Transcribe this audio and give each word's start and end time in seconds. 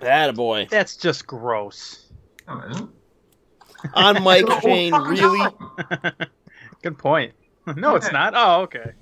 Attaboy. 0.00 0.68
That's 0.68 0.96
just 0.96 1.26
gross. 1.26 2.06
No, 2.46 2.60
it 2.60 2.70
isn't. 2.72 2.90
On 3.94 4.22
Mike 4.22 4.42
It's 4.46 4.48
the 4.48 4.54
whole 4.60 4.70
Shane, 4.70 4.94
really? 4.94 5.46
Good 6.82 6.98
point. 6.98 7.32
No, 7.76 7.94
it's 7.96 8.12
not. 8.12 8.34
Oh, 8.36 8.60
okay. 8.64 8.92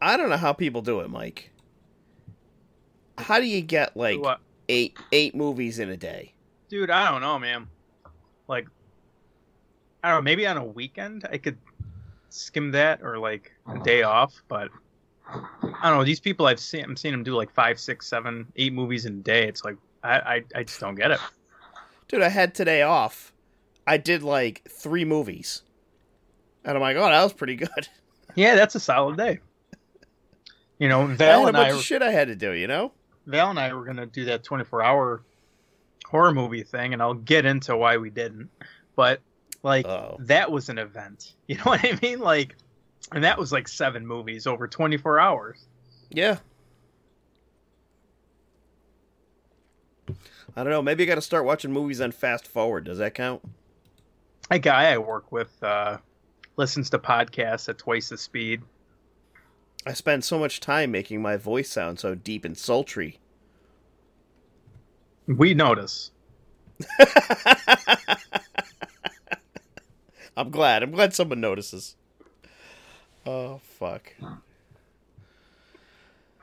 I 0.00 0.16
don't 0.16 0.30
know 0.30 0.36
how 0.36 0.52
people 0.52 0.82
do 0.82 1.00
it, 1.00 1.10
Mike. 1.10 1.50
How 3.18 3.38
do 3.38 3.46
you 3.46 3.60
get 3.60 3.96
like 3.96 4.20
What? 4.20 4.40
eight 4.68 4.96
eight 5.12 5.34
movies 5.34 5.78
in 5.78 5.90
a 5.90 5.96
day? 5.96 6.34
Dude, 6.68 6.90
I 6.90 7.10
don't 7.10 7.20
know, 7.20 7.38
man. 7.38 7.66
Like, 8.48 8.66
I 10.02 10.10
don't 10.10 10.18
know. 10.18 10.22
Maybe 10.22 10.46
on 10.46 10.56
a 10.56 10.64
weekend 10.64 11.26
I 11.30 11.36
could 11.38 11.58
skim 12.30 12.70
that, 12.72 13.02
or 13.02 13.18
like 13.18 13.52
a 13.74 13.78
day 13.82 14.02
off. 14.02 14.42
But 14.48 14.68
I 15.28 15.88
don't 15.88 15.98
know. 15.98 16.04
These 16.04 16.20
people 16.20 16.46
I've 16.46 16.60
seen, 16.60 16.84
I'm 16.84 16.96
seeing 16.96 17.12
them 17.12 17.22
do 17.22 17.34
like 17.36 17.50
five, 17.52 17.78
six, 17.78 18.06
seven, 18.06 18.46
eight 18.56 18.72
movies 18.72 19.06
in 19.06 19.14
a 19.14 19.22
day. 19.22 19.46
It's 19.48 19.64
like 19.64 19.76
I, 20.02 20.18
I, 20.18 20.44
I 20.56 20.62
just 20.64 20.80
don't 20.80 20.94
get 20.94 21.10
it. 21.10 21.20
Dude, 22.08 22.22
I 22.22 22.28
had 22.28 22.54
today 22.54 22.82
off. 22.82 23.32
I 23.86 23.96
did 23.96 24.22
like 24.22 24.62
three 24.68 25.04
movies. 25.04 25.62
And 26.64 26.76
I'm 26.76 26.80
like, 26.82 26.96
oh, 26.96 27.08
that 27.08 27.22
was 27.22 27.32
pretty 27.32 27.56
good. 27.56 27.68
Yeah, 28.36 28.54
that's 28.54 28.76
a 28.76 28.80
solid 28.80 29.16
day. 29.16 29.40
You 30.78 30.88
know, 30.88 31.02
I 31.02 31.14
Val 31.14 31.40
had 31.40 31.44
a 31.44 31.46
and 31.48 31.56
bunch 31.56 31.72
I, 31.72 31.76
of 31.76 31.82
shit 31.82 32.00
I 32.00 32.12
had 32.12 32.28
to 32.28 32.36
do, 32.36 32.52
you 32.52 32.68
know? 32.68 32.92
Val 33.26 33.50
and 33.50 33.58
I 33.58 33.72
were 33.74 33.84
gonna 33.84 34.06
do 34.06 34.24
that 34.26 34.44
24 34.44 34.82
hour 34.84 35.22
horror 36.06 36.32
movie 36.32 36.62
thing, 36.62 36.92
and 36.92 37.02
I'll 37.02 37.14
get 37.14 37.44
into 37.44 37.76
why 37.76 37.96
we 37.96 38.08
didn't. 38.08 38.48
But 38.94 39.20
like, 39.64 39.84
Oh. 39.84 40.16
that 40.20 40.50
was 40.52 40.68
an 40.68 40.78
event. 40.78 41.34
You 41.48 41.56
know 41.56 41.64
what 41.64 41.84
I 41.84 41.98
mean? 42.00 42.20
Like, 42.20 42.54
and 43.12 43.24
that 43.24 43.38
was 43.38 43.52
like 43.52 43.68
seven 43.68 44.06
movies 44.06 44.46
over 44.46 44.68
24 44.68 45.18
hours. 45.18 45.66
Yeah. 46.10 46.38
I 50.56 50.64
don't 50.64 50.70
know. 50.70 50.82
Maybe 50.82 51.04
I 51.04 51.06
got 51.06 51.14
to 51.16 51.22
start 51.22 51.44
watching 51.44 51.72
movies 51.72 52.00
on 52.00 52.12
fast 52.12 52.46
forward. 52.46 52.84
Does 52.84 52.98
that 52.98 53.14
count? 53.14 53.42
A 54.50 54.58
guy 54.58 54.92
I 54.92 54.98
work 54.98 55.30
with 55.30 55.50
uh, 55.62 55.98
listens 56.56 56.90
to 56.90 56.98
podcasts 56.98 57.68
at 57.68 57.78
twice 57.78 58.08
the 58.08 58.18
speed. 58.18 58.62
I 59.86 59.92
spend 59.92 60.24
so 60.24 60.38
much 60.38 60.60
time 60.60 60.90
making 60.90 61.22
my 61.22 61.36
voice 61.36 61.70
sound 61.70 62.00
so 62.00 62.14
deep 62.14 62.44
and 62.44 62.58
sultry. 62.58 63.18
We 65.26 65.54
notice. 65.54 66.10
I'm 70.36 70.50
glad. 70.50 70.82
I'm 70.82 70.90
glad 70.90 71.14
someone 71.14 71.40
notices. 71.40 71.96
Oh 73.26 73.60
fuck. 73.62 74.14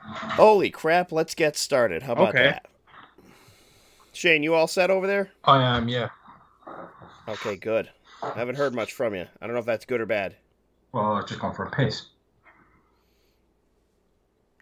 Holy 0.00 0.70
crap, 0.70 1.12
let's 1.12 1.34
get 1.34 1.56
started. 1.56 2.02
How 2.02 2.12
about 2.12 2.28
Okay. 2.30 2.44
that? 2.44 2.66
Shane, 4.12 4.42
you 4.42 4.54
all 4.54 4.66
set 4.66 4.90
over 4.90 5.06
there? 5.06 5.30
I 5.44 5.62
am, 5.62 5.88
yeah. 5.88 6.08
Okay, 7.28 7.56
good. 7.56 7.90
I 8.22 8.30
haven't 8.30 8.56
heard 8.56 8.74
much 8.74 8.92
from 8.92 9.14
you. 9.14 9.26
I 9.40 9.46
don't 9.46 9.54
know 9.54 9.60
if 9.60 9.66
that's 9.66 9.84
good 9.84 10.00
or 10.00 10.06
bad. 10.06 10.36
Well, 10.92 11.12
I've 11.12 11.26
just 11.26 11.40
gone 11.40 11.54
for 11.54 11.64
a 11.66 11.70
piss. 11.70 12.06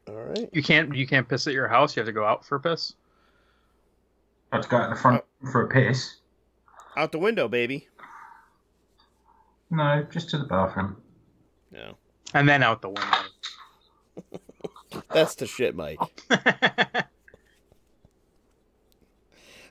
All 0.09 0.14
right. 0.14 0.48
You 0.53 0.62
can't 0.62 0.94
you 0.94 1.06
can't 1.06 1.28
piss 1.28 1.47
at 1.47 1.53
your 1.53 1.69
house. 1.69 1.97
You 1.97 2.00
have 2.00 2.06
to 2.06 2.12
go 2.12 2.25
out 2.25 2.44
for 2.44 2.56
a 2.56 2.61
piss. 2.61 2.94
I 4.53 4.56
have 4.56 4.64
to 4.64 4.70
go 4.70 4.77
out 4.77 4.84
in 4.84 4.91
the 4.91 4.97
front 4.97 5.25
for 5.50 5.62
a 5.62 5.69
piss. 5.69 6.17
Out 6.97 7.12
the 7.12 7.19
window, 7.19 7.48
baby. 7.48 7.89
No, 9.70 10.06
just 10.11 10.31
to 10.31 10.39
the 10.39 10.44
bathroom. 10.44 10.97
No. 11.72 11.97
And 12.34 12.48
then 12.48 12.62
out 12.62 12.82
the 12.82 12.88
window. 12.88 13.16
That's 15.12 15.34
the 15.36 15.46
shit, 15.46 15.74
Mike. 15.74 15.98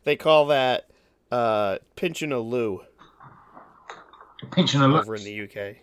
They 0.05 0.15
call 0.15 0.45
that 0.47 0.85
uh 1.31 1.79
pinching 1.95 2.31
a 2.31 2.39
loo 2.39 2.81
Pinching 4.51 4.81
a 4.81 4.87
loo 4.87 4.99
over 4.99 5.15
in 5.15 5.23
the 5.23 5.41
UK. 5.41 5.77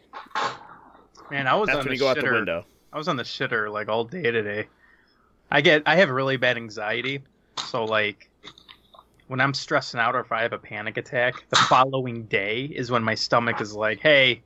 Man, 1.31 1.49
I 1.49 1.57
was 1.57 1.67
That's 1.67 1.79
on 1.79 1.85
when 1.85 1.89
the 1.89 1.95
you 1.95 1.99
go 1.99 2.09
out 2.09 2.17
the 2.17 2.23
shitter. 2.23 2.33
window. 2.35 2.65
I 2.93 2.99
was 2.99 3.09
on 3.09 3.17
the 3.17 3.25
shitter 3.25 3.71
like 3.71 3.89
all 3.89 4.05
day 4.05 4.23
today. 4.23 4.69
I 5.51 5.61
get 5.61 5.83
I 5.87 5.97
have 5.97 6.09
really 6.11 6.37
bad 6.37 6.57
anxiety, 6.57 7.25
so 7.59 7.85
like 7.85 8.31
when 9.27 9.41
I'm 9.41 9.53
stressing 9.55 9.99
out 9.99 10.15
or 10.15 10.21
if 10.21 10.31
I 10.31 10.43
have 10.43 10.53
a 10.53 10.59
panic 10.59 10.97
attack, 10.97 11.45
the 11.51 11.57
following 11.57 12.27
day 12.27 12.63
is 12.65 12.91
when 12.93 13.03
my 13.03 13.17
stomach 13.17 13.61
is 13.61 13.75
like, 13.75 13.99
"Hey, 13.99 14.43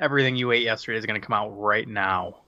everything 0.00 0.36
you 0.36 0.52
ate 0.52 0.62
yesterday 0.62 0.98
is 0.98 1.06
going 1.06 1.20
to 1.20 1.26
come 1.26 1.34
out 1.34 1.50
right 1.50 1.88
now." 1.88 2.36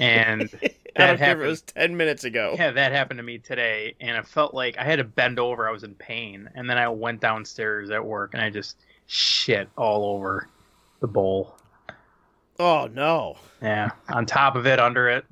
And 0.00 0.42
I 0.62 0.68
that 0.94 1.06
don't 1.06 1.06
care 1.06 1.12
if 1.14 1.18
happened. 1.18 1.42
it 1.42 1.48
was 1.48 1.62
ten 1.62 1.96
minutes 1.96 2.22
ago. 2.22 2.54
Yeah, 2.56 2.70
that 2.70 2.92
happened 2.92 3.18
to 3.18 3.24
me 3.24 3.38
today, 3.38 3.96
and 4.00 4.16
it 4.16 4.28
felt 4.28 4.54
like 4.54 4.78
I 4.78 4.84
had 4.84 4.96
to 4.96 5.04
bend 5.04 5.40
over. 5.40 5.68
I 5.68 5.72
was 5.72 5.82
in 5.82 5.96
pain, 5.96 6.48
and 6.54 6.70
then 6.70 6.78
I 6.78 6.88
went 6.88 7.20
downstairs 7.20 7.90
at 7.90 8.04
work, 8.04 8.32
and 8.34 8.40
I 8.40 8.48
just 8.48 8.76
shit 9.08 9.68
all 9.76 10.04
over 10.14 10.48
the 11.00 11.08
bowl. 11.08 11.56
Oh 12.60 12.88
no. 12.92 13.36
Yeah, 13.62 13.90
on 14.08 14.26
top 14.26 14.56
of 14.56 14.66
it, 14.66 14.78
under 14.78 15.08
it. 15.08 15.24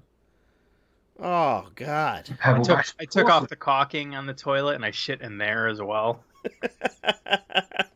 Oh 1.20 1.66
god. 1.74 2.28
I 2.30 2.34
Pebble 2.52 2.64
took. 2.64 2.84
I 3.00 3.04
took 3.04 3.28
off 3.30 3.48
the 3.48 3.56
caulking 3.56 4.14
on 4.14 4.26
the 4.26 4.34
toilet 4.34 4.74
and 4.74 4.84
I 4.84 4.90
shit 4.90 5.20
in 5.20 5.38
there 5.38 5.68
as 5.68 5.80
well. 5.80 6.24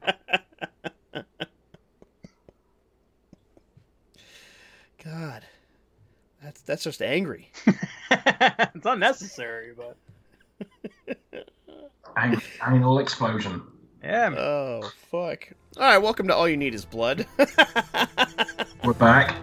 God. 5.05 5.43
That's 6.43 6.61
that's 6.63 6.85
just 6.85 7.03
angry. 7.03 7.51
it's 8.11 8.87
unnecessary, 8.87 9.73
but 9.77 9.97
An- 12.17 12.41
anal 12.67 12.99
explosion. 12.99 13.63
yeah, 14.03 14.29
man. 14.31 14.39
Oh 14.39 14.91
fuck. 15.11 15.49
Alright, 15.77 16.03
welcome 16.03 16.27
to 16.29 16.35
All 16.35 16.49
You 16.49 16.57
Need 16.57 16.75
Is 16.75 16.85
Blood. 16.85 17.27
We're 18.85 18.95
back. 18.95 19.37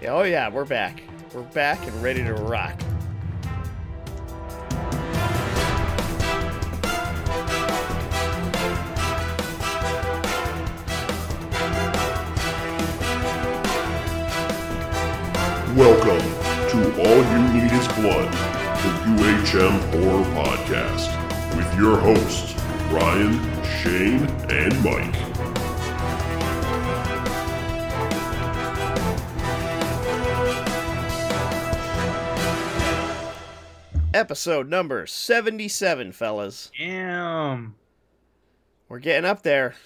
Yeah, 0.00 0.14
oh 0.14 0.22
yeah, 0.22 0.48
we're 0.48 0.64
back. 0.64 1.02
We're 1.34 1.42
back 1.42 1.86
and 1.86 2.02
ready 2.02 2.22
to 2.24 2.34
rock. 2.34 2.80
Welcome 15.80 16.20
to 16.68 16.78
All 17.00 17.16
You 17.16 17.38
Need 17.54 17.72
Is 17.72 17.88
Blood, 17.94 18.30
the 18.82 18.90
UHM 19.16 19.80
Horror 19.94 20.24
Podcast, 20.34 21.08
with 21.56 21.74
your 21.74 21.96
hosts, 21.96 22.54
Ryan, 22.92 23.40
Shane, 23.64 24.26
and 24.50 24.84
Mike. 24.84 25.16
Episode 34.12 34.68
number 34.68 35.06
77, 35.06 36.12
fellas. 36.12 36.70
Damn. 36.78 37.74
We're 38.90 38.98
getting 38.98 39.24
up 39.24 39.42
there. 39.42 39.76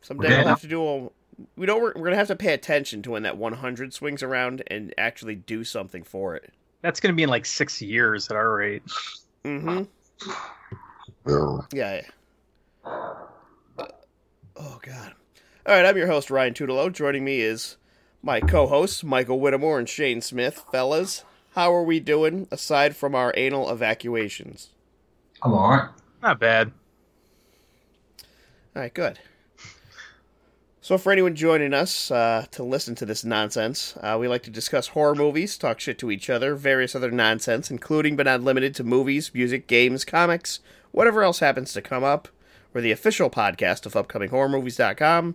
Someday 0.00 0.30
We're 0.30 0.38
we'll 0.38 0.48
have 0.48 0.62
to 0.62 0.68
do 0.68 0.88
a. 0.88 1.10
We 1.56 1.66
know 1.66 1.78
we're, 1.78 1.92
we're 1.94 2.04
gonna 2.04 2.16
have 2.16 2.28
to 2.28 2.36
pay 2.36 2.52
attention 2.52 3.02
to 3.02 3.12
when 3.12 3.22
that 3.22 3.36
100 3.36 3.94
swings 3.94 4.22
around 4.22 4.62
and 4.66 4.92
actually 4.98 5.36
do 5.36 5.64
something 5.64 6.02
for 6.02 6.34
it. 6.34 6.52
That's 6.82 7.00
gonna 7.00 7.14
be 7.14 7.22
in 7.22 7.28
like 7.28 7.46
six 7.46 7.80
years 7.80 8.28
at 8.30 8.36
our 8.36 8.56
rate. 8.56 8.82
Mm-hmm. 9.44 9.84
Yeah. 11.72 12.00
yeah. 12.02 12.02
Oh 14.56 14.80
God. 14.82 15.14
All 15.66 15.74
right, 15.74 15.84
I'm 15.84 15.96
your 15.96 16.06
host 16.06 16.30
Ryan 16.30 16.54
Tutelo. 16.54 16.92
Joining 16.92 17.24
me 17.24 17.40
is 17.40 17.76
my 18.22 18.40
co-hosts 18.40 19.04
Michael 19.04 19.38
Whittemore 19.38 19.78
and 19.78 19.88
Shane 19.88 20.20
Smith. 20.20 20.64
Fellas, 20.72 21.24
how 21.54 21.72
are 21.72 21.82
we 21.82 22.00
doing 22.00 22.48
aside 22.50 22.96
from 22.96 23.14
our 23.14 23.32
anal 23.36 23.70
evacuations? 23.70 24.70
I'm 25.42 25.52
alright. 25.52 25.90
Not 26.22 26.40
bad. 26.40 26.72
All 28.74 28.82
right, 28.82 28.92
good. 28.92 29.18
So, 30.88 30.96
for 30.96 31.12
anyone 31.12 31.34
joining 31.34 31.74
us 31.74 32.10
uh, 32.10 32.46
to 32.50 32.62
listen 32.62 32.94
to 32.94 33.04
this 33.04 33.22
nonsense, 33.22 33.94
uh, 34.00 34.16
we 34.18 34.26
like 34.26 34.42
to 34.44 34.50
discuss 34.50 34.88
horror 34.88 35.14
movies, 35.14 35.58
talk 35.58 35.80
shit 35.80 35.98
to 35.98 36.10
each 36.10 36.30
other, 36.30 36.54
various 36.54 36.94
other 36.94 37.10
nonsense, 37.10 37.70
including 37.70 38.16
but 38.16 38.24
not 38.24 38.40
limited 38.40 38.74
to 38.76 38.84
movies, 38.84 39.30
music, 39.34 39.66
games, 39.66 40.06
comics, 40.06 40.60
whatever 40.90 41.22
else 41.22 41.40
happens 41.40 41.74
to 41.74 41.82
come 41.82 42.04
up. 42.04 42.28
We're 42.72 42.80
the 42.80 42.90
official 42.90 43.28
podcast 43.28 43.84
of 43.84 43.92
upcominghorrormovies.com. 43.92 45.34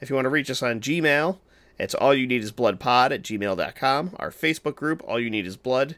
If 0.00 0.08
you 0.08 0.16
want 0.16 0.24
to 0.24 0.30
reach 0.30 0.50
us 0.50 0.62
on 0.62 0.80
Gmail, 0.80 1.40
it's 1.78 1.94
all 1.94 2.14
you 2.14 2.26
need 2.26 2.42
is 2.42 2.50
bloodpod 2.50 3.10
at 3.10 3.20
gmail.com. 3.20 4.16
Our 4.18 4.30
Facebook 4.30 4.76
group, 4.76 5.02
All 5.06 5.20
You 5.20 5.28
Need 5.28 5.46
Is 5.46 5.58
Blood. 5.58 5.96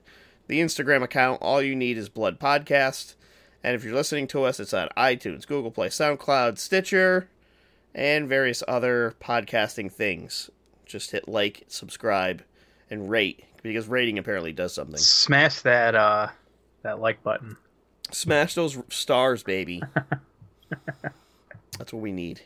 The 0.49 0.59
Instagram 0.59 1.05
account, 1.05 1.41
All 1.41 1.62
You 1.62 1.77
Need 1.77 1.99
Is 1.99 2.09
Blood 2.09 2.41
Podcast. 2.41 3.15
And 3.62 3.77
if 3.77 3.85
you're 3.85 3.94
listening 3.94 4.27
to 4.27 4.43
us, 4.43 4.59
it's 4.59 4.75
on 4.75 4.89
iTunes, 4.97 5.47
Google 5.47 5.71
Play, 5.71 5.87
SoundCloud, 5.87 6.59
Stitcher, 6.59 7.29
and 7.99 8.29
various 8.29 8.62
other 8.69 9.15
podcasting 9.21 9.91
things. 9.93 10.50
just 10.87 11.11
hit 11.11 11.29
like, 11.29 11.65
subscribe, 11.67 12.43
and 12.91 13.11
rate 13.11 13.45
because 13.62 13.89
rating 13.89 14.19
apparently 14.19 14.53
does 14.53 14.73
something. 14.73 14.97
Smash 14.97 15.61
that 15.61 15.95
uh 15.95 16.29
that 16.83 17.00
like 17.00 17.23
button. 17.23 17.56
Smash 18.11 18.55
those 18.55 18.79
stars, 18.89 19.43
baby. 19.43 19.83
That's 21.79 21.93
what 21.93 22.00
we 22.00 22.12
need. 22.12 22.41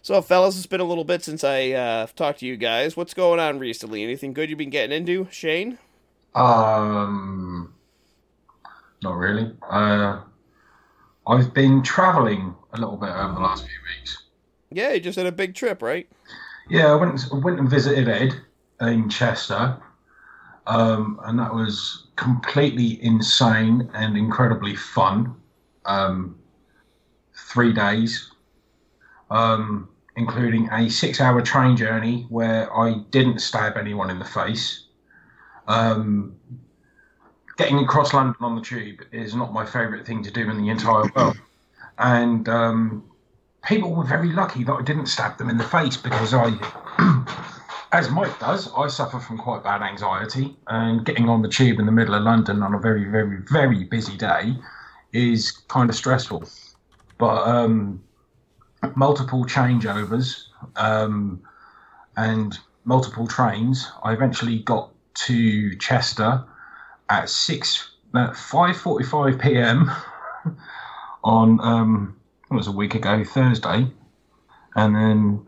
So, 0.00 0.20
fellas, 0.22 0.56
it's 0.56 0.66
been 0.66 0.80
a 0.80 0.84
little 0.84 1.04
bit 1.04 1.22
since 1.22 1.44
I 1.44 1.70
uh, 1.72 2.06
talked 2.14 2.40
to 2.40 2.46
you 2.46 2.56
guys. 2.56 2.96
What's 2.96 3.14
going 3.14 3.40
on 3.40 3.58
recently? 3.58 4.02
Anything 4.02 4.34
good 4.34 4.50
you've 4.50 4.58
been 4.58 4.70
getting 4.70 4.94
into, 4.94 5.28
Shane? 5.30 5.78
Um, 6.34 7.72
not 9.02 9.16
really. 9.16 9.52
Uh, 9.62 10.20
I've 11.26 11.54
been 11.54 11.82
travelling 11.82 12.54
a 12.72 12.78
little 12.78 12.96
bit 12.96 13.10
over 13.10 13.34
the 13.34 13.40
last 13.40 13.64
few 13.64 13.78
weeks. 13.98 14.22
Yeah, 14.70 14.92
you 14.92 15.00
just 15.00 15.16
had 15.16 15.26
a 15.26 15.32
big 15.32 15.54
trip, 15.54 15.82
right? 15.82 16.08
Yeah, 16.68 16.92
I 16.92 16.94
went 16.96 17.28
I 17.32 17.36
went 17.36 17.58
and 17.58 17.68
visited 17.68 18.08
Ed 18.08 18.34
in 18.80 19.08
Chester, 19.08 19.80
um, 20.66 21.20
and 21.24 21.38
that 21.38 21.54
was 21.54 22.08
completely 22.16 23.02
insane 23.02 23.90
and 23.94 24.16
incredibly 24.16 24.76
fun. 24.76 25.36
Um, 25.84 26.38
three 27.36 27.72
days, 27.72 28.30
um, 29.30 29.88
including 30.16 30.68
a 30.72 30.88
six-hour 30.88 31.42
train 31.42 31.76
journey 31.76 32.26
where 32.28 32.74
I 32.74 33.00
didn't 33.10 33.40
stab 33.40 33.76
anyone 33.76 34.10
in 34.10 34.18
the 34.18 34.24
face. 34.24 34.86
Um, 35.68 36.36
getting 37.56 37.78
across 37.78 38.12
London 38.12 38.36
on 38.40 38.56
the 38.56 38.62
tube 38.62 39.00
is 39.12 39.34
not 39.34 39.52
my 39.52 39.64
favourite 39.64 40.06
thing 40.06 40.22
to 40.22 40.30
do 40.30 40.50
in 40.50 40.58
the 40.58 40.68
entire 40.68 41.10
world, 41.14 41.38
and 41.98 42.48
um, 42.48 43.04
people 43.64 43.94
were 43.94 44.04
very 44.04 44.32
lucky 44.32 44.64
that 44.64 44.72
I 44.72 44.82
didn't 44.82 45.06
stab 45.06 45.38
them 45.38 45.50
in 45.50 45.56
the 45.56 45.64
face 45.64 45.96
because 45.96 46.34
I, 46.34 46.52
as 47.92 48.10
Mike 48.10 48.38
does, 48.40 48.72
I 48.76 48.88
suffer 48.88 49.18
from 49.18 49.38
quite 49.38 49.62
bad 49.62 49.82
anxiety, 49.82 50.56
and 50.66 51.04
getting 51.04 51.28
on 51.28 51.42
the 51.42 51.48
tube 51.48 51.78
in 51.78 51.86
the 51.86 51.92
middle 51.92 52.14
of 52.14 52.22
London 52.22 52.62
on 52.62 52.74
a 52.74 52.78
very, 52.78 53.04
very, 53.04 53.38
very 53.50 53.84
busy 53.84 54.16
day 54.16 54.56
is 55.12 55.52
kind 55.68 55.88
of 55.88 55.96
stressful. 55.96 56.44
But 57.18 57.46
um, 57.46 58.02
multiple 58.96 59.44
changeovers 59.44 60.46
um, 60.76 61.40
and 62.16 62.58
multiple 62.84 63.26
trains, 63.26 63.90
I 64.02 64.12
eventually 64.12 64.58
got 64.58 64.90
to 65.14 65.76
Chester 65.76 66.44
at 67.08 67.28
six 67.28 67.90
at 68.14 68.36
five 68.36 68.76
forty 68.76 69.04
five 69.04 69.38
p.m. 69.38 69.90
on 71.24 71.60
um, 71.60 72.16
it 72.50 72.54
was 72.54 72.66
a 72.66 72.72
week 72.72 72.94
ago 72.94 73.24
Thursday, 73.24 73.86
and 74.76 74.94
then 74.94 75.46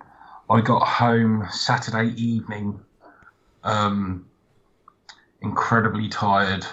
I 0.49 0.61
got 0.61 0.87
home 0.87 1.47
Saturday 1.51 2.15
evening, 2.15 2.81
um, 3.65 4.27
incredibly 5.41 6.09
tired, 6.09 6.65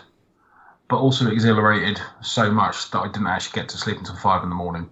but 0.90 0.98
also 0.98 1.30
exhilarated 1.30 2.00
so 2.22 2.52
much 2.52 2.92
that 2.92 3.00
I 3.00 3.08
didn't 3.08 3.28
actually 3.28 3.60
get 3.60 3.70
to 3.70 3.78
sleep 3.78 3.98
until 3.98 4.16
five 4.16 4.44
in 4.44 4.50
the 4.50 4.56
morning. 4.56 4.90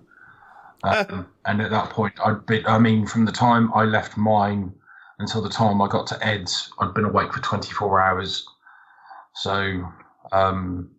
Um, 0.84 1.28
and 1.46 1.62
at 1.62 1.72
that 1.72 1.90
point, 1.92 2.14
I'd 2.24 2.46
been, 2.46 2.66
I 2.66 2.80
mean, 2.80 3.06
from 3.06 3.26
the 3.26 3.32
time 3.32 3.72
I 3.74 3.84
left 3.86 4.18
mine 4.18 4.74
until 5.20 5.42
the 5.42 5.50
time 5.50 5.82
I 5.82 5.88
got 5.88 6.08
to 6.08 6.26
Ed's, 6.26 6.72
I'd 6.80 6.94
been 6.94 7.06
awake 7.06 7.34
for 7.34 7.42
24 7.42 8.02
hours. 8.02 8.48
So, 9.36 9.88
um, 10.32 10.92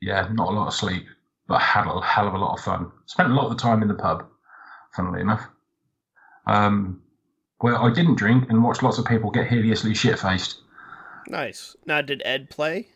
yeah, 0.00 0.28
not 0.32 0.48
a 0.48 0.56
lot 0.56 0.68
of 0.68 0.74
sleep, 0.74 1.06
but 1.46 1.60
had 1.60 1.86
a 1.86 2.00
hell 2.00 2.28
of 2.28 2.34
a 2.34 2.38
lot 2.38 2.58
of 2.58 2.64
fun. 2.64 2.90
Spent 3.06 3.30
a 3.30 3.34
lot 3.34 3.44
of 3.44 3.50
the 3.50 3.62
time 3.62 3.82
in 3.82 3.88
the 3.88 3.94
pub, 3.94 4.26
funnily 4.94 5.20
enough, 5.20 5.46
um, 6.46 7.02
where 7.58 7.80
I 7.80 7.92
didn't 7.92 8.16
drink 8.16 8.48
and 8.50 8.62
watched 8.62 8.82
lots 8.82 8.98
of 8.98 9.06
people 9.06 9.30
get 9.30 9.46
hideously 9.46 9.94
shit 9.94 10.18
faced. 10.18 10.60
Nice. 11.28 11.76
Now, 11.86 12.00
did 12.00 12.22
Ed 12.24 12.50
play? 12.50 12.88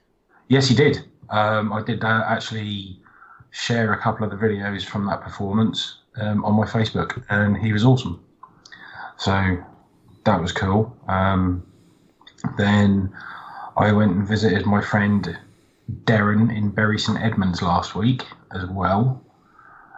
Yes, 0.48 0.68
he 0.68 0.74
did. 0.74 0.98
Um, 1.30 1.72
I 1.72 1.82
did 1.82 2.04
uh, 2.04 2.24
actually 2.26 3.00
share 3.50 3.92
a 3.92 3.98
couple 3.98 4.24
of 4.24 4.30
the 4.30 4.36
videos 4.36 4.84
from 4.84 5.06
that 5.06 5.22
performance 5.22 5.98
um, 6.16 6.44
on 6.44 6.54
my 6.54 6.66
Facebook, 6.66 7.24
and 7.28 7.56
he 7.56 7.72
was 7.72 7.84
awesome. 7.84 8.22
So 9.16 9.58
that 10.24 10.40
was 10.40 10.52
cool. 10.52 10.96
Um, 11.08 11.66
then 12.56 13.12
I 13.76 13.92
went 13.92 14.12
and 14.12 14.26
visited 14.26 14.66
my 14.66 14.80
friend 14.82 15.38
Darren 16.04 16.54
in 16.54 16.70
Bury 16.70 16.98
St 16.98 17.18
Edmunds 17.20 17.62
last 17.62 17.94
week 17.94 18.24
as 18.52 18.66
well. 18.66 19.24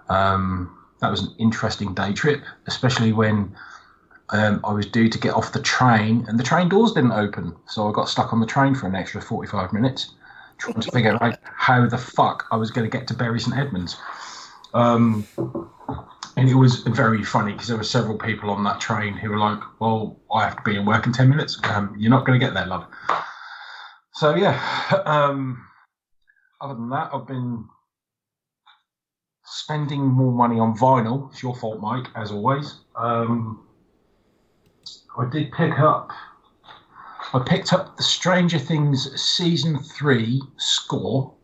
Um, 0.08 0.76
that 1.00 1.10
was 1.10 1.22
an 1.22 1.34
interesting 1.38 1.94
day 1.94 2.12
trip, 2.12 2.42
especially 2.66 3.12
when 3.12 3.54
um, 4.30 4.60
I 4.64 4.72
was 4.72 4.86
due 4.86 5.08
to 5.08 5.18
get 5.18 5.34
off 5.34 5.52
the 5.52 5.62
train 5.62 6.24
and 6.28 6.38
the 6.38 6.44
train 6.44 6.68
doors 6.68 6.92
didn't 6.92 7.12
open. 7.12 7.54
So 7.66 7.88
I 7.88 7.92
got 7.92 8.08
stuck 8.08 8.32
on 8.32 8.40
the 8.40 8.46
train 8.46 8.74
for 8.74 8.86
an 8.86 8.94
extra 8.94 9.20
45 9.20 9.72
minutes 9.72 10.14
trying 10.58 10.80
to 10.80 10.90
figure 10.90 11.22
out 11.22 11.38
how 11.42 11.86
the 11.86 11.98
fuck 11.98 12.46
I 12.50 12.56
was 12.56 12.70
going 12.70 12.88
to 12.88 12.96
get 12.96 13.08
to 13.08 13.14
Bury 13.14 13.40
St 13.40 13.56
Edmunds. 13.56 13.96
Um, 14.72 15.26
and 16.36 16.48
it 16.48 16.54
was 16.54 16.78
very 16.80 17.22
funny 17.22 17.52
because 17.52 17.68
there 17.68 17.76
were 17.76 17.84
several 17.84 18.18
people 18.18 18.50
on 18.50 18.64
that 18.64 18.80
train 18.80 19.14
who 19.14 19.30
were 19.30 19.38
like, 19.38 19.60
"Well, 19.78 20.16
I 20.32 20.44
have 20.44 20.56
to 20.56 20.62
be 20.62 20.76
in 20.76 20.84
work 20.84 21.06
in 21.06 21.12
ten 21.12 21.28
minutes. 21.28 21.60
Um, 21.64 21.94
you're 21.96 22.10
not 22.10 22.26
going 22.26 22.38
to 22.38 22.44
get 22.44 22.54
there, 22.54 22.66
love." 22.66 22.86
So 24.14 24.34
yeah. 24.34 24.60
Um, 25.06 25.66
other 26.60 26.74
than 26.74 26.88
that, 26.90 27.10
I've 27.12 27.26
been 27.26 27.64
spending 29.44 30.02
more 30.02 30.32
money 30.32 30.58
on 30.58 30.76
vinyl. 30.76 31.30
It's 31.30 31.42
your 31.42 31.54
fault, 31.54 31.80
Mike, 31.80 32.06
as 32.14 32.30
always. 32.30 32.80
Um, 32.96 33.66
I 35.18 35.28
did 35.30 35.52
pick 35.52 35.78
up. 35.78 36.10
I 37.32 37.42
picked 37.44 37.72
up 37.72 37.96
the 37.96 38.02
Stranger 38.02 38.58
Things 38.58 39.20
season 39.20 39.78
three 39.78 40.42
score. 40.56 41.34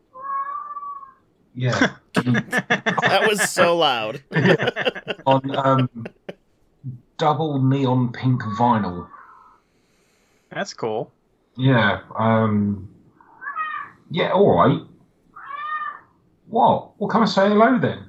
Yeah. 1.55 1.97
That 2.15 3.27
was 3.29 3.51
so 3.51 3.77
loud. 3.77 4.23
on 5.27 5.57
um, 5.57 6.07
double 7.19 7.63
neon 7.63 8.13
pink 8.13 8.43
vinyl. 8.43 9.09
That's 10.51 10.75
cool. 10.75 11.13
Yeah. 11.61 12.01
Um, 12.19 12.89
yeah. 14.11 14.33
All 14.33 14.57
right. 14.57 14.81
What? 16.49 16.99
Well, 16.99 17.09
come 17.09 17.23
and 17.23 17.31
say 17.31 17.49
hello 17.49 17.79
then. 17.79 18.07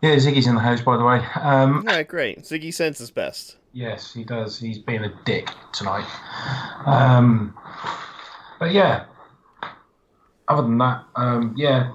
Yeah, 0.00 0.14
Ziggy's 0.16 0.46
in 0.46 0.54
the 0.54 0.60
house, 0.60 0.80
by 0.80 0.96
the 0.96 1.04
way. 1.04 1.18
Um, 1.40 1.84
yeah, 1.86 2.02
great. 2.02 2.40
Ziggy 2.40 2.72
senses 2.72 3.10
best. 3.10 3.56
yes, 3.72 4.12
he 4.14 4.24
does. 4.24 4.58
He's 4.58 4.78
being 4.78 5.04
a 5.04 5.12
dick 5.24 5.50
tonight. 5.72 6.06
Um, 6.86 7.54
but 8.58 8.72
yeah. 8.72 9.04
Other 10.48 10.62
than 10.62 10.78
that, 10.78 11.04
um, 11.16 11.54
yeah. 11.56 11.92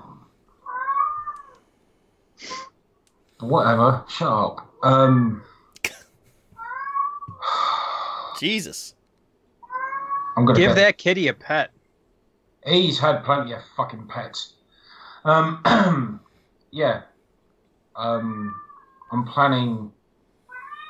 Whatever. 3.40 4.04
Shut 4.08 4.28
up. 4.28 4.70
Um, 4.84 5.44
Jesus. 8.40 8.96
I'm 10.36 10.46
gonna 10.46 10.58
Give 10.58 10.70
get- 10.70 10.76
that 10.76 10.98
kitty 10.98 11.28
a 11.28 11.34
pet. 11.34 11.72
He's 12.66 12.98
had 13.00 13.24
plenty 13.26 13.52
of 13.54 13.62
fucking 13.76 14.08
pets. 14.08 14.54
Um, 15.26 16.20
yeah. 16.72 17.02
Um, 17.96 18.56
I'm 19.12 19.26
planning 19.26 19.92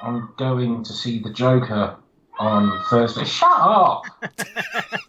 on 0.02 0.30
going 0.38 0.84
to 0.84 0.94
see 0.94 1.20
the 1.20 1.32
Joker 1.32 1.96
on 2.40 2.84
Thursday. 2.90 3.24
Shut 3.26 3.52
up! 3.52 4.04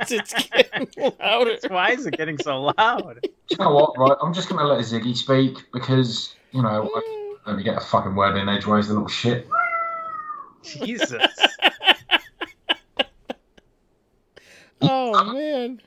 it's 0.08 0.32
getting 0.48 0.88
louder. 1.20 1.58
Why 1.68 1.90
is 1.90 2.06
it 2.06 2.16
getting 2.16 2.38
so 2.38 2.62
loud? 2.78 3.18
Do 3.22 3.28
you 3.50 3.56
know 3.58 3.74
what? 3.74 3.98
Right, 3.98 4.16
I'm 4.22 4.32
just 4.32 4.48
gonna 4.48 4.64
let 4.64 4.80
Ziggy 4.80 5.16
speak 5.16 5.58
because 5.72 6.34
you 6.52 6.62
know 6.62 6.90
I 6.94 7.40
let 7.46 7.56
me 7.56 7.62
get 7.62 7.76
a 7.76 7.80
fucking 7.80 8.14
word 8.14 8.36
in 8.36 8.48
edgeways, 8.48 8.88
the 8.88 8.94
little 8.94 9.08
shit. 9.08 9.46
Jesus. 10.62 11.22
Oh 15.26 15.32
man, 15.32 15.80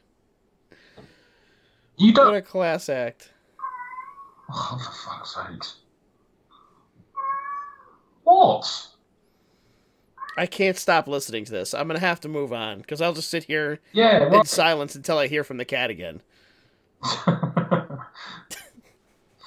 You 1.98 2.08
what 2.14 2.16
don't. 2.16 2.36
a 2.36 2.42
class 2.42 2.90
act. 2.90 3.32
Oh, 4.52 4.78
for 4.84 5.10
fuck's 5.10 5.36
sakes! 5.36 5.76
What? 8.24 8.88
I 10.38 10.46
can't 10.46 10.78
stop 10.78 11.08
listening 11.08 11.46
to 11.46 11.52
this. 11.52 11.74
I'm 11.74 11.88
gonna 11.88 12.00
have 12.00 12.20
to 12.22 12.30
move 12.30 12.52
on 12.54 12.80
because 12.80 13.02
I'll 13.02 13.14
just 13.14 13.30
sit 13.30 13.44
here 13.46 13.80
Yeah. 13.92 14.26
in 14.26 14.32
Right. 14.32 14.48
silence 14.48 14.96
until 14.96 15.18
I 15.18 15.28
hear 15.28 15.44
from 15.44 15.58
the 15.58 15.66
cat 15.66 15.90
again. 15.90 16.22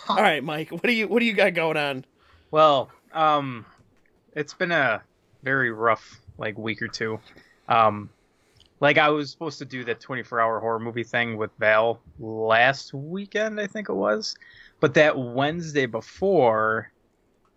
All 0.09 0.17
right, 0.17 0.43
Mike, 0.43 0.71
what 0.71 0.83
do 0.83 0.93
you 0.93 1.09
what 1.09 1.21
do 1.21 1.27
you 1.27 1.33
got 1.35 1.55
going 1.55 1.77
on? 1.77 2.05
Well, 2.51 2.91
um, 3.13 3.65
it's 4.35 4.55
been 4.55 4.73
a 4.73 5.03
very 5.43 5.71
rough 5.71 6.21
like 6.39 6.59
week 6.59 6.83
or 6.83 6.89
two. 6.89 7.21
Um, 7.69 8.11
like 8.81 8.99
I 8.99 9.09
was 9.11 9.31
supposed 9.31 9.59
to 9.59 9.65
do 9.65 9.85
that 9.85 10.01
24 10.01 10.41
hour 10.41 10.61
horror 10.61 10.81
movie 10.81 11.05
thing 11.05 11.37
with 11.37 11.51
Val 11.59 12.01
last 12.19 12.93
weekend, 12.95 13.61
I 13.61 13.67
think 13.67 13.89
it 13.89 13.95
was, 13.95 14.35
but 14.81 14.95
that 14.95 15.17
Wednesday 15.19 15.87
before, 15.87 16.91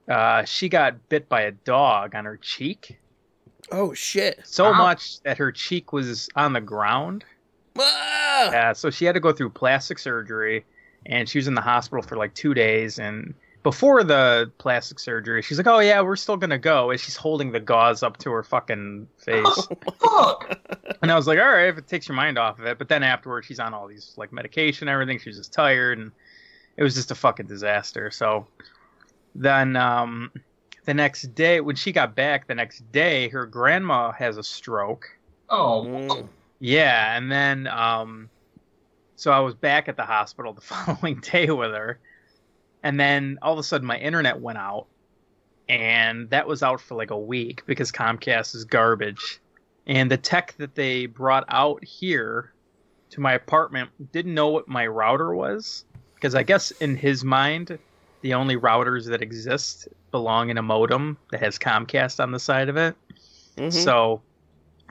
uh, 0.09 0.43
she 0.43 0.69
got 0.69 1.09
bit 1.09 1.29
by 1.29 1.41
a 1.41 1.51
dog 1.51 2.15
on 2.15 2.25
her 2.25 2.37
cheek 2.37 2.97
Oh 3.71 3.93
shit! 3.93 4.41
so 4.43 4.65
Wow. 4.65 4.73
much 4.73 5.21
that 5.23 5.37
her 5.37 5.51
cheek 5.51 5.93
was 5.93 6.29
on 6.35 6.53
the 6.53 6.61
ground. 6.61 7.23
Ah! 7.79 8.51
Yeah, 8.51 8.73
so 8.73 8.89
she 8.89 9.05
had 9.05 9.13
to 9.13 9.19
go 9.21 9.31
through 9.31 9.51
plastic 9.51 9.97
surgery, 9.97 10.65
and 11.05 11.27
she 11.27 11.37
was 11.37 11.47
in 11.47 11.55
the 11.55 11.61
hospital 11.61 12.03
for 12.03 12.17
like 12.17 12.35
two 12.35 12.53
days. 12.53 12.99
And 12.99 13.33
before 13.63 14.03
the 14.03 14.51
plastic 14.57 14.99
surgery, 14.99 15.41
she's 15.41 15.57
like, 15.57 15.67
"Oh 15.67 15.79
yeah, 15.79 16.01
we're 16.01 16.15
still 16.15 16.37
gonna 16.37 16.57
go," 16.57 16.91
and 16.91 16.99
she's 16.99 17.15
holding 17.15 17.51
the 17.51 17.59
gauze 17.59 18.03
up 18.03 18.17
to 18.17 18.31
her 18.31 18.43
fucking 18.43 19.07
face. 19.17 19.67
Fuck. 19.99 20.59
and 21.01 21.11
I 21.11 21.15
was 21.15 21.25
like, 21.27 21.39
"All 21.39 21.51
right, 21.51 21.67
if 21.69 21.77
it 21.77 21.87
takes 21.87 22.07
your 22.07 22.15
mind 22.15 22.37
off 22.37 22.59
of 22.59 22.65
it." 22.65 22.77
But 22.77 22.89
then 22.89 23.03
afterwards, 23.03 23.47
she's 23.47 23.59
on 23.59 23.73
all 23.73 23.87
these 23.87 24.13
like 24.17 24.31
medication, 24.31 24.87
and 24.87 24.93
everything. 24.93 25.19
She's 25.19 25.37
just 25.37 25.53
tired, 25.53 25.97
and 25.97 26.11
it 26.77 26.83
was 26.83 26.93
just 26.93 27.11
a 27.11 27.15
fucking 27.15 27.47
disaster. 27.47 28.11
So 28.11 28.47
then, 29.35 29.75
um, 29.75 30.31
the 30.85 30.93
next 30.93 31.33
day, 31.33 31.61
when 31.61 31.75
she 31.75 31.91
got 31.91 32.15
back, 32.15 32.47
the 32.47 32.55
next 32.55 32.91
day, 32.91 33.29
her 33.29 33.45
grandma 33.45 34.11
has 34.11 34.37
a 34.37 34.43
stroke. 34.43 35.07
Oh, 35.49 35.85
Mm. 35.85 36.27
Yeah, 36.59 37.17
and 37.17 37.29
then 37.29 37.67
um 37.67 38.29
so 39.15 39.31
I 39.31 39.39
was 39.39 39.53
back 39.53 39.89
at 39.89 39.97
the 39.97 40.05
hospital 40.05 40.53
the 40.53 40.61
following 40.61 41.19
day 41.19 41.49
with 41.49 41.71
her. 41.71 41.99
And 42.83 42.99
then 42.99 43.39
all 43.41 43.53
of 43.53 43.59
a 43.59 43.63
sudden 43.63 43.87
my 43.87 43.97
internet 43.97 44.39
went 44.39 44.57
out. 44.57 44.87
And 45.69 46.29
that 46.29 46.45
was 46.45 46.61
out 46.61 46.81
for 46.81 46.95
like 46.95 47.09
a 47.11 47.17
week 47.17 47.63
because 47.65 47.91
Comcast 47.91 48.53
is 48.53 48.65
garbage. 48.65 49.39
And 49.87 50.11
the 50.11 50.17
tech 50.17 50.55
that 50.57 50.75
they 50.75 51.05
brought 51.05 51.45
out 51.47 51.83
here 51.83 52.51
to 53.11 53.21
my 53.21 53.33
apartment 53.33 53.89
didn't 54.11 54.33
know 54.33 54.49
what 54.49 54.67
my 54.67 54.87
router 54.87 55.33
was 55.33 55.85
because 56.15 56.35
I 56.35 56.43
guess 56.43 56.71
in 56.71 56.95
his 56.95 57.23
mind 57.23 57.77
the 58.21 58.33
only 58.33 58.57
routers 58.57 59.07
that 59.09 59.21
exist 59.21 59.87
belong 60.11 60.49
in 60.49 60.57
a 60.57 60.61
modem 60.61 61.17
that 61.31 61.41
has 61.41 61.59
Comcast 61.59 62.21
on 62.21 62.31
the 62.31 62.39
side 62.39 62.69
of 62.69 62.77
it. 62.77 62.95
Mhm. 63.57 63.71
So 63.71 64.21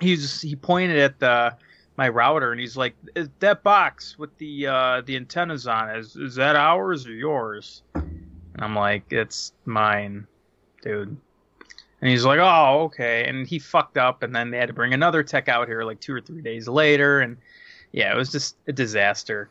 he's 0.00 0.40
he 0.40 0.54
pointed 0.54 0.98
at 0.98 1.18
the 1.18 1.56
my 1.96 2.08
router 2.08 2.52
and 2.52 2.60
he's 2.60 2.76
like, 2.76 2.94
that 3.40 3.62
box 3.62 4.18
with 4.18 4.36
the 4.38 4.66
uh, 4.66 5.02
the 5.04 5.16
antennas 5.16 5.66
on 5.66 5.90
it, 5.90 5.98
is 5.98 6.16
is 6.16 6.34
that 6.36 6.56
ours 6.56 7.06
or 7.06 7.12
yours?" 7.12 7.82
And 7.94 8.58
I'm 8.58 8.74
like, 8.74 9.04
"It's 9.10 9.52
mine, 9.64 10.26
dude." 10.82 11.16
And 12.00 12.10
he's 12.10 12.24
like, 12.24 12.40
"Oh, 12.40 12.84
okay." 12.84 13.28
And 13.28 13.46
he 13.46 13.58
fucked 13.58 13.98
up, 13.98 14.22
and 14.22 14.34
then 14.34 14.50
they 14.50 14.58
had 14.58 14.68
to 14.68 14.74
bring 14.74 14.92
another 14.92 15.22
tech 15.22 15.48
out 15.48 15.68
here 15.68 15.84
like 15.84 16.00
two 16.00 16.14
or 16.14 16.20
three 16.20 16.42
days 16.42 16.68
later, 16.68 17.20
and 17.20 17.36
yeah, 17.92 18.12
it 18.12 18.16
was 18.16 18.32
just 18.32 18.56
a 18.66 18.72
disaster. 18.72 19.50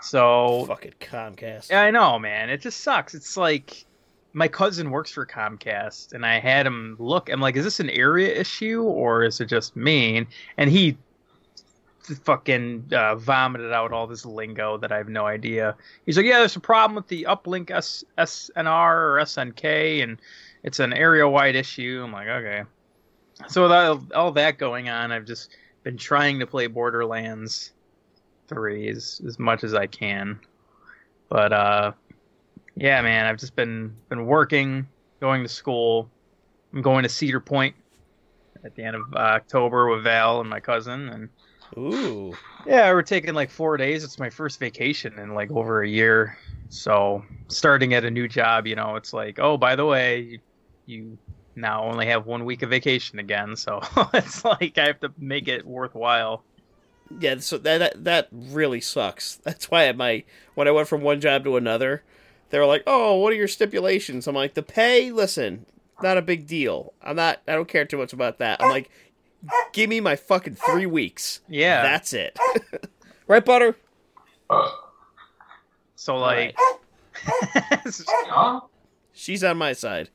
So 0.00 0.66
Fucking 0.68 0.94
Comcast. 1.00 1.70
yeah, 1.70 1.82
I 1.82 1.90
know, 1.90 2.18
man. 2.18 2.48
It 2.50 2.60
just 2.60 2.80
sucks. 2.80 3.14
It's 3.14 3.36
like 3.36 3.84
my 4.32 4.48
cousin 4.48 4.90
works 4.90 5.10
for 5.10 5.26
Comcast, 5.26 6.12
and 6.12 6.24
I 6.24 6.38
had 6.38 6.66
him 6.66 6.96
look. 6.98 7.28
I'm 7.28 7.40
like, 7.40 7.56
is 7.56 7.64
this 7.64 7.80
an 7.80 7.90
area 7.90 8.32
issue 8.34 8.82
or 8.82 9.24
is 9.24 9.40
it 9.40 9.46
just 9.46 9.76
me? 9.76 10.26
And 10.56 10.70
he 10.70 10.96
fucking 12.06 12.86
uh, 12.92 13.16
vomited 13.16 13.72
out 13.72 13.92
all 13.92 14.06
this 14.06 14.24
lingo 14.24 14.76
that 14.78 14.92
I 14.92 14.98
have 14.98 15.08
no 15.08 15.26
idea. 15.26 15.76
He's 16.06 16.16
like, 16.16 16.26
yeah, 16.26 16.38
there's 16.38 16.56
a 16.56 16.60
problem 16.60 16.94
with 16.96 17.08
the 17.08 17.26
uplink 17.28 17.70
SNR 17.70 18.66
or 18.66 19.18
SNK, 19.22 20.02
and 20.02 20.20
it's 20.62 20.80
an 20.80 20.92
area-wide 20.92 21.56
issue. 21.56 22.02
I'm 22.04 22.12
like, 22.12 22.28
okay. 22.28 22.62
So 23.48 23.62
with 23.62 23.72
all, 23.72 24.06
all 24.14 24.32
that 24.32 24.58
going 24.58 24.88
on, 24.88 25.12
I've 25.12 25.24
just 25.24 25.56
been 25.82 25.96
trying 25.96 26.38
to 26.40 26.46
play 26.46 26.66
Borderlands 26.66 27.72
3 28.48 28.88
as, 28.88 29.20
as 29.26 29.38
much 29.38 29.64
as 29.64 29.74
I 29.74 29.86
can. 29.86 30.38
But 31.28 31.52
uh 31.52 31.92
yeah, 32.76 33.00
man, 33.02 33.26
I've 33.26 33.38
just 33.38 33.54
been 33.54 33.94
been 34.08 34.26
working, 34.26 34.86
going 35.20 35.42
to 35.42 35.48
school. 35.48 36.10
I'm 36.72 36.82
going 36.82 37.04
to 37.04 37.08
Cedar 37.08 37.40
Point 37.40 37.74
at 38.64 38.74
the 38.74 38.82
end 38.82 38.96
of 38.96 39.02
uh, 39.14 39.18
October 39.18 39.88
with 39.88 40.02
Val 40.02 40.40
and 40.40 40.50
my 40.50 40.60
cousin 40.60 41.08
and 41.10 41.28
Ooh. 41.76 42.34
yeah, 42.66 42.92
we're 42.92 43.02
taking 43.02 43.34
like 43.34 43.50
4 43.50 43.76
days. 43.76 44.04
It's 44.04 44.18
my 44.18 44.30
first 44.30 44.60
vacation 44.60 45.18
in 45.18 45.34
like 45.34 45.50
over 45.50 45.82
a 45.82 45.88
year. 45.88 46.38
So, 46.68 47.24
starting 47.48 47.94
at 47.94 48.04
a 48.04 48.10
new 48.10 48.28
job, 48.28 48.66
you 48.66 48.74
know, 48.74 48.96
it's 48.96 49.12
like, 49.12 49.38
"Oh, 49.38 49.56
by 49.56 49.76
the 49.76 49.84
way, 49.84 50.20
you, 50.20 50.40
you 50.86 51.18
now 51.56 51.84
only 51.84 52.06
have 52.06 52.26
one 52.26 52.44
week 52.44 52.62
of 52.62 52.70
vacation 52.70 53.18
again." 53.18 53.56
So, 53.56 53.80
it's 54.14 54.44
like 54.44 54.78
I 54.78 54.86
have 54.86 55.00
to 55.00 55.12
make 55.18 55.48
it 55.48 55.66
worthwhile. 55.66 56.42
Yeah, 57.20 57.38
so 57.38 57.58
that, 57.58 57.78
that 57.78 58.04
that 58.04 58.28
really 58.32 58.80
sucks. 58.80 59.36
That's 59.36 59.70
why 59.70 59.86
at 59.86 59.96
my 59.96 60.24
when 60.54 60.68
I 60.68 60.72
went 60.72 60.88
from 60.88 61.02
one 61.02 61.20
job 61.20 61.44
to 61.44 61.56
another, 61.56 62.02
they 62.50 62.58
were 62.58 62.66
like, 62.66 62.82
"Oh, 62.86 63.16
what 63.16 63.32
are 63.32 63.36
your 63.36 63.48
stipulations?" 63.48 64.26
I'm 64.26 64.34
like, 64.34 64.54
"The 64.54 64.62
pay, 64.62 65.12
listen, 65.12 65.66
not 66.02 66.16
a 66.18 66.22
big 66.22 66.46
deal. 66.46 66.92
I'm 67.02 67.16
not. 67.16 67.42
I 67.46 67.52
don't 67.52 67.68
care 67.68 67.84
too 67.84 67.98
much 67.98 68.12
about 68.12 68.38
that." 68.38 68.62
I'm 68.62 68.70
like, 68.70 68.90
"Give 69.72 69.88
me 69.88 70.00
my 70.00 70.16
fucking 70.16 70.56
three 70.56 70.86
weeks. 70.86 71.40
Yeah. 71.48 71.82
That's 71.82 72.12
it." 72.12 72.38
right, 73.26 73.44
butter. 73.44 73.76
so 75.96 76.16
like. 76.16 76.56
She's 79.12 79.44
on 79.44 79.56
my 79.56 79.72
side. 79.72 80.10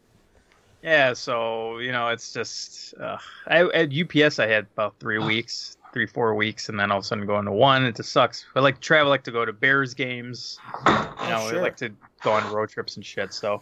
Yeah, 0.84 1.14
so 1.14 1.80
you 1.80 1.92
know, 1.92 2.10
it's 2.10 2.32
just 2.32 2.94
uh, 3.00 3.18
I 3.48 3.64
at 3.70 3.92
UPS 3.94 4.40
I 4.40 4.48
had 4.48 4.68
about 4.74 4.96
three 5.00 5.20
weeks, 5.20 5.78
three 5.94 6.06
four 6.06 6.36
weeks, 6.36 6.70
and 6.70 6.80
then 6.80 6.92
all 6.92 7.00
of 7.00 7.04
a 7.04 7.08
sudden 7.08 7.26
going 7.26 7.46
to 7.46 7.52
one. 7.52 7.86
It 7.86 7.98
just 7.98 8.12
sucks. 8.12 8.46
I 8.56 8.62
like 8.62 8.76
to 8.76 8.82
travel, 8.82 9.08
I 9.08 9.16
like 9.16 9.24
to 9.24 9.32
go 9.32 9.44
to 9.44 9.52
Bears 9.52 9.94
games. 9.94 10.58
You 10.88 10.94
know, 10.94 11.50
sure. 11.50 11.60
I 11.60 11.62
like 11.62 11.76
to 11.78 11.92
go 12.22 12.32
on 12.32 12.50
road 12.54 12.70
trips 12.70 12.96
and 12.96 13.06
shit. 13.06 13.34
So, 13.34 13.62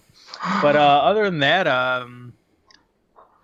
but 0.61 0.75
uh, 0.75 0.79
other 0.79 1.25
than 1.25 1.39
that, 1.39 1.67
um, 1.67 2.33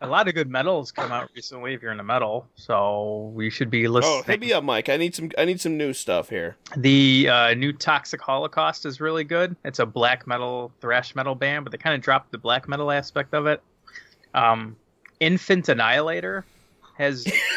a 0.03 0.07
lot 0.07 0.27
of 0.27 0.35
good 0.35 0.49
metals 0.49 0.91
come 0.91 1.11
out 1.11 1.29
recently. 1.33 1.73
If 1.73 1.81
you're 1.81 1.91
into 1.91 2.03
metal, 2.03 2.45
so 2.55 3.31
we 3.33 3.49
should 3.49 3.69
be 3.69 3.87
listening. 3.87 4.19
Oh, 4.19 4.23
hit 4.23 4.39
me 4.39 4.51
up, 4.51 4.63
Mike. 4.63 4.89
I 4.89 4.97
need 4.97 5.15
some. 5.15 5.31
I 5.37 5.45
need 5.45 5.61
some 5.61 5.77
new 5.77 5.93
stuff 5.93 6.29
here. 6.29 6.57
The 6.75 7.29
uh, 7.29 7.53
new 7.53 7.71
Toxic 7.71 8.21
Holocaust 8.21 8.85
is 8.85 8.99
really 8.99 9.23
good. 9.23 9.55
It's 9.63 9.79
a 9.79 9.85
black 9.85 10.27
metal, 10.27 10.71
thrash 10.81 11.15
metal 11.15 11.35
band, 11.35 11.63
but 11.63 11.71
they 11.71 11.77
kind 11.77 11.95
of 11.95 12.01
dropped 12.01 12.31
the 12.31 12.37
black 12.37 12.67
metal 12.67 12.91
aspect 12.91 13.33
of 13.33 13.47
it. 13.47 13.63
Um, 14.33 14.75
Infant 15.19 15.69
Annihilator 15.69 16.45
has. 16.97 17.25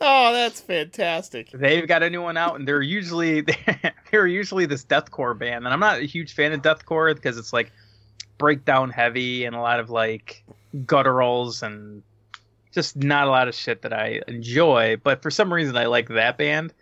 Oh, 0.00 0.32
that's 0.32 0.60
fantastic. 0.60 1.50
They've 1.52 1.86
got 1.86 2.02
a 2.02 2.08
new 2.08 2.22
one 2.22 2.36
out, 2.36 2.58
and 2.58 2.66
they're 2.66 2.80
usually 2.80 3.44
they're 4.10 4.26
usually 4.26 4.66
this 4.66 4.84
deathcore 4.84 5.38
band, 5.38 5.66
and 5.66 5.68
I'm 5.68 5.80
not 5.80 6.00
a 6.00 6.06
huge 6.06 6.34
fan 6.34 6.52
of 6.52 6.62
deathcore 6.62 7.14
because 7.14 7.36
it's 7.36 7.52
like 7.52 7.70
breakdown 8.38 8.90
heavy 8.90 9.44
and 9.44 9.54
a 9.54 9.60
lot 9.60 9.78
of 9.80 9.90
like 9.90 10.42
gutturals 10.74 11.62
and 11.62 12.02
just 12.72 12.96
not 12.96 13.28
a 13.28 13.30
lot 13.30 13.48
of 13.48 13.54
shit 13.54 13.82
that 13.82 13.92
I 13.92 14.22
enjoy. 14.26 14.96
But 15.02 15.22
for 15.22 15.30
some 15.30 15.52
reason, 15.52 15.76
I 15.76 15.86
like 15.86 16.08
that 16.08 16.38
band. 16.38 16.72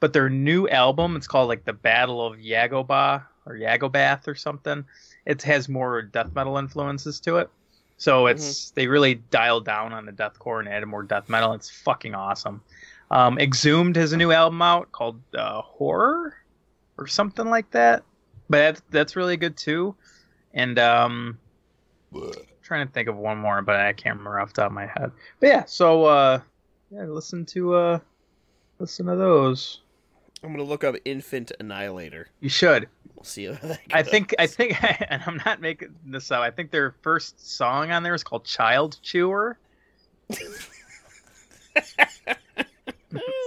But 0.00 0.12
their 0.12 0.28
new 0.28 0.68
album, 0.68 1.16
it's 1.16 1.28
called 1.28 1.48
like 1.48 1.64
the 1.64 1.72
Battle 1.72 2.26
of 2.26 2.38
Yagoba 2.38 3.24
or 3.46 3.54
Yagobath 3.54 4.26
or 4.26 4.34
something. 4.34 4.84
It 5.24 5.42
has 5.42 5.68
more 5.68 6.02
death 6.02 6.34
metal 6.34 6.58
influences 6.58 7.20
to 7.20 7.38
it. 7.38 7.50
So 8.04 8.26
it's 8.26 8.70
they 8.72 8.86
really 8.86 9.14
dialed 9.14 9.64
down 9.64 9.94
on 9.94 10.04
the 10.04 10.12
deathcore 10.12 10.58
and 10.58 10.68
added 10.68 10.84
more 10.84 11.02
death 11.02 11.30
metal. 11.30 11.54
It's 11.54 11.70
fucking 11.70 12.14
awesome. 12.14 12.60
Um, 13.10 13.38
Exhumed 13.38 13.96
has 13.96 14.12
a 14.12 14.18
new 14.18 14.30
album 14.30 14.60
out 14.60 14.92
called 14.92 15.18
uh, 15.32 15.62
Horror 15.62 16.34
or 16.98 17.06
something 17.06 17.48
like 17.48 17.70
that, 17.70 18.02
but 18.50 18.58
that's, 18.58 18.82
that's 18.90 19.16
really 19.16 19.38
good 19.38 19.56
too. 19.56 19.94
And 20.52 20.78
um, 20.78 21.38
trying 22.62 22.86
to 22.86 22.92
think 22.92 23.08
of 23.08 23.16
one 23.16 23.38
more, 23.38 23.62
but 23.62 23.76
I 23.76 23.94
can't 23.94 24.18
remember 24.18 24.38
off 24.38 24.52
the 24.52 24.60
top 24.60 24.66
of 24.66 24.74
my 24.74 24.84
head. 24.84 25.10
But 25.40 25.46
yeah, 25.46 25.64
so 25.64 26.04
uh, 26.04 26.40
yeah, 26.90 27.04
listen 27.04 27.46
to 27.46 27.74
uh, 27.74 27.98
listen 28.80 29.06
to 29.06 29.16
those. 29.16 29.80
I'm 30.42 30.50
gonna 30.50 30.64
look 30.64 30.84
up 30.84 30.94
Infant 31.06 31.52
Annihilator. 31.58 32.28
You 32.40 32.50
should. 32.50 32.86
We'll 33.24 33.30
see 33.30 33.46
how 33.46 33.52
that 33.68 33.80
I 33.90 34.02
think 34.02 34.34
I 34.38 34.46
think, 34.46 34.76
and 35.10 35.22
I'm 35.26 35.40
not 35.46 35.58
making 35.58 35.94
this 36.04 36.30
up. 36.30 36.42
I 36.42 36.50
think 36.50 36.70
their 36.70 36.94
first 37.00 37.56
song 37.56 37.90
on 37.90 38.02
there 38.02 38.12
is 38.12 38.22
called 38.22 38.44
"Child 38.44 38.98
Chewer." 39.02 39.56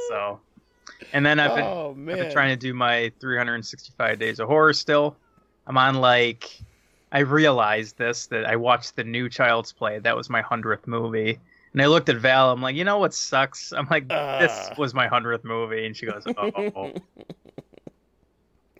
so, 0.10 0.39
and 1.13 1.24
then 1.24 1.39
I've 1.39 1.55
been 1.55 1.63
Oh 1.63 1.91
I've 1.91 2.05
been 2.17 2.31
trying 2.31 2.50
to 2.50 2.55
do 2.55 2.74
my 2.74 3.12
365 3.19 4.17
days 4.17 4.39
of 4.39 4.48
horror 4.48 4.74
still. 4.74 5.15
I'm 5.67 5.77
on 5.77 5.96
like 5.96 6.60
I 7.12 7.19
realized 7.19 8.00
this 8.00 8.25
that 8.27 8.46
I 8.46 8.55
watched 8.55 8.96
the 8.96 9.03
new 9.03 9.29
Child's 9.29 9.74
Play. 9.74 10.00
That 10.00 10.17
was 10.17 10.27
my 10.29 10.41
hundredth 10.41 10.88
movie. 10.88 11.39
And 11.74 11.81
I 11.84 11.86
looked 11.86 12.10
at 12.10 12.15
Val. 12.17 12.50
I'm 12.51 12.62
like, 12.63 12.75
you 12.75 12.84
know 12.84 12.98
what 12.98 13.13
sucks? 13.13 13.72
I'm 13.74 13.88
like, 13.91 14.05
Ah. 14.10 14.39
this 14.39 14.72
was 14.77 14.96
my 14.96 15.05
hundredth 15.07 15.43
movie, 15.43 15.86
and 15.86 15.96
she 15.96 16.07
goes, 16.07 16.24
oh. 16.36 16.93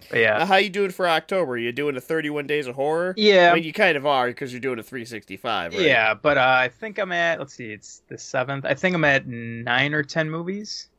but 0.09 0.19
yeah, 0.19 0.37
Now, 0.39 0.45
how 0.45 0.55
you 0.57 0.69
doing 0.69 0.91
for 0.91 1.07
October? 1.07 1.57
You 1.57 1.71
doing 1.71 1.95
the 1.95 2.01
31 2.01 2.47
days 2.47 2.67
of 2.67 2.75
horror? 2.75 3.13
yeah, 3.17 3.51
I 3.51 3.55
mean, 3.55 3.63
you 3.63 3.73
kind 3.73 3.97
of 3.97 4.05
are 4.05 4.27
because 4.27 4.51
you're 4.53 4.59
doing 4.61 4.79
a 4.79 4.83
365, 4.83 5.73
right? 5.73 5.81
yeah. 5.81 6.13
But 6.13 6.37
uh, 6.37 6.41
I 6.59 6.69
think 6.69 6.97
I'm 6.97 7.11
at. 7.11 7.39
Let's 7.39 7.53
see, 7.55 7.71
it's 7.71 8.01
the 8.07 8.17
seventh. 8.17 8.65
I 8.65 8.73
think 8.73 8.95
I'm 8.95 9.03
at 9.05 9.27
nine 9.27 9.93
or 9.93 10.03
ten 10.03 10.29
movies. 10.29 10.89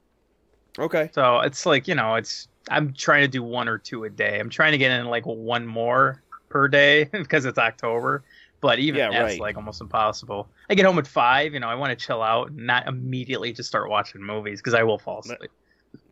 Okay. 0.78 1.10
So 1.12 1.40
it's 1.40 1.66
like 1.66 1.88
you 1.88 1.94
know, 1.94 2.14
it's 2.16 2.48
I'm 2.70 2.92
trying 2.92 3.22
to 3.22 3.28
do 3.28 3.42
one 3.42 3.68
or 3.68 3.78
two 3.78 4.04
a 4.04 4.10
day. 4.10 4.38
I'm 4.38 4.50
trying 4.50 4.72
to 4.72 4.78
get 4.78 4.90
in 4.92 5.06
like 5.06 5.24
one 5.26 5.66
more 5.66 6.22
per 6.48 6.68
day 6.68 7.04
because 7.12 7.44
it's 7.44 7.58
October. 7.58 8.22
But 8.60 8.80
even 8.80 8.98
Yeah, 8.98 9.10
that's 9.10 9.32
right. 9.34 9.40
like 9.40 9.56
almost 9.56 9.80
impossible. 9.80 10.48
I 10.68 10.74
get 10.74 10.84
home 10.84 10.98
at 10.98 11.06
five. 11.06 11.54
You 11.54 11.60
know, 11.60 11.68
I 11.68 11.76
want 11.76 11.96
to 11.96 12.06
chill 12.06 12.22
out, 12.22 12.48
and 12.50 12.66
not 12.66 12.88
immediately 12.88 13.52
just 13.52 13.68
start 13.68 13.88
watching 13.88 14.20
movies 14.22 14.60
because 14.60 14.74
I 14.74 14.82
will 14.82 14.98
fall 14.98 15.20
asleep. 15.20 15.50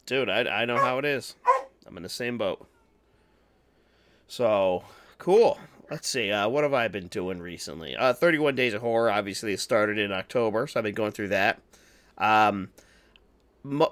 Dude, 0.06 0.28
I, 0.30 0.42
I 0.44 0.64
know 0.64 0.76
how 0.78 0.98
it 0.98 1.04
is. 1.04 1.34
I'm 1.86 1.96
in 1.96 2.04
the 2.04 2.08
same 2.08 2.38
boat. 2.38 2.64
So, 4.28 4.84
cool. 5.18 5.58
Let's 5.90 6.08
see. 6.08 6.32
Uh, 6.32 6.48
what 6.48 6.64
have 6.64 6.74
I 6.74 6.88
been 6.88 7.06
doing 7.06 7.38
recently? 7.40 7.96
Uh, 7.96 8.12
31 8.12 8.56
Days 8.56 8.74
of 8.74 8.82
Horror, 8.82 9.10
obviously, 9.10 9.56
started 9.56 9.98
in 9.98 10.10
October, 10.10 10.66
so 10.66 10.80
I've 10.80 10.84
been 10.84 10.94
going 10.94 11.12
through 11.12 11.28
that. 11.28 11.60
Um, 12.18 12.70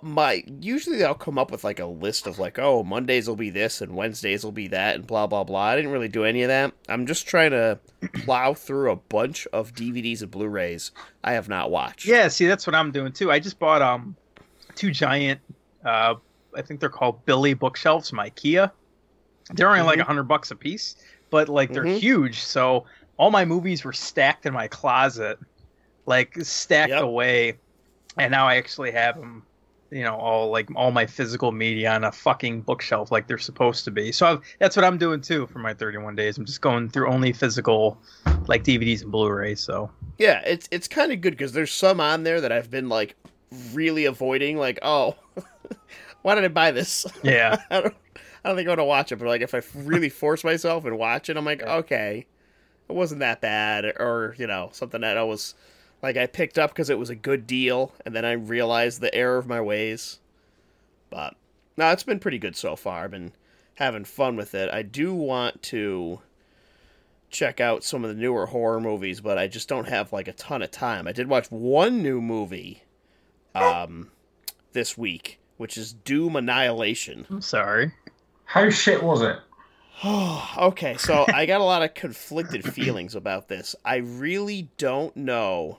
my 0.03 0.45
usually 0.61 1.03
I'll 1.05 1.15
come 1.15 1.39
up 1.39 1.51
with 1.51 1.65
like 1.65 1.81
a 1.81 1.87
list 1.87 2.27
of 2.27 2.39
like, 2.39 2.59
oh, 2.59 2.85
Mondays 2.85 3.27
will 3.29 3.37
be 3.37 3.51
this 3.51 3.81
and 3.81 3.97
Wednesdays 3.97 4.45
will 4.45 4.53
be 4.53 4.69
that 4.69 4.95
and 4.95 5.07
blah 5.07 5.27
blah 5.27 5.45
blah. 5.45 5.63
I 5.63 5.77
didn't 5.77 5.91
really 5.91 6.09
do 6.09 6.25
any 6.25 6.43
of 6.43 6.49
that. 6.49 6.73
I'm 6.89 7.07
just 7.07 7.27
trying 7.27 7.51
to 7.51 7.79
plow 8.15 8.55
through 8.55 8.93
a 8.93 8.97
bunch 8.97 9.47
of 9.53 9.75
DVDs 9.75 10.23
and 10.23 10.31
Blu-rays 10.31 10.93
I 11.25 11.33
have 11.33 11.49
not 11.49 11.71
watched. 11.71 12.07
Yeah, 12.07 12.29
see, 12.29 12.47
that's 12.47 12.67
what 12.67 12.77
I'm 12.77 12.93
doing 12.93 13.13
too. 13.13 13.33
I 13.33 13.41
just 13.41 13.59
bought 13.59 13.83
um 13.83 14.17
two 14.75 14.91
giant, 14.91 15.41
uh, 15.85 16.15
I 16.57 16.63
think 16.63 16.81
they're 16.81 16.89
called 16.89 17.25
Billy 17.25 17.55
bookshelves 17.55 18.11
from 18.11 18.19
IKEA. 18.21 18.71
They're 19.53 19.69
only 19.69 19.83
like 19.83 19.99
Mhm. 19.99 20.03
a 20.03 20.05
hundred 20.05 20.25
bucks 20.25 20.51
a 20.51 20.57
piece, 20.57 20.97
but 21.31 21.49
like 21.49 21.73
they're 21.73 21.85
Mhm. 21.85 21.99
huge. 21.99 22.41
So 22.41 22.87
all 23.19 23.31
my 23.31 23.45
movies 23.45 23.85
were 23.85 23.93
stacked 23.93 24.47
in 24.47 24.53
my 24.55 24.69
closet, 24.69 25.39
like 26.07 26.35
stacked 26.43 26.91
Yep. 26.91 27.03
away, 27.03 27.59
and 28.19 28.31
now 28.31 28.47
I 28.49 28.57
actually 28.57 28.93
have 28.93 29.17
them. 29.17 29.47
You 29.91 30.03
know, 30.03 30.17
all 30.17 30.51
like 30.51 30.69
all 30.75 30.91
my 30.91 31.07
physical 31.07 31.53
media 31.53 31.93
on 31.93 32.03
a 32.03 32.11
fucking 32.11 32.63
bookshelf, 32.63 33.13
like 33.13 33.29
they're 33.29 33.39
supposed 33.39 33.85
to 33.85 33.93
be. 33.93 34.11
So 34.11 34.27
I've, 34.27 34.41
that's 34.59 34.75
what 34.75 34.85
I'm 34.85 34.99
doing 34.99 35.21
too 35.21 35.47
for 35.47 35.61
my 35.61 35.73
31 35.73 36.17
days. 36.17 36.37
I'm 36.37 36.45
just 36.47 36.61
going 36.63 36.89
through 36.89 37.09
only 37.13 37.33
physical, 37.33 38.03
like 38.49 38.65
DVDs 38.65 39.03
and 39.03 39.13
Blu-rays. 39.13 39.61
So 39.61 39.91
Yeah, 40.19 40.41
it's 40.41 40.69
it's 40.73 40.89
kind 40.89 41.13
of 41.13 41.21
good 41.21 41.33
because 41.35 41.53
there's 41.53 41.71
some 41.71 42.01
on 42.01 42.25
there 42.25 42.41
that 42.41 42.51
I've 42.51 42.71
been 42.71 42.89
like 42.89 43.15
really 43.73 44.07
avoiding. 44.07 44.57
Like, 44.57 44.81
oh, 44.83 45.15
why 46.23 46.35
did 46.35 46.45
I 46.45 46.49
buy 46.49 46.73
this? 46.73 47.07
yeah, 47.23 47.57
I 47.71 47.83
don't, 47.83 47.95
I 48.45 48.49
don't 48.49 48.57
think 48.57 48.69
I 48.69 48.73
want 48.73 48.81
to 48.81 48.85
watch 48.85 49.13
it. 49.13 49.17
But 49.17 49.29
like, 49.29 49.43
if 49.43 49.55
I 49.55 49.63
really 49.75 50.09
force 50.11 50.45
myself 50.45 50.85
and 50.85 50.99
watch 50.99 51.29
it, 51.29 51.37
I'm 51.37 51.45
like, 51.45 51.63
okay, 51.63 52.27
it 52.89 52.93
wasn't 52.93 53.21
that 53.21 53.41
bad, 53.41 53.85
or 53.85 54.35
you 54.39 54.47
know, 54.47 54.71
something 54.73 55.01
that 55.01 55.17
I 55.17 55.23
was 55.23 55.55
like 56.03 56.17
I 56.17 56.27
picked 56.27 56.59
up 56.59 56.71
because 56.71 56.91
it 56.91 56.99
was 56.99 57.11
a 57.11 57.15
good 57.15 57.47
deal, 57.47 57.93
and 58.05 58.15
then 58.15 58.25
I 58.25 58.33
realized 58.33 59.01
the 59.01 59.15
error 59.15 59.39
of 59.39 59.47
my 59.47 59.61
ways. 59.61 60.21
But 61.11 61.35
no, 61.77 61.91
it's 61.91 62.03
been 62.03 62.21
pretty 62.21 62.39
good 62.39 62.57
so 62.57 62.77
far. 62.77 63.05
I've 63.05 63.11
been 63.11 63.33
having 63.77 64.05
fun 64.05 64.37
with 64.37 64.55
it. 64.55 64.71
I 64.71 64.83
do 64.83 65.15
want 65.15 65.63
to 65.65 66.21
check 67.31 67.61
out 67.61 67.83
some 67.83 68.05
of 68.05 68.15
the 68.15 68.21
newer 68.21 68.47
horror 68.47 68.81
movies, 68.81 69.21
but 69.21 69.39
I 69.39 69.49
just 69.49 69.69
don't 69.69 69.89
have 69.89 70.13
like 70.13 70.29
a 70.29 70.33
ton 70.35 70.63
of 70.63 70.71
time. 70.71 71.09
I 71.09 71.13
did 71.13 71.29
watch 71.29 71.51
one 71.51 72.03
new 72.03 72.21
movie 72.21 72.83
um 73.55 74.11
this 74.73 74.99
week, 74.99 75.39
which 75.57 75.79
is 75.79 75.93
Doom 75.93 76.37
Annihilation. 76.37 77.27
I'm 77.31 77.41
sorry. 77.41 77.93
How 78.55 78.71
shit 78.71 79.03
was 79.03 79.21
it? 79.21 79.37
okay, 80.05 80.95
so 80.97 81.25
I 81.35 81.45
got 81.45 81.61
a 81.61 81.65
lot 81.65 81.83
of 81.83 81.93
conflicted 81.95 82.63
feelings 82.73 83.17
about 83.17 83.49
this. 83.49 83.75
I 83.85 83.97
really 83.97 84.69
don't 84.79 85.17
know 85.17 85.79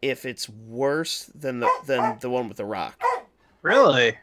if 0.00 0.24
it's 0.24 0.48
worse 0.48 1.24
than 1.34 1.58
the 1.58 1.68
than 1.86 2.16
the 2.20 2.30
one 2.30 2.46
with 2.46 2.58
the 2.58 2.64
rock. 2.64 3.02
Really? 3.62 4.16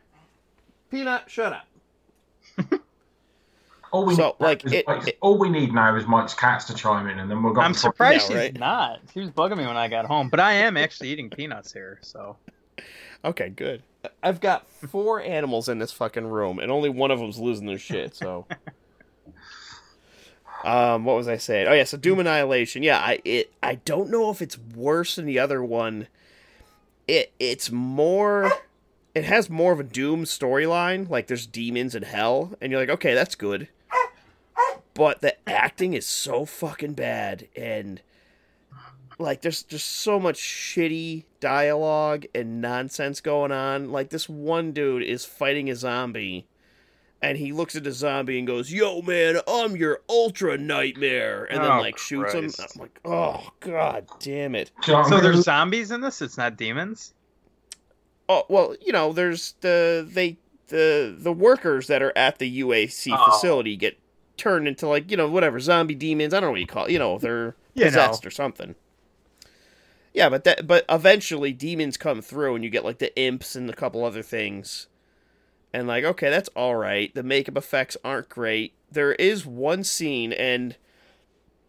Peanut, 0.89 1.29
shut 1.29 1.51
up. 1.51 2.79
All 3.91 4.05
we, 4.05 4.15
So, 4.15 4.23
need 4.27 4.35
now 4.39 4.45
like, 4.47 4.65
is 4.65 4.71
it- 4.71 4.87
Mike's- 4.87 5.07
it- 5.07 5.17
all 5.19 5.37
we 5.37 5.49
need 5.49 5.73
now 5.73 5.93
is 5.97 6.07
Mike's 6.07 6.33
cats 6.33 6.63
to 6.65 6.73
chime 6.73 7.07
in, 7.07 7.19
and 7.19 7.29
then 7.29 7.43
we'll 7.43 7.51
go. 7.53 7.59
I'm 7.59 7.73
surprised 7.73 8.21
Yeah, 8.23 8.27
she's 8.27 8.35
right. 8.53 8.59
not. 8.59 8.99
She 9.13 9.19
was 9.19 9.29
bugging 9.31 9.57
me 9.57 9.65
when 9.67 9.75
I 9.77 9.89
got 9.89 10.05
home, 10.05 10.29
but 10.29 10.39
I 10.39 10.53
am 10.53 10.77
actually 10.77 11.09
eating 11.09 11.29
peanuts 11.29 11.73
here. 11.73 11.99
So 12.01 12.37
Okay, 13.25 13.49
good. 13.49 13.83
I've 14.21 14.39
got 14.39 14.67
four 14.67 15.21
animals 15.21 15.69
in 15.69 15.79
this 15.79 15.91
fucking 15.91 16.27
room, 16.27 16.59
and 16.59 16.71
only 16.71 16.89
one 16.89 17.11
of 17.11 17.19
them's 17.19 17.39
losing 17.39 17.65
their 17.65 17.77
shit. 17.77 18.15
So, 18.15 18.45
um, 20.63 21.05
what 21.05 21.15
was 21.15 21.27
I 21.27 21.37
saying? 21.37 21.67
Oh 21.67 21.73
yeah, 21.73 21.83
so 21.83 21.97
Doom 21.97 22.19
Annihilation. 22.19 22.83
Yeah, 22.83 22.99
I 22.99 23.19
it 23.25 23.53
I 23.61 23.75
don't 23.75 24.09
know 24.09 24.29
if 24.29 24.41
it's 24.41 24.57
worse 24.57 25.15
than 25.15 25.25
the 25.25 25.39
other 25.39 25.63
one. 25.63 26.07
It 27.07 27.33
it's 27.39 27.71
more. 27.71 28.51
It 29.15 29.23
has 29.23 29.49
more 29.49 29.73
of 29.73 29.79
a 29.79 29.83
Doom 29.83 30.25
storyline. 30.25 31.09
Like 31.09 31.27
there's 31.27 31.47
demons 31.47 31.95
and 31.95 32.05
hell, 32.05 32.53
and 32.61 32.71
you're 32.71 32.81
like, 32.81 32.89
okay, 32.89 33.13
that's 33.13 33.35
good. 33.35 33.67
But 34.93 35.21
the 35.21 35.35
acting 35.47 35.93
is 35.93 36.07
so 36.07 36.45
fucking 36.45 36.93
bad, 36.93 37.47
and 37.55 38.01
like 39.19 39.41
there's 39.41 39.63
just 39.63 39.87
so 39.87 40.19
much 40.19 40.37
shitty 40.37 41.23
dialogue 41.39 42.25
and 42.35 42.61
nonsense 42.61 43.21
going 43.21 43.51
on. 43.51 43.91
Like 43.91 44.09
this 44.09 44.27
one 44.29 44.71
dude 44.71 45.03
is 45.03 45.25
fighting 45.25 45.69
a 45.69 45.75
zombie 45.75 46.47
and 47.21 47.37
he 47.37 47.51
looks 47.51 47.75
at 47.75 47.83
the 47.83 47.91
zombie 47.91 48.37
and 48.37 48.45
goes, 48.45 48.71
"Yo 48.71 49.01
man, 49.01 49.39
I'm 49.47 49.75
your 49.75 50.01
ultra 50.07 50.55
nightmare." 50.57 51.45
And 51.49 51.63
then 51.63 51.71
Oh, 51.71 51.79
like 51.79 51.97
shoots 51.97 52.33
him. 52.33 52.51
I'm 52.59 52.81
like, 52.81 52.99
"Oh 53.05 53.49
god 53.59 54.05
damn 54.19 54.53
it." 54.53 54.71
Do 54.83 54.91
you 54.91 54.97
know 54.97 55.01
what 55.03 55.09
so 55.09 55.19
there's 55.19 55.43
zombies 55.43 55.89
in 55.91 56.01
this. 56.01 56.21
It's 56.21 56.37
not 56.37 56.57
demons. 56.57 57.13
Oh, 58.29 58.43
well, 58.49 58.75
you 58.81 58.91
know, 58.91 59.13
there's 59.13 59.53
the 59.61 60.07
they 60.09 60.37
the 60.67 61.15
the 61.17 61.31
workers 61.33 61.87
that 61.87 62.01
are 62.03 62.13
at 62.15 62.39
the 62.39 62.61
UAC 62.61 63.11
Oh. 63.17 63.31
facility 63.31 63.75
get 63.77 63.97
turned 64.35 64.67
into 64.67 64.87
like, 64.87 65.09
you 65.09 65.17
know, 65.17 65.27
whatever, 65.29 65.59
zombie 65.59 65.95
demons, 65.95 66.33
I 66.33 66.39
don't 66.39 66.49
know 66.49 66.51
what 66.51 66.59
you 66.59 66.67
call 66.67 66.85
it. 66.85 66.91
You 66.91 66.99
know, 66.99 67.17
they're 67.17 67.55
You 67.73 67.85
know. 67.85 67.89
possessed 67.89 68.25
or 68.25 68.29
something. 68.31 68.75
Yeah, 70.13 70.29
but 70.29 70.43
that 70.45 70.65
but 70.67 70.85
eventually 70.89 71.53
demons 71.53 71.97
come 71.97 72.21
through 72.21 72.55
and 72.55 72.63
you 72.63 72.69
get 72.69 72.83
like 72.85 72.97
the 72.99 73.15
imps 73.19 73.55
and 73.55 73.69
a 73.69 73.73
couple 73.73 74.03
other 74.03 74.23
things. 74.23 74.87
And 75.73 75.87
like, 75.87 76.03
okay, 76.03 76.29
that's 76.29 76.49
all 76.55 76.75
right. 76.75 77.13
The 77.13 77.23
makeup 77.23 77.57
effects 77.57 77.97
aren't 78.03 78.29
great. 78.29 78.73
There 78.91 79.13
is 79.13 79.45
one 79.45 79.83
scene 79.83 80.33
and 80.33 80.75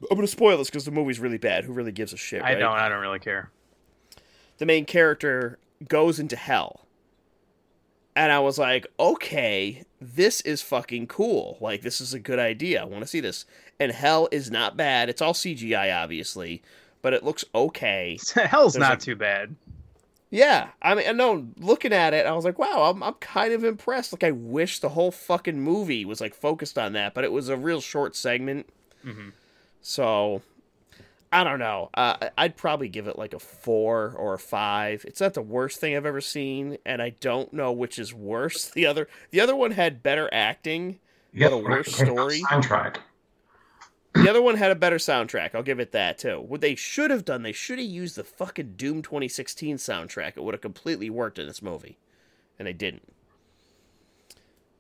I'm 0.03 0.17
going 0.17 0.23
to 0.23 0.29
spoil 0.29 0.57
this 0.57 0.71
cuz 0.71 0.85
the 0.85 0.91
movie's 0.93 1.19
really 1.21 1.39
bad. 1.39 1.65
Who 1.65 1.73
really 1.73 1.93
gives 1.93 2.13
a 2.13 2.17
shit, 2.17 2.41
I 2.43 2.53
right? 2.53 2.59
don't. 2.59 2.73
I 2.77 2.89
don't 2.89 3.01
really 3.01 3.19
care. 3.19 3.51
the 4.59 4.67
main 4.67 4.85
character 4.87 5.59
goes 5.89 6.19
into 6.19 6.37
hell. 6.37 6.87
And 8.17 8.33
I 8.33 8.41
was 8.41 8.59
like, 8.59 8.87
okay, 8.99 9.85
this 10.01 10.41
is 10.41 10.61
fucking 10.63 11.07
cool. 11.07 11.57
Like, 11.61 11.83
this 11.83 12.01
is 12.01 12.13
a 12.13 12.19
good 12.19 12.41
idea. 12.41 12.83
I 12.83 12.85
want 12.85 13.03
to 13.03 13.07
see 13.07 13.21
this. 13.21 13.45
And 13.79 13.93
hell 13.93 14.29
is 14.33 14.51
not 14.51 14.77
bad. 14.77 15.09
It's 15.09 15.23
all 15.23 15.35
CGI, 15.35 15.95
obviously, 15.97 16.61
but 17.03 17.13
it 17.13 17.25
looks 17.25 17.45
okay. 17.55 18.19
Hell's 18.35 18.75
There's 18.75 18.81
not 18.81 19.03
a- 19.03 19.05
too 19.05 19.17
bad. 19.17 19.55
Yeah, 20.31 20.69
I 20.83 20.95
mean, 20.95 21.09
I 21.09 21.13
know. 21.13 21.47
Looking 21.57 21.95
at 21.95 22.13
it, 22.13 22.27
I 22.27 22.33
was 22.33 22.45
like, 22.45 22.59
wow, 22.59 22.91
I'm 22.91 23.03
I'm 23.03 23.15
kind 23.15 23.55
of 23.55 23.65
impressed. 23.65 24.13
Like, 24.13 24.25
I 24.25 24.31
wish 24.31 24.79
the 24.81 24.91
whole 24.91 25.11
fucking 25.11 25.59
movie 25.59 26.05
was 26.05 26.21
like 26.21 26.35
focused 26.35 26.77
on 26.77 26.93
that, 26.93 27.15
but 27.15 27.25
it 27.25 27.33
was 27.33 27.49
a 27.49 27.57
real 27.57 27.81
short 27.81 28.15
segment. 28.15 28.69
Mhm. 29.07 29.33
So, 29.81 30.43
I 31.33 31.45
don't 31.45 31.59
know. 31.59 31.89
Uh, 31.95 32.29
I'd 32.37 32.57
probably 32.59 32.91
give 32.91 33.07
it 33.09 33.19
like 33.19 33.33
a 33.33 33.39
four 33.39 34.15
or 34.19 34.35
a 34.35 34.39
five. 34.39 35.03
It's 35.09 35.21
not 35.23 35.33
the 35.33 35.41
worst 35.41 35.81
thing 35.81 35.97
I've 35.97 36.05
ever 36.05 36.21
seen, 36.21 36.77
and 36.85 37.01
I 37.01 37.11
don't 37.21 37.51
know 37.55 37.73
which 37.73 37.99
is 37.99 38.13
worse. 38.13 38.71
The 38.75 38.85
other, 38.85 39.09
the 39.31 39.41
other 39.41 39.57
one 39.57 39.71
had 39.71 40.03
better 40.03 40.29
acting. 40.31 40.99
Yeah, 41.33 41.49
what 41.49 41.53
a 41.55 41.57
worse 41.59 41.97
great 41.97 42.09
story. 42.09 42.41
Soundtrack. 42.43 42.97
The 44.23 44.29
other 44.29 44.43
one 44.43 44.57
had 44.57 44.71
a 44.71 44.75
better 44.75 44.97
soundtrack. 44.97 45.55
I'll 45.55 45.63
give 45.63 45.81
it 45.81 45.93
that 45.93 46.19
too. 46.19 46.41
What 46.41 46.61
they 46.61 46.75
should 46.75 47.11
have 47.11 47.25
done, 47.25 47.43
they 47.43 47.53
should 47.53 47.79
have 47.79 47.87
used 47.89 48.17
the 48.17 48.25
fucking 48.25 48.75
Doom 48.77 49.03
2016 49.03 49.77
soundtrack. 49.77 50.37
It 50.37 50.43
would 50.43 50.55
have 50.55 50.61
completely 50.61 51.09
worked 51.09 51.39
in 51.39 51.47
this 51.47 51.63
movie, 51.63 51.99
and 52.59 52.67
they 52.67 52.73
didn't. 52.73 53.13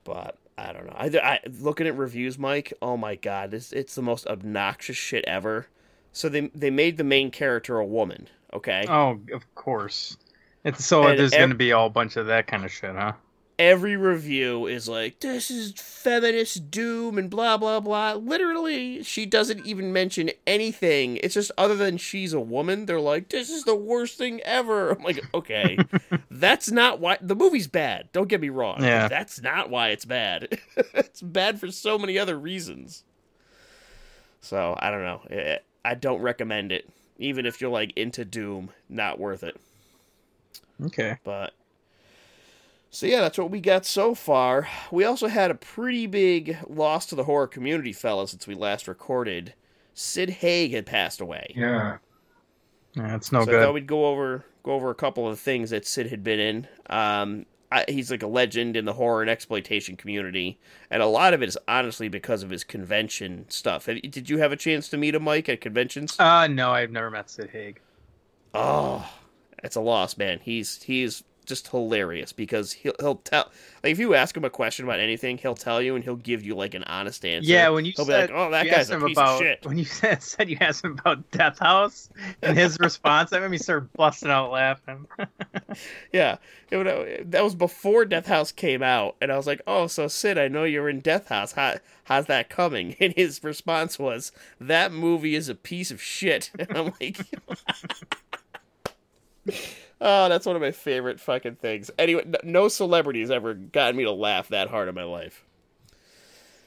But 0.04 0.36
I 0.56 0.72
don't 0.72 0.86
know. 0.86 0.94
I, 0.96 1.06
I 1.06 1.40
looking 1.60 1.86
at 1.86 1.96
reviews, 1.96 2.38
Mike. 2.38 2.72
Oh 2.82 2.96
my 2.96 3.14
god, 3.14 3.54
it's 3.54 3.72
it's 3.72 3.94
the 3.94 4.02
most 4.02 4.26
obnoxious 4.26 4.96
shit 4.96 5.24
ever. 5.26 5.68
So 6.12 6.28
they 6.28 6.48
they 6.54 6.70
made 6.70 6.96
the 6.96 7.04
main 7.04 7.30
character 7.30 7.78
a 7.78 7.86
woman. 7.86 8.28
Okay. 8.52 8.86
Oh, 8.88 9.20
of 9.32 9.54
course. 9.54 10.16
It's 10.64 10.84
so 10.84 11.06
And 11.06 11.18
there's 11.18 11.32
ev- 11.32 11.38
going 11.38 11.50
to 11.50 11.56
be 11.56 11.72
all 11.72 11.88
bunch 11.90 12.16
of 12.16 12.26
that 12.26 12.46
kind 12.46 12.64
of 12.64 12.72
shit, 12.72 12.94
huh? 12.94 13.12
Every 13.58 13.96
review 13.96 14.66
is 14.66 14.88
like, 14.88 15.20
this 15.20 15.50
is 15.50 15.72
feminist 15.76 16.70
doom 16.70 17.18
and 17.18 17.28
blah, 17.28 17.56
blah, 17.56 17.80
blah. 17.80 18.14
Literally, 18.14 19.02
she 19.02 19.26
doesn't 19.26 19.66
even 19.66 19.92
mention 19.92 20.30
anything. 20.46 21.16
It's 21.18 21.34
just 21.34 21.50
other 21.58 21.74
than 21.74 21.96
she's 21.96 22.32
a 22.32 22.40
woman, 22.40 22.86
they're 22.86 23.00
like, 23.00 23.28
this 23.30 23.50
is 23.50 23.64
the 23.64 23.74
worst 23.74 24.16
thing 24.18 24.40
ever. 24.42 24.90
I'm 24.92 25.02
like, 25.02 25.22
okay, 25.34 25.78
that's 26.30 26.70
not 26.70 27.00
why 27.00 27.18
the 27.20 27.34
movie's 27.34 27.66
bad. 27.66 28.08
Don't 28.12 28.28
get 28.28 28.40
me 28.40 28.48
wrong. 28.48 28.82
Yeah. 28.82 29.08
That's 29.08 29.42
not 29.42 29.70
why 29.70 29.88
it's 29.88 30.04
bad. 30.04 30.58
it's 30.94 31.20
bad 31.20 31.58
for 31.58 31.70
so 31.70 31.98
many 31.98 32.18
other 32.18 32.38
reasons. 32.38 33.04
So, 34.40 34.76
I 34.78 34.90
don't 34.90 35.02
know. 35.02 35.58
I 35.84 35.94
don't 35.94 36.20
recommend 36.20 36.70
it. 36.72 36.88
Even 37.18 37.44
if 37.46 37.60
you're 37.60 37.70
like 37.70 37.92
into 37.96 38.24
Doom, 38.24 38.70
not 38.88 39.18
worth 39.18 39.42
it 39.42 39.56
Okay. 40.84 41.16
but 41.24 41.52
So 42.90 43.06
yeah, 43.06 43.20
that's 43.20 43.38
what 43.38 43.50
we 43.50 43.60
got 43.60 43.84
so 43.84 44.14
far. 44.14 44.66
We 44.90 45.04
also 45.04 45.26
had 45.26 45.50
a 45.50 45.54
pretty 45.54 46.06
big 46.06 46.56
loss 46.68 47.06
to 47.06 47.14
the 47.14 47.24
horror 47.24 47.46
community, 47.46 47.92
fellas, 47.92 48.30
since 48.30 48.46
we 48.46 48.54
last 48.54 48.88
recorded. 48.88 49.54
Sid 49.94 50.30
Haig 50.30 50.72
had 50.72 50.86
passed 50.86 51.20
away. 51.20 51.52
Yeah. 51.54 51.98
Yeah, 52.94 53.14
it's 53.14 53.30
no 53.30 53.44
so 53.44 53.58
I 53.58 53.62
thought 53.62 53.74
we'd 53.74 53.86
go 53.86 54.06
over 54.06 54.44
go 54.62 54.72
over 54.72 54.90
a 54.90 54.94
couple 54.94 55.28
of 55.28 55.38
things 55.38 55.70
that 55.70 55.86
Sid 55.86 56.08
had 56.10 56.24
been 56.24 56.40
in. 56.40 56.68
Um, 56.88 57.46
I, 57.70 57.84
he's 57.86 58.10
like 58.10 58.22
a 58.22 58.26
legend 58.26 58.76
in 58.78 58.86
the 58.86 58.94
horror 58.94 59.20
and 59.20 59.30
exploitation 59.30 59.94
community, 59.96 60.58
and 60.90 61.02
a 61.02 61.06
lot 61.06 61.34
of 61.34 61.42
it 61.42 61.48
is 61.50 61.58
honestly 61.68 62.08
because 62.08 62.42
of 62.42 62.48
his 62.48 62.64
convention 62.64 63.44
stuff. 63.50 63.84
Have- 63.86 64.00
Did 64.00 64.30
you 64.30 64.38
have 64.38 64.52
a 64.52 64.56
chance 64.56 64.88
to 64.88 64.96
meet 64.96 65.14
him, 65.14 65.24
Mike, 65.24 65.50
at 65.50 65.60
conventions? 65.60 66.18
Uh, 66.18 66.46
no, 66.46 66.70
I've 66.70 66.90
never 66.90 67.10
met 67.10 67.28
Sid 67.28 67.50
Haig. 67.50 67.80
Oh, 68.54 69.06
it's 69.62 69.76
a 69.76 69.80
loss, 69.82 70.16
man. 70.16 70.40
He's 70.42 70.82
he's 70.82 71.22
just 71.48 71.68
hilarious 71.68 72.32
because 72.32 72.72
he'll 72.72 72.94
he'll 73.00 73.16
tell 73.16 73.50
like 73.82 73.92
if 73.92 73.98
you 73.98 74.14
ask 74.14 74.36
him 74.36 74.44
a 74.44 74.50
question 74.50 74.84
about 74.84 75.00
anything, 75.00 75.38
he'll 75.38 75.54
tell 75.54 75.82
you 75.82 75.94
and 75.94 76.04
he'll 76.04 76.16
give 76.16 76.44
you 76.44 76.54
like 76.54 76.74
an 76.74 76.84
honest 76.84 77.24
answer. 77.24 77.50
Yeah, 77.50 77.70
when 77.70 77.84
you 77.84 77.92
he'll 77.96 78.04
said 78.04 78.28
be 78.28 78.34
like, 78.34 78.40
"Oh, 78.46 78.50
that 78.50 78.66
you 78.66 78.70
guy's 78.70 78.80
asked 78.80 78.90
a 78.90 78.94
him 78.96 79.06
piece 79.06 79.16
about 79.16 79.34
of 79.34 79.40
shit." 79.40 79.66
when 79.66 79.78
you 79.78 79.84
said, 79.86 80.22
said 80.22 80.48
you 80.48 80.58
asked 80.60 80.84
him 80.84 80.98
about 80.98 81.28
Death 81.30 81.58
House 81.58 82.10
and 82.42 82.56
his 82.56 82.78
response, 82.80 83.30
that 83.30 83.40
made 83.42 83.50
me 83.50 83.58
start 83.58 83.92
busting 83.94 84.30
out 84.30 84.50
laughing. 84.50 85.06
Yeah, 86.12 86.38
it 86.70 86.76
would, 86.76 86.86
uh, 86.86 87.04
that 87.26 87.44
was 87.44 87.54
before 87.54 88.04
Death 88.04 88.26
House 88.26 88.50
came 88.50 88.82
out, 88.82 89.16
and 89.20 89.30
I 89.30 89.36
was 89.36 89.46
like, 89.46 89.60
"Oh, 89.66 89.86
so 89.86 90.08
Sid, 90.08 90.38
I 90.38 90.48
know 90.48 90.64
you're 90.64 90.88
in 90.88 91.00
Death 91.00 91.28
House. 91.28 91.52
How, 91.52 91.76
how's 92.04 92.26
that 92.26 92.48
coming?" 92.48 92.96
And 93.00 93.12
his 93.14 93.44
response 93.44 93.98
was, 93.98 94.32
"That 94.60 94.92
movie 94.92 95.34
is 95.34 95.48
a 95.48 95.54
piece 95.54 95.90
of 95.90 96.02
shit." 96.02 96.50
And 96.58 96.76
I'm 96.76 96.92
like, 97.00 97.20
"Oh, 100.00 100.28
that's 100.28 100.46
one 100.46 100.56
of 100.56 100.62
my 100.62 100.70
favorite 100.70 101.20
fucking 101.20 101.56
things." 101.56 101.90
Anyway, 101.98 102.24
no 102.42 102.68
celebrity 102.68 103.20
has 103.20 103.30
ever 103.30 103.54
gotten 103.54 103.96
me 103.96 104.04
to 104.04 104.12
laugh 104.12 104.48
that 104.48 104.68
hard 104.68 104.88
in 104.88 104.94
my 104.94 105.04
life. 105.04 105.44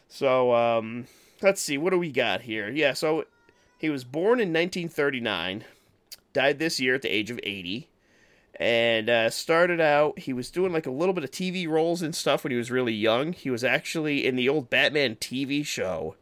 So, 0.07 0.53
um, 0.53 1.07
let's 1.41 1.61
see, 1.61 1.77
what 1.77 1.91
do 1.91 1.99
we 1.99 2.11
got 2.11 2.41
here? 2.41 2.69
Yeah, 2.69 2.93
so 2.93 3.25
he 3.77 3.89
was 3.89 4.03
born 4.03 4.39
in 4.39 4.49
1939, 4.49 5.63
died 6.33 6.59
this 6.59 6.79
year 6.79 6.95
at 6.95 7.01
the 7.01 7.09
age 7.09 7.31
of 7.31 7.39
80 7.41 7.87
and 8.61 9.09
uh, 9.09 9.29
started 9.29 9.81
out 9.81 10.19
he 10.19 10.33
was 10.33 10.51
doing 10.51 10.71
like 10.71 10.85
a 10.85 10.91
little 10.91 11.13
bit 11.13 11.23
of 11.23 11.31
tv 11.31 11.67
roles 11.67 12.01
and 12.01 12.15
stuff 12.15 12.43
when 12.43 12.51
he 12.51 12.57
was 12.57 12.69
really 12.69 12.93
young 12.93 13.33
he 13.33 13.49
was 13.49 13.63
actually 13.63 14.25
in 14.25 14.35
the 14.35 14.47
old 14.47 14.69
batman 14.69 15.15
tv 15.15 15.65
show 15.65 16.15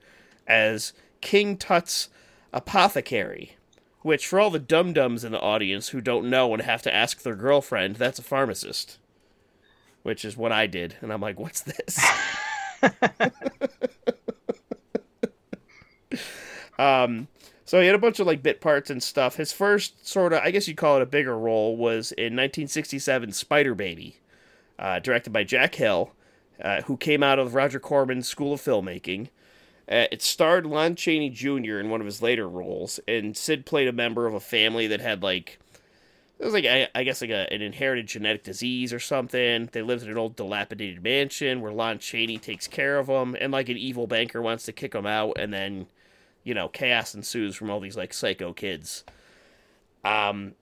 as 0.48 0.93
king 1.22 1.58
tut's 1.58 2.10
apothecary 2.54 3.58
which 4.01 4.27
for 4.27 4.39
all 4.39 4.49
the 4.49 4.59
dum-dums 4.59 5.23
in 5.23 5.31
the 5.31 5.41
audience 5.41 5.89
who 5.89 6.01
don't 6.01 6.29
know 6.29 6.53
and 6.53 6.63
have 6.63 6.81
to 6.81 6.93
ask 6.93 7.21
their 7.21 7.35
girlfriend 7.35 7.97
that's 7.97 8.19
a 8.19 8.23
pharmacist 8.23 8.97
which 10.03 10.23
is 10.23 10.38
what 10.38 10.51
i 10.51 10.67
did 10.67 10.95
and 11.01 11.12
i'm 11.12 11.21
like 11.21 11.39
what's 11.39 11.62
this 11.62 11.99
um 16.79 17.27
so 17.69 17.79
he 17.79 17.85
had 17.85 17.93
a 17.93 17.99
bunch 17.99 18.19
of 18.19 18.25
like 18.25 18.41
bit 18.41 18.62
parts 18.62 18.89
and 18.89 19.03
stuff. 19.03 19.35
His 19.35 19.53
first 19.53 20.07
sort 20.07 20.33
of, 20.33 20.41
I 20.41 20.49
guess 20.49 20.67
you'd 20.67 20.75
call 20.75 20.95
it 20.95 21.03
a 21.03 21.05
bigger 21.05 21.38
role, 21.38 21.77
was 21.77 22.12
in 22.13 22.33
1967 22.33 23.31
Spider 23.31 23.75
Baby, 23.75 24.21
uh, 24.79 24.97
directed 24.97 25.31
by 25.31 25.43
Jack 25.43 25.75
Hill, 25.75 26.13
uh, 26.59 26.81
who 26.81 26.97
came 26.97 27.21
out 27.21 27.38
of 27.38 27.53
Roger 27.53 27.79
Corman's 27.79 28.27
School 28.27 28.53
of 28.53 28.59
Filmmaking. 28.59 29.29
Uh, 29.89 30.06
it 30.12 30.21
starred 30.21 30.65
Lon 30.65 30.95
Chaney 30.95 31.30
Jr. 31.32 31.80
in 31.80 31.89
one 31.89 31.99
of 31.99 32.06
his 32.06 32.21
later 32.21 32.47
roles, 32.47 32.99
and 33.08 33.36
Sid 33.36 33.65
played 33.65 33.88
a 33.88 33.93
member 33.93 34.28
of 34.28 34.36
a 34.36 34.39
family 34.39 34.86
that 34.88 35.02
had 35.02 35.23
like 35.23 35.60
it 36.38 36.45
was 36.45 36.54
like 36.54 36.65
I, 36.65 36.88
I 36.93 37.04
guess 37.04 37.21
like 37.21 37.32
a, 37.32 37.52
an 37.52 37.62
inherited 37.62 38.08
genetic 38.08 38.43
disease 38.43 38.93
or 38.93 38.99
something. 38.99 39.69
They 39.71 39.82
lived 39.82 40.04
in 40.04 40.10
an 40.10 40.17
old 40.17 40.36
dilapidated 40.36 41.04
mansion 41.04 41.62
where 41.62 41.71
Lon 41.71 41.99
Chaney 41.99 42.38
takes 42.38 42.67
care 42.67 42.99
of 42.99 43.08
them, 43.08 43.36
and 43.41 43.52
like 43.52 43.67
an 43.67 43.78
evil 43.78 44.08
banker 44.08 44.41
wants 44.41 44.65
to 44.65 44.71
kick 44.71 44.91
them 44.91 45.08
out, 45.08 45.38
and 45.39 45.52
then 45.52 45.88
you 46.43 46.54
know, 46.54 46.67
chaos 46.67 47.13
ensues 47.13 47.56
from 47.56 47.69
all 47.69 47.80
these 47.80 47.97
like 47.97 48.13
psycho 48.13 48.54
kids. 48.54 49.04
Um, 50.06 50.54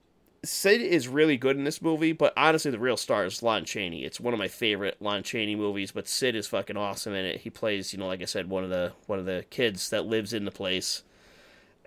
Sid 0.44 0.80
is 0.80 1.08
really 1.08 1.36
good 1.36 1.56
in 1.56 1.64
this 1.64 1.82
movie, 1.82 2.12
but 2.12 2.32
honestly, 2.36 2.70
the 2.70 2.78
real 2.78 2.96
star 2.96 3.24
is 3.24 3.42
Lon 3.42 3.64
Chaney. 3.64 4.04
It's 4.04 4.20
one 4.20 4.32
of 4.32 4.38
my 4.38 4.48
favorite 4.48 4.96
Lon 5.00 5.22
Chaney 5.22 5.56
movies, 5.56 5.90
but 5.90 6.06
Sid 6.06 6.36
is 6.36 6.46
fucking 6.46 6.76
awesome 6.76 7.12
in 7.12 7.24
it. 7.24 7.40
He 7.40 7.50
plays, 7.50 7.92
you 7.92 7.98
know, 7.98 8.06
like 8.06 8.22
I 8.22 8.26
said, 8.26 8.48
one 8.48 8.64
of 8.64 8.70
the 8.70 8.92
one 9.06 9.18
of 9.18 9.24
the 9.24 9.44
kids 9.50 9.90
that 9.90 10.06
lives 10.06 10.32
in 10.32 10.44
the 10.44 10.50
place, 10.50 11.02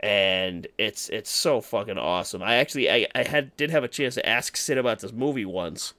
and 0.03 0.67
it's 0.77 1.07
it's 1.09 1.29
so 1.29 1.61
fucking 1.61 1.97
awesome. 1.97 2.43
I 2.43 2.55
actually 2.55 2.91
I, 2.91 3.07
I 3.15 3.23
had 3.23 3.55
did 3.55 3.69
have 3.71 3.83
a 3.83 3.87
chance 3.87 4.15
to 4.15 4.27
ask 4.27 4.57
Sid 4.57 4.77
about 4.77 4.99
this 4.99 5.13
movie 5.13 5.45
once, 5.45 5.93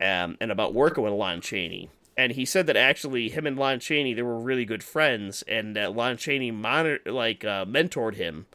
um, 0.00 0.36
and 0.40 0.50
about 0.50 0.74
working 0.74 1.04
with 1.04 1.12
Lon 1.12 1.40
Chaney 1.40 1.90
and 2.16 2.32
he 2.32 2.44
said 2.44 2.66
that 2.66 2.76
actually 2.76 3.28
him 3.28 3.46
and 3.46 3.58
Lon 3.58 3.80
Chaney 3.80 4.14
they 4.14 4.22
were 4.22 4.38
really 4.38 4.64
good 4.64 4.82
friends, 4.82 5.42
and 5.42 5.74
that 5.76 5.94
Lon 5.94 6.16
Chaney 6.16 6.50
monitor 6.50 7.00
like 7.10 7.44
uh, 7.44 7.64
mentored 7.64 8.14
him, 8.14 8.46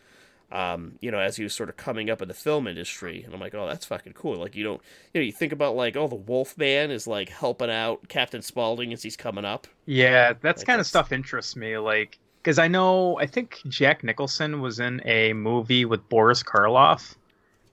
um, 0.51 0.97
you 1.01 1.11
know, 1.11 1.19
as 1.19 1.35
he 1.35 1.43
was 1.43 1.53
sort 1.53 1.69
of 1.69 1.77
coming 1.77 2.09
up 2.09 2.21
in 2.21 2.27
the 2.27 2.33
film 2.33 2.67
industry. 2.67 3.23
And 3.23 3.33
I'm 3.33 3.39
like, 3.39 3.53
oh, 3.55 3.67
that's 3.67 3.85
fucking 3.85 4.13
cool. 4.13 4.37
Like 4.37 4.55
you 4.55 4.63
don't, 4.63 4.81
you 5.13 5.21
know, 5.21 5.25
you 5.25 5.31
think 5.31 5.53
about 5.53 5.75
like, 5.75 5.95
oh, 5.95 6.07
the 6.07 6.15
Wolf 6.15 6.57
Man 6.57 6.91
is 6.91 7.07
like 7.07 7.29
helping 7.29 7.69
out 7.71 8.07
Captain 8.09 8.41
Spaulding 8.41 8.93
as 8.93 9.03
he's 9.03 9.17
coming 9.17 9.45
up. 9.45 9.67
Yeah, 9.85 10.33
that's 10.41 10.61
Like, 10.61 10.67
kind 10.67 10.79
of 10.79 10.87
stuff 10.87 11.11
interests 11.11 11.55
me. 11.55 11.77
Like, 11.77 12.19
because 12.41 12.59
I 12.59 12.67
know, 12.67 13.17
I 13.19 13.25
think 13.25 13.59
Jack 13.67 14.03
Nicholson 14.03 14.61
was 14.61 14.79
in 14.79 15.01
a 15.05 15.33
movie 15.33 15.85
with 15.85 16.07
Boris 16.09 16.43
Karloff, 16.43 17.15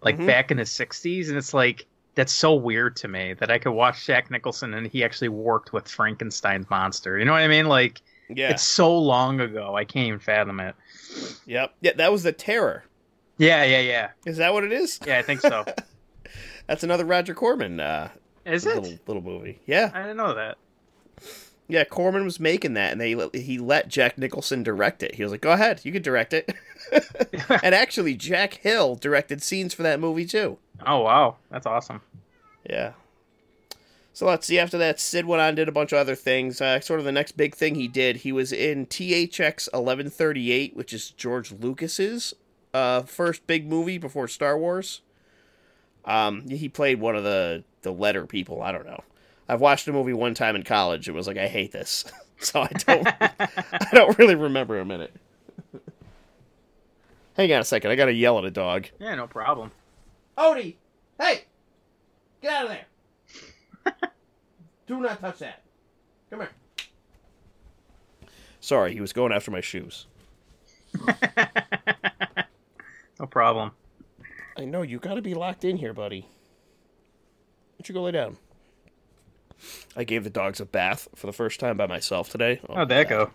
like 0.03 0.19
Mhm. 0.19 0.27
back 0.27 0.51
in 0.51 0.57
the 0.59 0.67
60s. 0.67 1.29
And 1.29 1.39
it's 1.39 1.55
like, 1.55 1.87
that's 2.15 2.33
so 2.33 2.55
weird 2.55 2.97
to 2.97 3.09
me 3.09 3.35
that 3.35 3.51
I 3.51 3.59
could 3.59 3.73
watch 3.73 4.07
Jack 4.07 4.31
Nicholson 4.31 4.75
and 4.75 4.87
he 4.87 5.05
actually 5.05 5.29
worked 5.29 5.73
with 5.73 5.89
Frankenstein's 5.89 6.69
monster. 6.71 7.19
You 7.19 7.25
know 7.27 7.33
what 7.33 7.43
I 7.43 7.49
mean? 7.49 7.67
Like, 7.67 8.01
Yeah. 8.29 8.51
it's 8.51 8.63
so 8.63 8.97
long 8.99 9.41
ago. 9.41 9.77
I 9.77 9.85
can't 9.85 10.09
even 10.09 10.19
fathom 10.21 10.61
it. 10.61 10.75
Yep. 11.47 11.75
Yeah, 11.81 11.93
that 11.97 12.13
was 12.13 12.23
the 12.23 12.33
Terror. 12.33 12.85
Yeah, 13.39 13.65
yeah, 13.65 13.81
yeah. 13.81 14.11
Is 14.25 14.39
that 14.39 14.53
what 14.53 14.65
it 14.65 14.73
is? 14.73 14.99
Yeah, 15.07 15.19
I 15.19 15.23
think 15.23 15.41
so. 15.41 15.65
That's 16.67 16.83
another 16.83 17.05
Roger 17.05 17.35
Corman 17.35 17.79
uh, 17.81 18.11
Is 18.45 18.65
little 18.65 18.85
it? 18.87 19.01
little 19.07 19.23
movie. 19.23 19.61
Yeah. 19.67 19.91
I 19.95 20.03
didn't 20.03 20.17
know 20.17 20.35
that. 20.35 20.59
Yeah, 21.69 21.85
Corman 21.85 22.25
was 22.25 22.39
making 22.39 22.75
that, 22.75 22.93
and 22.93 23.01
they 23.01 23.17
he 23.39 23.59
let 23.59 23.89
Jack 23.89 24.19
Nicholson 24.19 24.63
direct 24.63 25.03
it. 25.03 25.17
He 25.17 25.25
was 25.25 25.33
like, 25.33 25.41
"Go 25.41 25.51
ahead, 25.51 25.81
you 25.83 25.91
can 25.91 26.03
direct 26.03 26.33
it." 26.33 26.55
and 27.63 27.75
actually, 27.75 28.15
Jack 28.15 28.55
Hill 28.55 28.95
directed 28.95 29.43
scenes 29.43 29.75
for 29.75 29.83
that 29.83 29.99
movie 29.99 30.27
too. 30.27 30.59
Oh, 30.87 31.01
wow. 31.01 31.37
That's 31.51 31.67
awesome. 31.67 32.03
Yeah. 32.71 32.93
So 34.17 34.25
let's 34.25 34.47
see. 34.47 34.59
After 34.59 34.79
that, 34.79 34.99
Sid 34.99 35.27
went 35.27 35.43
on 35.43 35.57
did 35.57 35.69
a 35.69 35.73
bunch 35.73 35.93
of 35.93 35.99
other 35.99 36.15
things. 36.15 36.63
Uh, 36.63 36.81
sort 36.81 37.01
of 37.01 37.05
the 37.05 37.13
next 37.13 37.33
big 37.33 37.55
thing 37.55 37.75
he 37.75 37.87
did, 37.87 38.17
he 38.17 38.33
was 38.33 38.51
in 38.51 38.87
THX 38.87 39.71
1138, 39.75 40.75
which 40.75 40.95
is 40.95 41.11
George 41.11 41.53
Lucas's 41.53 42.33
uh, 42.73 43.03
first 43.03 43.47
big 43.47 43.69
movie 43.69 43.99
before 43.99 44.27
Star 44.27 44.57
Wars. 44.57 45.03
Um, 46.07 46.49
he 46.49 46.67
played 46.67 46.99
one 46.99 47.15
of 47.15 47.25
the 47.25 47.63
the 47.83 47.93
letter 47.93 48.25
people. 48.25 48.63
I 48.63 48.73
don't 48.73 48.87
know. 48.87 49.05
I've 49.51 49.61
watched 49.61 49.85
the 49.85 49.93
movie 49.93 50.15
one 50.15 50.33
time 50.33 50.57
in 50.57 50.63
college. 50.63 51.11
It 51.11 51.13
was 51.13 51.27
like 51.27 51.37
I 51.37 51.47
hate 51.47 51.73
this, 51.73 52.07
so 52.39 52.63
I 52.63 52.69
don't. 52.69 53.07
I 53.21 53.89
don't 53.93 54.17
really 54.19 54.35
remember 54.35 54.79
him 54.79 54.93
in 54.93 55.03
it. 55.03 55.15
Hang 57.37 57.53
on 57.53 57.61
a 57.61 57.65
second. 57.65 57.91
I 57.91 57.97
gotta 57.97 58.15
yell 58.15 58.39
at 58.39 58.47
a 58.47 58.51
dog. 58.51 58.87
Yeah, 58.99 59.15
no 59.15 59.27
problem. 59.27 59.73
Odie, 60.39 60.77
hey, 61.21 61.45
get 62.41 62.51
out 62.51 62.65
of 62.65 62.71
there! 62.71 62.87
Do 64.87 65.01
not 65.01 65.21
touch 65.21 65.39
that. 65.41 65.63
Come 66.31 66.41
here. 66.41 66.51
Sorry, 68.61 68.95
he 68.95 69.01
was 69.01 69.13
going 69.13 69.33
after 69.33 69.51
my 69.51 69.61
shoes. 69.61 70.07
no 73.19 73.27
problem. 73.29 73.73
I 74.57 74.65
know 74.65 74.83
you 74.83 74.99
got 74.99 75.15
to 75.15 75.23
be 75.23 75.35
locked 75.35 75.65
in 75.65 75.77
here, 75.77 75.93
buddy. 75.93 76.23
Why 76.23 76.29
don't 77.79 77.89
you 77.89 77.95
go 77.95 78.03
lay 78.03 78.13
down? 78.13 78.39
I 79.97 80.05
gave 80.05 80.25
the 80.25 80.31
dogs 80.31 80.61
a 80.61 80.65
bath 80.65 81.09
for 81.15 81.27
the 81.27 81.33
first 81.33 81.61
time 81.61 81.77
by 81.77 81.87
myself 81.87 82.29
today. 82.29 82.61
Oh, 82.63 82.73
oh 82.73 82.75
How'd 82.77 82.89
that 82.89 83.09
God. 83.09 83.31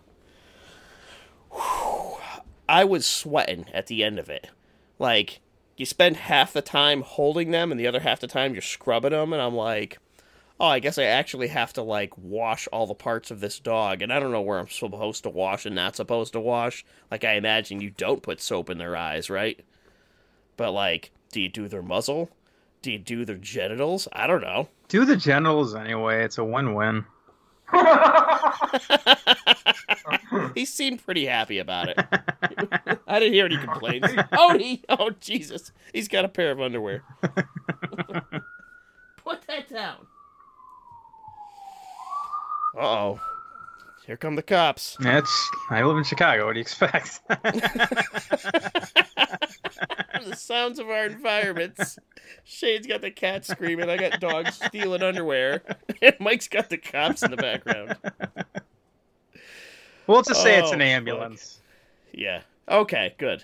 go? 1.51 2.19
I 2.69 2.83
was 2.85 3.05
sweating 3.05 3.65
at 3.73 3.87
the 3.87 4.03
end 4.03 4.19
of 4.19 4.29
it. 4.29 4.49
Like, 4.99 5.41
you 5.77 5.85
spend 5.85 6.17
half 6.17 6.53
the 6.53 6.61
time 6.61 7.01
holding 7.01 7.51
them 7.51 7.71
and 7.71 7.79
the 7.79 7.87
other 7.87 8.01
half 8.01 8.19
the 8.19 8.27
time 8.27 8.53
you're 8.53 8.61
scrubbing 8.61 9.11
them, 9.11 9.33
and 9.33 9.41
I'm 9.41 9.55
like, 9.55 9.97
oh, 10.61 10.67
I 10.67 10.79
guess 10.79 10.99
I 10.99 11.05
actually 11.05 11.47
have 11.47 11.73
to, 11.73 11.81
like, 11.81 12.15
wash 12.19 12.67
all 12.67 12.85
the 12.85 12.93
parts 12.93 13.31
of 13.31 13.39
this 13.39 13.59
dog, 13.59 14.03
and 14.03 14.13
I 14.13 14.19
don't 14.19 14.31
know 14.31 14.41
where 14.41 14.59
I'm 14.59 14.67
supposed 14.67 15.23
to 15.23 15.29
wash 15.29 15.65
and 15.65 15.73
not 15.73 15.95
supposed 15.95 16.33
to 16.33 16.39
wash. 16.39 16.85
Like, 17.09 17.23
I 17.23 17.33
imagine 17.33 17.81
you 17.81 17.89
don't 17.89 18.21
put 18.21 18.39
soap 18.39 18.69
in 18.69 18.77
their 18.77 18.95
eyes, 18.95 19.27
right? 19.27 19.59
But, 20.57 20.73
like, 20.73 21.09
do 21.31 21.41
you 21.41 21.49
do 21.49 21.67
their 21.67 21.81
muzzle? 21.81 22.29
Do 22.83 22.91
you 22.91 22.99
do 22.99 23.25
their 23.25 23.37
genitals? 23.37 24.07
I 24.13 24.27
don't 24.27 24.41
know. 24.41 24.69
Do 24.87 25.03
the 25.05 25.15
genitals 25.15 25.73
anyway. 25.73 26.25
It's 26.25 26.37
a 26.37 26.43
win-win. 26.43 27.05
he 30.53 30.65
seemed 30.65 31.03
pretty 31.03 31.25
happy 31.25 31.57
about 31.59 31.89
it. 31.89 31.97
I 33.07 33.19
didn't 33.19 33.33
hear 33.33 33.45
any 33.45 33.57
complaints. 33.57 34.09
Oh, 34.33 34.57
he, 34.57 34.83
oh 34.89 35.11
Jesus, 35.21 35.71
he's 35.93 36.09
got 36.09 36.25
a 36.25 36.27
pair 36.27 36.51
of 36.51 36.59
underwear. 36.59 37.03
Put 39.15 39.47
that 39.47 39.69
down. 39.69 40.07
Uh 42.77 42.79
oh. 42.81 43.19
Here 44.05 44.17
come 44.17 44.35
the 44.35 44.41
cops. 44.43 44.97
That's 44.99 45.49
I 45.69 45.83
live 45.83 45.95
in 45.97 46.03
Chicago. 46.03 46.47
What 46.47 46.53
do 46.53 46.59
you 46.59 46.61
expect? 46.61 47.21
the 50.25 50.35
sounds 50.35 50.79
of 50.79 50.89
our 50.89 51.05
environments. 51.05 51.99
Shane's 52.43 52.87
got 52.87 53.01
the 53.01 53.11
cat 53.11 53.45
screaming. 53.45 53.89
I 53.89 53.97
got 53.97 54.19
dogs 54.19 54.55
stealing 54.65 55.03
underwear. 55.03 55.61
And 56.01 56.15
Mike's 56.19 56.47
got 56.47 56.69
the 56.71 56.79
cops 56.79 57.21
in 57.21 57.29
the 57.29 57.37
background. 57.37 57.95
we'll 60.07 60.23
just 60.23 60.41
say 60.41 60.57
it's 60.57 60.69
Oh, 60.69 60.73
an 60.73 60.79
fuck. 60.79 60.87
ambulance. 60.87 61.59
Yeah. 62.11 62.41
Okay, 62.67 63.13
good. 63.19 63.43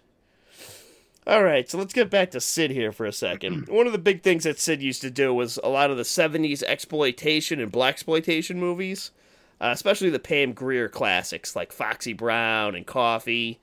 All 1.27 1.43
right, 1.43 1.69
so 1.69 1.77
let's 1.77 1.91
get 1.91 2.09
back 2.09 2.31
to 2.31 2.39
Sid 2.39 2.71
here 2.71 2.93
for 2.93 3.05
a 3.05 3.11
second. 3.11 3.67
One 3.67 3.85
of 3.85 3.91
the 3.91 3.99
big 3.99 4.23
things 4.23 4.45
that 4.45 4.61
Sid 4.61 4.81
used 4.81 5.01
to 5.01 5.11
do 5.11 5.33
was 5.33 5.59
a 5.61 5.67
lot 5.67 5.91
of 5.91 5.97
the 5.97 6.03
70s 6.03 6.63
exploitation 6.63 7.59
and 7.59 7.69
black 7.69 7.95
exploitation 7.95 8.61
movies, 8.61 9.11
uh, 9.59 9.71
especially 9.73 10.09
the 10.09 10.19
Pam 10.19 10.53
Grier 10.53 10.87
classics 10.87 11.53
like 11.53 11.73
Foxy 11.73 12.13
Brown 12.13 12.75
and 12.75 12.87
Coffy. 12.87 13.59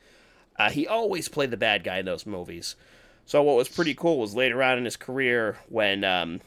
Uh, 0.58 0.68
he 0.68 0.86
always 0.86 1.28
played 1.28 1.50
the 1.50 1.56
bad 1.56 1.84
guy 1.84 2.00
in 2.00 2.04
those 2.04 2.26
movies. 2.26 2.76
So 3.24 3.42
what 3.42 3.56
was 3.56 3.70
pretty 3.70 3.94
cool 3.94 4.18
was 4.18 4.34
later 4.34 4.62
on 4.62 4.76
in 4.76 4.84
his 4.84 4.98
career 4.98 5.56
when 5.70 6.04
um, 6.04 6.42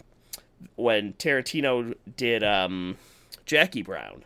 when 0.75 1.13
Tarantino 1.13 1.95
did 2.15 2.43
um, 2.43 2.95
Jackie 3.43 3.81
Brown 3.81 4.23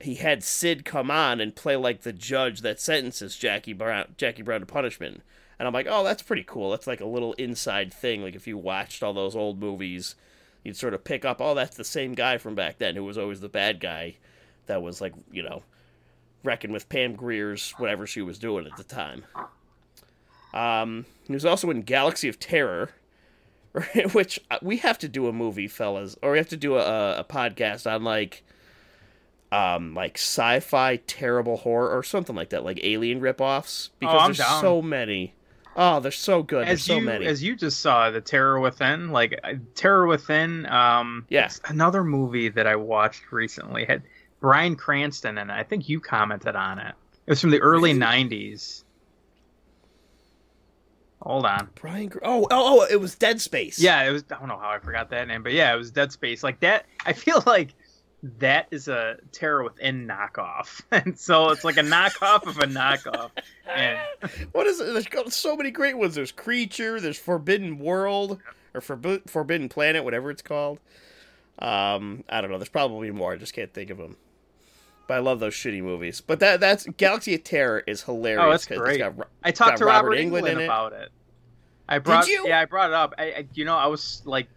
he 0.00 0.16
had 0.16 0.44
Sid 0.44 0.84
come 0.84 1.10
on 1.10 1.40
and 1.40 1.56
play 1.56 1.76
like 1.76 2.02
the 2.02 2.12
judge 2.12 2.60
that 2.60 2.80
sentences 2.80 3.36
Jackie 3.36 3.72
Brown 3.72 4.14
Jackie 4.16 4.42
Brown 4.42 4.60
to 4.60 4.66
punishment. 4.66 5.22
And 5.58 5.66
I'm 5.68 5.74
like, 5.74 5.86
oh, 5.88 6.02
that's 6.04 6.22
pretty 6.22 6.44
cool. 6.44 6.70
That's 6.70 6.86
like 6.86 7.00
a 7.00 7.06
little 7.06 7.32
inside 7.34 7.92
thing. 7.92 8.22
Like 8.22 8.34
if 8.34 8.46
you 8.46 8.58
watched 8.58 9.02
all 9.02 9.12
those 9.12 9.36
old 9.36 9.60
movies, 9.60 10.14
you'd 10.64 10.76
sort 10.76 10.94
of 10.94 11.04
pick 11.04 11.24
up, 11.24 11.40
oh, 11.40 11.54
that's 11.54 11.76
the 11.76 11.84
same 11.84 12.14
guy 12.14 12.38
from 12.38 12.54
back 12.54 12.78
then 12.78 12.96
who 12.96 13.04
was 13.04 13.18
always 13.18 13.40
the 13.40 13.48
bad 13.48 13.78
guy 13.80 14.16
that 14.66 14.82
was 14.82 15.00
like, 15.00 15.12
you 15.30 15.42
know, 15.42 15.62
reckoned 16.42 16.72
with 16.72 16.88
Pam 16.88 17.14
Grier's 17.14 17.72
whatever 17.78 18.06
she 18.06 18.20
was 18.22 18.38
doing 18.38 18.66
at 18.66 18.76
the 18.76 18.84
time. 18.84 19.24
Um, 20.52 21.06
he 21.26 21.32
was 21.32 21.44
also 21.44 21.70
in 21.70 21.82
Galaxy 21.82 22.28
of 22.28 22.38
Terror, 22.38 22.90
which 24.12 24.38
uh, 24.50 24.58
we 24.62 24.78
have 24.78 24.98
to 24.98 25.08
do 25.08 25.26
a 25.26 25.32
movie, 25.32 25.68
fellas, 25.68 26.16
or 26.22 26.32
we 26.32 26.38
have 26.38 26.48
to 26.50 26.56
do 26.56 26.76
a, 26.76 27.18
a 27.20 27.24
podcast 27.24 27.90
on 27.92 28.04
like 28.04 28.42
um 29.52 29.94
like 29.94 30.16
sci-fi 30.16 30.96
terrible 31.06 31.58
horror 31.58 31.96
or 31.96 32.02
something 32.02 32.34
like 32.36 32.50
that, 32.50 32.64
like 32.64 32.78
alien 32.82 33.20
ripoffs 33.20 33.90
because 33.98 34.20
Oh, 34.22 34.24
there's 34.26 34.38
down. 34.38 34.60
so 34.60 34.82
many. 34.82 35.34
Oh, 35.76 35.98
they're 36.00 36.12
so 36.12 36.42
good. 36.42 36.66
There's 36.66 36.80
As 36.80 36.84
so 36.84 36.96
you 36.98 37.04
many. 37.04 37.26
as 37.26 37.42
you 37.42 37.56
just 37.56 37.80
saw, 37.80 38.10
the 38.10 38.20
Terror 38.20 38.60
Within, 38.60 39.10
like 39.10 39.38
Terror 39.74 40.06
Within. 40.06 40.66
Um, 40.66 41.26
Yeah. 41.28 41.50
another 41.66 42.04
movie 42.04 42.48
that 42.50 42.66
I 42.66 42.76
watched 42.76 43.32
recently 43.32 43.84
had 43.84 44.02
Bryan 44.40 44.76
Cranston 44.76 45.36
in 45.38 45.50
it. 45.50 45.52
I 45.54 45.62
think 45.64 45.88
you 45.88 46.00
commented 46.00 46.54
on 46.54 46.78
it. 46.78 46.94
It 47.26 47.30
was 47.30 47.40
from 47.40 47.50
the 47.50 47.60
early 47.60 47.92
'90s. 47.92 48.84
Hold 51.22 51.46
on. 51.46 51.70
Bryan. 51.74 52.12
Oh, 52.22 52.46
oh, 52.50 52.80
oh! 52.82 52.86
It 52.90 53.00
was 53.00 53.14
Dead 53.14 53.40
Space. 53.40 53.78
Yeah, 53.78 54.02
it 54.02 54.10
was. 54.10 54.24
I 54.30 54.38
don't 54.38 54.48
know 54.48 54.58
how 54.58 54.68
I 54.68 54.78
forgot 54.78 55.08
that 55.10 55.26
name, 55.26 55.42
but 55.42 55.52
yeah, 55.52 55.72
it 55.74 55.78
was 55.78 55.90
Dead 55.90 56.12
Space. 56.12 56.42
Like 56.42 56.60
that. 56.60 56.84
I 57.06 57.14
feel 57.14 57.42
like 57.46 57.74
that 58.38 58.66
is 58.70 58.88
a 58.88 59.18
Terror 59.32 59.62
Within 59.64 60.06
knockoff, 60.08 60.82
and 60.90 61.18
so 61.18 61.50
it's 61.50 61.64
like 61.64 61.76
a 61.76 61.82
knockoff 61.82 62.46
of 62.46 62.58
a 62.58 62.66
knockoff. 62.66 63.30
And 63.74 63.98
What 64.52 64.66
is 64.66 64.80
it? 64.80 64.92
There's 64.92 65.06
got 65.06 65.32
so 65.32 65.56
many 65.56 65.70
great 65.70 65.98
ones. 65.98 66.14
There's 66.14 66.32
Creature. 66.32 67.00
There's 67.00 67.18
Forbidden 67.18 67.78
World 67.78 68.40
or 68.72 68.80
Forbi- 68.80 69.28
Forbidden 69.28 69.68
Planet, 69.68 70.04
whatever 70.04 70.30
it's 70.30 70.42
called. 70.42 70.78
Um, 71.58 72.24
I 72.28 72.40
don't 72.40 72.50
know. 72.50 72.58
There's 72.58 72.68
probably 72.68 73.10
more. 73.10 73.32
I 73.32 73.36
just 73.36 73.54
can't 73.54 73.72
think 73.72 73.90
of 73.90 73.98
them. 73.98 74.16
But 75.06 75.14
I 75.14 75.18
love 75.18 75.38
those 75.38 75.54
shitty 75.54 75.82
movies. 75.82 76.22
But 76.22 76.40
that 76.40 76.60
that's 76.60 76.86
Galaxy 76.96 77.34
of 77.34 77.44
Terror 77.44 77.82
is 77.86 78.02
hilarious. 78.02 78.42
Oh, 78.42 78.50
that's 78.50 78.66
great. 78.66 79.00
It's 79.00 79.16
got, 79.16 79.28
I 79.42 79.50
talked 79.50 79.78
to 79.78 79.84
Robert, 79.84 80.08
Robert 80.08 80.18
England, 80.18 80.46
Englund 80.46 80.52
in 80.52 80.60
it. 80.60 80.64
about 80.64 80.92
it. 80.94 81.10
I 81.88 81.98
brought. 81.98 82.26
you? 82.26 82.44
Yeah, 82.48 82.60
I 82.60 82.64
brought 82.64 82.88
it 82.90 82.94
up. 82.94 83.14
I, 83.18 83.24
I, 83.24 83.46
you 83.52 83.66
know, 83.66 83.76
I 83.76 83.86
was 83.86 84.22
like, 84.24 84.48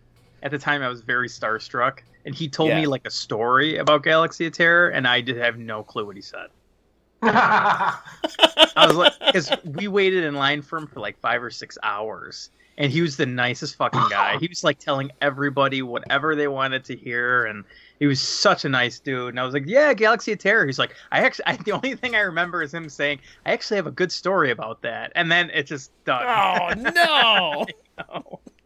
at 0.42 0.52
the 0.52 0.58
time, 0.58 0.82
I 0.82 0.88
was 0.88 1.02
very 1.02 1.28
starstruck, 1.28 2.00
and 2.28 2.36
he 2.36 2.48
told 2.50 2.70
Yeah. 2.70 2.82
me 2.82 2.88
like 2.88 3.08
a 3.08 3.10
story 3.10 3.78
about 3.78 4.04
Galaxy 4.04 4.46
of 4.46 4.54
Terror, 4.54 4.90
and 4.90 5.08
I 5.08 5.22
did 5.22 5.38
have 5.38 5.58
no 5.58 5.82
clue 5.82 6.06
what 6.06 6.18
he 6.18 6.22
said. 6.22 6.50
I 7.24 8.86
was 8.86 8.96
like, 8.96 9.14
because 9.26 9.50
we 9.64 9.88
waited 9.88 10.24
in 10.26 10.36
line 10.36 10.62
for 10.62 10.78
him 10.78 10.88
for 10.88 11.00
like 11.00 11.18
five 11.20 11.42
or 11.42 11.50
six 11.50 11.78
hours, 11.84 12.50
and 12.78 12.92
he 12.92 13.02
was 13.02 13.16
the 13.18 13.26
nicest 13.26 13.76
fucking 13.78 14.04
guy. 14.10 14.38
He 14.40 14.48
was 14.48 14.64
like 14.64 14.78
telling 14.78 15.10
everybody 15.22 15.82
whatever 15.82 16.36
they 16.36 16.48
wanted 16.50 16.84
to 16.86 16.96
hear, 16.98 17.46
and 17.46 17.64
he 18.00 18.06
was 18.08 18.20
such 18.22 18.66
a 18.66 18.70
nice 18.70 19.00
dude. 19.00 19.30
And 19.30 19.40
I 19.40 19.46
was 19.46 19.54
like, 19.54 19.64
"Yeah, 19.66 19.94
Galaxy 19.94 20.34
of 20.34 20.40
Terror." 20.40 20.66
He's 20.68 20.78
like, 20.78 20.94
"I 21.12 21.22
actually, 21.22 21.46
I, 21.48 21.56
the 21.56 21.72
only 21.72 21.96
thing 21.96 22.14
I 22.14 22.20
remember 22.20 22.62
is 22.62 22.74
him 22.74 22.90
saying, 22.90 23.20
I 23.46 23.54
actually 23.54 23.78
have 23.78 23.88
a 23.88 23.92
good 23.92 24.12
story 24.12 24.52
about 24.52 24.82
that," 24.82 25.12
and 25.16 25.32
then 25.32 25.50
it 25.52 25.64
just 25.64 25.92
done. 26.04 26.26
Oh 26.28 27.66
no! 27.98 28.38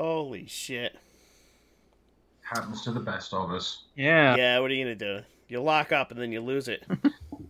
Holy 0.00 0.46
shit! 0.46 0.96
Happens 2.40 2.80
to 2.84 2.90
the 2.90 3.00
best 3.00 3.34
of 3.34 3.50
us. 3.50 3.84
yeah. 3.96 4.34
Yeah, 4.34 4.58
what 4.58 4.70
are 4.70 4.74
you 4.74 4.82
gonna 4.82 4.94
do? 4.94 5.20
You 5.48 5.60
lock 5.60 5.92
up 5.92 6.10
and 6.10 6.18
then 6.18 6.32
you 6.32 6.40
lose 6.40 6.68
it. 6.68 6.84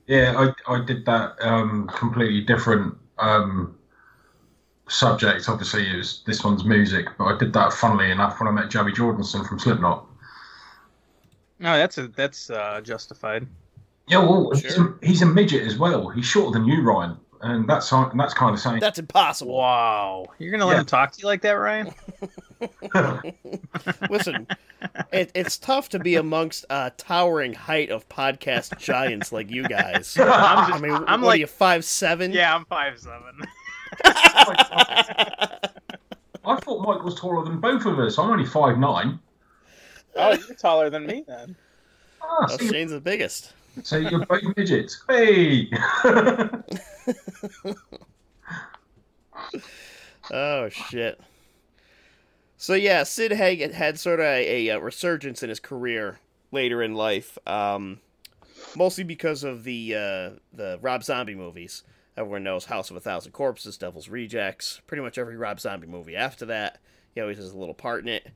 Yeah, 0.06 0.52
I, 0.66 0.74
I 0.74 0.84
did 0.84 1.06
that 1.06 1.36
um, 1.40 1.88
completely 1.94 2.40
different 2.40 2.96
um, 3.18 3.78
subject. 4.88 5.48
Obviously, 5.48 5.88
it 5.88 5.96
was, 5.98 6.24
this 6.26 6.42
one's 6.42 6.64
music, 6.64 7.06
but 7.16 7.26
I 7.26 7.38
did 7.38 7.52
that 7.52 7.72
funnily 7.72 8.10
enough 8.10 8.40
when 8.40 8.48
I 8.48 8.50
met 8.50 8.70
Joey 8.70 8.90
Jordison 8.90 9.46
from 9.48 9.60
Slipknot. 9.60 10.04
No, 11.60 11.78
that's 11.78 11.96
a, 11.98 12.08
that's 12.08 12.50
uh, 12.50 12.80
justified. 12.82 13.46
Yeah, 14.08 14.18
well, 14.18 14.50
he's, 14.50 14.76
a, 14.76 14.94
he's 15.00 15.22
a 15.22 15.26
midget 15.26 15.64
as 15.64 15.78
well. 15.78 16.08
He's 16.08 16.26
shorter 16.26 16.58
than 16.58 16.66
you, 16.66 16.82
Ryan, 16.82 17.16
and 17.42 17.68
that's 17.68 17.90
and 17.92 18.18
that's 18.20 18.34
kind 18.34 18.54
of 18.54 18.60
saying. 18.60 18.80
That's 18.80 18.98
impossible. 18.98 19.56
Wow, 19.56 20.26
you're 20.38 20.50
gonna 20.50 20.66
let 20.66 20.74
Yeah. 20.74 20.80
him 20.80 20.86
talk 20.86 21.12
to 21.12 21.20
you 21.20 21.26
like 21.26 21.42
that, 21.42 21.52
Ryan? 21.52 21.92
Listen, 24.10 24.46
it, 25.12 25.30
it's 25.34 25.56
tough 25.58 25.88
to 25.90 25.98
be 25.98 26.16
amongst 26.16 26.64
a 26.70 26.92
towering 26.96 27.54
height 27.54 27.90
of 27.90 28.08
podcast 28.08 28.78
giants 28.78 29.32
like 29.32 29.50
you 29.50 29.66
guys. 29.66 30.16
I'm 30.20 30.72
I 30.74 30.78
mean, 30.78 30.92
I'm 30.92 31.20
what 31.22 31.28
like, 31.28 31.36
are 31.38 31.40
you 31.40 31.46
five 31.46 31.84
seven? 31.84 32.32
yeah, 32.32 32.54
I'm 32.54 32.64
five 32.66 32.98
seven. 32.98 33.40
I 36.42 36.56
thought 36.60 36.82
Mike 36.86 37.02
was 37.04 37.14
taller 37.14 37.44
than 37.44 37.60
both 37.60 37.84
of 37.86 37.98
us. 37.98 38.18
I'm 38.18 38.30
only 38.30 38.46
five 38.46 38.78
nine. 38.78 39.18
oh, 40.16 40.32
you're 40.32 40.56
taller 40.56 40.90
than 40.90 41.06
me 41.06 41.24
then. 41.26 41.56
Ah, 42.22 42.46
Oh, 42.50 42.56
see, 42.56 42.68
Shane's 42.68 42.92
the 42.92 43.00
biggest. 43.00 43.52
So 43.82 43.96
you're 43.96 44.24
both 44.26 44.42
midgets. 44.56 45.02
Hey. 45.08 45.70
Oh 50.32 50.68
shit. 50.68 51.20
So 52.56 52.74
yeah, 52.74 53.02
Sid 53.02 53.32
Haig 53.32 53.72
had 53.72 53.98
sort 53.98 54.20
of 54.20 54.26
a, 54.26 54.68
a 54.68 54.80
resurgence 54.80 55.42
in 55.42 55.48
his 55.48 55.60
career 55.60 56.20
later 56.52 56.82
in 56.82 56.94
life, 56.94 57.38
um, 57.46 58.00
mostly 58.76 59.02
because 59.02 59.44
of 59.44 59.64
the 59.64 59.94
uh, 59.94 60.30
the 60.52 60.78
Rob 60.80 61.02
Zombie 61.02 61.34
movies. 61.34 61.82
Everyone 62.16 62.42
knows 62.42 62.66
House 62.66 62.90
of 62.90 62.96
a 62.96 63.00
Thousand 63.00 63.32
Corpses, 63.32 63.78
Devil's 63.78 64.08
Rejects, 64.08 64.80
pretty 64.86 65.02
much 65.02 65.16
every 65.16 65.36
Rob 65.36 65.58
Zombie 65.58 65.86
movie 65.86 66.16
after 66.16 66.44
that. 66.46 66.78
He 67.14 67.20
always 67.20 67.38
has 67.38 67.52
a 67.52 67.58
little 67.58 67.74
part 67.74 68.02
in 68.02 68.08
it. 68.08 68.28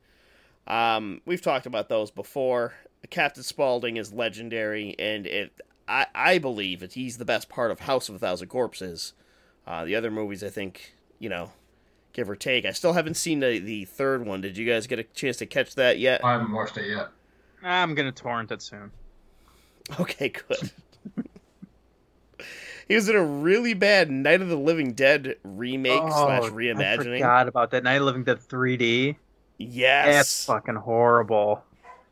Um, 0.65 1.21
we've 1.25 1.41
talked 1.41 1.67
about 1.67 1.87
those 1.87 2.09
before. 2.09 2.73
Captain 3.07 3.43
Spaulding 3.43 3.97
is 3.97 4.13
legendary, 4.13 4.95
and 4.99 5.25
it 5.27 5.61
I, 5.87 6.07
I 6.15 6.37
believe 6.39 6.79
that 6.79 6.93
he's 6.93 7.17
the 7.17 7.25
best 7.25 7.49
part 7.49 7.71
of 7.71 7.81
House 7.81 8.09
of 8.09 8.15
a 8.15 8.19
Thousand 8.19 8.47
Corpses. 8.47 9.13
Uh, 9.67 9.85
the 9.85 9.95
other 9.95 10.11
movies, 10.11 10.43
I 10.43 10.49
think, 10.49 10.93
you 11.19 11.29
know, 11.29 11.51
give 12.13 12.29
or 12.29 12.35
take. 12.35 12.65
I 12.65 12.71
still 12.71 12.93
haven't 12.93 13.15
seen 13.15 13.39
the, 13.39 13.59
the 13.59 13.85
third 13.85 14.25
one. 14.25 14.41
Did 14.41 14.57
you 14.57 14.65
guys 14.67 14.87
get 14.87 14.99
a 14.99 15.03
chance 15.03 15.37
to 15.37 15.45
catch 15.45 15.75
that 15.75 15.99
yet? 15.99 16.23
I 16.23 16.33
haven't 16.33 16.51
watched 16.51 16.77
it 16.77 16.87
yet. 16.87 17.07
I'm 17.63 17.95
gonna 17.95 18.11
torrent 18.11 18.51
it 18.51 18.61
soon. 18.61 18.91
Okay, 19.99 20.29
good. 20.29 20.71
he 22.87 22.95
was 22.95 23.09
in 23.09 23.15
a 23.15 23.23
really 23.23 23.73
bad 23.73 24.09
Night 24.11 24.41
of 24.41 24.49
the 24.49 24.55
Living 24.57 24.93
Dead 24.93 25.35
remake 25.43 25.99
slash 26.01 26.43
Oh, 26.43 26.47
I 26.47 26.49
reimagining. 26.49 27.17
forgot 27.19 27.47
about 27.47 27.71
that. 27.71 27.83
Night 27.83 27.95
of 27.95 28.01
the 28.01 28.05
Living 28.05 28.23
Dead 28.23 28.39
3D. 28.39 29.15
Yes, 29.57 30.15
That's 30.15 30.45
fucking 30.45 30.75
horrible. 30.75 31.63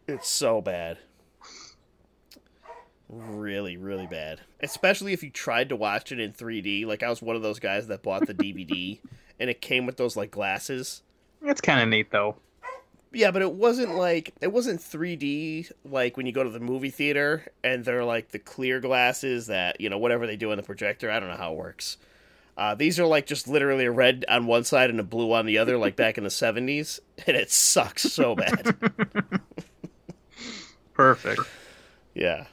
It's 0.07 0.27
so 0.27 0.61
bad. 0.61 0.97
Really, 3.09 3.77
really 3.77 4.07
bad. 4.07 4.41
Especially 4.61 5.13
if 5.13 5.23
you 5.23 5.29
tried 5.29 5.69
to 5.69 5.75
watch 5.75 6.11
it 6.11 6.19
in 6.19 6.33
3D. 6.33 6.85
Like 6.85 7.03
I 7.03 7.09
was 7.09 7.21
one 7.21 7.35
of 7.35 7.41
those 7.41 7.59
guys 7.59 7.87
that 7.87 8.01
bought 8.01 8.25
the 8.25 8.33
DVD, 8.33 8.99
and 9.39 9.49
it 9.49 9.61
came 9.61 9.85
with 9.85 9.97
those 9.97 10.17
like 10.17 10.31
glasses. 10.31 11.03
It's 11.41 11.61
kind 11.61 11.81
of 11.81 11.89
neat 11.89 12.11
though. 12.11 12.37
Yeah, 13.11 13.29
but 13.29 13.43
it 13.43 13.53
wasn't 13.53 13.95
like 13.95 14.33
it 14.41 14.51
wasn't 14.51 14.81
3D 14.81 15.71
like 15.85 16.17
when 16.17 16.25
you 16.25 16.31
go 16.31 16.43
to 16.43 16.49
the 16.49 16.59
movie 16.59 16.89
theater 16.89 17.45
and 17.63 17.85
they're 17.85 18.03
like 18.03 18.29
the 18.29 18.39
clear 18.39 18.79
glasses 18.79 19.45
that 19.47 19.79
you 19.79 19.89
know 19.89 19.99
whatever 19.99 20.25
they 20.25 20.35
do 20.35 20.51
on 20.51 20.57
the 20.57 20.63
projector. 20.63 21.11
I 21.11 21.19
don't 21.19 21.29
know 21.29 21.37
how 21.37 21.53
it 21.53 21.57
works. 21.57 21.97
Uh, 22.57 22.75
these 22.75 22.99
are 22.99 23.05
like 23.05 23.25
just 23.25 23.47
literally 23.47 23.85
a 23.85 23.91
red 23.91 24.25
on 24.27 24.45
one 24.45 24.63
side 24.63 24.89
and 24.89 24.99
a 24.99 25.03
blue 25.03 25.33
on 25.33 25.45
the 25.45 25.57
other, 25.57 25.77
like 25.77 25.95
back 25.95 26.17
in 26.17 26.23
the 26.23 26.29
'70s, 26.29 26.99
and 27.27 27.35
it 27.37 27.51
sucks 27.51 28.03
so 28.03 28.35
bad. 28.35 28.75
Perfect. 30.93 31.41
yeah, 32.13 32.45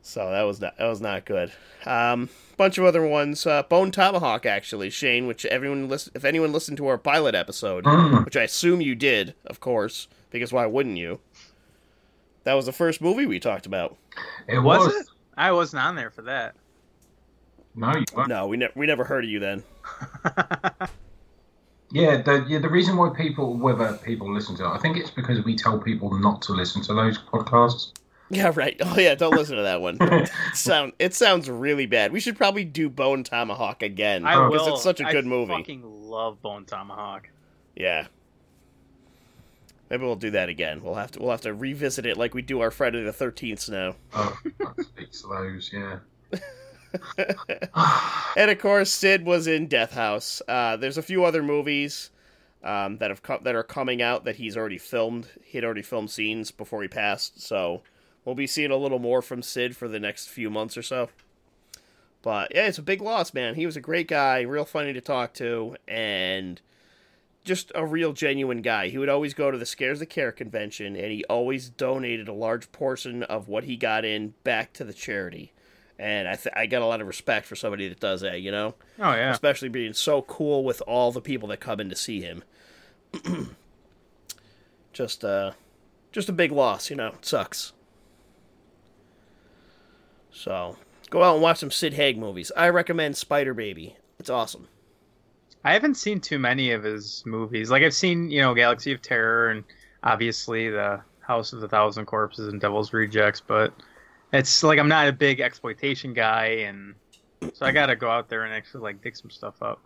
so 0.00 0.30
that 0.30 0.42
was 0.42 0.60
not 0.60 0.76
that 0.78 0.86
was 0.88 1.00
not 1.00 1.24
good. 1.24 1.52
Um, 1.84 2.28
bunch 2.56 2.78
of 2.78 2.84
other 2.84 3.06
ones. 3.06 3.44
Uh, 3.46 3.62
Bone 3.64 3.90
Tomahawk, 3.90 4.46
actually, 4.46 4.88
Shane, 4.90 5.26
which 5.26 5.44
everyone 5.46 5.88
listen, 5.88 6.12
if 6.14 6.24
anyone 6.24 6.52
listened 6.52 6.76
to 6.78 6.86
our 6.86 6.98
pilot 6.98 7.34
episode, 7.34 7.84
Mm. 7.84 8.24
which 8.24 8.36
I 8.36 8.42
assume 8.44 8.80
you 8.80 8.94
did, 8.94 9.34
of 9.46 9.60
course, 9.60 10.08
because 10.30 10.52
why 10.52 10.66
wouldn't 10.66 10.96
you? 10.96 11.20
That 12.44 12.54
was 12.54 12.66
the 12.66 12.72
first 12.72 13.00
movie 13.00 13.26
we 13.26 13.38
talked 13.38 13.66
about. 13.66 13.96
It 14.48 14.58
Was 14.58 14.86
was. 14.86 14.94
it? 14.96 15.06
I 15.36 15.52
wasn't 15.52 15.82
on 15.82 15.94
there 15.96 16.10
for 16.10 16.22
that. 16.22 16.54
No, 17.74 17.94
you 17.96 18.04
weren't. 18.14 18.28
No, 18.28 18.46
we 18.48 18.56
never 18.56 18.72
we 18.76 18.86
never 18.86 19.04
heard 19.04 19.24
of 19.24 19.30
you 19.30 19.38
then. 19.40 19.62
Yeah, 21.92 22.22
the 22.22 22.44
yeah, 22.48 22.58
the 22.58 22.70
reason 22.70 22.96
why 22.96 23.10
people 23.10 23.54
whether 23.54 23.92
people 23.98 24.32
listen 24.32 24.56
to 24.56 24.64
it, 24.64 24.68
I 24.68 24.78
think 24.78 24.96
it's 24.96 25.10
because 25.10 25.44
we 25.44 25.54
tell 25.54 25.78
people 25.78 26.10
not 26.18 26.40
to 26.42 26.52
listen 26.52 26.82
to 26.82 26.94
those 26.94 27.18
podcasts. 27.18 27.92
Yeah, 28.30 28.50
right. 28.54 28.76
Oh 28.80 28.98
yeah, 28.98 29.14
don't 29.14 29.34
listen 29.36 29.56
to 29.56 29.62
that 29.62 29.82
one. 29.82 29.98
It 30.00 30.30
sound 30.54 30.94
it 30.98 31.12
sounds 31.12 31.50
really 31.50 31.84
bad. 31.84 32.10
We 32.10 32.18
should 32.20 32.36
probably 32.38 32.64
do 32.64 32.88
Bone 32.88 33.24
Tomahawk 33.24 33.82
again 33.82 34.24
I 34.24 34.48
because 34.48 34.66
will. 34.66 34.74
it's 34.74 34.82
such 34.82 35.00
a 35.00 35.04
good 35.04 35.26
movie. 35.26 35.52
I 35.52 35.58
fucking 35.58 35.82
love 35.84 36.40
Bone 36.40 36.64
Tomahawk. 36.64 37.28
Yeah. 37.76 38.06
Maybe 39.90 40.04
we'll 40.04 40.16
do 40.16 40.30
that 40.30 40.48
again. 40.48 40.82
We'll 40.82 40.94
have 40.94 41.10
to 41.10 41.20
we'll 41.20 41.32
have 41.32 41.42
to 41.42 41.52
revisit 41.52 42.06
it 42.06 42.16
like 42.16 42.32
we 42.32 42.40
do 42.40 42.60
our 42.60 42.70
Friday 42.70 43.02
the 43.02 43.12
Thirteenth 43.12 43.68
now. 43.68 43.96
Oh, 44.14 44.34
that 44.60 44.82
speaks 44.86 45.20
those, 45.20 45.70
yeah. 45.70 45.98
and 48.36 48.50
of 48.50 48.58
course, 48.58 48.90
Sid 48.90 49.24
was 49.24 49.46
in 49.46 49.66
Death 49.66 49.92
House. 49.92 50.42
Uh, 50.46 50.76
there's 50.76 50.98
a 50.98 51.02
few 51.02 51.24
other 51.24 51.42
movies 51.42 52.10
um, 52.62 52.98
that 52.98 53.10
have 53.10 53.22
co- 53.22 53.40
that 53.42 53.54
are 53.54 53.62
coming 53.62 54.02
out 54.02 54.24
that 54.24 54.36
he's 54.36 54.56
already 54.56 54.78
filmed. 54.78 55.28
He 55.44 55.58
had 55.58 55.64
already 55.64 55.82
filmed 55.82 56.10
scenes 56.10 56.50
before 56.50 56.82
he 56.82 56.88
passed, 56.88 57.42
so 57.42 57.82
we'll 58.24 58.34
be 58.34 58.46
seeing 58.46 58.70
a 58.70 58.76
little 58.76 58.98
more 58.98 59.22
from 59.22 59.42
Sid 59.42 59.76
for 59.76 59.88
the 59.88 60.00
next 60.00 60.28
few 60.28 60.50
months 60.50 60.76
or 60.76 60.82
so. 60.82 61.10
But 62.22 62.54
yeah, 62.54 62.66
it's 62.66 62.78
a 62.78 62.82
big 62.82 63.02
loss, 63.02 63.34
man. 63.34 63.56
He 63.56 63.66
was 63.66 63.76
a 63.76 63.80
great 63.80 64.06
guy, 64.06 64.42
real 64.42 64.64
funny 64.64 64.92
to 64.92 65.00
talk 65.00 65.34
to, 65.34 65.76
and 65.88 66.60
just 67.44 67.72
a 67.74 67.84
real 67.84 68.12
genuine 68.12 68.62
guy. 68.62 68.88
He 68.88 68.98
would 68.98 69.08
always 69.08 69.34
go 69.34 69.50
to 69.50 69.58
the 69.58 69.66
Scares 69.66 69.98
the 69.98 70.06
Care 70.06 70.30
convention, 70.30 70.94
and 70.94 71.10
he 71.10 71.24
always 71.24 71.68
donated 71.68 72.28
a 72.28 72.32
large 72.32 72.70
portion 72.70 73.24
of 73.24 73.48
what 73.48 73.64
he 73.64 73.76
got 73.76 74.04
in 74.04 74.34
back 74.44 74.72
to 74.74 74.84
the 74.84 74.92
charity. 74.92 75.52
And 76.02 76.26
I 76.26 76.34
th- 76.34 76.54
I 76.56 76.66
got 76.66 76.82
a 76.82 76.86
lot 76.86 77.00
of 77.00 77.06
respect 77.06 77.46
for 77.46 77.54
somebody 77.54 77.88
that 77.88 78.00
does 78.00 78.22
that, 78.22 78.40
you 78.40 78.50
know, 78.50 78.74
Oh 78.98 79.12
yeah. 79.14 79.30
especially 79.30 79.68
being 79.68 79.92
so 79.92 80.22
cool 80.22 80.64
with 80.64 80.82
all 80.86 81.12
the 81.12 81.20
people 81.20 81.48
that 81.50 81.60
come 81.60 81.78
in 81.78 81.88
to 81.90 81.94
see 81.94 82.20
him. 82.20 82.42
just 84.92 85.24
uh, 85.24 85.52
just 86.10 86.28
a 86.28 86.32
big 86.32 86.50
loss, 86.52 86.90
you 86.90 86.96
know. 86.96 87.08
It 87.08 87.24
sucks. 87.24 87.72
So 90.32 90.76
go 91.10 91.22
out 91.22 91.34
and 91.34 91.42
watch 91.42 91.58
some 91.58 91.70
Sid 91.70 91.94
Haig 91.94 92.18
movies. 92.18 92.50
I 92.56 92.68
recommend 92.70 93.16
Spider 93.16 93.54
Baby. 93.54 93.96
It's 94.18 94.30
awesome. 94.30 94.68
I 95.64 95.72
haven't 95.74 95.94
seen 95.96 96.20
too 96.20 96.38
many 96.38 96.72
of 96.72 96.82
his 96.82 97.22
movies. 97.24 97.70
Like 97.70 97.82
I've 97.82 97.94
seen, 97.94 98.30
you 98.30 98.40
know, 98.40 98.54
Galaxy 98.54 98.92
of 98.92 99.00
Terror 99.02 99.50
and 99.50 99.62
obviously 100.02 100.68
the 100.70 101.00
House 101.20 101.52
of 101.52 101.60
the 101.60 101.68
Thousand 101.68 102.06
Corpses 102.06 102.48
and 102.48 102.60
Devil's 102.60 102.92
Rejects, 102.92 103.40
but 103.40 103.72
it's 104.32 104.62
like 104.62 104.78
I'm 104.78 104.88
not 104.88 105.08
a 105.08 105.12
big 105.12 105.40
exploitation 105.40 106.14
guy 106.14 106.46
and 106.66 106.94
so 107.54 107.66
I 107.66 107.72
gotta 107.72 107.96
go 107.96 108.08
out 108.10 108.28
there 108.28 108.44
and 108.44 108.52
actually 108.54 108.82
like 108.82 109.02
dig 109.02 109.16
some 109.16 109.30
stuff 109.30 109.62
up. 109.62 109.80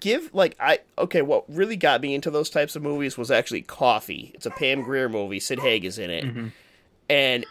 give 0.00 0.32
like 0.34 0.56
I 0.60 0.80
okay, 0.98 1.22
what 1.22 1.44
really 1.48 1.76
got 1.76 2.00
me 2.00 2.14
into 2.14 2.30
those 2.30 2.50
types 2.50 2.76
of 2.76 2.82
movies 2.82 3.16
was 3.18 3.30
actually 3.30 3.62
Coffy. 3.62 4.32
It's 4.34 4.46
a 4.46 4.50
Pam 4.50 4.82
Grier 4.82 5.08
movie. 5.08 5.40
Sid 5.40 5.60
Haig 5.60 5.84
is 5.84 5.98
in 5.98 6.10
it, 6.10 6.24
Mhm. 6.24 6.52
and 7.08 7.46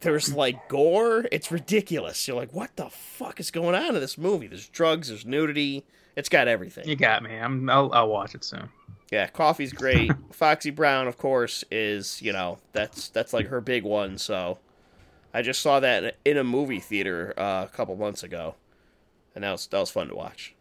there's 0.00 0.32
like 0.32 0.68
gore. 0.68 1.26
It's 1.30 1.52
ridiculous. 1.52 2.26
You're 2.26 2.36
like, 2.36 2.52
what 2.52 2.74
the 2.76 2.88
fuck 2.88 3.38
is 3.38 3.50
going 3.50 3.74
on 3.74 3.94
in 3.94 4.00
this 4.00 4.16
movie? 4.18 4.46
There's 4.46 4.68
drugs. 4.68 5.08
There's 5.08 5.26
nudity. 5.26 5.84
It's 6.16 6.28
got 6.30 6.48
everything. 6.48 6.88
You 6.88 6.96
got 6.96 7.22
me. 7.22 7.36
I'm 7.36 7.68
I'll, 7.70 7.92
I'll 7.92 8.08
watch 8.08 8.34
it 8.34 8.42
soon. 8.44 8.70
Yeah, 9.12 9.26
Coffy's 9.28 9.72
great. 9.72 10.10
Foxy 10.32 10.70
Brown, 10.70 11.06
of 11.06 11.16
course, 11.18 11.62
is 11.70 12.20
you 12.22 12.32
know 12.32 12.58
that's 12.72 13.10
that's 13.10 13.32
like 13.32 13.46
her 13.48 13.60
big 13.60 13.84
one. 13.84 14.18
So 14.18 14.58
I 15.32 15.42
just 15.42 15.60
saw 15.60 15.80
that 15.80 16.16
in 16.24 16.36
a 16.36 16.44
movie 16.44 16.80
theater 16.80 17.34
uh, 17.36 17.66
a 17.70 17.74
couple 17.74 17.96
months 17.96 18.22
ago, 18.22 18.54
and 19.34 19.44
that 19.44 19.52
was 19.52 19.66
that 19.66 19.78
was 19.78 19.90
fun 19.90 20.08
to 20.08 20.14
watch. 20.14 20.54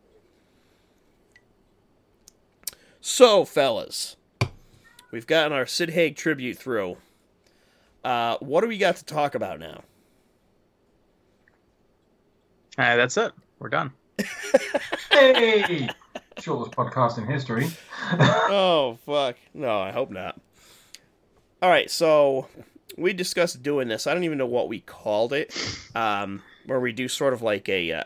So, 2.99 3.45
fellas, 3.45 4.17
we've 5.12 5.27
gotten 5.27 5.53
our 5.53 5.65
Sid 5.65 5.91
Haig 5.91 6.15
tribute 6.15 6.58
through. 6.58 6.97
Uh, 8.03 8.38
what 8.39 8.62
do 8.62 8.67
we 8.67 8.77
got 8.77 8.97
to 8.97 9.06
talk 9.06 9.36
about 9.36 9.60
now? 9.60 9.84
Uh, 12.77 12.95
that's 12.95 13.17
it. 13.17 13.32
We're 13.60 13.69
done. 13.69 13.93
Hey! 15.12 15.89
Shortest 16.39 16.77
podcast 16.77 17.17
in 17.17 17.25
history. 17.25 17.67
oh 18.13 18.97
fuck 19.06 19.36
no 19.53 19.82
i 19.82 19.91
hope 19.91 20.10
not 20.10 20.39
all 21.62 21.69
right 21.69 21.91
so 21.91 22.47
we 22.97 23.13
discussed 23.13 23.62
doing 23.63 23.88
this 23.88 24.07
i 24.07 24.13
don't 24.13 24.23
even 24.23 24.38
know 24.38 24.45
what 24.45 24.67
we 24.69 24.79
called 24.81 25.33
it 25.33 25.53
um 25.95 26.43
where 26.65 26.79
we 26.79 26.91
do 26.91 27.07
sort 27.07 27.33
of 27.33 27.41
like 27.41 27.69
a 27.69 27.91
uh, 27.93 28.03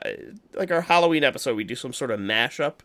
like 0.54 0.72
our 0.72 0.82
halloween 0.82 1.24
episode 1.24 1.56
we 1.56 1.64
do 1.64 1.76
some 1.76 1.94
sort 1.94 2.12
of 2.12 2.20
mashup 2.20 2.76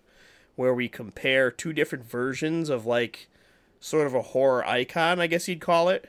where 0.57 0.75
we 0.75 0.89
compare 0.89 1.51
two 1.51 1.73
different 1.73 2.05
versions 2.05 2.69
of 2.71 2.87
like 2.87 3.29
sort 3.81 4.07
of 4.07 4.15
a 4.15 4.23
horror 4.23 4.67
icon 4.67 5.21
i 5.21 5.27
guess 5.27 5.49
you'd 5.49 5.61
call 5.61 5.89
it 5.89 6.09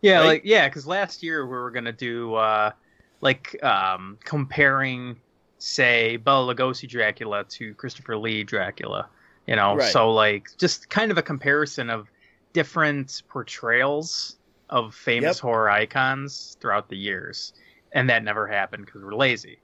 Yeah, 0.00 0.20
Right? 0.20 0.26
like 0.26 0.42
yeah, 0.44 0.68
because 0.68 0.86
last 0.86 1.22
year 1.22 1.44
we 1.46 1.52
were 1.52 1.70
gonna 1.70 1.92
do 1.92 2.34
uh, 2.34 2.72
like 3.20 3.62
um, 3.64 4.18
comparing, 4.24 5.20
say, 5.58 6.16
Bela 6.16 6.54
Lugosi 6.54 6.88
Dracula 6.88 7.44
to 7.50 7.74
Christopher 7.74 8.16
Lee 8.16 8.44
Dracula. 8.44 9.08
You 9.46 9.56
know, 9.56 9.76
Right. 9.76 9.92
so 9.92 10.12
like 10.12 10.50
just 10.58 10.88
kind 10.90 11.10
of 11.10 11.18
a 11.18 11.22
comparison 11.22 11.90
of 11.90 12.08
different 12.52 13.22
portrayals 13.28 14.37
of 14.70 14.94
famous 14.94 15.36
Yep. 15.38 15.42
horror 15.42 15.70
icons 15.70 16.56
throughout 16.60 16.88
the 16.88 16.96
years, 16.96 17.52
and 17.92 18.08
that 18.10 18.22
never 18.22 18.46
happened 18.46 18.86
because 18.86 19.02
we're 19.02 19.14
lazy. 19.14 19.58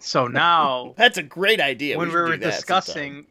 So 0.00 0.26
now 0.28 0.94
that's 0.96 1.18
a 1.18 1.22
great 1.22 1.60
idea 1.60 1.98
when 1.98 2.08
we, 2.08 2.14
we, 2.14 2.20
were 2.20 2.36
discussing 2.36 3.26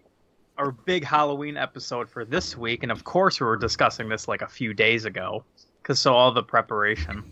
our 0.58 0.72
big 0.72 1.04
Halloween 1.04 1.58
episode 1.58 2.10
for 2.10 2.26
this 2.26 2.58
week, 2.58 2.84
and 2.84 2.92
of 2.92 3.04
course 3.04 3.40
we 3.40 3.46
were 3.46 3.58
discussing 3.58 4.10
this 4.10 4.28
like 4.28 4.42
a 4.42 4.48
few 4.48 4.74
days 4.74 5.06
ago, 5.06 5.44
because 5.82 6.00
so 6.00 6.14
all 6.14 6.32
the 6.32 6.44
preparation. 6.44 7.32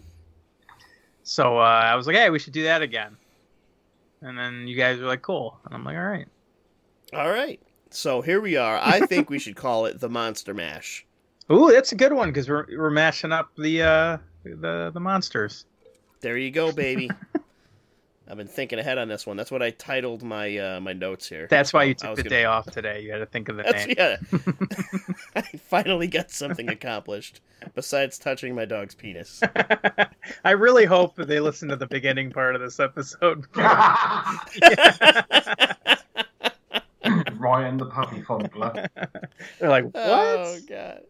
So 1.24 1.58
uh, 1.58 1.62
I 1.62 1.96
was 1.96 2.08
like, 2.08 2.16
"Hey, 2.16 2.30
we 2.30 2.40
should 2.40 2.54
do 2.54 2.64
that 2.64 2.82
again," 2.82 3.18
and 4.22 4.38
then 4.38 4.68
you 4.68 4.76
guys 4.76 5.00
were 5.00 5.08
like, 5.08 5.24
"Cool," 5.24 5.60
and 5.66 5.74
I'm 5.74 5.84
like, 5.84 5.98
all 5.98 6.04
right, 6.04 6.28
all 7.14 7.30
right. 7.30 7.60
so 7.90 8.22
here 8.22 8.42
we 8.42 8.58
are 8.58 8.80
i 8.84 9.00
think 9.06 9.30
we 9.30 9.40
should 9.40 9.56
call 9.56 9.86
it 9.86 10.00
the 10.00 10.10
monster 10.10 10.54
mash 10.54 11.06
Ooh, 11.51 11.69
that's 11.71 11.91
a 11.91 11.95
good 11.95 12.13
one 12.13 12.29
because 12.29 12.49
we're 12.49 12.65
we're 12.75 12.89
mashing 12.89 13.31
up 13.31 13.51
the 13.58 13.81
uh, 13.84 14.17
the 14.43 14.91
the 14.93 14.99
monsters. 14.99 15.65
There 16.21 16.38
you 16.38 16.51
go, 16.51 16.71
baby. 16.71 17.10
I've 18.27 18.38
been 18.38 18.47
thinking 18.47 18.79
ahead 18.79 18.97
on 18.97 19.08
this 19.08 19.27
one. 19.27 19.38
That's 19.38 19.51
what 19.51 19.62
I 19.62 19.69
titled 19.69 20.23
my 20.23 20.58
uh, 20.58 20.79
my 20.79 20.93
notes 20.93 21.29
here. 21.29 21.45
That's 21.47 21.71
why 21.71 21.84
you 21.84 21.93
took 21.93 22.15
the 22.15 22.23
gonna- 22.23 22.29
day 22.29 22.45
off 22.45 22.65
today. 22.71 23.01
You 23.01 23.12
had 23.12 23.19
to 23.19 23.27
think 23.27 23.49
of 23.49 23.58
the 23.58 23.63
That's 23.63 23.86
name. 23.86 23.95
yeah. 23.99 24.17
I 25.36 25.41
finally 25.58 26.08
got 26.08 26.31
something 26.31 26.67
accomplished 26.67 27.41
besides 27.75 28.17
touching 28.17 28.55
my 28.55 28.65
dog's 28.65 28.95
penis. 28.95 29.43
I 30.43 30.51
really 30.51 30.86
hope 30.86 31.15
that 31.17 31.27
they 31.27 31.39
listen 31.39 31.69
to 31.69 31.75
the 31.75 31.86
beginning 31.86 32.31
part 32.31 32.55
of 32.55 32.62
this 32.62 32.79
episode. 32.79 33.45
Ryan 37.45 37.77
the 37.77 37.86
puppy 37.86 38.21
fondler. 38.23 38.89
They're 39.60 39.69
like, 39.69 39.85
"What?" 39.85 39.96
Oh 40.04 40.58
god. 40.67 41.02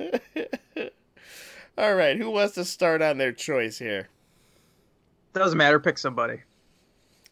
All 1.78 1.94
right, 1.94 2.16
who 2.16 2.28
wants 2.30 2.54
to 2.54 2.64
start 2.64 3.02
on 3.02 3.18
their 3.18 3.30
choice 3.30 3.78
here? 3.78 4.08
Doesn't 5.32 5.56
matter. 5.56 5.78
Pick 5.78 5.98
somebody. 5.98 6.42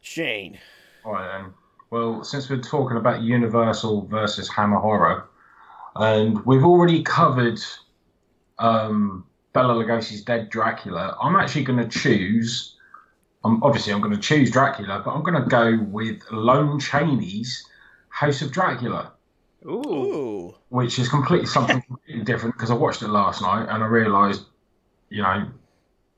Shane. 0.02 0.60
All 1.04 1.14
right 1.14 1.42
then. 1.42 1.52
Well, 1.90 2.22
since 2.22 2.48
we're 2.48 2.60
talking 2.60 2.96
about 2.96 3.22
Universal 3.22 4.06
versus 4.06 4.48
Hammer 4.48 4.78
Horror, 4.78 5.28
and 5.96 6.44
we've 6.46 6.64
already 6.64 7.02
covered 7.02 7.58
um, 8.60 9.26
Bela 9.52 9.74
Lugosi's 9.74 10.22
Dead 10.22 10.48
Dracula, 10.48 11.16
I'm 11.20 11.34
actually 11.34 11.64
going 11.64 11.80
to 11.80 11.88
choose. 11.88 12.76
Um, 13.42 13.60
obviously, 13.64 13.92
I'm 13.92 14.00
going 14.00 14.14
to 14.14 14.20
choose 14.20 14.50
Dracula, 14.52 15.02
but 15.04 15.12
I'm 15.12 15.24
going 15.24 15.42
to 15.42 15.48
go 15.48 15.78
with 15.90 16.22
Lon 16.30 16.78
Chaney's 16.78 17.66
House 18.14 18.42
of 18.42 18.52
Dracula, 18.52 19.12
Ooh. 19.66 20.54
Which 20.68 21.00
is 21.00 21.08
completely 21.08 21.46
something 21.46 21.82
completely 21.82 22.22
different 22.22 22.54
because 22.54 22.70
I 22.70 22.74
watched 22.74 23.02
it 23.02 23.08
last 23.08 23.42
night 23.42 23.66
and 23.68 23.82
I 23.82 23.86
realised, 23.86 24.44
you 25.08 25.20
know, 25.20 25.48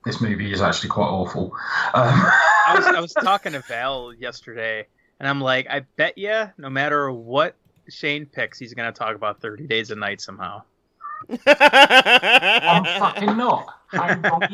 this 0.04 0.20
movie 0.20 0.52
is 0.52 0.60
actually 0.60 0.90
quite 0.90 1.06
awful. 1.06 1.56
Um, 1.94 2.30
I 2.66 2.74
was 2.76 2.86
I 2.86 3.00
was 3.00 3.14
talking 3.14 3.52
to 3.52 3.60
Val 3.60 4.12
yesterday, 4.12 4.86
and 5.18 5.26
I'm 5.26 5.40
like, 5.40 5.68
I 5.70 5.86
bet 5.96 6.18
you, 6.18 6.50
no 6.58 6.68
matter 6.68 7.10
what 7.10 7.54
Shane 7.88 8.26
picks, 8.26 8.58
he's 8.58 8.74
gonna 8.74 8.92
talk 8.92 9.16
about 9.16 9.40
Thirty 9.40 9.66
Days 9.66 9.90
a 9.90 9.96
Night 9.96 10.20
somehow. 10.20 10.62
I'm 11.46 12.84
fucking 12.84 13.36
not. 13.38 13.68
I'm 13.92 14.20
not 14.20 14.50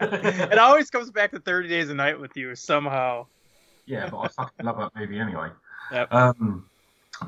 it 0.00 0.58
always 0.58 0.88
comes 0.88 1.10
back 1.10 1.32
to 1.32 1.40
Thirty 1.40 1.68
Days 1.68 1.90
a 1.90 1.94
Night 1.94 2.18
with 2.18 2.36
you 2.38 2.54
somehow. 2.54 3.26
Yeah, 3.84 4.08
but 4.08 4.18
I 4.18 4.28
fucking 4.28 4.64
love 4.64 4.78
that 4.78 4.98
movie 4.98 5.18
anyway. 5.18 5.50
Yep. 5.92 6.12
Um, 6.12 6.66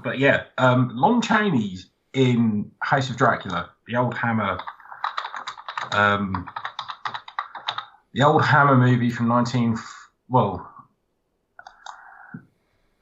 but 0.02 0.18
yeah, 0.18 0.44
um, 0.58 0.90
Lon 0.94 1.20
Chaney's 1.20 1.90
in 2.14 2.70
House 2.80 3.10
of 3.10 3.16
Dracula, 3.16 3.70
the 3.86 3.96
old 3.96 4.14
Hammer, 4.14 4.58
um, 5.92 6.48
the 8.12 8.22
old 8.22 8.44
Hammer 8.44 8.76
movie 8.76 9.10
from 9.10 9.28
19. 9.28 9.76
Well, 10.28 10.68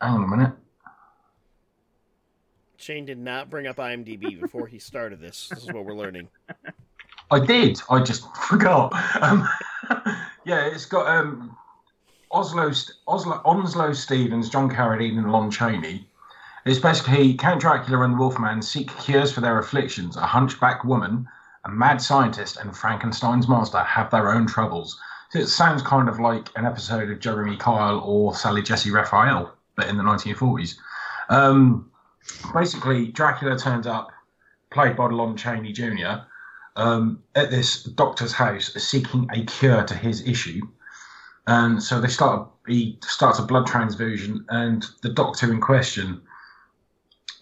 hang 0.00 0.14
on 0.14 0.24
a 0.24 0.28
minute. 0.28 0.52
Shane 2.76 3.04
did 3.04 3.18
not 3.18 3.50
bring 3.50 3.66
up 3.66 3.76
IMDb 3.76 4.40
before 4.40 4.66
he 4.66 4.78
started 4.78 5.20
this. 5.20 5.48
This 5.50 5.64
is 5.64 5.72
what 5.72 5.84
we're 5.84 5.94
learning. 5.94 6.28
I 7.30 7.38
did. 7.38 7.80
I 7.90 8.02
just 8.02 8.24
forgot. 8.48 8.92
Um, 9.22 9.46
yeah, 10.46 10.66
it's 10.66 10.86
got 10.86 11.06
um, 11.06 11.56
Oslo, 12.32 12.70
Oslo, 13.08 13.40
Onslow 13.44 13.92
Stevens, 13.92 14.48
John 14.48 14.70
Carradine, 14.70 15.18
and 15.18 15.32
Lon 15.32 15.50
Chaney. 15.50 16.08
It's 16.64 16.78
basically 16.78 17.34
Count 17.34 17.60
Dracula 17.60 18.04
and 18.04 18.18
Wolfman 18.18 18.62
seek 18.62 18.96
cures 18.98 19.32
for 19.32 19.40
their 19.40 19.58
afflictions. 19.58 20.16
A 20.16 20.26
hunchback 20.26 20.84
woman, 20.84 21.26
a 21.64 21.70
mad 21.70 22.00
scientist, 22.00 22.56
and 22.56 22.76
Frankenstein's 22.76 23.48
monster 23.48 23.82
have 23.82 24.10
their 24.10 24.30
own 24.30 24.46
troubles. 24.46 25.00
So 25.30 25.38
it 25.38 25.48
sounds 25.48 25.82
kind 25.82 26.08
of 26.08 26.20
like 26.20 26.50
an 26.56 26.66
episode 26.66 27.10
of 27.10 27.20
Jeremy 27.20 27.56
Kyle 27.56 27.98
or 28.00 28.34
Sally 28.34 28.62
Jessy 28.62 28.90
Raphael, 28.90 29.52
but 29.74 29.88
in 29.88 29.96
the 29.96 30.02
1940s. 30.02 30.76
Um, 31.30 31.90
basically, 32.52 33.08
Dracula 33.08 33.58
turns 33.58 33.86
up, 33.86 34.12
played 34.70 34.96
by 34.96 35.06
Lon 35.06 35.36
Chaney 35.36 35.72
Jr., 35.72 36.24
um, 36.76 37.22
at 37.34 37.50
this 37.50 37.82
doctor's 37.84 38.32
house 38.32 38.72
seeking 38.74 39.28
a 39.32 39.44
cure 39.44 39.82
to 39.84 39.94
his 39.94 40.26
issue. 40.26 40.60
And 41.50 41.82
so 41.82 42.00
they 42.00 42.06
start. 42.06 42.48
He 42.68 42.96
starts 43.02 43.40
a 43.40 43.42
blood 43.42 43.66
transfusion, 43.66 44.46
and 44.50 44.86
the 45.02 45.08
doctor 45.08 45.52
in 45.52 45.60
question 45.60 46.22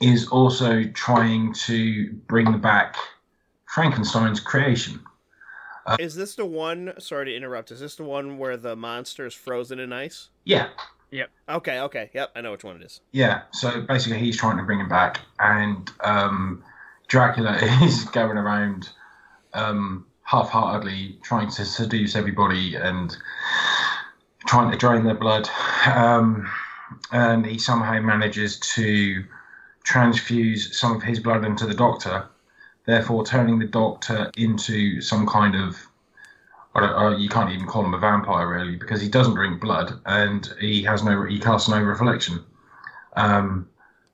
is 0.00 0.26
also 0.28 0.84
trying 0.94 1.52
to 1.52 2.11
bring 2.26 2.59
back 2.59 2.96
Frankenstein's 3.66 4.40
creation. 4.40 5.00
Is 5.98 6.14
this 6.14 6.36
the 6.36 6.46
one? 6.46 6.94
Sorry 6.98 7.26
to 7.26 7.36
interrupt. 7.36 7.70
Is 7.70 7.80
this 7.80 7.96
the 7.96 8.04
one 8.04 8.38
where 8.38 8.56
the 8.56 8.76
monster 8.76 9.26
is 9.26 9.34
frozen 9.34 9.78
in 9.78 9.92
ice? 9.92 10.30
Yeah, 10.44 10.68
Yep. 11.11 11.30
Okay, 11.48 11.80
okay. 11.80 12.11
Yep, 12.14 12.30
I 12.34 12.40
know 12.40 12.52
which 12.52 12.64
one 12.64 12.76
it 12.76 12.82
is. 12.82 13.02
yeah. 13.12 13.42
So 13.52 13.82
basically, 13.82 14.20
he's 14.20 14.38
trying 14.38 14.56
to 14.56 14.62
bring 14.62 14.80
him 14.80 14.88
back, 14.88 15.20
and 15.38 15.90
um, 16.00 16.64
Dracula 17.09 17.59
is 17.82 18.04
going 18.04 18.38
around 18.38 18.88
um, 19.52 20.06
half-heartedly 20.22 21.18
trying 21.22 21.50
to 21.50 21.64
seduce 21.66 22.16
everybody 22.16 22.74
and 22.74 23.14
trying 24.49 24.70
to 24.70 24.76
drain 24.76 25.05
their 25.05 25.14
blood. 25.14 25.49
Um, 25.94 26.51
and 27.12 27.46
he 27.46 27.59
somehow 27.59 28.01
manages 28.01 28.59
to 28.74 29.24
transfuse 29.84 30.76
some 30.76 30.96
of 30.96 31.03
his 31.03 31.20
blood 31.20 31.44
into 31.44 31.66
the 31.66 31.74
doctor, 31.74 32.26
therefore 32.86 33.24
turning 33.24 33.59
the 33.59 33.66
doctor 33.66 34.30
into 34.36 35.01
some 35.01 35.26
kind 35.26 35.55
of 35.55 35.76
uh, 36.74 37.16
you 37.16 37.28
can't 37.28 37.51
even 37.51 37.66
call 37.66 37.84
him 37.84 37.94
a 37.94 37.99
vampire 37.99 38.46
really 38.49 38.76
because 38.76 39.01
he 39.01 39.09
doesn't 39.09 39.34
drink 39.34 39.61
blood 39.61 40.01
and 40.07 40.55
he 40.61 40.82
has 40.82 41.03
no 41.03 41.24
he 41.24 41.38
casts 41.38 41.68
no 41.68 41.80
reflection. 41.80 42.44
Um, 43.16 43.68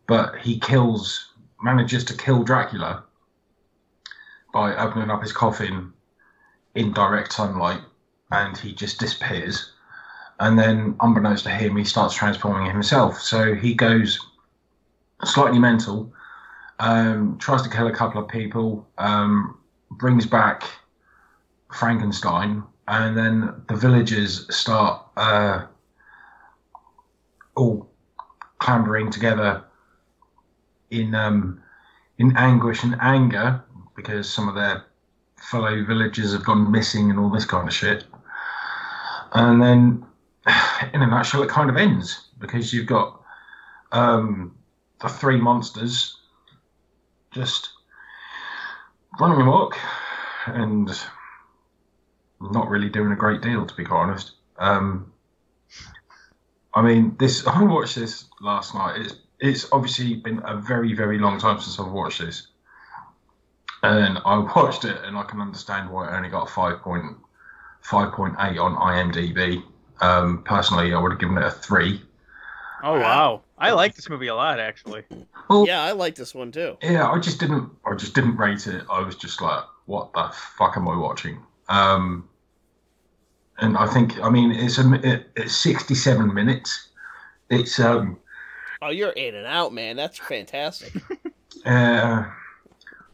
but 0.07 0.39
he 0.39 0.59
kills 0.59 1.33
manages 1.63 2.05
to 2.05 2.17
kill 2.17 2.43
Dracula 2.43 3.05
by 4.53 4.75
opening 4.77 5.11
up 5.11 5.23
his 5.23 5.33
coffin 5.33 5.93
in 6.75 6.93
direct 6.93 7.33
sunlight 7.33 7.81
and 8.31 8.57
he 8.57 8.73
just 8.73 8.99
disappears. 8.99 9.74
And 10.41 10.59
then, 10.59 10.97
unbeknownst 11.01 11.45
to 11.45 11.51
him, 11.51 11.77
he 11.77 11.85
starts 11.85 12.15
transforming 12.15 12.71
himself. 12.71 13.21
So 13.21 13.55
he 13.55 13.75
goes 13.75 14.19
slightly 15.23 15.59
mental, 15.59 16.13
um, 16.81 17.39
tries 17.39 17.63
to 17.63 17.71
kill 17.71 17.87
a 17.87 17.93
couple 17.93 18.21
of 18.21 18.29
people, 18.29 18.87
um, 18.99 19.59
brings 19.91 20.27
back 20.27 20.65
Frankenstein, 21.73 22.65
and 22.89 23.17
then 23.17 23.63
the 23.69 23.77
villagers 23.77 24.55
start 24.55 25.07
uh, 25.17 25.67
all 27.55 27.89
clambering 28.59 29.11
together 29.11 29.65
in 30.91 31.15
um, 31.15 31.61
in 32.19 32.37
anguish 32.37 32.83
and 32.83 32.97
anger 33.01 33.63
because 33.97 34.33
some 34.33 34.49
of 34.49 34.55
their 34.55 34.85
fellow 35.37 35.85
villagers 35.85 36.33
have 36.33 36.45
gone 36.45 36.71
missing 36.71 37.11
and 37.11 37.19
all 37.19 37.31
this 37.31 37.45
kind 37.45 37.69
of 37.69 37.75
shit. 37.75 38.05
And 39.33 39.61
then, 39.61 40.07
in 40.93 41.03
a 41.03 41.07
nutshell, 41.07 41.43
it 41.43 41.49
kind 41.49 41.71
of 41.71 41.77
ends 41.77 42.29
because 42.39 42.73
you've 42.73 42.87
got 42.87 43.21
um, 43.93 44.57
the 45.01 45.09
three 45.09 45.41
monsters 45.41 46.17
just 47.31 47.71
running 49.21 49.41
amok 49.41 49.77
and 50.47 50.91
not 52.41 52.69
really 52.69 52.89
doing 52.89 53.13
a 53.13 53.17
great 53.17 53.41
deal, 53.41 53.67
to 53.67 53.75
be 53.75 53.85
quite 53.85 54.03
honest. 54.03 54.33
Um, 54.59 55.13
I 56.75 56.83
mean, 56.83 57.17
this 57.19 57.47
I 57.47 57.63
watched 57.63 57.97
this 57.97 58.27
last 58.41 58.75
night. 58.75 59.01
It's 59.01 59.15
it's 59.41 59.73
obviously 59.73 60.15
been 60.15 60.41
a 60.45 60.57
very 60.57 60.95
very 60.95 61.19
long 61.19 61.39
time 61.39 61.61
since 61.61 61.79
I've 61.79 61.91
watched 61.91 62.21
this, 62.21 62.49
and 63.83 64.19
I 64.25 64.39
watched 64.39 64.85
it, 64.85 64.97
and 65.05 65.17
I 65.17 65.25
can 65.25 65.41
understand 65.41 65.91
why 65.91 66.09
it 66.09 66.17
only 66.17 66.29
got 66.29 66.51
five 66.51 66.81
point 66.81 67.17
five 67.81 68.13
point 68.13 68.35
eight 68.41 68.59
on 68.59 68.77
IMDb. 68.77 69.63
Um, 70.05 70.43
personally, 70.45 70.93
I 70.93 70.99
would 71.01 71.13
have 71.13 71.21
given 71.21 71.39
it 71.39 71.45
a 71.45 71.51
three. 71.51 72.03
Oh 72.83 72.99
wow, 73.01 73.41
I 73.57 73.71
like 73.73 73.95
this 73.95 74.11
movie 74.11 74.27
a 74.27 74.35
lot 74.35 74.61
actually. 74.61 75.05
Well, 75.49 75.67
Yeah, 75.67 75.83
I 75.83 75.93
like 75.93 76.15
this 76.17 76.35
one 76.35 76.53
too. 76.53 76.77
yeah, 76.83 77.11
I 77.11 77.19
just 77.19 77.41
didn't. 77.41 77.71
I 77.87 77.95
just 77.95 78.15
didn't 78.15 78.37
rate 78.37 78.67
it. 78.67 78.85
I 78.91 79.01
was 79.01 79.17
just 79.17 79.41
like, 79.41 79.65
what 79.87 80.13
the 80.13 80.31
fuck 80.59 80.77
am 80.77 80.87
I 80.89 80.97
watching? 80.97 81.39
Um, 81.69 82.29
and 83.59 83.77
I 83.79 83.87
think, 83.87 84.21
I 84.21 84.29
mean, 84.29 84.51
it's 84.53 84.79
a 84.79 84.93
it, 85.03 85.31
it's 85.37 85.57
sixty 85.57 85.95
seven 85.95 86.35
minutes. 86.35 86.89
It's 87.49 87.79
um 87.81 88.19
Oh, 88.83 88.91
you're 88.91 89.13
in 89.13 89.35
and 89.35 89.47
out, 89.47 89.73
man. 89.73 89.97
That's 89.97 90.19
fantastic. 90.19 90.93
uh 91.67 92.25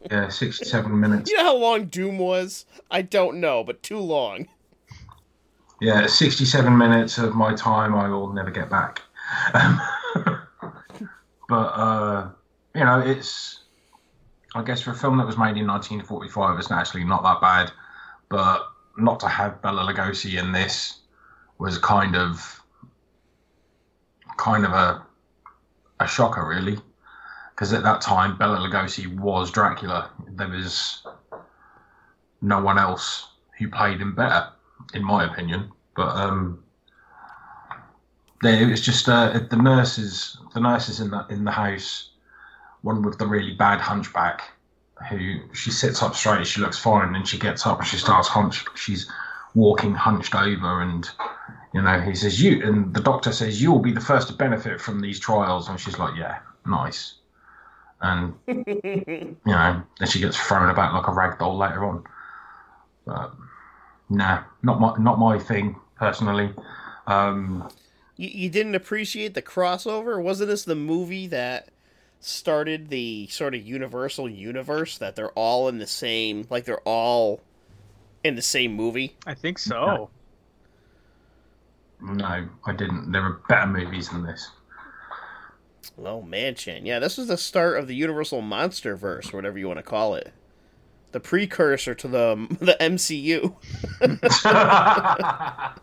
yeah 0.09 0.27
sixty 0.29 0.65
seven 0.65 0.99
minutes. 0.99 1.29
you 1.31 1.37
know 1.37 1.43
how 1.43 1.55
long 1.55 1.85
Doom 1.85 2.17
was? 2.17 2.65
I 2.89 3.03
don't 3.03 3.39
know, 3.39 3.63
but 3.63 3.81
too 3.83 3.99
long. 3.99 4.47
Yeah, 5.81 6.05
sixty 6.05 6.45
seven 6.45 6.77
minutes 6.77 7.17
of 7.17 7.33
my 7.33 7.55
time 7.55 7.95
I 7.95 8.07
will 8.07 8.31
never 8.31 8.51
get 8.51 8.69
back. 8.69 9.01
Um, 9.55 9.81
but 11.49 11.55
uh, 11.55 12.29
you 12.75 12.85
know, 12.85 12.99
it's 12.99 13.63
I 14.53 14.61
guess 14.61 14.79
for 14.79 14.91
a 14.91 14.95
film 14.95 15.17
that 15.17 15.25
was 15.25 15.39
made 15.39 15.57
in 15.57 15.65
nineteen 15.65 16.03
forty 16.03 16.29
five, 16.29 16.59
it's 16.59 16.69
actually 16.69 17.03
not 17.03 17.23
that 17.23 17.41
bad. 17.41 17.71
But 18.29 18.61
not 18.95 19.19
to 19.21 19.27
have 19.27 19.59
Bela 19.63 19.91
Lugosi 19.91 20.39
in 20.39 20.51
this 20.51 20.99
was 21.57 21.79
kind 21.79 22.15
of 22.15 22.61
kind 24.37 24.65
of 24.65 24.73
a 24.73 25.03
a 25.99 26.07
shocker, 26.07 26.47
really, 26.47 26.77
because 27.55 27.73
at 27.73 27.81
that 27.81 28.01
time 28.01 28.37
Bela 28.37 28.59
Lugosi 28.59 29.17
was 29.17 29.49
Dracula. 29.49 30.11
There 30.27 30.47
was 30.47 31.01
no 32.39 32.61
one 32.61 32.77
else 32.77 33.29
who 33.57 33.67
played 33.67 33.99
him 33.99 34.13
better, 34.13 34.49
in 34.93 35.03
my 35.03 35.25
opinion. 35.25 35.71
But 35.95 36.15
um, 36.15 36.63
yeah, 38.43 38.59
it 38.59 38.69
was 38.69 38.81
just 38.81 39.07
uh, 39.07 39.39
the 39.49 39.57
nurses, 39.57 40.37
the 40.53 40.59
nurses 40.59 40.99
in 40.99 41.11
the 41.11 41.25
in 41.29 41.43
the 41.43 41.51
house, 41.51 42.09
one 42.81 43.01
with 43.01 43.17
the 43.17 43.27
really 43.27 43.53
bad 43.53 43.79
hunchback, 43.79 44.43
who 45.09 45.39
she 45.53 45.71
sits 45.71 46.01
up 46.01 46.15
straight, 46.15 46.47
she 46.47 46.61
looks 46.61 46.77
fine, 46.77 47.05
and 47.07 47.15
then 47.15 47.25
she 47.25 47.37
gets 47.37 47.65
up 47.65 47.79
and 47.79 47.87
she 47.87 47.97
starts 47.97 48.27
hunch. 48.27 48.65
She's 48.75 49.09
walking 49.53 49.93
hunched 49.93 50.35
over, 50.35 50.81
and 50.81 51.09
you 51.73 51.81
know 51.81 51.99
he 51.99 52.15
says 52.15 52.41
you, 52.41 52.63
and 52.63 52.93
the 52.93 53.01
doctor 53.01 53.31
says 53.31 53.61
you 53.61 53.71
will 53.71 53.79
be 53.79 53.91
the 53.91 54.01
first 54.01 54.27
to 54.29 54.33
benefit 54.33 54.81
from 54.81 55.01
these 55.01 55.19
trials, 55.19 55.69
and 55.69 55.79
she's 55.79 55.99
like, 55.99 56.15
yeah, 56.17 56.39
nice, 56.65 57.15
and 58.01 58.33
you 58.47 59.37
know, 59.45 59.83
then 59.99 60.07
she 60.07 60.19
gets 60.19 60.37
thrown 60.37 60.69
about 60.69 60.93
like 60.93 61.07
a 61.07 61.11
rag 61.11 61.37
doll 61.37 61.57
later 61.57 61.85
on. 61.85 62.03
But 63.05 63.33
nah, 64.11 64.43
not 64.61 64.79
my 64.79 64.95
not 64.99 65.17
my 65.17 65.39
thing 65.39 65.75
personally. 65.95 66.53
Um, 67.07 67.67
You, 68.17 68.29
you 68.29 68.49
didn't 68.49 68.75
appreciate 68.75 69.33
the 69.33 69.41
crossover? 69.41 70.21
Wasn't 70.21 70.49
this 70.49 70.63
the 70.65 70.75
movie 70.75 71.27
that 71.27 71.69
started 72.19 72.89
the 72.89 73.27
sort 73.27 73.55
of 73.55 73.65
universal 73.65 74.29
universe 74.29 74.97
that 74.99 75.15
they're 75.15 75.31
all 75.31 75.67
in 75.67 75.79
the 75.79 75.87
same, 75.87 76.45
like 76.49 76.65
they're 76.65 76.81
all 76.81 77.41
in 78.23 78.35
the 78.35 78.41
same 78.41 78.75
movie? 78.75 79.15
I 79.25 79.33
think 79.33 79.57
so. 79.57 80.09
No, 81.99 82.47
I 82.65 82.73
didn't. 82.73 83.11
There 83.11 83.23
are 83.23 83.41
better 83.47 83.67
movies 83.67 84.09
than 84.09 84.23
this. 84.23 84.51
Oh 86.03 86.21
Mansion. 86.21 86.85
Yeah, 86.85 86.99
this 86.99 87.17
was 87.17 87.27
the 87.27 87.37
start 87.37 87.77
of 87.77 87.87
the 87.87 87.95
Universal 87.95 88.41
Monster 88.41 88.95
Verse, 88.95 89.33
or 89.33 89.37
whatever 89.37 89.57
you 89.59 89.67
want 89.67 89.77
to 89.77 89.83
call 89.83 90.15
it. 90.15 90.33
The 91.11 91.19
precursor 91.19 91.93
to 91.95 92.07
the 92.07 92.47
the 92.61 92.77
MCU. 92.79 93.55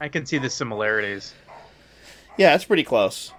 I 0.00 0.08
can 0.10 0.26
see 0.26 0.38
the 0.38 0.50
similarities. 0.50 1.34
Yeah, 2.36 2.54
it's 2.54 2.64
pretty 2.64 2.84
close. 2.84 3.32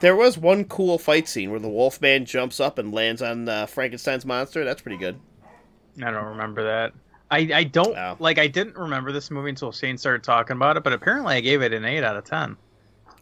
There 0.00 0.16
was 0.16 0.36
one 0.38 0.64
cool 0.64 0.98
fight 0.98 1.28
scene 1.28 1.50
where 1.50 1.60
the 1.60 1.68
Wolfman 1.68 2.24
jumps 2.24 2.60
up 2.60 2.78
and 2.78 2.92
lands 2.92 3.22
on 3.22 3.48
uh, 3.48 3.66
Frankenstein's 3.66 4.26
monster. 4.26 4.64
That's 4.64 4.82
pretty 4.82 4.98
good. 4.98 5.18
I 6.02 6.10
don't 6.10 6.26
remember 6.26 6.64
that. 6.64 6.92
I, 7.30 7.48
I 7.54 7.64
don't 7.64 7.94
Wow. 7.94 8.16
like 8.20 8.38
I 8.38 8.46
didn't 8.46 8.76
remember 8.76 9.10
this 9.12 9.30
movie 9.30 9.48
until 9.50 9.72
Shane 9.72 9.96
started 9.98 10.22
talking 10.22 10.56
about 10.56 10.76
it, 10.76 10.84
but 10.84 10.92
apparently 10.92 11.34
I 11.36 11.40
gave 11.40 11.62
it 11.62 11.72
an 11.72 11.84
eight 11.84 12.04
out 12.04 12.16
of 12.16 12.24
ten. 12.24 12.56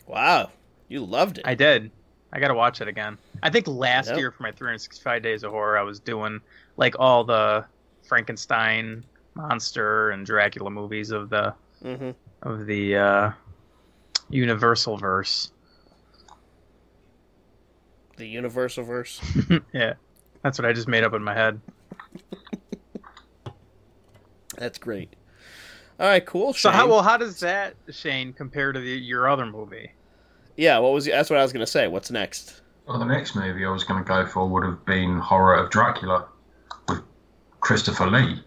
Wow, 0.07 0.51
you 0.89 1.05
loved 1.05 1.39
it. 1.39 1.45
I 1.47 1.55
did. 1.55 1.91
I 2.33 2.41
gotta 2.41 2.55
watch 2.55 2.80
it 2.80 2.89
again. 2.89 3.18
I 3.43 3.51
think 3.51 3.68
last 3.68 4.09
Yep. 4.09 4.18
year 4.18 4.30
for 4.30 4.43
my 4.43 4.53
365 4.53 5.22
days 5.22 5.43
of 5.43 5.53
horror, 5.53 5.76
I 5.76 5.83
was 5.83 6.01
doing 6.01 6.41
like 6.76 6.95
all 6.99 7.24
the 7.24 7.66
Frankenstein, 8.05 9.05
monster, 9.35 10.11
and 10.11 10.24
Dracula 10.24 10.70
movies 10.70 11.11
of 11.11 11.30
the 11.30 11.55
hmm 11.83 12.11
of 12.43 12.66
the 12.66 12.97
uh, 12.97 13.30
Universal 14.30 14.97
verse. 14.97 15.53
The 18.16 18.26
Universal 18.26 18.85
Verse. 18.85 19.20
yeah, 19.74 19.95
that's 20.43 20.59
what 20.59 20.66
I 20.66 20.72
just 20.72 20.89
made 20.89 21.05
up 21.05 21.14
in 21.14 21.22
my 21.22 21.35
head. 21.35 21.61
That's 24.57 24.78
great. 24.78 25.16
All 25.99 26.07
right, 26.07 26.24
cool. 26.24 26.53
So 26.53 26.70
how 26.70 26.89
well 26.89 27.03
how 27.03 27.16
does 27.16 27.41
that 27.41 27.74
Shane 27.91 28.33
compare 28.33 28.72
to 28.72 28.78
the, 28.78 28.91
your 28.91 29.28
other 29.28 29.47
movie? 29.47 29.91
Yeah, 30.57 30.78
what 30.78 30.92
was 30.92 31.07
that's 31.07 31.30
what 31.30 31.38
I 31.38 31.42
was 31.42 31.53
gonna 31.53 31.66
say. 31.66 31.88
What's 31.88 32.11
next? 32.11 32.62
Well, 32.86 32.98
the 32.98 33.05
next 33.05 33.36
movie 33.36 33.64
I 33.64 33.70
was 33.70 33.84
going 33.84 34.03
to 34.03 34.07
go 34.07 34.26
for 34.26 34.48
would 34.48 34.64
have 34.64 34.84
been 34.84 35.18
Horror 35.18 35.55
of 35.55 35.70
Dracula 35.70 36.26
with 36.88 37.00
Christopher 37.61 38.11
Lee. 38.11 38.42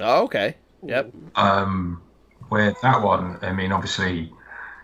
Oh, 0.00 0.22
okay. 0.24 0.56
Yep. 0.84 1.12
Um, 1.34 2.00
where 2.50 2.74
that 2.82 3.02
one, 3.02 3.38
I 3.42 3.52
mean, 3.52 3.72
obviously, 3.72 4.32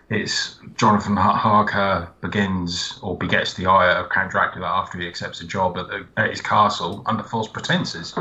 it's 0.09 0.59
Jonathan 0.75 1.15
Harker 1.15 2.09
begins 2.19 2.99
or 3.01 3.17
begets 3.17 3.53
the 3.53 3.65
ire 3.65 3.91
of 3.91 4.09
Count 4.09 4.31
Dracula 4.31 4.67
after 4.67 4.99
he 4.99 5.07
accepts 5.07 5.39
a 5.39 5.45
job 5.45 5.77
at, 5.77 5.87
the, 5.87 6.05
at 6.17 6.29
his 6.29 6.41
castle 6.41 7.01
under 7.05 7.23
false 7.23 7.47
pretenses. 7.47 8.13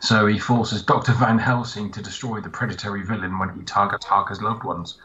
So 0.00 0.26
he 0.26 0.38
forces 0.38 0.82
Dr. 0.82 1.12
Van 1.12 1.38
Helsing 1.38 1.90
to 1.92 2.00
destroy 2.00 2.40
the 2.40 2.48
predatory 2.48 3.02
villain 3.02 3.38
when 3.38 3.54
he 3.54 3.62
targets 3.62 4.06
Harker's 4.06 4.40
loved 4.40 4.64
ones, 4.64 4.96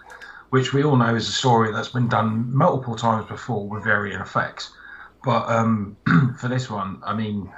which 0.53 0.71
we 0.71 0.83
all 0.83 0.95
know 0.95 1.15
is 1.15 1.27
a 1.27 1.31
story 1.31 1.71
that's 1.71 1.87
been 1.87 2.07
done 2.07 2.55
multiple 2.55 2.95
times 2.95 3.25
before 3.25 3.67
with 3.67 3.83
varying 3.83 4.21
effects. 4.21 4.69
But 5.23 5.49
um, 5.49 5.97
for 6.39 6.47
this 6.47 6.69
one, 6.69 7.01
I 7.03 7.15
mean, 7.15 7.51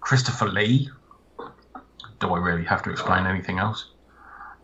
Christopher 0.00 0.48
Lee. 0.48 0.90
Do 2.18 2.30
I 2.30 2.38
really 2.40 2.64
have 2.64 2.82
to 2.82 2.90
explain 2.90 3.24
anything 3.24 3.60
else? 3.60 3.92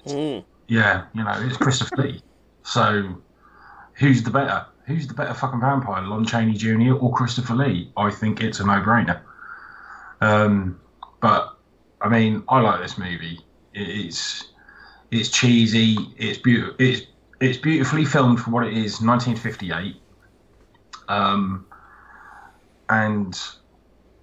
Mm. 0.05 0.45
Yeah, 0.67 1.05
you 1.15 1.23
know, 1.23 1.35
it's 1.37 1.57
Christopher 1.59 1.97
Lee. 1.99 2.23
So, 2.65 3.23
who's 3.95 4.21
the 4.25 4.33
better? 4.33 4.67
Who's 4.89 5.07
the 5.07 5.15
better 5.15 5.33
fucking 5.33 5.61
vampire, 5.61 6.03
Lon 6.03 6.27
Chaney 6.27 6.55
Jr. 6.55 6.95
or 6.95 7.15
Christopher 7.15 7.55
Lee? 7.55 7.93
I 7.97 8.11
think 8.11 8.41
it's 8.41 8.59
a 8.59 8.67
no-brainer. 8.67 9.21
Um, 10.21 10.81
but 11.21 11.57
I 12.01 12.09
mean, 12.09 12.43
I 12.49 12.61
like 12.63 12.81
this 12.81 12.99
movie. 12.99 13.39
It's 13.75 14.49
it's 15.13 15.29
cheesy. 15.29 15.97
It's 16.19 16.39
beautiful. 16.39 16.75
It's 16.81 17.07
it's 17.41 17.59
beautifully 17.59 18.05
filmed 18.05 18.41
for 18.41 18.51
what 18.51 18.67
it 18.67 18.73
is. 18.75 19.01
1958. 19.01 19.97
Um, 21.09 21.67
and 22.89 23.39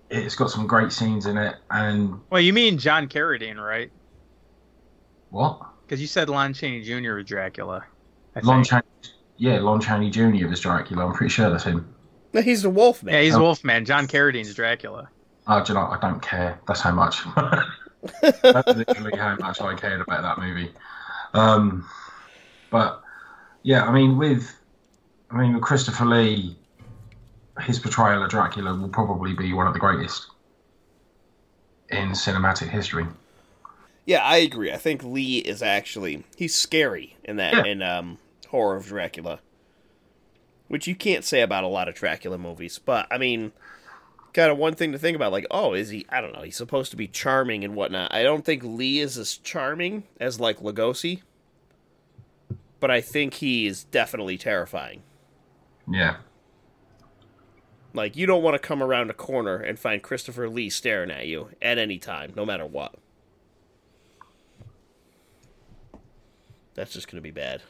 it's 0.10 0.36
got 0.36 0.50
some 0.50 0.68
great 0.68 0.92
scenes 0.92 1.26
in 1.26 1.38
it. 1.38 1.56
And 1.72 2.20
Well, 2.30 2.42
you 2.42 2.54
mean 2.54 2.78
John 2.78 3.08
Carradine, 3.08 3.58
right? 3.64 3.92
what? 5.30 5.62
Because 5.86 6.00
you 6.00 6.08
said 6.08 6.30
Lon 6.30 6.54
Chaney 6.54 6.82
Jr. 6.84 7.14
was 7.16 7.26
Dracula. 7.26 7.84
I 8.36 8.40
Lon 8.42 8.64
think. 8.64 8.68
Chaney, 8.68 9.14
yeah, 9.38 9.60
Lon 9.60 9.82
Chaney 9.82 10.10
Jr. 10.10 10.48
was 10.48 10.60
Dracula. 10.60 11.06
I'm 11.08 11.14
pretty 11.14 11.32
sure 11.32 11.50
that's 11.50 11.64
him. 11.64 11.94
No, 12.34 12.42
He's 12.42 12.62
the 12.64 12.70
Wolfman. 12.70 13.14
Yeah, 13.14 13.22
he's 13.22 13.36
Oh. 13.36 13.42
Wolfman. 13.42 13.86
John 13.86 14.08
Carradine's 14.08 14.54
Dracula. 14.56 15.10
Oh, 15.48 15.64
do 15.64 15.74
you 15.74 15.80
know, 15.80 15.86
I 15.88 15.98
don't 16.00 16.22
care. 16.22 16.60
That's 16.68 16.80
how 16.82 16.92
much. 16.92 17.22
That's 18.42 18.68
literally 18.76 19.18
how 19.18 19.36
much 19.38 19.60
I 19.62 19.76
cared 19.76 20.02
about 20.02 20.22
that 20.24 20.40
movie. 20.40 20.72
Um, 21.34 21.88
but 22.70 23.03
yeah, 23.64 23.84
I 23.86 23.92
mean, 23.92 24.18
with 24.18 24.54
I 25.32 25.38
mean, 25.38 25.54
with 25.54 25.64
Christopher 25.64 26.06
Lee, 26.06 26.56
his 27.62 27.80
portrayal 27.80 28.24
of 28.24 28.30
Dracula 28.30 28.76
will 28.76 28.90
probably 28.90 29.34
be 29.34 29.54
one 29.54 29.68
of 29.68 29.74
the 29.74 29.80
greatest 29.80 30.28
in 31.90 32.10
cinematic 32.10 32.70
history. 32.70 33.06
Yeah, 34.06 34.24
I 34.24 34.38
agree. 34.38 34.72
I 34.72 34.78
think 34.78 35.04
Lee 35.04 35.38
is 35.40 35.62
actually 35.62 36.24
he's 36.36 36.56
scary 36.56 37.16
in 37.24 37.38
that 37.38 37.54
Yeah. 37.54 37.66
in 37.72 37.82
um 37.82 38.18
Horror 38.50 38.76
of 38.76 38.88
Dracula. 38.88 39.40
Which 40.68 40.88
you 40.88 40.96
can't 40.96 41.24
say 41.24 41.42
about 41.42 41.64
a 41.64 41.68
lot 41.68 41.88
of 41.88 41.96
Dracula 41.96 42.38
movies, 42.38 42.80
but 42.84 43.08
I 43.12 43.18
mean 43.18 43.52
kind 44.34 44.52
of 44.52 44.58
one 44.58 44.74
thing 44.74 44.92
to 44.92 44.98
think 44.98 45.16
about, 45.16 45.32
like, 45.32 45.46
oh, 45.52 45.74
is 45.74 45.90
he 45.90 46.06
I 46.10 46.20
don't 46.20 46.34
know, 46.34 46.42
he's 46.42 46.58
supposed 46.58 46.92
to 46.92 46.98
be 46.98 47.08
charming 47.08 47.64
and 47.64 47.76
whatnot. 47.76 48.14
I 48.14 48.24
don't 48.24 48.44
think 48.44 48.64
Lee 48.64 49.00
is 49.00 49.18
as 49.18 49.38
charming 49.38 50.04
as 50.20 50.40
like 50.40 50.60
Lugosi. 50.60 51.22
But 52.84 52.92
I 52.92 53.00
think 53.00 53.36
he 53.36 53.66
is 53.66 53.86
definitely 53.86 54.38
terrifying. 54.38 55.04
Yeah, 55.90 56.18
Like 57.94 58.18
you 58.18 58.26
don't 58.26 58.44
want 58.44 58.56
to 58.56 58.60
come 58.60 58.84
around 58.84 59.10
a 59.10 59.14
corner 59.14 59.56
and 59.56 59.80
find 59.80 60.04
Christopher 60.04 60.50
Lee 60.50 60.70
staring 60.70 61.10
at 61.10 61.26
you 61.26 61.48
at 61.62 61.78
any 61.78 61.98
time, 61.98 62.34
no 62.36 62.46
matter 62.46 62.66
what. 62.66 62.96
That's 66.74 66.92
just 66.92 67.08
going 67.08 67.20
to 67.20 67.22
be 67.22 67.32
bad. 67.32 67.62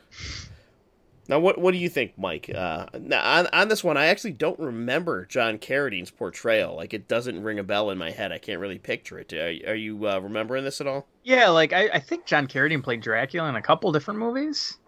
Now, 1.30 1.40
what 1.40 1.60
what 1.60 1.74
do 1.74 1.78
you 1.78 1.90
think, 1.90 2.18
Mike? 2.18 2.50
Uh, 2.50 2.88
now 3.00 3.24
on 3.24 3.48
on 3.54 3.68
this 3.68 3.84
one, 3.84 3.98
I 3.98 4.08
actually 4.08 4.34
don't 4.34 4.60
remember 4.60 5.26
John 5.28 5.60
Carradine's 5.60 6.10
portrayal. 6.10 6.76
Like 6.76 6.96
it 6.96 7.08
doesn't 7.08 7.44
ring 7.44 7.60
a 7.60 7.64
bell 7.64 7.92
in 7.92 8.00
my 8.00 8.10
head. 8.10 8.32
I 8.32 8.40
can't 8.40 8.60
really 8.60 8.80
picture 8.80 9.20
it. 9.20 9.32
Are, 9.32 9.72
are 9.74 9.76
you 9.76 10.08
uh, 10.10 10.18
remembering 10.18 10.64
this 10.64 10.82
at 10.82 10.88
all? 10.88 11.06
Yeah, 11.24 11.50
like 11.50 11.72
I, 11.72 11.90
I 11.90 12.00
think 12.00 12.26
John 12.26 12.48
Carradine 12.48 12.84
played 12.84 13.02
Dracula 13.02 13.48
in 13.48 13.56
a 13.56 13.62
couple 13.62 13.92
different 13.92 14.20
movies. 14.20 14.80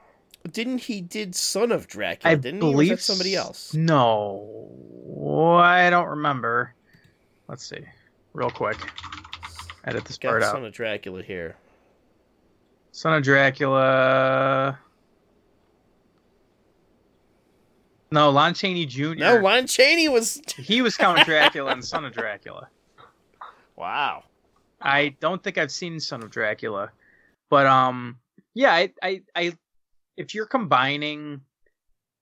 Didn't 0.51 0.79
he 0.79 1.01
did 1.01 1.35
Son 1.35 1.71
of 1.71 1.87
Dracula? 1.87 2.33
I 2.33 2.35
didn't 2.35 2.61
he? 2.61 2.71
Believe 2.71 2.89
that 2.89 3.01
somebody 3.01 3.35
else? 3.35 3.73
No, 3.73 5.57
I 5.57 5.89
don't 5.89 6.07
remember. 6.07 6.73
Let's 7.47 7.65
see, 7.65 7.83
real 8.33 8.49
quick. 8.49 8.77
Edit 9.85 10.05
this 10.05 10.17
Got 10.17 10.29
part 10.29 10.43
out. 10.43 10.51
Son 10.53 10.65
of 10.65 10.73
Dracula 10.73 11.21
here. 11.21 11.55
Son 12.91 13.13
of 13.13 13.23
Dracula. 13.23 14.79
No, 18.11 18.29
Lon 18.29 18.53
Chaney 18.53 18.85
Jr. 18.85 19.15
No, 19.15 19.37
Lon 19.37 19.67
Chaney 19.67 20.07
was. 20.09 20.41
he 20.57 20.81
was 20.81 20.95
Count 20.95 21.25
Dracula 21.25 21.71
and 21.71 21.83
Son 21.83 22.05
of 22.05 22.13
Dracula. 22.13 22.69
Wow. 23.75 24.23
I 24.81 25.15
don't 25.19 25.43
think 25.43 25.57
I've 25.57 25.71
seen 25.71 25.99
Son 25.99 26.23
of 26.23 26.29
Dracula, 26.29 26.91
but 27.49 27.65
um, 27.65 28.17
yeah, 28.53 28.71
I, 28.73 28.91
I, 29.01 29.21
I 29.35 29.53
if 30.17 30.33
you're 30.33 30.45
combining, 30.45 31.41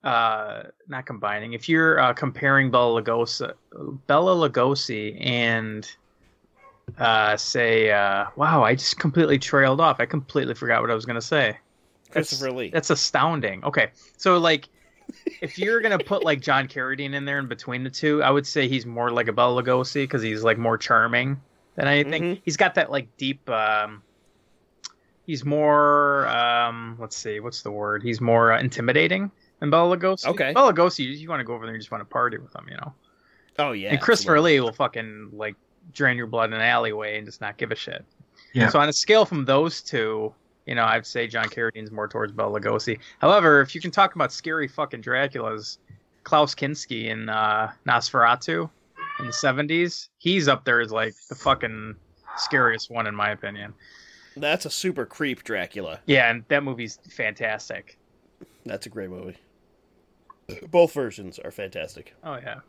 uh, 0.04 0.64
not 0.88 1.06
combining, 1.06 1.54
if 1.54 1.70
you're 1.70 2.00
uh, 2.00 2.14
comparing 2.14 2.72
Bela 2.72 3.02
Lugosi, 3.02 3.54
Bela 4.08 4.50
Lugosi, 4.50 5.18
and 5.26 5.90
uh, 6.98 7.38
say, 7.38 7.92
uh, 7.92 8.26
wow, 8.36 8.64
I 8.64 8.76
just 8.76 9.00
completely 9.00 9.40
trailed 9.40 9.80
off. 9.80 10.00
I 10.00 10.06
completely 10.06 10.54
forgot 10.54 10.82
what 10.82 10.92
I 10.92 10.96
was 10.96 11.06
gonna 11.06 11.22
say. 11.22 11.58
Christopher 12.12 12.52
Lee. 12.52 12.70
That's 12.70 12.90
astounding. 12.90 13.64
Okay, 13.64 13.90
so 14.18 14.38
like, 14.38 14.70
if 15.42 15.58
you're 15.58 15.82
gonna 15.82 16.00
put 16.00 16.24
like 16.24 16.42
John 16.42 16.68
Carradine 16.68 17.14
in 17.14 17.26
there 17.26 17.40
in 17.40 17.48
between 17.48 17.84
the 17.84 17.90
two, 17.90 18.22
I 18.24 18.30
would 18.30 18.46
say 18.46 18.68
he's 18.68 18.86
more 18.86 19.12
like 19.12 19.28
a 19.28 19.34
Bela 19.34 19.62
Lugosi 19.62 20.04
because 20.04 20.22
he's 20.22 20.44
like 20.44 20.58
more 20.58 20.78
charming 20.78 21.42
than 21.76 21.88
anything. 21.88 22.24
Mhm. 22.24 22.42
He's 22.46 22.58
got 22.58 22.76
that 22.76 22.92
like 22.92 23.16
deep. 23.18 23.50
um 23.50 24.02
He's 25.26 25.46
more. 25.46 26.28
um 26.28 26.98
Let's 27.00 27.16
see, 27.16 27.40
what's 27.40 27.62
the 27.62 27.72
word? 27.72 28.04
He's 28.04 28.22
more 28.22 28.52
uh, 28.52 28.60
intimidating 28.60 29.32
than 29.60 29.70
Bela 29.70 29.98
Lugosi. 29.98 30.28
Okay. 30.28 30.54
Bela 30.54 30.74
Lugosi, 30.74 31.06
you, 31.06 31.12
you 31.12 31.30
want 31.30 31.40
to 31.40 31.46
go 31.46 31.54
over 31.54 31.66
there 31.66 31.74
and 31.74 31.78
you 31.78 31.82
just 31.82 31.92
want 31.92 32.02
to 32.02 32.06
party 32.06 32.38
with 32.38 32.54
him, 32.56 32.66
you 32.70 32.78
know. 32.78 32.94
Oh 33.60 33.72
yeah. 33.72 33.92
and 33.92 34.02
Christopher 34.02 34.36
absolutely. 34.36 34.60
Lee 34.60 34.60
will 34.62 34.74
fucking 34.74 35.30
like 35.34 35.56
drain 35.94 36.18
your 36.18 36.28
blood 36.28 36.50
in 36.50 36.54
an 36.54 36.62
alleyway 36.62 37.18
and 37.18 37.26
just 37.26 37.42
not 37.42 37.58
give 37.58 37.72
a 37.72 37.76
shit. 37.76 38.04
Yeah. 38.54 38.70
So 38.70 38.80
on 38.80 38.90
a 38.90 38.94
scale 38.94 39.26
from 39.26 39.46
those 39.46 39.82
two, 39.82 40.34
you 40.66 40.76
know, 40.76 40.86
I'd 40.86 41.06
say 41.06 41.28
John 41.28 41.50
Carradine's 41.50 41.92
more 41.92 42.08
towards 42.08 42.32
Bela 42.32 42.60
Lugosi. 42.60 43.00
However, 43.20 43.62
if 43.62 43.76
you 43.76 43.82
can 43.82 43.92
talk 43.92 44.16
about 44.16 44.32
scary 44.32 44.68
fucking 44.68 45.02
Draculas, 45.02 45.78
Klaus 46.24 46.56
Kinski 46.56 47.08
in 47.08 47.30
uh, 47.30 47.72
Nosferatu 47.88 48.70
in 49.20 49.26
the 49.26 49.32
'70s, 49.32 50.10
he's 50.18 50.48
up 50.48 50.64
there 50.64 50.80
as 50.80 50.92
like 50.92 51.14
the 51.30 51.36
fucking 51.36 51.96
scariest 52.38 52.90
one 52.90 53.08
in 53.08 53.16
my 53.16 53.32
opinion. 53.32 53.74
That's 54.36 54.66
a 54.66 54.70
super 54.70 55.06
creep 55.06 55.44
Dracula. 55.44 56.00
Yeah, 56.06 56.30
and 56.32 56.44
that 56.48 56.64
movie's 56.64 56.98
fantastic. 57.10 57.98
That's 58.66 58.86
a 58.86 58.90
great 58.90 59.10
movie. 59.10 59.38
Both 60.70 60.94
versions 60.94 61.40
are 61.40 61.52
fantastic. 61.52 62.14
Oh 62.24 62.36
yeah. 62.36 62.60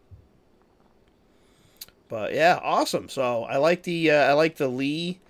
But 2.09 2.35
yeah, 2.35 2.59
awesome. 2.63 3.09
So 3.09 3.45
I 3.45 3.57
like 3.57 3.83
the 3.83 4.11
uh, 4.11 4.25
I 4.31 4.33
like 4.35 4.57
the 4.57 4.69
Lee 4.69 5.21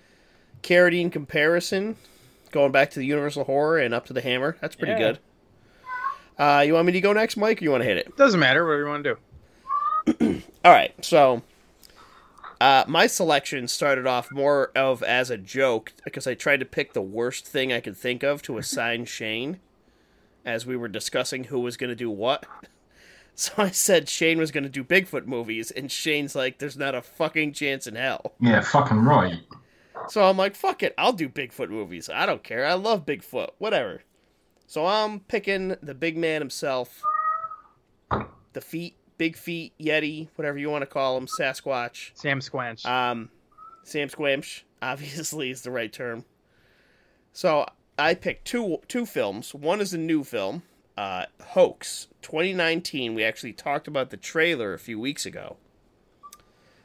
Carradine 0.61 1.11
comparison, 1.11 1.95
going 2.51 2.71
back 2.71 2.91
to 2.91 2.99
the 2.99 3.05
Universal 3.05 3.45
horror 3.45 3.79
and 3.79 3.93
up 3.93 4.05
to 4.07 4.13
the 4.13 4.21
Hammer. 4.21 4.57
That's 4.61 4.75
pretty 4.75 4.93
Yeah. 4.93 4.99
good. 5.13 5.19
Uh, 6.37 6.63
you 6.67 6.73
want 6.73 6.85
me 6.85 6.91
to 6.91 7.01
go 7.01 7.13
next, 7.13 7.37
Mike, 7.37 7.61
or 7.61 7.63
you 7.63 7.71
want 7.71 7.81
to 7.83 7.87
hit 7.87 7.97
it? 7.97 8.17
Doesn't 8.17 8.39
matter. 8.41 8.65
What 8.65 8.73
do 8.73 8.79
you 8.79 8.87
want 8.87 9.03
to 9.05 9.15
do? 10.19 10.41
All 10.65 10.71
right, 10.71 10.93
so 11.03 11.41
uh, 12.61 12.83
my 12.87 13.07
selection 13.07 13.67
started 13.67 14.07
off 14.07 14.31
more 14.31 14.71
of 14.75 15.03
as 15.03 15.29
a 15.29 15.37
joke 15.37 15.93
because 16.03 16.27
I 16.27 16.33
tried 16.33 16.59
to 16.61 16.65
pick 16.65 16.93
the 16.93 17.01
worst 17.01 17.45
thing 17.45 17.73
I 17.73 17.79
could 17.79 17.97
think 17.97 18.23
of 18.23 18.41
to 18.43 18.57
assign 18.59 19.05
Shane 19.05 19.59
as 20.45 20.65
we 20.65 20.77
were 20.77 20.87
discussing 20.87 21.45
who 21.45 21.59
was 21.59 21.77
going 21.77 21.89
to 21.89 21.95
do 21.95 22.09
what. 22.09 22.45
So 23.37 23.51
I 23.57 23.69
said 23.69 24.07
Shane 24.07 24.37
was 24.37 24.51
going 24.51 24.63
to 24.63 24.69
do 24.69 24.81
Bigfoot 24.81 25.25
movies, 25.25 25.69
and 25.69 25.91
Shane's 25.91 26.35
like, 26.35 26.57
"There's 26.57 26.77
not 26.77 26.95
a 26.95 27.01
fucking 27.01 27.51
chance 27.51 27.85
in 27.85 27.95
hell." 27.95 28.33
Yeah, 28.39 28.61
fucking 28.61 28.99
right. 28.99 29.41
So 30.07 30.23
I'm 30.23 30.37
like, 30.37 30.55
"Fuck 30.55 30.83
it, 30.83 30.93
I'll 30.97 31.11
do 31.11 31.27
Bigfoot 31.27 31.69
movies. 31.69 32.09
I 32.09 32.25
don't 32.25 32.45
care. 32.45 32.65
I 32.65 32.75
love 32.75 33.05
Bigfoot. 33.05 33.49
Whatever." 33.57 34.03
So 34.67 34.85
I'm 34.85 35.19
picking 35.19 35.75
the 35.83 35.93
big 35.93 36.15
man 36.15 36.39
himself, 36.39 37.03
the 38.53 38.61
feet, 38.61 38.95
big 39.17 39.37
feet, 39.37 39.73
Yeti, 39.79 40.29
whatever 40.35 40.57
you 40.57 40.69
want 40.69 40.81
to 40.83 40.87
call 40.87 41.17
him, 41.17 41.27
Sasquatch. 41.27 42.11
Sam 42.13 42.39
Squanch. 42.39 42.85
Um, 42.85 43.29
Sam 43.83 44.09
Squamch, 44.09 44.63
obviously, 44.81 45.51
is 45.51 45.61
the 45.61 45.71
right 45.71 45.91
term. 45.91 46.25
So 47.33 47.65
I 47.97 48.13
picked 48.13 48.45
two 48.45 48.79
two 48.87 49.05
films. 49.05 49.53
One 49.53 49.81
is 49.81 49.93
a 49.93 49.97
new 49.97 50.23
film, 50.23 50.63
uh, 50.97 51.25
Hoax, 51.47 52.07
2019. 52.21 53.13
We 53.13 53.23
actually 53.23 53.53
talked 53.53 53.87
about 53.87 54.09
the 54.09 54.17
trailer 54.17 54.73
a 54.73 54.79
few 54.79 54.99
weeks 54.99 55.25
ago. 55.25 55.57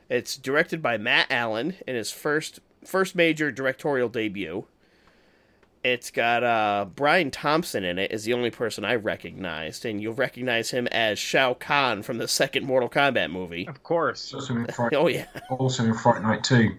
It's 0.09 0.37
directed 0.37 0.83
by 0.83 0.99
Matt 0.99 1.29
Allen 1.31 1.77
in 1.87 1.95
his 1.95 2.11
first 2.11 2.61
first 2.85 3.15
major 3.15 3.51
directorial 3.53 4.09
debut. 4.09 4.67
It's 5.83 6.11
got 6.11 6.45
uh, 6.45 6.87
Brian 6.95 7.31
Thompson 7.31 7.85
in 7.85 7.99
it. 7.99 8.13
Is 8.13 8.25
the 8.25 8.35
only 8.35 8.51
person 8.51 8.85
I 8.85 8.97
recognized, 8.97 9.87
and 9.87 10.01
you'll 10.01 10.13
recognize 10.13 10.71
him 10.71 10.87
as 10.89 11.19
Shao 11.19 11.55
Kahn 11.55 12.03
from 12.03 12.19
the 12.19 12.29
second 12.29 12.67
Mortal 12.67 12.91
Kombat 12.91 13.31
movie. 13.31 13.67
of 13.67 13.83
course. 13.83 14.35
Also 14.35 14.55
in 14.57 14.67
Fright, 14.67 14.95
Oh 14.95 15.07
yeah. 15.07 15.27
also 15.51 15.85
in 15.85 15.95
Fright 15.95 16.23
Night 16.23 16.45
2. 16.45 16.75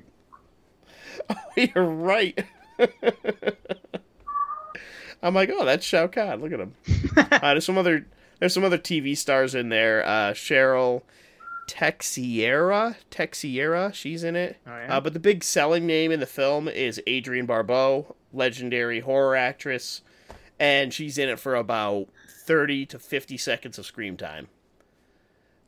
You're 1.56 1.84
right. 1.86 2.46
I'm 5.24 5.34
like, 5.36 5.52
oh, 5.54 5.66
that's 5.66 5.86
Shao 5.86 6.08
Kahn. 6.08 6.42
Look 6.42 6.52
at 6.52 6.60
him. 6.60 6.74
uh, 7.18 7.40
there's 7.42 7.66
some 7.66 7.78
other 7.78 8.06
there's 8.40 8.54
some 8.54 8.64
other 8.64 8.78
TV 8.78 9.18
stars 9.18 9.54
in 9.56 9.70
there. 9.70 10.06
Uh, 10.06 10.32
Cheryl 10.34 11.04
Texeira, 11.72 12.98
Texiera, 13.10 13.94
she's 13.94 14.26
in 14.26 14.36
it. 14.36 14.58
Oh, 14.68 14.72
yeah? 14.72 14.98
Uh, 14.98 15.00
but 15.00 15.14
the 15.14 15.20
big 15.20 15.42
selling 15.42 15.88
name 15.88 16.12
in 16.12 16.20
the 16.20 16.26
film 16.26 16.68
is 16.68 17.02
Adrienne 17.08 17.46
Barbeau, 17.46 18.14
legendary 18.34 19.00
horror 19.00 19.38
actress, 19.38 20.02
and 20.60 20.94
she's 20.94 21.18
in 21.18 21.30
it 21.30 21.40
for 21.40 21.56
about 21.56 22.10
30 22.28 22.86
to 22.88 23.00
50 23.00 23.38
seconds 23.38 23.80
of 23.80 23.86
screen 23.86 24.18
time. 24.18 24.50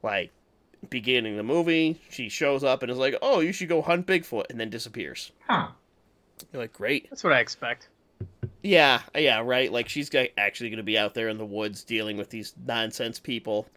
Like 0.02 0.32
beginning 0.90 1.38
the 1.38 1.44
movie, 1.44 2.02
she 2.10 2.28
shows 2.28 2.66
up 2.66 2.84
and 2.84 2.92
is 2.92 2.98
like, 2.98 3.16
"Oh, 3.22 3.40
you 3.40 3.54
should 3.54 3.70
go 3.70 3.82
hunt 3.82 4.06
Bigfoot," 4.06 4.50
and 4.50 4.60
then 4.60 4.70
disappears. 4.70 5.32
Huh. 5.48 5.70
You're 6.52 6.64
like, 6.64 6.74
"Great." 6.74 7.10
That's 7.10 7.24
what 7.24 7.32
I 7.32 7.40
expect. 7.40 7.88
Yeah, 8.62 9.04
yeah, 9.16 9.40
right. 9.40 9.72
Like 9.72 9.88
she's 9.88 10.12
actually 10.38 10.70
going 10.70 10.78
to 10.78 10.84
be 10.84 10.98
out 10.98 11.14
there 11.14 11.30
in 11.30 11.38
the 11.38 11.46
woods 11.46 11.86
dealing 11.86 12.18
with 12.18 12.30
these 12.30 12.54
nonsense 12.66 13.20
people. 13.22 13.70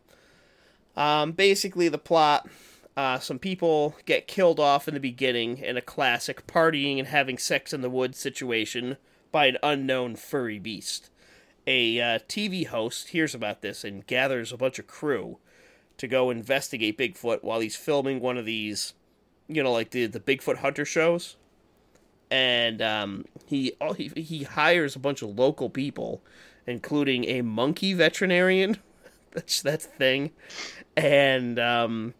Um, 0.97 1.32
basically, 1.32 1.88
the 1.88 1.99
plot: 1.99 2.49
uh, 2.97 3.18
some 3.18 3.38
people 3.38 3.97
get 4.05 4.26
killed 4.26 4.61
off 4.61 4.88
in 4.88 4.94
the 4.94 5.01
beginning 5.01 5.59
in 5.59 5.76
a 5.76 5.82
classic 5.82 6.47
partying 6.47 6.99
and 6.99 7.09
having 7.09 7.38
sex 7.38 7.72
in 7.72 7.82
the 7.82 7.90
woods 7.90 8.18
situation 8.18 8.97
by 9.32 9.47
an 9.47 9.59
unknown 9.62 10.16
furry 10.16 10.59
beast. 10.59 11.11
A 11.66 12.01
uh, 12.01 12.18
TV 12.28 12.66
host 12.66 13.09
hears 13.09 13.34
about 13.34 13.61
this 13.61 13.84
and 13.84 14.07
gathers 14.07 14.53
a 14.53 14.57
bunch 14.57 14.78
of 14.78 14.86
crew 14.86 15.38
to 15.99 16.07
go 16.07 16.30
investigate 16.30 16.99
Bigfoot 16.99 17.42
while 17.42 17.61
he's 17.61 17.76
filming 17.76 18.20
one 18.20 18.38
of 18.38 18.44
these, 18.44 18.94
you 19.49 19.62
know, 19.62 19.72
like 19.72 19.90
the 19.90 20.07
the 20.07 20.20
Bigfoot 20.20 20.59
hunter 20.59 20.84
shows 20.84 21.36
and 22.30 22.82
um, 22.82 23.24
he, 23.47 23.72
oh, 23.80 23.92
he 23.92 24.11
he 24.16 24.44
hires 24.44 24.97
a 24.97 24.99
bunch 24.99 25.22
of 25.22 25.38
local 25.38 25.70
people, 25.70 26.22
including 26.66 27.24
a 27.24 27.42
monkey 27.42 27.94
veterinarian. 27.94 28.78
That's 29.32 29.62
that 29.62 29.82
thing, 29.82 30.32
and 30.97 31.59
um, 31.59 32.14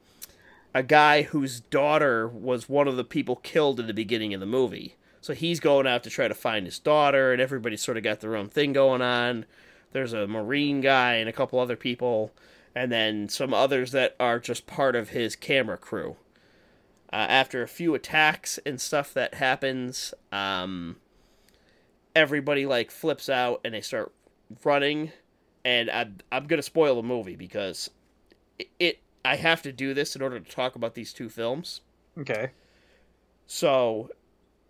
a 0.75 0.83
guy 0.83 1.23
whose 1.23 1.61
daughter 1.61 2.29
was 2.29 2.69
one 2.69 2.89
of 2.89 2.97
the 2.97 3.05
people 3.05 3.37
killed 3.37 3.81
in 3.81 3.87
the 3.87 3.95
beginning 3.95 4.35
of 4.35 4.41
the 4.41 4.47
movie. 4.47 4.97
So 5.21 5.35
he's 5.35 5.59
going 5.59 5.87
out 5.87 6.05
to 6.05 6.11
try 6.11 6.29
to 6.29 6.35
find 6.35 6.67
his 6.67 6.79
daughter, 6.79 7.33
and 7.33 7.41
everybody's 7.41 7.83
sort 7.83 7.97
of 7.97 8.05
got 8.05 8.21
their 8.21 8.37
own 8.37 8.49
thing 8.49 8.73
going 8.73 9.03
on. 9.03 9.45
There's 9.93 10.13
a 10.13 10.27
marine 10.27 10.81
guy 10.81 11.15
and 11.15 11.29
a 11.29 11.33
couple 11.33 11.59
other 11.59 11.77
people, 11.77 12.33
and 12.75 12.93
then 12.93 13.29
some 13.29 13.53
others 13.53 13.93
that 13.93 14.15
are 14.21 14.39
just 14.39 14.67
part 14.67 14.95
of 14.95 15.09
his 15.09 15.35
camera 15.35 15.79
crew 15.79 16.17
uh, 17.13 17.27
after 17.29 17.63
a 17.63 17.69
few 17.69 17.95
attacks 17.95 18.59
and 18.67 18.81
stuff 18.81 19.15
that 19.15 19.35
happens, 19.35 20.13
um, 20.33 20.97
everybody 22.15 22.67
like 22.67 22.91
flips 22.91 23.29
out 23.29 23.61
and 23.65 23.75
they 23.75 23.81
start 23.81 24.13
running. 24.65 25.13
And 25.65 25.91
I'm, 25.91 26.19
I'm 26.33 26.47
gonna 26.47 26.63
spoil 26.63 26.97
the 26.97 27.03
movie 27.03 27.37
because 27.37 27.91
it. 28.79 29.01
I 29.25 29.37
have 29.37 29.63
to 29.63 29.73
do 29.73 29.93
this 29.93 30.15
in 30.15 30.23
order 30.23 30.39
to 30.39 30.51
talk 30.51 30.77
about 30.77 30.95
these 30.95 31.13
two 31.13 31.29
films. 31.29 31.81
Okay. 32.17 32.51
So, 33.47 34.11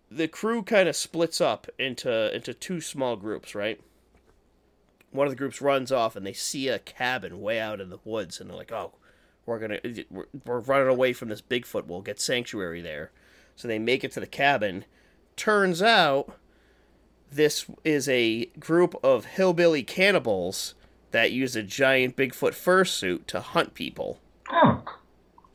the 0.09 0.27
crew 0.27 0.63
kind 0.63 0.89
of 0.89 0.95
splits 0.95 1.41
up 1.41 1.67
into 1.77 2.33
into 2.35 2.53
two 2.53 2.81
small 2.81 3.15
groups, 3.15 3.55
right? 3.55 3.79
One 5.11 5.27
of 5.27 5.31
the 5.31 5.37
groups 5.37 5.61
runs 5.61 5.91
off 5.91 6.15
and 6.15 6.25
they 6.25 6.33
see 6.33 6.67
a 6.67 6.79
cabin 6.79 7.41
way 7.41 7.59
out 7.59 7.81
in 7.81 7.89
the 7.89 7.99
woods, 8.03 8.39
and 8.39 8.49
they're 8.49 8.57
like, 8.57 8.71
"Oh, 8.71 8.93
we're 9.45 9.59
gonna 9.59 9.79
we're, 10.09 10.27
we're 10.45 10.59
running 10.59 10.87
away 10.87 11.13
from 11.13 11.29
this 11.29 11.41
Bigfoot. 11.41 11.85
We'll 11.85 12.01
get 12.01 12.19
sanctuary 12.19 12.81
there." 12.81 13.11
So 13.55 13.67
they 13.67 13.79
make 13.79 14.03
it 14.03 14.11
to 14.13 14.19
the 14.19 14.27
cabin. 14.27 14.85
Turns 15.35 15.81
out, 15.81 16.35
this 17.31 17.65
is 17.83 18.07
a 18.07 18.45
group 18.59 18.95
of 19.03 19.25
hillbilly 19.25 19.83
cannibals 19.83 20.75
that 21.11 21.31
use 21.31 21.55
a 21.55 21.63
giant 21.63 22.15
Bigfoot 22.15 22.51
fursuit 22.53 23.25
to 23.27 23.39
hunt 23.39 23.73
people 23.73 24.19
Oh, 24.49 24.81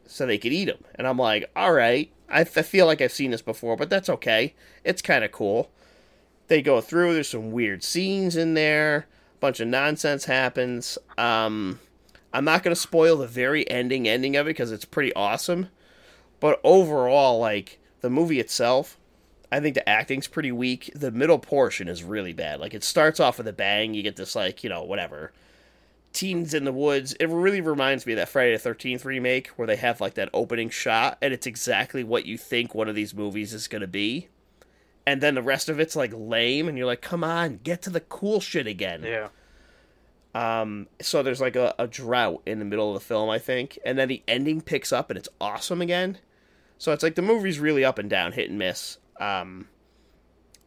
so 0.06 0.26
they 0.26 0.38
could 0.38 0.52
eat 0.52 0.66
them. 0.66 0.84
And 0.94 1.06
I'm 1.06 1.16
like, 1.18 1.50
all 1.56 1.72
right, 1.72 2.12
I, 2.28 2.42
f- 2.42 2.58
I 2.58 2.62
feel 2.62 2.86
like 2.86 3.00
I've 3.00 3.12
seen 3.12 3.30
this 3.30 3.40
before, 3.42 3.76
but 3.76 3.88
that's 3.88 4.08
okay. 4.10 4.54
It's 4.84 5.00
kind 5.02 5.24
of 5.24 5.32
cool. 5.32 5.70
They 6.48 6.60
go 6.60 6.80
through. 6.82 7.14
There's 7.14 7.28
some 7.28 7.52
weird 7.52 7.82
scenes 7.82 8.36
in 8.36 8.52
there. 8.54 9.06
A 9.36 9.38
bunch 9.40 9.60
of 9.60 9.68
nonsense 9.68 10.26
happens. 10.26 10.98
Um, 11.16 11.80
I'm 12.34 12.44
not 12.44 12.62
gonna 12.62 12.76
spoil 12.76 13.16
the 13.16 13.26
very 13.26 13.68
ending 13.70 14.06
ending 14.06 14.36
of 14.36 14.46
it 14.46 14.50
because 14.50 14.72
it's 14.72 14.84
pretty 14.84 15.14
awesome. 15.14 15.68
But 16.40 16.60
overall, 16.64 17.38
like 17.38 17.78
the 18.00 18.10
movie 18.10 18.40
itself, 18.40 18.98
I 19.52 19.60
think 19.60 19.74
the 19.74 19.86
acting's 19.86 20.26
pretty 20.26 20.50
weak. 20.50 20.90
The 20.94 21.10
middle 21.10 21.38
portion 21.38 21.86
is 21.86 22.02
really 22.02 22.32
bad. 22.32 22.58
Like 22.58 22.72
it 22.72 22.82
starts 22.82 23.20
off 23.20 23.36
with 23.36 23.46
a 23.46 23.52
bang. 23.52 23.92
You 23.92 24.02
get 24.02 24.16
this 24.16 24.34
like 24.34 24.64
you 24.64 24.70
know 24.70 24.82
whatever 24.82 25.32
teens 26.12 26.54
in 26.54 26.64
the 26.64 26.72
woods. 26.72 27.12
It 27.14 27.28
really 27.28 27.60
reminds 27.60 28.06
me 28.06 28.14
of 28.14 28.18
that 28.18 28.28
Friday 28.28 28.52
the 28.52 28.58
Thirteenth 28.58 29.04
remake 29.04 29.48
where 29.48 29.66
they 29.66 29.76
have 29.76 30.00
like 30.00 30.14
that 30.14 30.30
opening 30.32 30.70
shot, 30.70 31.18
and 31.20 31.34
it's 31.34 31.46
exactly 31.46 32.02
what 32.02 32.26
you 32.26 32.38
think 32.38 32.74
one 32.74 32.88
of 32.88 32.94
these 32.94 33.14
movies 33.14 33.52
is 33.52 33.68
gonna 33.68 33.86
be. 33.86 34.28
And 35.06 35.20
then 35.20 35.34
the 35.34 35.42
rest 35.42 35.68
of 35.68 35.78
it's 35.78 35.96
like 35.96 36.12
lame, 36.14 36.66
and 36.66 36.78
you're 36.78 36.86
like, 36.86 37.02
"Come 37.02 37.22
on, 37.22 37.60
get 37.62 37.82
to 37.82 37.90
the 37.90 38.00
cool 38.00 38.40
shit 38.40 38.66
again." 38.66 39.02
Yeah. 39.02 39.28
Um, 40.34 40.88
so 41.00 41.22
there's 41.22 41.42
like 41.42 41.56
a, 41.56 41.74
a 41.78 41.86
drought 41.86 42.42
in 42.46 42.58
the 42.58 42.64
middle 42.64 42.88
of 42.88 42.94
the 42.94 43.06
film, 43.06 43.28
I 43.28 43.38
think, 43.38 43.78
and 43.84 43.98
then 43.98 44.08
the 44.08 44.22
ending 44.26 44.62
picks 44.62 44.90
up 44.90 45.10
and 45.10 45.18
it's 45.18 45.28
awesome 45.40 45.82
again. 45.82 46.18
So 46.78 46.92
it's 46.92 47.02
like 47.02 47.16
the 47.16 47.22
movie's 47.22 47.58
really 47.58 47.84
up 47.84 47.98
and 47.98 48.08
down, 48.08 48.32
hit 48.32 48.48
and 48.48 48.58
miss. 48.58 48.96
Um, 49.20 49.68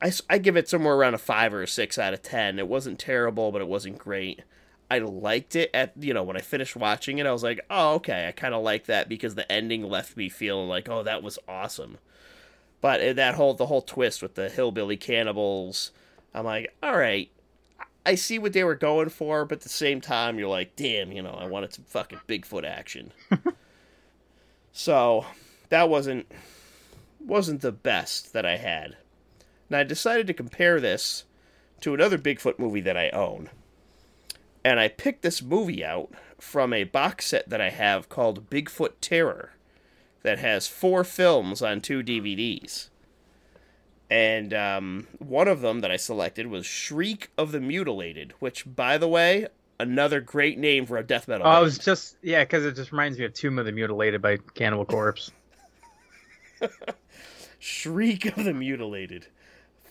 I, 0.01 0.11
I 0.29 0.37
give 0.37 0.57
it 0.57 0.69
somewhere 0.69 0.95
around 0.95 1.13
a 1.13 1.19
five 1.19 1.53
or 1.53 1.63
a 1.63 1.67
six 1.67 1.97
out 1.97 2.13
of 2.13 2.21
ten. 2.21 2.59
It 2.59 2.67
wasn't 2.67 2.99
terrible, 2.99 3.51
but 3.51 3.61
it 3.61 3.67
wasn't 3.67 3.97
great. 3.97 4.41
I 4.89 4.99
liked 4.99 5.55
it 5.55 5.71
at 5.73 5.93
you 5.99 6.13
know 6.13 6.23
when 6.23 6.37
I 6.37 6.41
finished 6.41 6.75
watching 6.75 7.17
it, 7.17 7.25
I 7.25 7.31
was 7.31 7.43
like, 7.43 7.59
oh 7.69 7.95
okay, 7.95 8.27
I 8.27 8.31
kind 8.31 8.53
of 8.53 8.63
like 8.63 8.85
that 8.85 9.09
because 9.09 9.35
the 9.35 9.51
ending 9.51 9.83
left 9.83 10.15
me 10.15 10.29
feeling 10.29 10.67
like, 10.67 10.87
oh 10.89 11.03
that 11.03 11.23
was 11.23 11.39
awesome. 11.47 11.97
But 12.81 13.01
uh, 13.01 13.13
that 13.13 13.35
whole 13.35 13.53
the 13.55 13.65
whole 13.65 13.81
twist 13.81 14.21
with 14.21 14.35
the 14.35 14.49
hillbilly 14.49 14.97
cannibals, 14.97 15.91
I'm 16.33 16.45
like, 16.45 16.75
all 16.83 16.97
right, 16.97 17.31
I 18.05 18.15
see 18.15 18.37
what 18.37 18.53
they 18.53 18.63
were 18.63 18.75
going 18.75 19.09
for, 19.09 19.45
but 19.45 19.59
at 19.59 19.61
the 19.61 19.69
same 19.69 20.01
time, 20.01 20.37
you're 20.37 20.47
like, 20.47 20.75
damn, 20.75 21.11
you 21.11 21.23
know, 21.23 21.33
I 21.33 21.47
wanted 21.47 21.73
some 21.73 21.85
fucking 21.85 22.19
Bigfoot 22.27 22.63
action. 22.63 23.11
so 24.71 25.25
that 25.69 25.89
wasn't 25.89 26.31
wasn't 27.25 27.61
the 27.61 27.71
best 27.71 28.33
that 28.33 28.45
I 28.45 28.57
had. 28.57 28.97
Now 29.69 29.79
I 29.79 29.83
decided 29.83 30.27
to 30.27 30.33
compare 30.33 30.79
this 30.79 31.25
to 31.81 31.93
another 31.93 32.17
Bigfoot 32.17 32.59
movie 32.59 32.81
that 32.81 32.97
I 32.97 33.09
own. 33.09 33.49
And 34.63 34.79
I 34.79 34.87
picked 34.87 35.21
this 35.21 35.41
movie 35.41 35.83
out 35.83 36.11
from 36.39 36.73
a 36.73 36.83
box 36.83 37.27
set 37.27 37.49
that 37.49 37.61
I 37.61 37.69
have 37.69 38.09
called 38.09 38.49
Bigfoot 38.49 38.93
Terror 39.01 39.53
that 40.23 40.39
has 40.39 40.67
four 40.67 41.03
films 41.03 41.61
on 41.61 41.81
two 41.81 42.01
DVDs. 42.01 42.89
And 44.09 44.53
um, 44.53 45.07
one 45.19 45.47
of 45.47 45.61
them 45.61 45.81
that 45.81 45.91
I 45.91 45.97
selected 45.97 46.47
was 46.47 46.65
Shriek 46.65 47.29
of 47.37 47.51
the 47.51 47.59
Mutilated, 47.59 48.33
which, 48.39 48.63
by 48.65 48.97
the 48.97 49.07
way, 49.07 49.47
another 49.79 50.21
great 50.21 50.57
name 50.57 50.85
for 50.85 50.97
a 50.97 51.03
death 51.03 51.27
metal. 51.27 51.45
Oh, 51.45 51.49
I 51.49 51.53
band. 51.55 51.63
was 51.65 51.77
just 51.77 52.17
yeah, 52.21 52.43
because 52.43 52.65
it 52.65 52.75
just 52.75 52.91
reminds 52.91 53.17
me 53.17 53.25
of 53.25 53.33
Tomb 53.33 53.59
of 53.59 53.65
the 53.65 53.71
Mutilated 53.71 54.21
by 54.21 54.37
Cannibal 54.53 54.85
Corpse. 54.85 55.31
Shriek 57.59 58.25
of 58.37 58.43
the 58.43 58.53
Mutilated. 58.53 59.27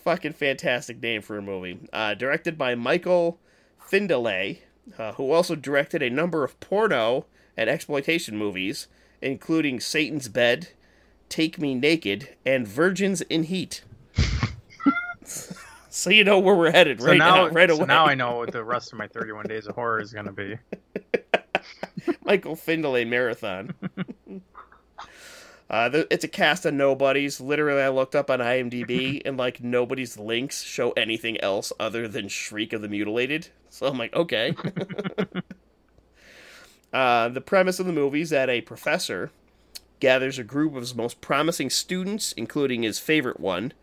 Fucking 0.03 0.33
fantastic 0.33 1.01
name 1.01 1.21
for 1.21 1.37
a 1.37 1.41
movie. 1.41 1.79
Uh, 1.91 2.13
directed 2.13 2.57
by 2.57 2.75
Michael 2.75 3.39
Findlay, 3.79 4.61
uh, 4.97 5.13
who 5.13 5.31
also 5.31 5.55
directed 5.55 6.01
a 6.03 6.09
number 6.09 6.43
of 6.43 6.59
porno 6.59 7.25
and 7.57 7.69
exploitation 7.69 8.37
movies, 8.37 8.87
including 9.21 9.79
Satan's 9.79 10.27
Bed, 10.27 10.69
Take 11.29 11.59
Me 11.59 11.73
Naked, 11.73 12.35
and 12.45 12.67
Virgins 12.67 13.21
in 13.21 13.43
Heat. 13.43 13.83
so 15.89 16.09
you 16.09 16.23
know 16.23 16.37
where 16.39 16.55
we're 16.55 16.71
headed 16.71 17.01
So 17.01 17.07
right 17.07 17.17
now, 17.17 17.47
now, 17.47 17.49
right 17.49 17.69
so 17.69 17.77
away. 17.77 17.85
now 17.85 18.05
I 18.05 18.13
know 18.15 18.37
what 18.37 18.51
the 18.51 18.63
rest 18.63 18.91
of 18.91 18.99
my 18.99 19.07
31 19.07 19.47
Days 19.47 19.65
of 19.67 19.75
Horror 19.75 20.01
is 20.01 20.13
going 20.13 20.25
to 20.27 20.31
be. 20.31 20.57
Michael 22.25 22.55
Findlay 22.55 23.05
marathon. 23.05 23.73
uh, 25.69 25.89
it's 26.11 26.23
a 26.23 26.27
cast 26.27 26.65
of 26.65 26.73
nobodies. 26.73 27.41
Literally, 27.41 27.81
I 27.81 27.89
looked 27.89 28.15
up 28.15 28.29
on 28.29 28.39
IMDb, 28.39 29.21
and 29.25 29.37
like 29.37 29.63
nobody's 29.63 30.17
links 30.17 30.61
show 30.61 30.91
anything 30.91 31.39
else 31.41 31.73
other 31.79 32.07
than 32.07 32.27
Shriek 32.27 32.73
of 32.73 32.81
the 32.81 32.87
Mutilated. 32.87 33.47
So 33.69 33.87
I'm 33.87 33.97
like, 33.97 34.15
okay. 34.15 34.53
uh, 36.93 37.29
the 37.29 37.41
premise 37.41 37.79
of 37.79 37.85
the 37.85 37.93
movie 37.93 38.21
is 38.21 38.29
that 38.29 38.49
a 38.49 38.61
professor 38.61 39.31
gathers 39.99 40.37
a 40.37 40.43
group 40.43 40.75
of 40.75 40.81
his 40.81 40.95
most 40.95 41.21
promising 41.21 41.69
students, 41.69 42.31
including 42.33 42.83
his 42.83 42.99
favorite 42.99 43.39
one, 43.39 43.73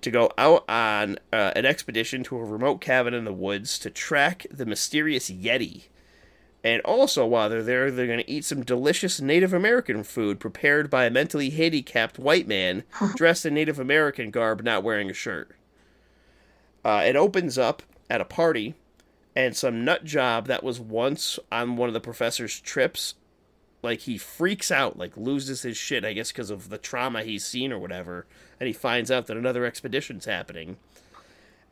to 0.00 0.10
go 0.10 0.30
out 0.36 0.68
on 0.68 1.18
uh, 1.32 1.52
an 1.56 1.64
expedition 1.64 2.22
to 2.24 2.36
a 2.36 2.44
remote 2.44 2.80
cabin 2.80 3.14
in 3.14 3.24
the 3.24 3.32
woods 3.32 3.78
to 3.78 3.90
track 3.90 4.46
the 4.50 4.66
mysterious 4.66 5.30
Yeti. 5.30 5.84
And 6.64 6.82
also, 6.82 7.24
while 7.24 7.48
they're 7.48 7.62
there, 7.62 7.90
they're 7.90 8.06
going 8.06 8.18
to 8.18 8.30
eat 8.30 8.44
some 8.44 8.64
delicious 8.64 9.20
Native 9.20 9.52
American 9.52 10.02
food 10.02 10.40
prepared 10.40 10.90
by 10.90 11.04
a 11.04 11.10
mentally 11.10 11.50
handicapped 11.50 12.18
white 12.18 12.48
man 12.48 12.82
dressed 13.14 13.46
in 13.46 13.54
Native 13.54 13.78
American 13.78 14.30
garb, 14.30 14.62
not 14.62 14.82
wearing 14.82 15.08
a 15.08 15.14
shirt. 15.14 15.52
Uh, 16.84 17.02
it 17.06 17.16
opens 17.16 17.58
up 17.58 17.82
at 18.10 18.20
a 18.20 18.24
party, 18.24 18.74
and 19.36 19.56
some 19.56 19.84
nut 19.84 20.04
job 20.04 20.46
that 20.46 20.64
was 20.64 20.80
once 20.80 21.38
on 21.52 21.76
one 21.76 21.88
of 21.88 21.94
the 21.94 22.00
professor's 22.00 22.58
trips, 22.60 23.14
like 23.82 24.00
he 24.00 24.18
freaks 24.18 24.72
out, 24.72 24.98
like 24.98 25.16
loses 25.16 25.62
his 25.62 25.76
shit, 25.76 26.04
I 26.04 26.12
guess, 26.12 26.32
because 26.32 26.50
of 26.50 26.70
the 26.70 26.78
trauma 26.78 27.22
he's 27.22 27.44
seen 27.44 27.72
or 27.72 27.78
whatever, 27.78 28.26
and 28.58 28.66
he 28.66 28.72
finds 28.72 29.10
out 29.12 29.28
that 29.28 29.36
another 29.36 29.64
expedition's 29.64 30.24
happening 30.24 30.76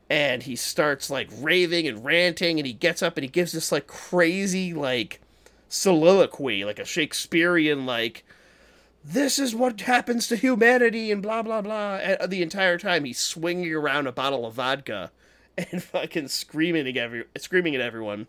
and 0.08 0.44
he 0.44 0.54
starts 0.54 1.10
like 1.10 1.28
raving 1.38 1.86
and 1.86 2.04
ranting 2.04 2.58
and 2.58 2.66
he 2.66 2.72
gets 2.72 3.02
up 3.02 3.16
and 3.16 3.24
he 3.24 3.30
gives 3.30 3.52
this 3.52 3.72
like 3.72 3.86
crazy 3.86 4.72
like 4.72 5.20
soliloquy 5.68 6.64
like 6.64 6.78
a 6.78 6.84
shakespearean 6.84 7.86
like 7.86 8.24
this 9.04 9.38
is 9.38 9.54
what 9.54 9.80
happens 9.82 10.26
to 10.26 10.36
humanity 10.36 11.12
and 11.12 11.22
blah 11.22 11.42
blah 11.42 11.62
blah. 11.62 11.96
And 11.96 12.30
the 12.30 12.42
entire 12.42 12.76
time 12.76 13.04
he's 13.04 13.20
swinging 13.20 13.72
around 13.72 14.08
a 14.08 14.12
bottle 14.12 14.44
of 14.44 14.54
vodka 14.54 15.12
and 15.58 15.82
fucking 15.82 16.28
screaming 16.28 16.88
at 16.88 16.96
every 16.96 17.24
screaming 17.36 17.74
at 17.74 17.80
everyone 17.80 18.26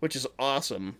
which 0.00 0.14
is 0.14 0.26
awesome. 0.38 0.96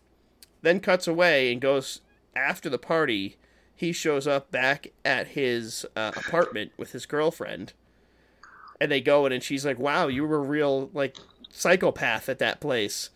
Then 0.63 0.81
cuts 0.81 1.07
away 1.07 1.53
and 1.53 1.61
goes 1.61 2.01
after 2.35 2.69
the 2.69 2.79
party 2.79 3.37
he 3.75 3.93
shows 3.93 4.27
up 4.27 4.51
back 4.51 4.89
at 5.05 5.29
his 5.29 5.87
uh, 5.95 6.11
apartment 6.17 6.73
with 6.77 6.93
his 6.93 7.07
girlfriend 7.07 7.73
and 8.81 8.91
they 8.91 9.01
go 9.01 9.27
in 9.27 9.33
and 9.33 9.43
she's 9.43 9.65
like 9.65 9.79
wow 9.79 10.07
you 10.09 10.27
were 10.27 10.37
a 10.37 10.41
real 10.41 10.91
like 10.93 11.17
psychopath 11.51 12.29
at 12.29 12.39
that 12.39 12.61
place. 12.61 13.11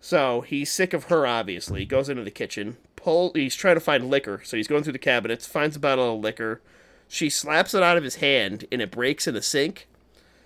So 0.00 0.42
he's 0.42 0.70
sick 0.70 0.92
of 0.92 1.04
her 1.04 1.26
obviously. 1.26 1.84
Goes 1.84 2.08
into 2.08 2.24
the 2.24 2.30
kitchen 2.30 2.76
pull 2.98 3.32
he's 3.34 3.54
trying 3.54 3.76
to 3.76 3.80
find 3.80 4.10
liquor. 4.10 4.40
So 4.44 4.56
he's 4.56 4.68
going 4.68 4.82
through 4.82 4.92
the 4.92 4.98
cabinets 4.98 5.46
finds 5.46 5.76
a 5.76 5.80
bottle 5.80 6.14
of 6.16 6.20
liquor. 6.20 6.60
She 7.06 7.30
slaps 7.30 7.72
it 7.72 7.82
out 7.82 7.96
of 7.96 8.04
his 8.04 8.16
hand 8.16 8.66
and 8.70 8.82
it 8.82 8.90
breaks 8.90 9.26
in 9.26 9.34
the 9.34 9.42
sink. 9.42 9.88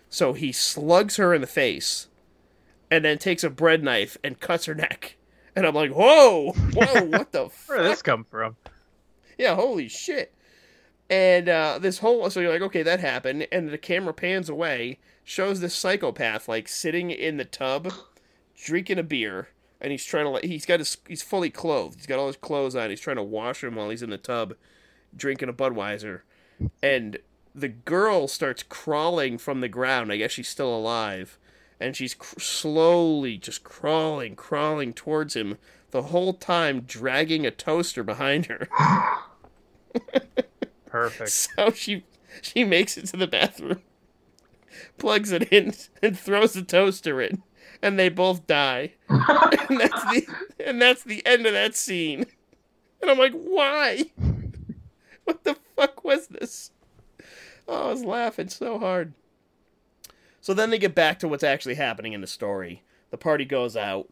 So 0.09 0.32
he 0.34 0.53
slugs 0.53 1.16
her 1.16 1.34
in 1.34 1.40
the 1.40 1.47
face 1.47 2.09
and 2.90 3.05
then 3.05 3.18
takes 3.18 3.43
a 3.43 3.51
bread 3.51 3.82
knife 3.82 4.18
and 4.22 4.38
cuts 4.38 4.66
her 4.66 4.74
neck. 4.74 5.16
And 5.55 5.66
i'm 5.66 5.74
like 5.74 5.90
whoa 5.90 6.53
whoa 6.53 7.05
what 7.05 7.32
the 7.32 7.51
Where 7.66 7.78
did 7.78 7.90
this 7.90 8.03
come 8.03 8.24
from? 8.24 8.57
yeah, 9.38 9.55
holy 9.55 9.88
shit. 9.88 10.34
And 11.13 11.47
uh, 11.47 11.79
this 11.79 11.99
whole 11.99 12.31
so 12.31 12.41
you're 12.41 12.51
like, 12.51 12.63
okay, 12.63 12.83
that 12.83 13.01
happened, 13.01 13.47
and 13.53 13.69
the 13.69 13.77
camera 13.77 14.15
pans 14.15 14.49
away, 14.49 14.99
shows 15.23 15.61
this 15.61 15.75
psychopath 15.75 16.49
like 16.49 16.69
sitting 16.69 17.11
in 17.11 17.37
the 17.37 17.45
tub, 17.45 17.93
drinking 18.57 18.99
a 18.99 19.03
beer, 19.03 19.49
and 19.79 19.93
he's 19.93 20.07
trying 20.07 20.25
to 20.25 20.31
like 20.31 20.45
he's 20.45 20.65
got 20.65 20.81
his 20.81 20.97
he's 21.07 21.23
fully 21.23 21.51
clothed, 21.51 21.97
he's 21.97 22.07
got 22.07 22.19
all 22.19 22.29
his 22.29 22.39
clothes 22.39 22.75
on, 22.75 22.89
he's 22.89 22.99
trying 22.99 23.19
to 23.19 23.23
wash 23.23 23.63
him 23.63 23.75
while 23.75 23.91
he's 23.91 24.03
in 24.03 24.09
the 24.09 24.17
tub, 24.17 24.55
drinking 25.15 25.51
a 25.51 25.53
Budweiser, 25.53 26.23
and 26.83 27.19
the 27.55 27.69
girl 27.69 28.27
starts 28.27 28.63
crawling 28.63 29.37
from 29.37 29.61
the 29.61 29.69
ground. 29.69 30.11
I 30.11 30.17
guess 30.17 30.31
she's 30.31 30.49
still 30.49 30.75
alive, 30.75 31.39
and 31.79 31.95
she's 31.95 32.15
cr- 32.15 32.41
slowly 32.41 33.37
just 33.37 33.65
crawling, 33.65 34.35
crawling 34.35 34.95
towards 34.95 35.37
him 35.37 35.59
the 35.91 36.05
whole 36.05 36.33
time, 36.33 36.81
dragging 36.81 37.45
a 37.45 37.51
toaster 37.51 38.03
behind 38.03 38.47
her. 38.47 38.67
Perfect. 40.93 41.49
So 41.57 41.70
she 41.72 42.05
she 42.43 42.64
makes 42.64 42.97
it 42.99 43.07
to 43.07 43.16
the 43.16 43.26
bathroom, 43.26 43.80
plugs 44.99 45.32
it 45.32 45.45
in, 45.45 45.72
and 46.03 46.18
throws 46.18 46.53
the 46.53 46.62
toaster 46.62 47.20
in, 47.20 47.43
and 47.80 47.99
they 47.99 48.11
both 48.11 48.47
die. 48.47 48.93
and 49.09 49.80
that's 49.80 50.05
the 50.05 50.26
and 50.64 50.80
that's 50.80 51.03
the 51.03 51.24
end 51.26 51.47
of 51.47 51.55
that 51.55 51.74
scene. 51.74 52.26
And 53.01 53.11
I'm 53.11 53.18
like, 53.18 53.32
why? 53.32 54.05
What 55.24 55.45
the 55.45 55.57
fuck 55.76 56.05
was 56.05 56.26
this? 56.26 56.72
Oh, 57.66 57.88
I 57.88 57.90
was 57.90 58.05
laughing 58.05 58.49
so 58.49 58.78
hard. 58.78 59.14
So 60.40 60.53
then 60.53 60.70
they 60.70 60.78
get 60.78 60.95
back 60.95 61.18
to 61.20 61.28
what's 61.28 61.45
actually 61.45 61.76
happening 61.76 62.12
in 62.12 62.20
the 62.20 62.26
story. 62.26 62.82
The 63.11 63.18
party 63.18 63.45
goes 63.45 63.76
out. 63.76 64.11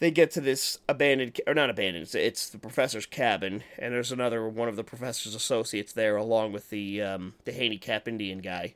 They 0.00 0.10
get 0.12 0.30
to 0.32 0.40
this 0.40 0.78
abandoned, 0.88 1.40
or 1.46 1.54
not 1.54 1.70
abandoned, 1.70 2.04
it's, 2.04 2.14
it's 2.14 2.48
the 2.48 2.58
professor's 2.58 3.06
cabin, 3.06 3.64
and 3.78 3.92
there's 3.92 4.12
another 4.12 4.48
one 4.48 4.68
of 4.68 4.76
the 4.76 4.84
professor's 4.84 5.34
associates 5.34 5.92
there, 5.92 6.16
along 6.16 6.52
with 6.52 6.70
the 6.70 7.02
um, 7.02 7.34
the 7.44 7.52
handicap 7.52 8.06
Indian 8.06 8.38
guy. 8.38 8.74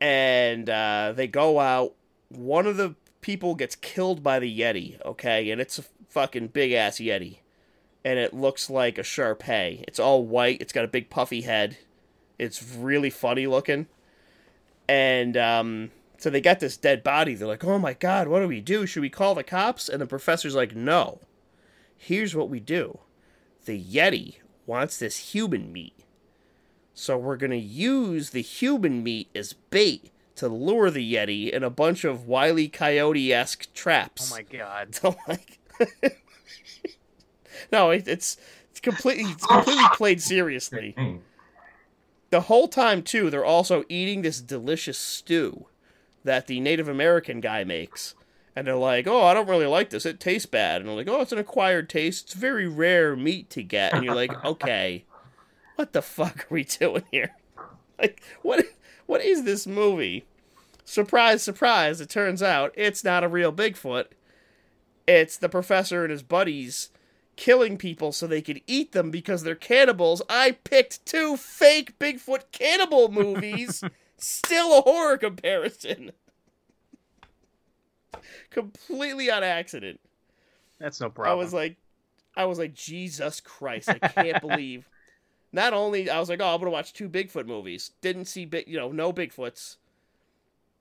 And 0.00 0.70
uh, 0.70 1.12
they 1.16 1.26
go 1.26 1.58
out. 1.58 1.94
One 2.28 2.66
of 2.66 2.76
the 2.76 2.94
people 3.20 3.56
gets 3.56 3.74
killed 3.74 4.22
by 4.22 4.38
the 4.38 4.60
Yeti, 4.60 5.04
okay, 5.04 5.50
and 5.50 5.60
it's 5.60 5.78
a 5.78 5.84
fucking 6.08 6.48
big 6.48 6.70
ass 6.70 6.98
Yeti, 6.98 7.38
and 8.04 8.18
it 8.18 8.32
looks 8.32 8.70
like 8.70 8.98
a 8.98 9.02
Shar 9.02 9.34
Pei. 9.34 9.84
It's 9.88 9.98
all 9.98 10.24
white. 10.24 10.60
It's 10.60 10.72
got 10.72 10.84
a 10.84 10.88
big 10.88 11.10
puffy 11.10 11.40
head. 11.40 11.78
It's 12.38 12.62
really 12.62 13.10
funny 13.10 13.48
looking. 13.48 13.86
And 14.88 15.36
um, 15.36 15.90
so 16.18 16.30
they 16.30 16.40
got 16.40 16.60
this 16.60 16.76
dead 16.76 17.02
body. 17.02 17.34
They're 17.34 17.48
like, 17.48 17.64
oh 17.64 17.78
my 17.78 17.92
god, 17.92 18.28
what 18.28 18.40
do 18.40 18.48
we 18.48 18.60
do? 18.60 18.86
Should 18.86 19.02
we 19.02 19.10
call 19.10 19.34
the 19.34 19.42
cops? 19.42 19.88
And 19.88 20.00
the 20.00 20.06
professor's 20.06 20.54
like, 20.54 20.74
no. 20.74 21.20
Here's 21.96 22.34
what 22.34 22.48
we 22.48 22.60
do 22.60 22.98
the 23.64 23.82
Yeti 23.82 24.36
wants 24.64 24.98
this 24.98 25.32
human 25.32 25.72
meat. 25.72 25.94
So 26.94 27.18
we're 27.18 27.36
going 27.36 27.50
to 27.50 27.56
use 27.56 28.30
the 28.30 28.42
human 28.42 29.02
meat 29.02 29.28
as 29.34 29.52
bait 29.52 30.10
to 30.36 30.48
lure 30.48 30.90
the 30.90 31.14
Yeti 31.14 31.50
in 31.50 31.62
a 31.62 31.70
bunch 31.70 32.04
of 32.04 32.26
Wily 32.26 32.68
Coyote 32.68 33.32
esque 33.32 33.72
traps. 33.74 34.32
Oh 34.32 34.36
my 34.36 34.42
god. 34.42 34.94
So 34.94 35.16
like, 35.28 35.58
no, 37.72 37.90
it, 37.90 38.08
it's 38.08 38.36
it's 38.70 38.80
completely 38.80 39.24
it's 39.24 39.46
completely 39.46 39.84
played 39.94 40.22
seriously. 40.22 40.94
The 42.30 42.42
whole 42.42 42.68
time 42.68 43.02
too, 43.02 43.30
they're 43.30 43.44
also 43.44 43.84
eating 43.88 44.22
this 44.22 44.40
delicious 44.40 44.98
stew 44.98 45.66
that 46.26 46.46
the 46.46 46.60
Native 46.60 46.88
American 46.88 47.40
guy 47.40 47.64
makes. 47.64 48.14
And 48.54 48.66
they're 48.66 48.76
like, 48.76 49.06
"Oh, 49.06 49.22
I 49.24 49.34
don't 49.34 49.48
really 49.48 49.66
like 49.66 49.90
this. 49.90 50.06
It 50.06 50.20
tastes 50.20 50.46
bad." 50.46 50.80
And 50.80 50.88
they're 50.88 50.96
like, 50.96 51.08
"Oh, 51.08 51.20
it's 51.20 51.32
an 51.32 51.38
acquired 51.38 51.88
taste. 51.88 52.26
It's 52.26 52.34
very 52.34 52.66
rare 52.68 53.16
meat 53.16 53.50
to 53.50 53.62
get." 53.62 53.92
And 53.92 54.04
you're 54.04 54.14
like, 54.14 54.44
"Okay, 54.44 55.04
what 55.76 55.92
the 55.92 56.02
fuck 56.02 56.44
are 56.44 56.54
we 56.54 56.64
doing 56.80 57.04
here? 57.10 57.34
Like, 57.98 58.22
what? 58.42 58.64
What 59.06 59.22
is 59.22 59.44
this 59.44 59.66
movie?" 59.66 60.24
Surprise, 60.84 61.42
surprise! 61.42 62.00
It 62.00 62.08
turns 62.08 62.42
out 62.42 62.72
it's 62.76 63.02
not 63.04 63.24
a 63.24 63.28
real 63.28 63.52
Bigfoot. 63.52 64.06
It's 65.06 65.36
the 65.36 65.48
professor 65.48 66.04
and 66.04 66.10
his 66.10 66.22
buddies 66.22 66.90
killing 67.36 67.76
people 67.76 68.12
so 68.12 68.26
they 68.26 68.40
could 68.40 68.62
eat 68.66 68.92
them 68.92 69.10
because 69.10 69.42
they're 69.42 69.54
cannibals. 69.54 70.22
I 70.28 70.52
picked 70.52 71.04
two 71.06 71.36
fake 71.36 71.98
Bigfoot 71.98 72.44
cannibal 72.50 73.10
movies 73.12 73.84
Still 74.26 74.78
a 74.78 74.82
horror 74.82 75.18
comparison. 75.18 76.10
Completely 78.50 79.30
on 79.30 79.44
accident. 79.44 80.00
That's 80.80 81.00
no 81.00 81.10
problem. 81.10 81.38
I 81.38 81.40
was 81.40 81.54
like, 81.54 81.76
I 82.36 82.44
was 82.46 82.58
like, 82.58 82.74
Jesus 82.74 83.38
Christ! 83.38 83.88
I 83.88 83.98
can't 83.98 84.40
believe. 84.48 84.90
Not 85.52 85.74
only 85.74 86.10
I 86.10 86.18
was 86.18 86.28
like, 86.28 86.40
oh, 86.40 86.52
I'm 86.52 86.58
gonna 86.58 86.72
watch 86.72 86.92
two 86.92 87.08
Bigfoot 87.08 87.46
movies. 87.46 87.92
Didn't 88.00 88.24
see 88.24 88.46
big, 88.46 88.66
you 88.66 88.76
know, 88.76 88.90
no 88.90 89.12
Bigfoots. 89.12 89.76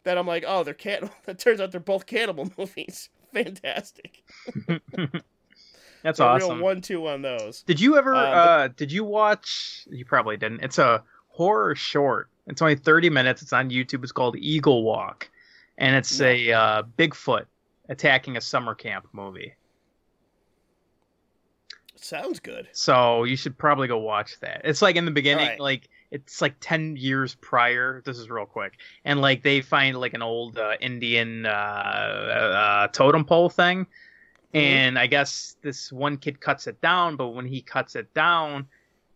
Then 0.06 0.18
I'm 0.18 0.26
like, 0.26 0.44
oh, 0.48 0.64
they're 0.64 0.74
can. 0.74 1.12
It 1.28 1.38
turns 1.38 1.62
out 1.62 1.72
they're 1.72 1.80
both 1.80 2.08
cannibal 2.08 2.52
movies. 2.58 3.10
Fantastic. 3.32 4.24
That's 6.02 6.20
a 6.20 6.24
awesome. 6.24 6.50
real 6.50 6.64
one-two 6.64 7.08
on 7.08 7.22
those. 7.22 7.62
Did 7.62 7.80
you 7.80 7.96
ever? 7.96 8.16
Um, 8.16 8.24
uh, 8.26 8.68
did 8.70 8.92
you 8.92 9.04
watch? 9.04 9.86
You 9.88 10.04
probably 10.04 10.36
didn't. 10.36 10.64
It's 10.64 10.80
a 10.80 11.04
horror 11.28 11.76
short. 11.76 12.30
It's 12.48 12.62
only 12.62 12.76
thirty 12.76 13.10
minutes. 13.10 13.42
It's 13.42 13.54
on 13.54 13.70
YouTube. 13.70 14.04
It's 14.04 14.12
called 14.12 14.36
Eagle 14.38 14.84
Walk, 14.84 15.30
and 15.78 15.96
it's 15.96 16.22
a 16.22 16.52
uh, 16.52 16.84
Bigfoot 16.98 17.46
attacking 17.90 18.38
a 18.38 18.42
summer 18.42 18.76
camp 18.76 19.08
movie. 19.14 19.56
Sounds 21.96 22.40
good. 22.40 22.68
So 22.72 23.24
you 23.24 23.36
should 23.36 23.58
probably 23.58 23.88
go 23.88 23.98
watch 23.98 24.40
that. 24.42 24.62
It's 24.64 24.82
like 24.82 24.96
in 24.96 25.06
the 25.06 25.12
beginning, 25.12 25.46
Alright. 25.46 25.60
like 25.60 25.90
it's 26.12 26.42
like 26.42 26.56
ten 26.60 26.96
years 26.96 27.36
prior. 27.36 28.04
This 28.06 28.20
is 28.20 28.30
real 28.30 28.46
quick, 28.46 28.74
and 29.06 29.22
like 29.22 29.42
they 29.42 29.62
find 29.62 29.98
like 29.98 30.14
an 30.14 30.22
old 30.22 30.58
uh, 30.60 30.74
Indian 30.82 31.46
uh, 31.46 31.50
uh, 31.50 32.88
totem 32.90 33.26
pole 33.26 33.50
thing, 33.50 33.88
Mm-hmm. 34.54 34.58
and 34.58 35.00
I 35.00 35.08
guess 35.08 35.58
this 35.64 35.92
one 35.92 36.16
kid 36.16 36.40
cuts 36.40 36.68
it 36.68 36.80
down. 36.80 37.18
But 37.18 37.30
when 37.30 37.46
he 37.46 37.62
cuts 37.62 37.96
it 37.98 38.14
down, 38.14 38.68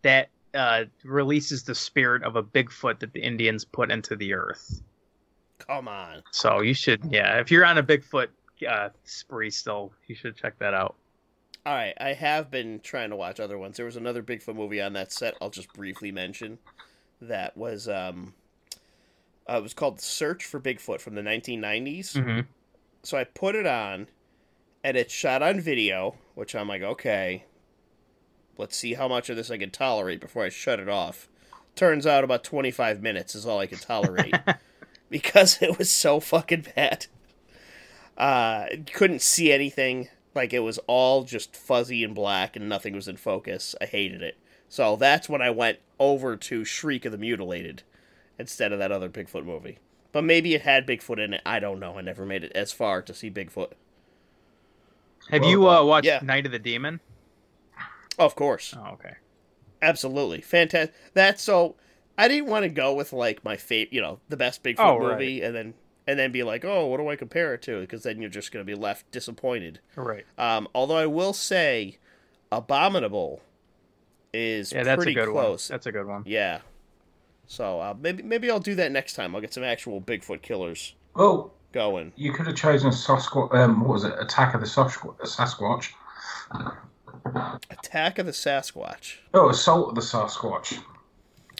that 0.02 0.28
uh, 0.54 0.84
releases 1.04 1.62
the 1.62 1.74
spirit 1.74 2.22
of 2.22 2.36
a 2.36 2.42
Bigfoot 2.42 3.00
that 3.00 3.12
the 3.12 3.20
Indians 3.20 3.64
put 3.64 3.90
into 3.90 4.16
the 4.16 4.34
earth. 4.34 4.82
Come 5.58 5.88
on. 5.88 6.22
So 6.32 6.60
you 6.60 6.74
should, 6.74 7.04
yeah, 7.10 7.38
if 7.38 7.50
you're 7.50 7.64
on 7.64 7.78
a 7.78 7.82
Bigfoot 7.82 8.28
uh, 8.68 8.88
spree 9.04 9.50
still, 9.50 9.92
you 10.06 10.14
should 10.14 10.36
check 10.36 10.58
that 10.58 10.74
out. 10.74 10.96
All 11.66 11.74
right, 11.74 11.94
I 12.00 12.14
have 12.14 12.50
been 12.50 12.80
trying 12.80 13.10
to 13.10 13.16
watch 13.16 13.38
other 13.38 13.58
ones. 13.58 13.76
There 13.76 13.86
was 13.86 13.96
another 13.96 14.22
Bigfoot 14.22 14.56
movie 14.56 14.80
on 14.80 14.94
that 14.94 15.12
set. 15.12 15.34
I'll 15.40 15.50
just 15.50 15.72
briefly 15.74 16.10
mention 16.10 16.58
that 17.20 17.54
was 17.56 17.86
um, 17.86 18.32
uh, 19.48 19.58
it 19.58 19.62
was 19.62 19.74
called 19.74 20.00
Search 20.00 20.44
for 20.44 20.58
Bigfoot 20.58 21.00
from 21.00 21.14
the 21.14 21.22
1990s. 21.22 22.12
Mm-hmm. 22.14 22.40
So 23.02 23.18
I 23.18 23.24
put 23.24 23.54
it 23.56 23.66
on, 23.66 24.08
and 24.82 24.96
it's 24.96 25.12
shot 25.12 25.42
on 25.42 25.60
video, 25.60 26.16
which 26.34 26.54
I'm 26.54 26.68
like, 26.68 26.82
okay, 26.82 27.44
let's 28.58 28.76
see 28.76 28.94
how 28.94 29.08
much 29.08 29.30
of 29.30 29.36
this 29.36 29.50
I 29.50 29.58
can 29.58 29.70
tolerate 29.70 30.20
before 30.20 30.44
I 30.44 30.48
shut 30.48 30.80
it 30.80 30.88
off. 30.88 31.28
Turns 31.76 32.06
out 32.06 32.24
about 32.24 32.44
25 32.44 33.02
minutes 33.02 33.34
is 33.34 33.46
all 33.46 33.58
I 33.58 33.66
could 33.66 33.80
tolerate 33.80 34.34
because 35.10 35.62
it 35.62 35.78
was 35.78 35.90
so 35.90 36.20
fucking 36.20 36.66
bad. 36.74 37.06
Uh, 38.18 38.66
couldn't 38.92 39.22
see 39.22 39.50
anything. 39.52 40.08
Like 40.34 40.52
it 40.52 40.60
was 40.60 40.78
all 40.86 41.24
just 41.24 41.56
fuzzy 41.56 42.04
and 42.04 42.14
black, 42.14 42.54
and 42.54 42.68
nothing 42.68 42.94
was 42.94 43.08
in 43.08 43.16
focus. 43.16 43.74
I 43.80 43.86
hated 43.86 44.22
it. 44.22 44.36
So 44.68 44.94
that's 44.94 45.28
when 45.28 45.42
I 45.42 45.50
went 45.50 45.78
over 45.98 46.36
to 46.36 46.64
Shriek 46.64 47.04
of 47.04 47.12
the 47.12 47.18
Mutilated 47.18 47.82
instead 48.38 48.72
of 48.72 48.78
that 48.78 48.92
other 48.92 49.08
Bigfoot 49.08 49.44
movie. 49.44 49.78
But 50.12 50.22
maybe 50.24 50.54
it 50.54 50.62
had 50.62 50.86
Bigfoot 50.86 51.18
in 51.22 51.34
it. 51.34 51.42
I 51.44 51.58
don't 51.60 51.80
know. 51.80 51.98
I 51.98 52.02
never 52.02 52.24
made 52.24 52.44
it 52.44 52.52
as 52.52 52.72
far 52.72 53.02
to 53.02 53.14
see 53.14 53.30
Bigfoot. 53.30 53.72
Have 55.30 55.42
Well 55.42 55.50
you 55.50 55.68
uh, 55.68 55.84
watched 55.84 56.06
Yeah. 56.06 56.20
Night 56.22 56.46
of 56.46 56.52
the 56.52 56.58
Demon? 56.58 57.00
Of 58.18 58.34
course. 58.34 58.74
Oh, 58.76 58.92
okay. 58.94 59.14
Absolutely. 59.82 60.40
Fantastic. 60.40 60.94
That's 61.14 61.42
so 61.42 61.76
I 62.18 62.28
didn't 62.28 62.48
want 62.50 62.64
to 62.64 62.68
go 62.68 62.92
with 62.94 63.12
like 63.12 63.44
my 63.44 63.56
favorite, 63.56 63.92
you 63.94 64.00
know, 64.00 64.20
the 64.28 64.36
best 64.36 64.62
Bigfoot 64.62 64.74
Oh, 64.78 64.98
right. 64.98 65.12
movie 65.12 65.42
and 65.42 65.54
then 65.54 65.74
and 66.06 66.18
then 66.18 66.32
be 66.32 66.42
like, 66.42 66.64
"Oh, 66.64 66.86
what 66.86 66.98
do 66.98 67.08
I 67.08 67.16
compare 67.16 67.54
it 67.54 67.62
to?" 67.62 67.80
because 67.80 68.02
then 68.02 68.20
you're 68.20 68.30
just 68.30 68.52
going 68.52 68.64
to 68.64 68.70
be 68.70 68.78
left 68.78 69.10
disappointed. 69.10 69.80
Right. 69.96 70.26
Um, 70.36 70.68
although 70.74 70.96
I 70.96 71.06
will 71.06 71.32
say 71.32 71.98
Abominable 72.52 73.40
is 74.34 74.72
Yeah, 74.72 74.82
that's 74.82 74.96
pretty 75.02 75.12
a 75.18 75.24
good 75.24 75.32
close. 75.32 75.70
one. 75.70 75.74
That's 75.74 75.86
a 75.86 75.92
good 75.92 76.06
one. 76.06 76.22
Yeah. 76.26 76.60
So, 77.46 77.80
uh, 77.80 77.94
maybe 77.98 78.22
maybe 78.22 78.50
I'll 78.50 78.60
do 78.60 78.74
that 78.76 78.92
next 78.92 79.14
time. 79.14 79.34
I'll 79.34 79.40
get 79.40 79.54
some 79.54 79.64
actual 79.64 80.00
Bigfoot 80.00 80.42
killers 80.42 80.94
Oh, 81.16 81.50
going. 81.72 82.12
you 82.16 82.32
could 82.32 82.46
have 82.46 82.56
chosen 82.56 82.90
Sasquatch. 82.90 83.54
Um, 83.54 83.80
what 83.80 83.88
was 83.94 84.04
it? 84.04 84.12
Attack 84.20 84.54
of 84.54 84.60
the 84.60 84.66
Sasquatch. 84.66 85.90
Attack 87.70 88.18
of 88.18 88.26
the 88.26 88.32
Sasquatch. 88.32 89.16
Oh, 89.34 89.48
Assault 89.50 89.90
of 89.90 89.94
the 89.94 90.00
Sasquatch. 90.00 90.78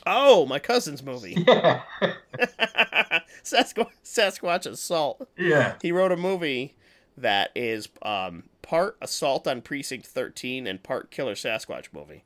Oh, 0.07 0.46
my 0.46 0.59
cousin's 0.59 1.03
movie. 1.03 1.36
Yeah, 1.46 1.82
Sasquatch, 3.44 3.90
Sasquatch 4.05 4.66
Assault. 4.66 5.28
yeah. 5.36 5.74
He 5.82 5.92
wrote 5.92 6.12
a 6.12 6.16
movie 6.16 6.76
that 7.16 7.51
is 7.55 7.88
um, 8.03 8.44
part 8.62 8.96
Assault 9.03 9.46
on 9.46 9.61
Precinct 9.62 10.07
13 10.07 10.66
and 10.66 10.82
part 10.82 11.11
Killer 11.11 11.34
Sasquatch 11.34 11.86
movie. 11.92 12.24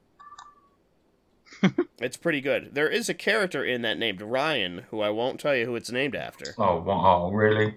it's 1.99 2.17
pretty 2.17 2.41
good. 2.41 2.75
There 2.75 2.89
is 2.89 3.09
a 3.09 3.15
character 3.15 3.65
in 3.65 3.83
that 3.83 3.99
named 3.99 4.21
Ryan, 4.23 4.87
who 4.91 5.01
I 5.01 5.11
won't 5.11 5.41
tell 5.41 5.55
you 5.57 5.67
who 5.67 5.77
it's 5.77 5.91
named 5.91 6.15
after. 6.17 6.55
Oh, 6.59 6.81
wow, 6.81 7.31
really? 7.31 7.75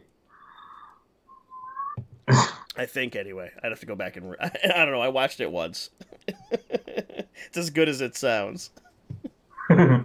I 2.78 2.86
think, 2.86 3.16
anyway. 3.16 3.52
I'd 3.64 3.72
have 3.72 3.80
to 3.80 3.86
go 3.86 3.96
back 3.96 4.18
and. 4.18 4.32
Re- 4.32 4.38
I 4.42 4.86
don't 4.86 4.92
know. 4.92 5.02
I 5.02 5.10
watched 5.10 5.40
it 5.40 5.52
once. 5.52 5.90
it's 6.28 7.58
as 7.58 7.70
good 7.70 7.90
as 7.90 8.02
it 8.02 8.16
sounds. 8.16 8.70
Uh, 9.70 10.04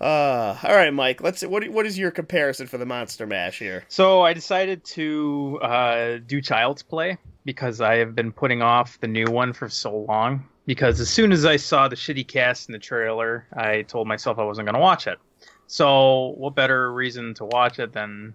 all 0.00 0.74
right, 0.74 0.92
Mike. 0.92 1.20
Let's. 1.20 1.42
What 1.42 1.68
what 1.68 1.86
is 1.86 1.98
your 1.98 2.10
comparison 2.10 2.66
for 2.66 2.78
the 2.78 2.86
Monster 2.86 3.26
Mash 3.26 3.58
here? 3.58 3.84
So 3.88 4.22
I 4.22 4.32
decided 4.32 4.84
to 4.84 5.58
uh, 5.62 6.18
do 6.26 6.40
Child's 6.40 6.82
Play 6.82 7.18
because 7.44 7.80
I 7.80 7.96
have 7.96 8.14
been 8.14 8.32
putting 8.32 8.62
off 8.62 8.98
the 9.00 9.08
new 9.08 9.26
one 9.26 9.52
for 9.52 9.68
so 9.68 9.96
long. 10.08 10.46
Because 10.66 11.00
as 11.00 11.10
soon 11.10 11.32
as 11.32 11.44
I 11.44 11.56
saw 11.56 11.88
the 11.88 11.96
shitty 11.96 12.28
cast 12.28 12.68
in 12.68 12.72
the 12.72 12.78
trailer, 12.78 13.46
I 13.54 13.82
told 13.82 14.06
myself 14.06 14.38
I 14.38 14.44
wasn't 14.44 14.66
going 14.66 14.74
to 14.74 14.80
watch 14.80 15.06
it. 15.06 15.18
So 15.66 16.34
what 16.36 16.54
better 16.54 16.92
reason 16.92 17.34
to 17.34 17.44
watch 17.44 17.78
it 17.78 17.92
than 17.92 18.34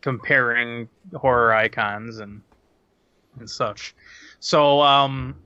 comparing 0.00 0.88
horror 1.14 1.52
icons 1.52 2.18
and 2.18 2.40
and 3.40 3.50
such. 3.50 3.94
So 4.40 4.80
um, 4.80 5.36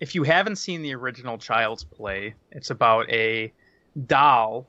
if 0.00 0.14
you 0.14 0.22
haven't 0.22 0.56
seen 0.56 0.82
the 0.82 0.94
original 0.94 1.38
Child's 1.38 1.84
Play, 1.84 2.34
it's 2.50 2.70
about 2.70 3.08
a 3.10 3.52
doll 4.06 4.66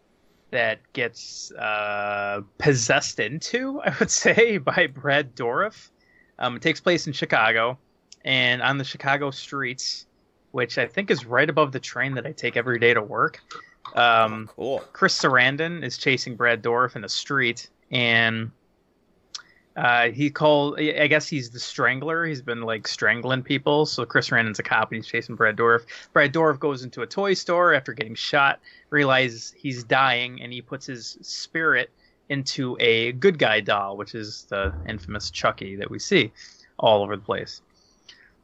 that 0.52 0.80
gets 0.94 1.52
uh, 1.52 2.42
possessed 2.58 3.20
into, 3.20 3.82
I 3.86 3.94
would 4.00 4.12
say, 4.12 4.58
by 4.58 4.88
Brad 4.88 5.36
Dourif. 5.36 5.90
Um, 6.40 6.56
it 6.56 6.62
takes 6.62 6.80
place 6.80 7.06
in 7.06 7.14
Chicago, 7.14 7.78
and 8.24 8.62
on 8.62 8.78
the 8.78 8.84
Chicago 8.84 9.30
streets, 9.32 10.06
which 10.52 10.78
I 10.78 10.88
think 10.88 11.12
is 11.12 11.26
right 11.26 11.50
above 11.50 11.72
the 11.72 11.80
train 11.80 12.16
that 12.16 12.26
I 12.26 12.32
take 12.32 12.58
every 12.58 12.80
day 12.80 12.94
to 12.94 13.02
work. 13.02 13.42
Um, 13.96 14.50
oh, 14.52 14.54
cool. 14.56 14.80
Chris 14.94 15.20
Sarandon 15.20 15.84
is 15.84 15.98
chasing 15.98 16.36
Brad 16.36 16.64
Dourif 16.64 16.96
in 16.96 17.02
the 17.02 17.10
street, 17.10 17.70
and 17.92 18.52
uh, 19.76 20.10
he 20.10 20.30
called. 20.30 20.80
I 20.80 21.08
guess 21.08 21.28
he's 21.28 21.50
the 21.50 21.60
strangler. 21.60 22.26
He's 22.26 22.42
been 22.42 22.62
like 22.62 22.88
strangling 22.88 23.44
people. 23.44 23.86
So 23.86 24.06
Chris 24.06 24.30
Sarandon's 24.30 24.60
a 24.60 24.64
cop, 24.64 24.92
and 24.92 24.98
he's 24.98 25.08
chasing 25.08 25.36
Brad 25.36 25.56
Dourif. 25.56 25.86
Brad 26.12 26.34
Dourif 26.34 26.60
goes 26.60 26.84
into 26.84 27.02
a 27.02 27.08
toy 27.08 27.34
store 27.34 27.74
after 27.74 27.94
getting 27.94 28.16
shot, 28.16 28.60
realizes 28.90 29.54
he's 29.56 29.84
dying, 29.84 30.42
and 30.42 30.52
he 30.52 30.62
puts 30.62 30.86
his 30.86 31.18
spirit 31.22 31.92
into 32.30 32.78
a 32.80 33.12
good 33.14 33.40
guy 33.40 33.60
doll, 33.60 33.98
which 33.98 34.16
is 34.16 34.44
the 34.50 34.74
infamous 34.88 35.32
Chucky 35.32 35.76
that 35.76 35.90
we 35.90 36.00
see 36.00 36.32
all 36.78 37.04
over 37.04 37.16
the 37.16 37.24
place. 37.24 37.62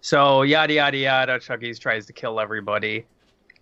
So 0.02 0.44
yada 0.44 0.74
yada 0.74 0.98
yada. 0.98 1.40
Chucky's 1.40 1.80
tries 1.80 2.06
to 2.06 2.14
kill 2.14 2.40
everybody. 2.40 3.06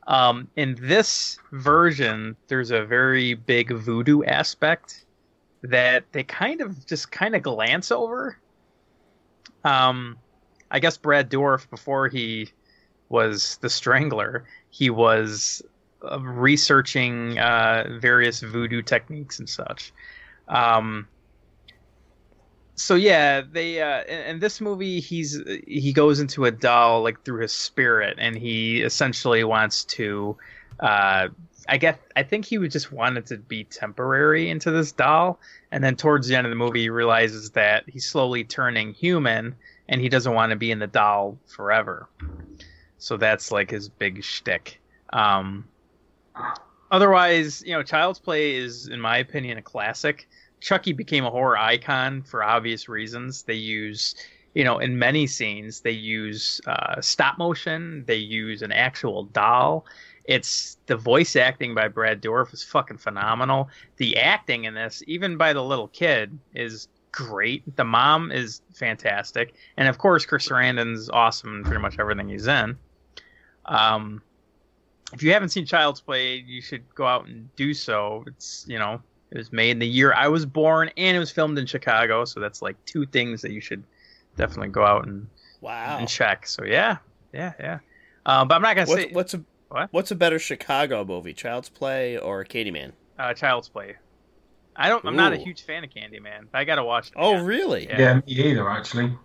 Um, 0.08 0.50
in 0.58 0.78
this 0.82 1.40
version, 1.54 2.36
there's 2.48 2.72
a 2.72 2.84
very 2.84 3.36
big 3.36 3.72
voodoo 3.72 4.24
aspect 4.24 5.03
that 5.64 6.04
they 6.12 6.24
kind 6.24 6.62
of 6.62 6.86
just 6.86 7.12
kind 7.12 7.36
of 7.36 7.42
glance 7.42 7.92
over. 7.92 8.38
Um, 9.64 10.18
I 10.70 10.80
guess 10.80 10.98
Brad 10.98 11.30
Dourif, 11.30 11.70
before 11.70 12.10
he 12.10 12.50
was 13.10 13.58
the 13.62 13.70
Strangler, 13.70 14.46
he 14.70 14.90
was 14.90 15.62
uh, 16.04 16.20
researching 16.20 17.40
uh, 17.40 17.98
various 18.00 18.42
voodoo 18.42 18.82
techniques 18.82 19.40
and 19.40 19.48
such. 19.48 19.94
Um, 20.50 21.08
so 22.76 22.96
yeah, 22.96 23.42
they 23.42 23.82
uh, 23.82 24.04
in, 24.04 24.20
in 24.20 24.40
this 24.40 24.60
movie 24.60 25.00
he's 25.00 25.40
he 25.68 25.94
goes 25.94 26.20
into 26.20 26.46
a 26.46 26.52
doll 26.52 27.04
like 27.04 27.24
through 27.24 27.42
his 27.42 27.54
spirit, 27.54 28.18
and 28.20 28.36
he 28.36 28.82
essentially 28.82 29.44
wants 29.44 29.86
to. 29.86 30.36
Uh, 30.80 31.30
I 31.70 31.78
guess 31.78 31.98
I 32.16 32.24
think 32.24 32.46
he 32.46 32.58
just 32.68 32.92
wanted 32.92 33.26
to 33.28 33.38
be 33.38 33.64
temporary 33.64 34.50
into 34.50 34.72
this 34.72 34.92
doll, 34.92 35.40
and 35.72 35.84
then 35.84 35.96
towards 35.96 36.28
the 36.28 36.36
end 36.36 36.46
of 36.46 36.52
the 36.52 36.58
movie, 36.58 36.82
he 36.82 36.90
realizes 36.90 37.52
that 37.52 37.84
he's 37.88 38.06
slowly 38.06 38.44
turning 38.44 38.94
human, 38.94 39.56
and 39.88 40.02
he 40.02 40.10
doesn't 40.10 40.34
want 40.34 40.50
to 40.50 40.56
be 40.56 40.72
in 40.72 40.80
the 40.80 40.88
doll 40.88 41.38
forever. 41.46 42.10
So 42.98 43.18
that's 43.18 43.52
like 43.52 43.72
his 43.72 43.90
big 43.90 44.24
shtick. 44.24 44.82
Um, 45.12 45.66
otherwise, 46.92 47.64
you 47.66 47.74
know, 47.74 47.84
Child's 47.84 48.20
Play 48.20 48.56
is, 48.56 48.88
in 48.88 49.00
my 49.00 49.18
opinion, 49.18 49.58
a 49.58 49.62
classic. 49.62 50.28
Chucky 50.60 50.94
became 50.94 51.26
a 51.26 51.30
horror 51.30 51.58
icon 51.58 52.24
for 52.24 52.44
obvious 52.44 52.88
reasons. 52.88 53.44
They 53.44 53.56
use, 53.56 54.16
you 54.54 54.64
know, 54.64 54.80
in 54.80 54.98
many 54.98 55.28
scenes, 55.28 55.82
they 55.82 55.92
use 55.92 56.62
uh, 56.66 57.02
stop 57.02 57.38
motion. 57.38 58.06
They 58.06 58.16
use 58.16 58.62
an 58.62 58.72
actual 58.72 59.24
doll. 59.24 59.86
It's 60.26 60.78
the 60.86 60.96
voice 60.96 61.36
acting 61.36 61.76
by 61.76 61.88
Brad 61.90 62.22
Dourif 62.22 62.54
is 62.54 62.64
fucking 62.64 62.98
phenomenal. 62.98 63.70
The 63.98 64.18
acting 64.18 64.64
in 64.66 64.74
this, 64.74 65.04
even 65.08 65.38
by 65.38 65.54
the 65.54 65.64
little 65.64 65.90
kid, 65.90 66.38
is 66.56 66.88
great. 67.12 67.76
The 67.76 67.84
mom 67.84 68.32
is 68.32 68.62
fantastic, 68.74 69.54
and 69.78 69.88
of 69.88 69.98
course, 69.98 70.26
Chris 70.26 70.48
Sarandon's 70.48 71.10
awesome 71.10 71.58
in 71.58 71.64
pretty 71.64 71.82
much 71.82 71.98
everything 72.00 72.30
he's 72.30 72.48
in. 72.48 72.78
Um, 73.66 74.22
if 75.14 75.22
you 75.22 75.32
haven't 75.34 75.50
seen 75.50 75.66
Child's 75.66 76.02
Play, 76.02 76.36
you 76.38 76.62
should 76.62 76.84
go 76.96 77.06
out 77.06 77.28
and 77.28 77.54
do 77.56 77.74
so. 77.74 78.24
It's 78.28 78.66
you 78.68 78.80
know 78.80 79.02
it 79.32 79.38
was 79.38 79.52
made 79.52 79.72
in 79.72 79.80
the 79.80 79.88
year 79.88 80.14
I 80.14 80.28
was 80.28 80.46
born, 80.46 80.90
and 80.98 81.16
it 81.16 81.20
was 81.20 81.32
filmed 81.32 81.58
in 81.58 81.66
Chicago, 81.66 82.26
so 82.26 82.40
that's 82.40 82.62
like 82.62 82.76
two 82.86 83.06
things 83.06 83.42
that 83.42 83.52
you 83.52 83.62
should 83.62 83.84
definitely 84.38 84.70
go 84.70 84.86
out 84.86 85.06
and 85.06 85.28
Wow. 85.62 85.98
and 86.00 86.08
check. 86.10 86.48
So 86.48 86.64
yeah, 86.66 86.98
yeah, 87.34 87.54
yeah. 87.60 87.80
Uh, 88.26 88.44
but 88.46 88.56
I'm 88.56 88.62
not 88.62 88.76
gonna 88.76 88.88
What's, 88.88 89.02
say 89.04 89.10
what's 89.12 89.34
a 89.34 89.44
What? 89.74 89.90
what's 89.92 90.12
a 90.12 90.16
better 90.16 90.38
Chicago 90.38 91.04
movie, 91.04 91.34
Child's 91.34 91.68
Play 91.70 92.16
or 92.18 92.46
Candyman? 92.46 92.92
uh, 93.18 93.34
Child's 93.34 93.70
Play. 93.70 93.96
I 94.76 94.88
don't. 94.90 95.04
I'm 95.06 95.16
not 95.16 95.34
a 95.34 95.38
huge 95.38 95.64
fan 95.64 95.84
of 95.84 95.90
Candyman. 95.90 96.48
But 96.52 96.60
I 96.60 96.64
gotta 96.64 96.84
watch 96.84 97.08
it. 97.08 97.14
Oh, 97.16 97.34
again. 97.34 97.46
really? 97.46 97.88
Yeah. 97.88 98.00
Yeah, 98.00 98.14
me 98.16 98.22
either, 98.28 98.70
actually. 98.70 99.18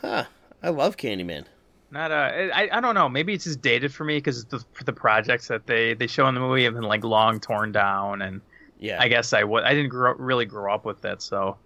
Huh. 0.00 0.24
I 0.62 0.70
love 0.70 0.96
Candyman. 0.96 1.44
Not 1.92 2.10
uh, 2.10 2.30
I, 2.54 2.68
I 2.72 2.80
don't 2.80 2.94
know. 2.94 3.08
Maybe 3.08 3.34
it's 3.34 3.44
just 3.44 3.60
dated 3.60 3.92
for 3.94 4.04
me 4.04 4.16
because 4.16 4.44
the 4.46 4.64
the 4.84 4.92
projects 4.92 5.46
that 5.48 5.66
they 5.66 5.94
they 5.94 6.06
show 6.06 6.26
in 6.26 6.34
the 6.34 6.40
movie 6.40 6.64
have 6.64 6.74
been 6.74 6.82
like 6.84 7.04
long 7.04 7.38
torn 7.38 7.70
down, 7.70 8.22
and 8.22 8.40
Yeah. 8.78 9.00
I 9.00 9.08
guess 9.08 9.32
I 9.32 9.44
would 9.44 9.62
I 9.64 9.74
didn't 9.74 9.90
grow, 9.90 10.14
really 10.14 10.44
grow 10.46 10.72
up 10.74 10.84
with 10.84 11.00
that. 11.02 11.22
So, 11.22 11.56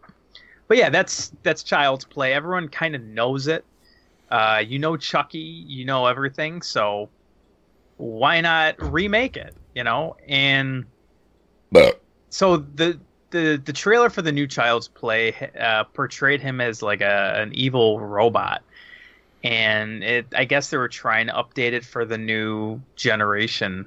but 0.69 0.77
yeah, 0.77 0.91
that's 0.91 1.33
that's 1.43 1.63
Child's 1.63 2.05
Play. 2.05 2.33
Everyone 2.35 2.69
kind 2.69 2.95
of 2.95 3.03
knows 3.03 3.47
it. 3.47 3.65
Uh, 4.31 4.63
you 4.67 4.79
know 4.79 4.97
Chucky, 4.97 5.39
you 5.39 5.85
know 5.85 6.07
everything. 6.07 6.61
So 6.61 7.09
why 7.97 8.41
not 8.41 8.81
remake 8.93 9.37
it? 9.37 9.55
You 9.75 9.85
know, 9.85 10.17
and 10.27 10.87
but 11.71 12.03
so 12.31 12.57
the 12.57 12.99
the 13.31 13.61
the 13.63 13.73
trailer 13.73 14.11
for 14.11 14.23
the 14.23 14.33
new 14.33 14.47
Child's 14.47 14.89
Play 14.89 15.35
uh, 15.59 15.85
portrayed 15.85 16.41
him 16.41 16.61
as 16.61 16.83
like 16.83 17.01
a 17.01 17.35
an 17.37 17.53
evil 17.55 18.01
robot, 18.01 18.63
and 19.45 20.03
it 20.03 20.27
I 20.35 20.45
guess 20.45 20.71
they 20.71 20.77
were 20.77 20.89
trying 20.89 21.27
to 21.27 21.33
update 21.33 21.73
it 21.73 21.85
for 21.85 22.05
the 22.05 22.19
new 22.19 22.81
generation. 22.95 23.87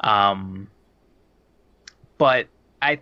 Um, 0.00 0.68
but 2.18 2.48
I, 2.82 3.00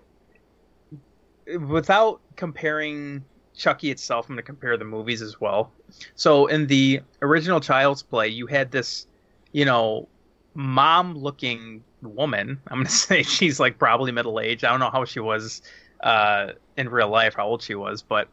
without 1.46 2.20
comparing 2.36 3.24
Chucky 3.56 3.90
itself, 3.90 4.26
I'm 4.28 4.34
going 4.34 4.42
to 4.42 4.42
compare 4.42 4.76
the 4.76 4.84
movies 4.84 5.22
as 5.22 5.40
well. 5.40 5.72
So 6.14 6.46
in 6.46 6.66
the 6.66 7.00
original 7.22 7.60
Child's 7.60 8.02
Play, 8.02 8.28
you 8.28 8.46
had 8.46 8.70
this, 8.70 9.06
you 9.52 9.64
know, 9.64 10.08
mom-looking 10.54 11.82
woman. 12.02 12.60
I'm 12.68 12.78
going 12.78 12.86
to 12.86 12.92
say 12.92 13.22
she's 13.22 13.58
like 13.60 13.78
probably 13.78 14.12
middle 14.12 14.40
aged. 14.40 14.64
I 14.64 14.70
don't 14.70 14.80
know 14.80 14.90
how 14.90 15.04
she 15.04 15.20
was 15.20 15.62
uh, 16.02 16.52
in 16.76 16.88
real 16.88 17.08
life, 17.08 17.34
how 17.34 17.46
old 17.46 17.62
she 17.62 17.74
was, 17.74 18.02
but 18.02 18.28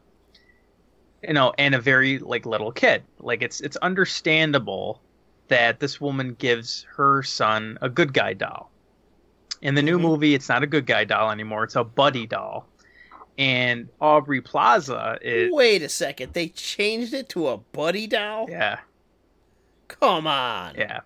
you 1.23 1.33
know, 1.33 1.53
and 1.57 1.75
a 1.75 1.79
very 1.79 2.17
like 2.19 2.45
little 2.45 2.71
kid. 2.71 3.03
Like 3.19 3.41
it's 3.41 3.61
it's 3.61 3.77
understandable 3.77 4.99
that 5.49 5.79
this 5.79 5.99
woman 6.01 6.35
gives 6.39 6.85
her 6.95 7.21
son 7.23 7.77
a 7.81 7.89
good 7.89 8.13
guy 8.13 8.33
doll. 8.33 8.71
In 9.61 9.75
the 9.75 9.81
new 9.83 9.99
Mhm. 9.99 10.01
movie, 10.01 10.33
it's 10.33 10.49
not 10.49 10.63
a 10.63 10.67
good 10.67 10.85
guy 10.87 11.03
doll 11.03 11.29
anymore. 11.29 11.63
It's 11.65 11.75
a 11.75 11.83
buddy 11.83 12.25
doll. 12.25 12.65
And 13.37 13.87
Aubrey 13.99 14.41
Plaza 14.41 15.17
is 15.21 15.51
Wait 15.53 15.81
a 15.83 15.89
second. 15.89 16.33
They 16.33 16.49
changed 16.49 17.13
it 17.13 17.29
to 17.29 17.49
a 17.49 17.57
buddy 17.57 18.07
doll? 18.07 18.47
yeah, 18.49 18.79
Come 19.87 20.25
on. 20.27 20.75
yeah. 20.75 21.01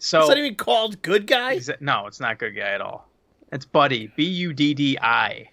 So 0.00 0.20
It's 0.20 0.28
not 0.28 0.38
even 0.38 0.54
called 0.54 1.00
Good 1.02 1.26
Guy? 1.26 1.56
Exa- 1.56 1.80
no, 1.80 2.06
it's 2.06 2.20
not 2.20 2.38
good 2.38 2.56
guy 2.56 2.70
at 2.70 2.80
all. 2.80 3.08
It's 3.52 3.66
Buddy, 3.66 4.10
B 4.16 4.24
U 4.24 4.52
D 4.52 4.74
D 4.74 4.98
I. 4.98 5.48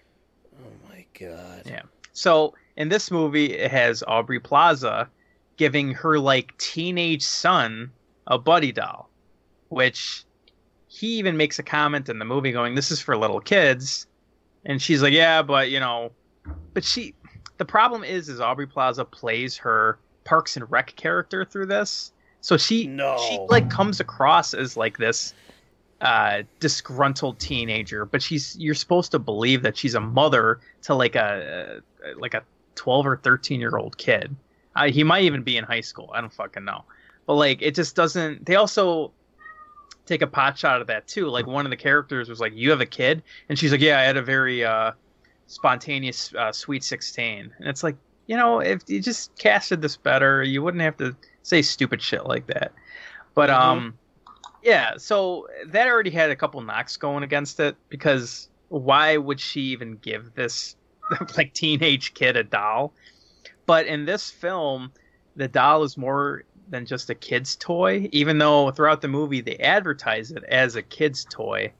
Oh 0.58 0.88
my 0.88 1.04
god. 1.18 1.62
Yeah. 1.66 1.82
So 2.14 2.54
in 2.76 2.88
this 2.88 3.10
movie, 3.10 3.52
it 3.54 3.70
has 3.70 4.02
Aubrey 4.06 4.40
Plaza 4.40 5.08
giving 5.58 5.92
her 5.92 6.18
like 6.18 6.56
teenage 6.58 7.22
son 7.22 7.90
a 8.26 8.38
buddy 8.38 8.72
doll, 8.72 9.10
which 9.68 10.24
he 10.86 11.18
even 11.18 11.36
makes 11.36 11.58
a 11.58 11.62
comment 11.62 12.08
in 12.08 12.18
the 12.18 12.24
movie 12.24 12.50
going, 12.52 12.74
"This 12.74 12.90
is 12.90 13.00
for 13.00 13.16
little 13.16 13.40
kids," 13.40 14.06
and 14.64 14.80
she's 14.80 15.02
like, 15.02 15.12
"Yeah, 15.12 15.42
but 15.42 15.70
you 15.70 15.80
know," 15.80 16.10
but 16.72 16.84
she. 16.84 17.14
The 17.58 17.64
problem 17.64 18.04
is, 18.04 18.28
is 18.28 18.40
Aubrey 18.40 18.68
Plaza 18.68 19.04
plays 19.04 19.56
her 19.58 19.98
Parks 20.24 20.56
and 20.56 20.70
Rec 20.70 20.94
character 20.94 21.44
through 21.44 21.66
this, 21.66 22.12
so 22.40 22.56
she 22.56 22.86
No. 22.86 23.16
she 23.28 23.38
like 23.48 23.68
comes 23.70 24.00
across 24.00 24.54
as 24.54 24.76
like 24.76 24.98
this 24.98 25.34
uh 26.00 26.42
disgruntled 26.60 27.40
teenager 27.40 28.04
but 28.04 28.22
she's 28.22 28.56
you're 28.56 28.74
supposed 28.74 29.10
to 29.10 29.18
believe 29.18 29.62
that 29.62 29.76
she's 29.76 29.94
a 29.96 30.00
mother 30.00 30.60
to 30.82 30.94
like 30.94 31.16
a 31.16 31.80
like 32.16 32.34
a 32.34 32.42
12 32.76 33.06
or 33.06 33.16
13 33.16 33.58
year 33.60 33.76
old 33.76 33.98
kid. 33.98 34.34
Uh, 34.76 34.88
he 34.88 35.02
might 35.02 35.24
even 35.24 35.42
be 35.42 35.56
in 35.56 35.64
high 35.64 35.80
school. 35.80 36.10
I 36.14 36.20
don't 36.20 36.32
fucking 36.32 36.64
know. 36.64 36.84
But 37.26 37.34
like 37.34 37.60
it 37.60 37.74
just 37.74 37.96
doesn't 37.96 38.46
they 38.46 38.54
also 38.54 39.10
take 40.06 40.22
a 40.22 40.26
pot 40.28 40.56
shot 40.56 40.80
at 40.80 40.86
that 40.86 41.08
too. 41.08 41.26
Like 41.26 41.46
one 41.48 41.66
of 41.66 41.70
the 41.70 41.76
characters 41.76 42.28
was 42.28 42.38
like 42.40 42.54
you 42.54 42.70
have 42.70 42.80
a 42.80 42.86
kid? 42.86 43.22
And 43.48 43.58
she's 43.58 43.72
like 43.72 43.80
yeah 43.80 43.98
i 43.98 44.02
had 44.02 44.16
a 44.16 44.22
very 44.22 44.64
uh 44.64 44.92
spontaneous 45.48 46.32
uh, 46.34 46.52
sweet 46.52 46.84
16 46.84 47.50
and 47.58 47.68
it's 47.68 47.82
like 47.82 47.96
you 48.26 48.36
know 48.36 48.60
if 48.60 48.82
you 48.86 49.00
just 49.00 49.34
casted 49.38 49.80
this 49.80 49.96
better 49.96 50.42
you 50.42 50.62
wouldn't 50.62 50.82
have 50.82 50.96
to 50.98 51.16
say 51.48 51.62
stupid 51.62 52.02
shit 52.02 52.26
like 52.26 52.46
that. 52.48 52.72
But 53.34 53.50
Mhm. 53.50 53.54
um 53.54 53.98
yeah 54.62 54.96
so 54.96 55.46
that 55.68 55.86
already 55.86 56.10
had 56.10 56.30
a 56.30 56.36
couple 56.36 56.60
knocks 56.60 56.96
going 56.96 57.22
against 57.22 57.60
it 57.60 57.76
because 57.88 58.48
why 58.68 59.16
would 59.16 59.40
she 59.40 59.60
even 59.62 59.96
give 59.96 60.34
this 60.34 60.76
like 61.36 61.54
teenage 61.54 62.14
kid 62.14 62.36
a 62.36 62.44
doll? 62.44 62.94
But 63.66 63.86
in 63.86 64.04
this 64.04 64.30
film 64.30 64.92
the 65.36 65.48
doll 65.48 65.84
is 65.84 65.96
more 65.96 66.44
than 66.68 66.84
just 66.84 67.08
a 67.10 67.14
kid's 67.14 67.56
toy. 67.56 68.08
Even 68.12 68.38
though 68.38 68.70
throughout 68.72 69.00
the 69.00 69.08
movie 69.08 69.40
they 69.40 69.56
advertise 69.58 70.30
it 70.32 70.44
as 70.44 70.76
a 70.76 70.82
kid's 70.82 71.24
toy. 71.24 71.74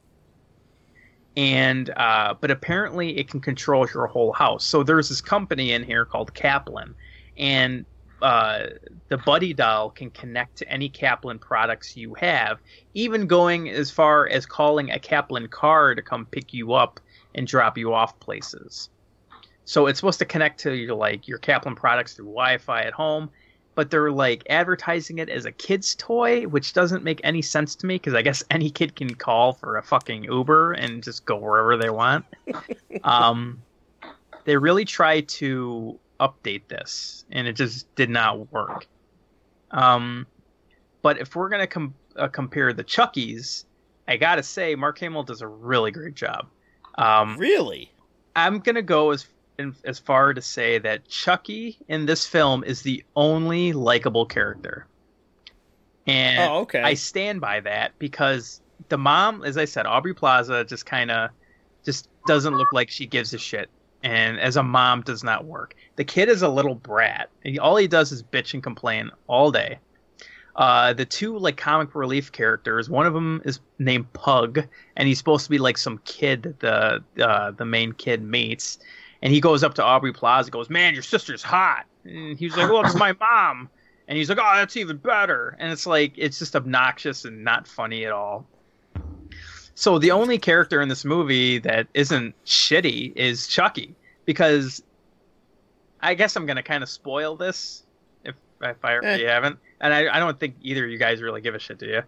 And 1.37 1.91
uh, 1.97 2.35
but 2.41 2.51
apparently 2.51 3.17
it 3.19 3.29
can 3.31 3.41
control 3.41 3.87
your 3.95 4.07
whole 4.07 4.33
house. 4.33 4.65
So 4.65 4.83
there's 4.83 5.09
this 5.09 5.21
company 5.21 5.73
in 5.73 5.85
here 5.85 6.05
called 6.05 6.35
kaslan. 6.35 6.95
And 7.37 7.87
uh, 8.23 8.67
the 9.09 9.19
buddy 9.19 9.53
doll 9.53 9.91
can 9.91 10.11
connect 10.11 10.57
to 10.57 10.69
any 10.69 10.89
kaslan 10.89 11.41
products 11.41 11.97
you 11.97 12.15
have 12.15 12.59
even 12.95 13.27
going 13.27 13.69
as 13.69 13.91
far 13.91 14.29
as 14.29 14.47
calling 14.47 14.91
a 14.91 14.99
kaslan 14.99 15.49
car 15.51 15.95
to 15.95 16.03
come 16.03 16.27
pick 16.27 16.53
you 16.53 16.73
up 16.73 17.01
and 17.35 17.47
drop 17.47 17.79
you 17.79 17.93
off 17.93 18.19
places 18.21 18.91
so 19.65 19.87
it's 19.87 20.01
supposed 20.01 20.19
to 20.19 20.25
connect 20.25 20.61
to 20.61 20.75
your 20.75 20.95
like 20.95 21.29
your 21.29 21.39
kaslan 21.39 21.77
products 21.77 22.15
through 22.15 22.27
wi-fi 22.27 22.83
at 22.83 22.93
home 22.93 23.31
but 23.79 23.93
they're 23.93 24.11
like 24.11 24.43
advertising 24.51 25.19
it 25.19 25.29
as 25.29 25.45
a 25.45 25.53
kid's 25.53 25.95
toy, 25.95 26.43
which 26.49 26.73
doesn't 26.73 27.05
make 27.05 27.21
any 27.23 27.41
sense 27.41 27.77
to 27.77 27.87
me 27.87 27.95
because 27.95 28.13
I 28.13 28.23
guess 28.23 28.43
any 28.51 28.71
kid 28.71 28.97
can 28.97 29.15
call 29.15 29.53
for 29.53 29.77
a 29.77 29.85
fucking 29.85 30.25
Uber 30.25 30.73
and 30.73 31.01
just 31.01 31.25
go 31.25 31.37
wherever 31.37 31.77
they 31.77 31.89
want. 31.89 32.25
um, 33.05 33.63
they 34.47 34.57
really 34.57 34.85
try 34.85 35.21
to 35.21 35.97
update 36.21 36.69
this, 36.69 37.25
and 37.31 37.47
it 37.47 37.55
just 37.55 37.93
did 37.95 38.11
not 38.11 38.53
work. 38.53 38.87
Um, 39.71 40.27
but 41.03 41.19
if 41.19 41.37
we're 41.37 41.49
gonna 41.49 41.67
com- 41.67 41.95
uh, 42.17 42.29
compare 42.29 42.73
the 42.73 42.85
Chuckies, 42.85 43.65
I 44.07 44.17
gotta 44.17 44.43
say 44.43 44.75
Mark 44.75 44.99
Hamill 44.99 45.23
does 45.23 45.43
a 45.43 45.47
really 45.49 45.91
great 45.91 46.15
job. 46.15 46.47
Um, 46.97 47.37
Really? 47.37 47.93
I'm 48.35 48.59
gonna 48.61 48.83
go 48.83 49.11
as 49.11 49.27
in, 49.59 49.75
as 49.85 49.99
far 49.99 50.35
to 50.35 50.41
say 50.41 50.79
that 50.79 51.09
Chucky 51.09 51.79
in 51.89 52.07
this 52.07 52.27
film 52.27 52.63
is 52.65 52.83
the 52.83 53.05
only 53.17 53.73
likable 53.73 54.25
character, 54.27 54.87
and 56.07 56.39
Oh, 56.51 56.61
okay. 56.61 56.81
I 56.83 56.95
stand 56.95 57.41
by 57.41 57.61
that 57.61 57.99
because 57.99 58.61
the 58.89 58.99
mom, 58.99 59.43
as 59.45 59.57
I 59.59 59.65
said, 59.65 59.87
Aubrey 59.87 60.15
Plaza, 60.15 60.65
just 60.65 60.87
kind 60.87 61.11
of 61.11 61.31
just 61.85 62.09
doesn't 62.27 62.55
look 62.55 62.73
like 62.73 62.89
she 62.91 63.07
gives 63.07 63.35
a 63.35 63.39
shit, 63.39 63.69
and 64.03 64.39
as 64.39 64.57
a 64.57 64.63
mom, 64.63 65.03
does 65.03 65.25
not 65.25 65.45
work. 65.45 65.75
The 65.97 66.05
kid 66.05 66.29
is 66.29 66.43
a 66.43 66.49
little 66.49 66.75
brat. 66.75 67.31
He, 67.43 67.59
all 67.59 67.77
he 67.77 67.89
does 67.89 68.13
is 68.13 68.23
bitch 68.23 68.55
and 68.55 68.63
complain 68.63 69.11
all 69.27 69.51
day. 69.51 69.79
Uh, 70.59 70.93
the 70.93 71.05
two 71.05 71.39
like 71.39 71.57
comic 71.57 71.95
relief 71.95 72.33
characters, 72.33 72.91
one 72.91 73.07
of 73.07 73.15
them 73.15 73.41
is 73.45 73.61
named 73.79 74.13
Pug, 74.13 74.67
and 74.97 75.07
he's 75.07 75.19
supposed 75.19 75.45
to 75.45 75.51
be 75.51 75.59
like 75.59 75.79
some 75.79 75.99
kid 76.05 76.57
that 76.59 77.03
the 77.15 77.29
uh, 77.29 77.53
the 77.53 77.65
main 77.65 77.93
kid 77.93 78.23
meets, 78.23 78.81
and 79.23 79.33
he 79.33 79.41
goes 79.41 79.63
up 79.63 79.75
to 79.75 79.85
Aubrey 79.85 80.13
Plaza, 80.13 80.49
and 80.49 80.53
goes, 80.53 80.69
"Man, 80.69 80.95
your 80.95 81.05
sister's 81.05 81.45
hot," 81.45 81.87
and 82.05 82.37
he's 82.37 82.57
like, 82.57 82.69
"Well, 82.69 82.85
it's 82.85 82.97
my 82.97 83.13
mom," 83.21 83.71
and 84.09 84.19
he's 84.19 84.29
like, 84.29 84.39
"Oh, 84.41 84.57
that's 84.57 84.77
even 84.77 84.97
better," 84.97 85.57
and 85.61 85.71
it's 85.71 85.87
like 85.87 86.15
it's 86.17 86.41
just 86.41 86.57
obnoxious 86.57 87.25
and 87.25 87.45
not 87.45 87.69
funny 87.69 88.05
at 88.05 88.11
all. 88.11 88.45
So 89.79 89.99
the 90.01 90.11
only 90.11 90.39
character 90.39 90.83
in 90.83 90.89
this 90.89 91.05
movie 91.05 91.59
that 91.61 91.87
isn't 91.95 92.35
shitty 92.45 93.15
is 93.15 93.47
Chucky, 93.47 93.95
because 94.25 94.83
I 96.01 96.15
guess 96.15 96.35
I'm 96.35 96.47
gonna 96.47 96.65
kind 96.65 96.83
of 96.83 96.89
spoil 96.89 97.37
this 97.37 97.85
if 98.25 98.35
if 98.61 98.85
I 98.85 98.97
Eh. 98.99 99.17
you 99.19 99.29
haven't, 99.29 99.61
and 99.81 99.95
I, 99.95 100.17
I 100.17 100.19
don't 100.19 100.39
think 100.41 100.57
either 100.63 100.85
of 100.85 100.91
you 100.91 100.99
guys 100.99 101.23
really 101.23 101.41
give 101.41 101.55
a 101.55 101.61
shit, 101.61 101.79
do 101.79 101.87
you? 101.87 102.03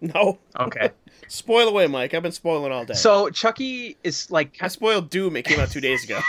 No. 0.00 0.38
Okay. 0.58 0.92
Spoil 1.28 1.66
away, 1.66 1.88
Mike. 1.88 2.14
I've 2.14 2.22
been 2.22 2.30
spoiling 2.30 2.70
all 2.70 2.84
day. 2.84 2.94
so 2.94 3.28
Chucky 3.28 3.96
is 4.04 4.30
like 4.30 4.58
I 4.60 4.68
spoiled 4.68 5.10
Doom. 5.10 5.34
It 5.34 5.44
came 5.46 5.58
out 5.58 5.72
two 5.72 5.80
days 5.80 6.04
ago. 6.04 6.20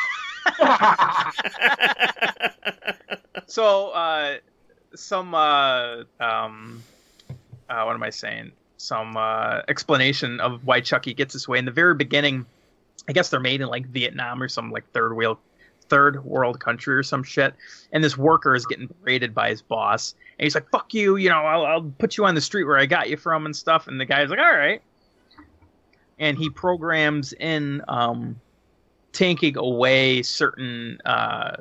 so 3.45 3.89
uh 3.89 4.37
some 4.95 5.35
uh 5.35 5.97
um 6.19 6.81
uh 7.69 7.83
what 7.83 7.93
am 7.93 8.01
i 8.01 8.09
saying 8.09 8.51
some 8.81 9.15
uh 9.15 9.61
explanation 9.67 10.39
of 10.39 10.65
why 10.65 10.81
chucky 10.81 11.13
gets 11.13 11.33
this 11.33 11.47
way. 11.47 11.59
In 11.59 11.65
the 11.65 11.71
very 11.71 11.95
beginning 11.95 12.45
i 13.07 13.13
guess 13.13 13.29
they're 13.29 13.39
made 13.39 13.61
in 13.61 13.67
like 13.67 13.85
vietnam 13.87 14.41
or 14.41 14.47
some 14.47 14.71
like 14.71 14.89
third 14.91 15.15
world 15.15 15.37
third 15.89 16.23
world 16.23 16.59
country 16.59 16.95
or 16.95 17.03
some 17.03 17.23
shit. 17.23 17.53
And 17.91 18.03
this 18.03 18.17
worker 18.17 18.55
is 18.55 18.65
getting 18.65 18.87
berated 18.87 19.35
by 19.35 19.49
his 19.49 19.61
boss. 19.61 20.15
And 20.39 20.45
he's 20.45 20.55
like 20.55 20.69
fuck 20.69 20.93
you 20.93 21.17
you 21.17 21.29
know 21.29 21.39
i'll, 21.39 21.65
I'll 21.65 21.91
put 21.99 22.17
you 22.17 22.25
on 22.25 22.35
the 22.35 22.41
street 22.41 22.63
where 22.63 22.77
i 22.77 22.85
got 22.85 23.09
you 23.09 23.17
from 23.17 23.45
and 23.45 23.55
stuff. 23.55 23.87
And 23.87 23.99
the 23.99 24.05
guy's 24.05 24.29
like 24.29 24.39
all 24.39 24.55
right. 24.55 24.81
And 26.19 26.37
he 26.37 26.49
programs 26.49 27.33
in 27.33 27.83
um 27.87 28.39
taking 29.11 29.57
away 29.57 30.23
certain 30.23 30.99
uh 31.05 31.57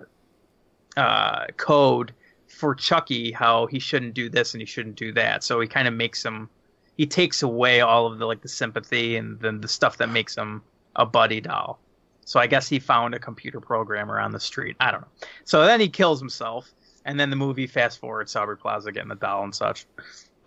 uh, 0.96 1.46
code 1.56 2.12
for 2.48 2.74
Chucky 2.74 3.32
how 3.32 3.66
he 3.66 3.78
shouldn't 3.78 4.14
do 4.14 4.28
this 4.28 4.54
and 4.54 4.60
he 4.60 4.66
shouldn't 4.66 4.96
do 4.96 5.12
that. 5.12 5.42
So 5.42 5.60
he 5.60 5.68
kind 5.68 5.88
of 5.88 5.94
makes 5.94 6.24
him 6.24 6.48
he 6.96 7.06
takes 7.06 7.42
away 7.42 7.80
all 7.80 8.06
of 8.06 8.18
the 8.18 8.26
like 8.26 8.42
the 8.42 8.48
sympathy 8.48 9.16
and 9.16 9.40
then 9.40 9.60
the 9.60 9.68
stuff 9.68 9.96
that 9.98 10.08
makes 10.08 10.36
him 10.36 10.62
a 10.96 11.06
buddy 11.06 11.40
doll. 11.40 11.80
So 12.24 12.38
I 12.38 12.46
guess 12.46 12.68
he 12.68 12.78
found 12.78 13.14
a 13.14 13.18
computer 13.18 13.60
programmer 13.60 14.20
on 14.20 14.30
the 14.30 14.40
street. 14.40 14.76
I 14.78 14.90
don't 14.90 15.00
know. 15.00 15.08
So 15.44 15.64
then 15.64 15.80
he 15.80 15.88
kills 15.88 16.20
himself, 16.20 16.70
and 17.04 17.18
then 17.18 17.30
the 17.30 17.36
movie 17.36 17.66
fast 17.66 17.98
forwards 17.98 18.36
Aubrey 18.36 18.56
Plaza 18.56 18.92
getting 18.92 19.08
the 19.08 19.16
doll 19.16 19.42
and 19.44 19.54
such. 19.54 19.86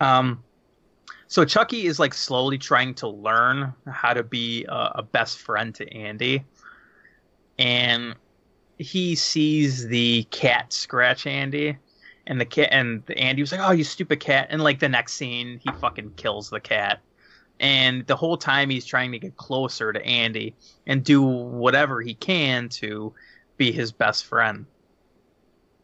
Um, 0.00 0.42
so 1.26 1.44
Chucky 1.44 1.86
is 1.86 1.98
like 1.98 2.14
slowly 2.14 2.58
trying 2.58 2.94
to 2.94 3.08
learn 3.08 3.74
how 3.86 4.14
to 4.14 4.22
be 4.22 4.64
a, 4.64 4.92
a 4.96 5.02
best 5.02 5.38
friend 5.38 5.74
to 5.74 5.92
Andy, 5.92 6.44
and 7.58 8.14
he 8.78 9.14
sees 9.14 9.86
the 9.86 10.24
cat 10.30 10.72
scratch 10.72 11.26
Andy, 11.26 11.76
and 12.26 12.40
the 12.40 12.44
cat 12.44 12.68
and 12.72 13.02
Andy 13.16 13.42
was 13.42 13.52
like, 13.52 13.60
"Oh, 13.60 13.72
you 13.72 13.84
stupid 13.84 14.20
cat!" 14.20 14.48
And 14.50 14.62
like 14.62 14.78
the 14.80 14.88
next 14.88 15.14
scene, 15.14 15.60
he 15.62 15.70
fucking 15.80 16.12
kills 16.16 16.50
the 16.50 16.60
cat. 16.60 17.00
And 17.60 18.06
the 18.06 18.16
whole 18.16 18.36
time 18.36 18.70
he's 18.70 18.84
trying 18.84 19.12
to 19.12 19.18
get 19.18 19.36
closer 19.36 19.92
to 19.92 20.04
Andy 20.04 20.54
and 20.86 21.04
do 21.04 21.22
whatever 21.22 22.00
he 22.00 22.14
can 22.14 22.68
to 22.70 23.14
be 23.56 23.70
his 23.70 23.92
best 23.92 24.26
friend. 24.26 24.66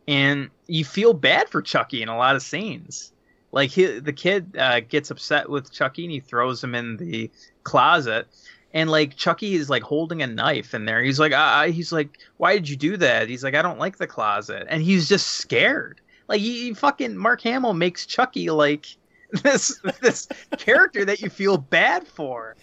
And 0.08 0.50
you 0.66 0.84
feel 0.84 1.14
bad 1.14 1.48
for 1.48 1.62
Chucky 1.62 2.02
in 2.02 2.08
a 2.08 2.16
lot 2.16 2.34
of 2.34 2.42
scenes. 2.42 3.12
Like 3.52 3.70
he, 3.70 4.00
the 4.00 4.12
kid 4.12 4.56
uh, 4.58 4.80
gets 4.80 5.10
upset 5.10 5.48
with 5.48 5.72
Chucky 5.72 6.04
and 6.04 6.12
he 6.12 6.20
throws 6.20 6.62
him 6.62 6.74
in 6.74 6.96
the 6.96 7.30
closet 7.62 8.26
and 8.72 8.90
like 8.90 9.16
Chucky 9.16 9.54
is 9.54 9.68
like 9.68 9.82
holding 9.82 10.22
a 10.22 10.26
knife 10.26 10.74
in 10.74 10.84
there. 10.84 11.02
He's 11.02 11.18
like, 11.18 11.32
uh, 11.32 11.66
he's 11.66 11.92
like, 11.92 12.18
why 12.36 12.54
did 12.54 12.68
you 12.68 12.76
do 12.76 12.96
that? 12.98 13.28
He's 13.28 13.42
like, 13.42 13.54
I 13.54 13.62
don't 13.62 13.78
like 13.78 13.96
the 13.96 14.06
closet, 14.06 14.66
and 14.68 14.82
he's 14.82 15.08
just 15.08 15.26
scared. 15.26 16.00
Like, 16.30 16.40
he, 16.40 16.62
he 16.62 16.74
fucking 16.74 17.16
Mark 17.16 17.40
Hamill 17.40 17.74
makes 17.74 18.06
Chucky 18.06 18.50
like 18.50 18.86
this 19.42 19.80
this 20.00 20.28
character 20.58 21.04
that 21.04 21.20
you 21.20 21.28
feel 21.28 21.58
bad 21.58 22.06
for. 22.06 22.54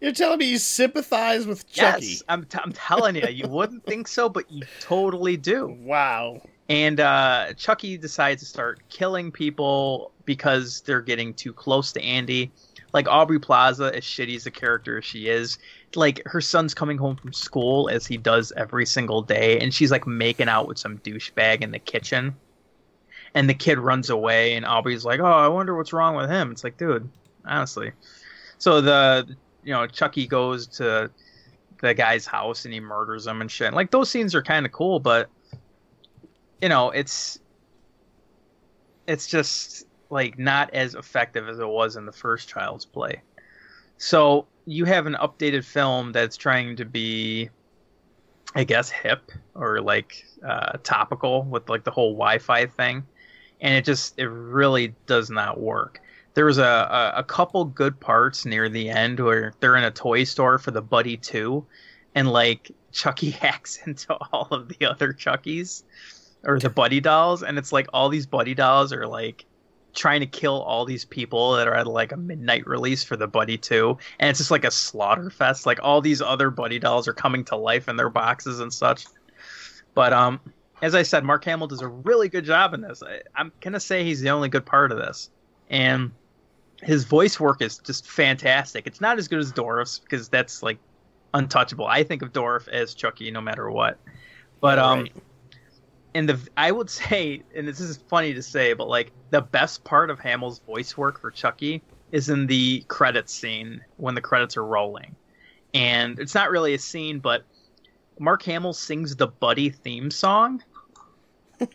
You're 0.00 0.12
telling 0.12 0.38
me 0.38 0.44
you 0.46 0.58
sympathize 0.58 1.44
with 1.44 1.68
Chucky? 1.68 2.06
Yes, 2.06 2.22
I'm 2.28 2.44
t- 2.44 2.60
I'm 2.62 2.70
telling 2.70 3.16
you, 3.16 3.26
you 3.26 3.48
wouldn't 3.48 3.84
think 3.84 4.06
so, 4.06 4.28
but 4.28 4.48
you 4.48 4.62
totally 4.80 5.36
do. 5.36 5.66
Wow. 5.80 6.40
And 6.68 7.00
uh, 7.00 7.54
Chucky 7.54 7.98
decides 7.98 8.40
to 8.42 8.46
start 8.46 8.88
killing 8.88 9.32
people 9.32 10.12
because 10.24 10.82
they're 10.82 11.00
getting 11.00 11.34
too 11.34 11.52
close 11.52 11.90
to 11.94 12.02
Andy. 12.02 12.52
Like 12.92 13.08
Aubrey 13.08 13.40
Plaza, 13.40 13.90
as 13.96 14.04
shitty 14.04 14.36
as 14.36 14.46
a 14.46 14.52
character 14.52 14.98
as 14.98 15.04
she 15.04 15.26
is, 15.26 15.58
like 15.96 16.22
her 16.26 16.40
son's 16.40 16.72
coming 16.72 16.98
home 16.98 17.16
from 17.16 17.32
school 17.32 17.88
as 17.88 18.06
he 18.06 18.16
does 18.16 18.52
every 18.56 18.86
single 18.86 19.22
day, 19.22 19.58
and 19.58 19.74
she's 19.74 19.90
like 19.90 20.06
making 20.06 20.48
out 20.48 20.68
with 20.68 20.78
some 20.78 20.98
douchebag 20.98 21.62
in 21.62 21.72
the 21.72 21.80
kitchen. 21.80 22.36
And 23.34 23.48
the 23.48 23.54
kid 23.54 23.78
runs 23.78 24.10
away, 24.10 24.54
and 24.54 24.64
Aubrey's 24.64 25.04
like, 25.04 25.20
"Oh, 25.20 25.24
I 25.24 25.48
wonder 25.48 25.76
what's 25.76 25.92
wrong 25.92 26.16
with 26.16 26.30
him." 26.30 26.50
It's 26.50 26.64
like, 26.64 26.76
dude, 26.76 27.08
honestly. 27.44 27.92
So 28.58 28.80
the 28.80 29.36
you 29.62 29.72
know 29.72 29.86
Chucky 29.86 30.26
goes 30.26 30.66
to 30.78 31.10
the 31.80 31.94
guy's 31.94 32.26
house 32.26 32.64
and 32.64 32.74
he 32.74 32.80
murders 32.80 33.26
him 33.26 33.40
and 33.40 33.50
shit. 33.50 33.72
Like 33.72 33.90
those 33.90 34.10
scenes 34.10 34.34
are 34.34 34.42
kind 34.42 34.66
of 34.66 34.72
cool, 34.72 34.98
but 34.98 35.28
you 36.60 36.68
know, 36.68 36.90
it's 36.90 37.38
it's 39.06 39.26
just 39.26 39.86
like 40.10 40.38
not 40.38 40.72
as 40.74 40.94
effective 40.94 41.48
as 41.48 41.58
it 41.58 41.68
was 41.68 41.96
in 41.96 42.06
the 42.06 42.12
first 42.12 42.48
Child's 42.48 42.84
Play. 42.84 43.22
So 43.96 44.46
you 44.66 44.84
have 44.84 45.06
an 45.06 45.16
updated 45.20 45.64
film 45.64 46.12
that's 46.12 46.36
trying 46.36 46.76
to 46.76 46.84
be, 46.84 47.50
I 48.54 48.64
guess, 48.64 48.90
hip 48.90 49.30
or 49.54 49.80
like 49.80 50.24
uh, 50.46 50.78
topical 50.82 51.42
with 51.44 51.68
like 51.68 51.84
the 51.84 51.90
whole 51.90 52.12
Wi-Fi 52.12 52.66
thing, 52.66 53.04
and 53.60 53.74
it 53.74 53.84
just 53.84 54.14
it 54.18 54.26
really 54.26 54.94
does 55.06 55.30
not 55.30 55.60
work. 55.60 56.00
There 56.34 56.44
was 56.44 56.58
a, 56.58 56.62
a, 56.62 57.12
a 57.16 57.24
couple 57.24 57.64
good 57.64 57.98
parts 57.98 58.44
near 58.44 58.68
the 58.68 58.90
end 58.90 59.18
where 59.18 59.54
they're 59.60 59.76
in 59.76 59.84
a 59.84 59.90
toy 59.90 60.24
store 60.24 60.58
for 60.58 60.70
the 60.70 60.82
Buddy 60.82 61.16
Two, 61.16 61.66
and 62.14 62.30
like 62.30 62.70
Chucky 62.92 63.30
hacks 63.42 63.80
into 63.86 64.14
all 64.14 64.48
of 64.50 64.68
the 64.68 64.86
other 64.86 65.12
Chuckies 65.12 65.82
or 66.44 66.58
the 66.58 66.70
Buddy 66.70 67.00
dolls, 67.00 67.42
and 67.42 67.58
it's 67.58 67.72
like 67.72 67.88
all 67.92 68.08
these 68.08 68.26
Buddy 68.26 68.54
dolls 68.54 68.92
are 68.92 69.06
like 69.06 69.44
trying 69.94 70.20
to 70.20 70.26
kill 70.26 70.62
all 70.62 70.84
these 70.84 71.04
people 71.04 71.52
that 71.52 71.66
are 71.66 71.74
at 71.74 71.86
like 71.86 72.12
a 72.12 72.16
midnight 72.16 72.66
release 72.66 73.02
for 73.02 73.16
the 73.16 73.26
Buddy 73.26 73.56
2 73.56 73.96
and 74.18 74.30
it's 74.30 74.38
just 74.38 74.50
like 74.50 74.64
a 74.64 74.70
slaughter 74.70 75.30
fest 75.30 75.66
like 75.66 75.80
all 75.82 76.00
these 76.00 76.22
other 76.22 76.50
Buddy 76.50 76.78
dolls 76.78 77.08
are 77.08 77.12
coming 77.12 77.44
to 77.46 77.56
life 77.56 77.88
in 77.88 77.96
their 77.96 78.10
boxes 78.10 78.60
and 78.60 78.72
such 78.72 79.06
but 79.94 80.12
um 80.12 80.38
as 80.82 80.94
I 80.94 81.02
said 81.02 81.24
Mark 81.24 81.44
Hamill 81.44 81.66
does 81.66 81.80
a 81.82 81.88
really 81.88 82.28
good 82.28 82.44
job 82.44 82.74
in 82.74 82.80
this. 82.80 83.02
I, 83.02 83.20
I'm 83.34 83.52
gonna 83.60 83.80
say 83.80 84.04
he's 84.04 84.20
the 84.20 84.30
only 84.30 84.48
good 84.48 84.66
part 84.66 84.92
of 84.92 84.98
this. 84.98 85.30
And 85.70 86.12
his 86.82 87.04
voice 87.04 87.38
work 87.40 87.60
is 87.60 87.78
just 87.78 88.06
fantastic. 88.08 88.86
It's 88.86 89.00
not 89.00 89.18
as 89.18 89.28
good 89.28 89.40
as 89.40 89.52
Dourif's 89.52 89.98
because 89.98 90.28
that's 90.28 90.62
like 90.62 90.78
untouchable. 91.34 91.86
I 91.86 92.04
think 92.04 92.22
of 92.22 92.32
Dorf 92.32 92.68
as 92.68 92.94
Chucky 92.94 93.30
no 93.30 93.40
matter 93.40 93.70
what. 93.70 93.98
But 94.60 94.78
um 94.78 95.00
Right. 95.00 95.12
and 96.14 96.28
the 96.28 96.48
I 96.56 96.72
would 96.72 96.90
say, 96.90 97.42
and 97.54 97.66
this 97.66 97.80
is 97.80 97.96
funny 98.08 98.34
to 98.34 98.42
say, 98.42 98.72
but 98.72 98.88
like 98.88 99.12
the 99.30 99.40
best 99.40 99.84
part 99.84 100.10
of 100.10 100.20
Hamill's 100.20 100.60
voice 100.60 100.96
work 100.96 101.20
for 101.20 101.30
Chucky 101.30 101.82
is 102.12 102.28
in 102.30 102.46
the 102.46 102.84
credits 102.88 103.34
scene 103.34 103.82
when 103.96 104.14
the 104.14 104.22
credits 104.22 104.56
are 104.56 104.64
rolling, 104.64 105.14
and 105.74 106.18
it's 106.18 106.34
not 106.34 106.50
really 106.50 106.72
a 106.74 106.78
scene, 106.78 107.18
but 107.18 107.44
Mark 108.18 108.42
Hamill 108.44 108.72
sings 108.72 109.16
the 109.16 109.26
Buddy 109.26 109.70
theme 109.70 110.10
song, 110.10 110.62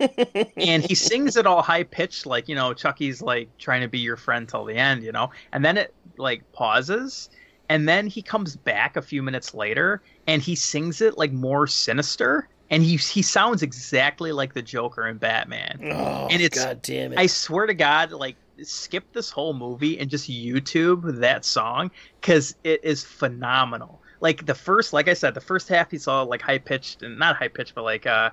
and 0.58 0.84
he 0.84 0.96
sings 0.96 1.36
it 1.38 1.46
all 1.46 1.62
high 1.62 1.84
pitched, 1.84 2.26
like 2.26 2.48
you 2.48 2.56
know 2.56 2.74
Chucky's 2.74 3.22
like 3.22 3.50
trying 3.58 3.82
to 3.82 3.88
be 3.88 4.00
your 4.00 4.18
friend 4.18 4.48
till 4.48 4.66
the 4.66 4.76
end, 4.76 5.04
you 5.04 5.12
know, 5.12 5.32
and 5.52 5.64
then 5.64 5.78
it 5.78 5.94
like 6.18 6.50
pauses. 6.54 7.30
And 7.70 7.88
then 7.88 8.08
he 8.08 8.22
comes 8.22 8.56
back 8.58 8.98
a 8.98 9.02
few 9.02 9.24
minutes 9.24 9.54
later 9.54 10.02
and 10.28 10.42
he 10.42 10.54
sings 10.54 11.02
it 11.02 11.18
like 11.18 11.32
more 11.32 11.66
sinister 11.66 12.48
and 12.70 12.84
he 12.84 12.98
he 12.98 13.22
sounds 13.22 13.64
exactly 13.64 14.32
like 14.32 14.54
the 14.54 14.62
Joker 14.62 15.08
in 15.08 15.18
Batman. 15.18 15.80
Oh, 15.92 16.28
And 16.30 16.42
it's- 16.42 16.64
God 16.64 16.82
damn 16.82 17.14
it. 17.14 17.20
I 17.20 17.26
swear 17.26 17.66
to 17.66 17.74
God, 17.74 18.12
like 18.12 18.36
skip 18.62 19.12
this 19.14 19.32
whole 19.32 19.54
movie 19.54 19.98
and 19.98 20.10
just 20.10 20.30
YouTube 20.30 21.20
that 21.20 21.46
song 21.46 21.90
because 22.22 22.56
it 22.64 22.84
is 22.84 23.04
phenomenal. 23.04 24.02
Like 24.24 24.46
the 24.46 24.56
first, 24.56 24.94
like 24.94 25.10
I 25.10 25.16
said, 25.16 25.34
the 25.34 25.42
first 25.42 25.68
half 25.68 25.92
he's 25.92 26.08
all 26.08 26.26
like 26.26 26.42
high 26.42 26.58
pitched 26.58 27.04
and 27.04 27.20
not 27.20 27.36
high 27.36 27.50
pitched, 27.50 27.76
but 27.76 27.84
like 27.84 28.08
uh, 28.08 28.30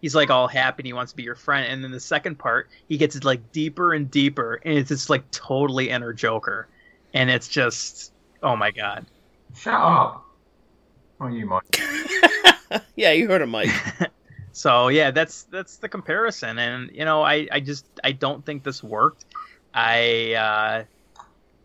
he's 0.00 0.14
like 0.14 0.30
all 0.30 0.46
happy 0.46 0.82
and 0.82 0.86
he 0.86 0.92
wants 0.92 1.10
to 1.10 1.16
be 1.16 1.24
your 1.24 1.34
friend. 1.34 1.70
And 1.70 1.82
then 1.82 1.90
the 1.90 1.98
second 1.98 2.38
part, 2.38 2.68
he 2.88 2.96
gets 2.96 3.24
like 3.24 3.50
deeper 3.50 3.92
and 3.92 4.08
deeper, 4.08 4.60
and 4.64 4.78
it's 4.78 4.88
just 4.88 5.10
like 5.10 5.28
totally 5.32 5.90
inner 5.90 6.12
Joker, 6.12 6.68
and 7.12 7.28
it's 7.28 7.48
just 7.48 8.12
oh 8.40 8.54
my 8.54 8.70
god. 8.70 9.04
Shut 9.56 9.74
up. 9.74 10.24
Oh, 11.20 11.26
you 11.26 11.44
might. 11.44 11.64
yeah, 12.94 13.10
you 13.10 13.26
heard 13.26 13.42
him, 13.42 13.50
Mike. 13.50 13.70
So 14.56 14.88
yeah, 14.88 15.10
that's 15.10 15.42
that's 15.42 15.76
the 15.76 15.88
comparison, 15.90 16.58
and 16.58 16.90
you 16.90 17.04
know, 17.04 17.20
I 17.20 17.46
I 17.52 17.60
just 17.60 17.84
I 18.02 18.12
don't 18.12 18.42
think 18.42 18.64
this 18.64 18.82
worked. 18.82 19.26
I 19.74 20.32
uh, 20.32 20.84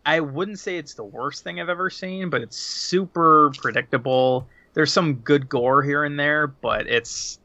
I 0.04 0.20
wouldn't 0.20 0.58
say 0.58 0.76
it's 0.78 0.94
the 0.94 1.04
worst 1.04 1.44
thing 1.44 1.60
I've 1.60 1.68
ever 1.68 1.90
seen, 1.90 2.30
but 2.30 2.42
it's 2.42 2.56
super 2.56 3.52
predictable. 3.58 4.48
There's 4.74 4.92
some 4.92 5.14
good 5.14 5.48
gore 5.48 5.82
here 5.82 6.04
and 6.04 6.18
there, 6.18 6.46
but 6.46 6.86
it's 6.86 7.38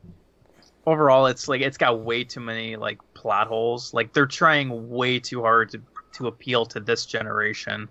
overall 0.86 1.28
it's 1.28 1.48
like 1.48 1.62
it's 1.62 1.78
got 1.78 2.00
way 2.00 2.24
too 2.24 2.40
many 2.40 2.76
like 2.76 3.00
plot 3.14 3.48
holes. 3.48 3.94
Like 3.94 4.14
they're 4.14 4.26
trying 4.26 4.90
way 4.90 5.20
too 5.20 5.42
hard 5.42 5.70
to 5.72 5.82
to 6.14 6.28
appeal 6.28 6.66
to 6.66 6.80
this 6.80 7.06
generation 7.06 7.88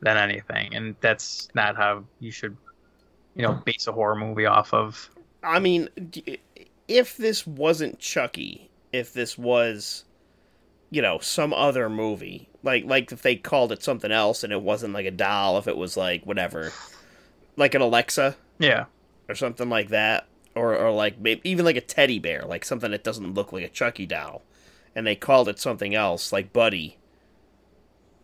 than 0.00 0.16
anything, 0.16 0.74
and 0.74 0.96
that's 1.00 1.48
not 1.54 1.76
how 1.76 2.04
you 2.18 2.32
should, 2.32 2.56
you 3.36 3.42
know, 3.42 3.52
base 3.64 3.86
a 3.86 3.92
horror 3.92 4.16
movie 4.16 4.46
off 4.46 4.74
of. 4.74 5.08
I 5.44 5.60
mean, 5.60 5.88
if 6.88 7.16
this 7.16 7.46
wasn't 7.46 7.98
Chucky, 8.00 8.68
if 8.92 9.12
this 9.12 9.38
was, 9.38 10.04
you 10.92 11.02
know, 11.02 11.18
some 11.20 11.54
other 11.54 11.90
movie, 11.90 12.50
like 12.64 12.84
like 12.86 13.12
if 13.12 13.22
they 13.22 13.36
called 13.36 13.72
it 13.72 13.82
something 13.84 14.12
else 14.12 14.44
and 14.44 14.54
it 14.54 14.62
wasn't 14.62 14.94
like 14.94 15.06
a 15.06 15.12
doll, 15.12 15.58
if 15.58 15.68
it 15.68 15.78
was 15.78 15.98
like 15.98 16.26
whatever, 16.26 16.76
like 17.56 17.74
an 17.74 17.82
Alexa 17.82 18.38
Yeah, 18.58 18.86
or 19.28 19.34
something 19.36 19.68
like 19.70 19.90
that, 19.90 20.28
or 20.56 20.76
or 20.76 20.92
like 20.92 21.18
maybe 21.20 21.42
even 21.50 21.64
like 21.66 21.76
a 21.76 21.82
teddy 21.82 22.20
bear, 22.20 22.44
like 22.44 22.64
something 22.64 22.92
that 22.92 23.04
doesn't 23.04 23.34
look 23.34 23.52
like 23.52 23.64
a 23.64 23.70
Chucky 23.70 24.06
doll, 24.06 24.44
and 24.96 25.06
they 25.06 25.16
called 25.16 25.48
it 25.48 25.60
something 25.60 25.94
else, 25.94 26.32
like 26.32 26.52
Buddy. 26.54 26.98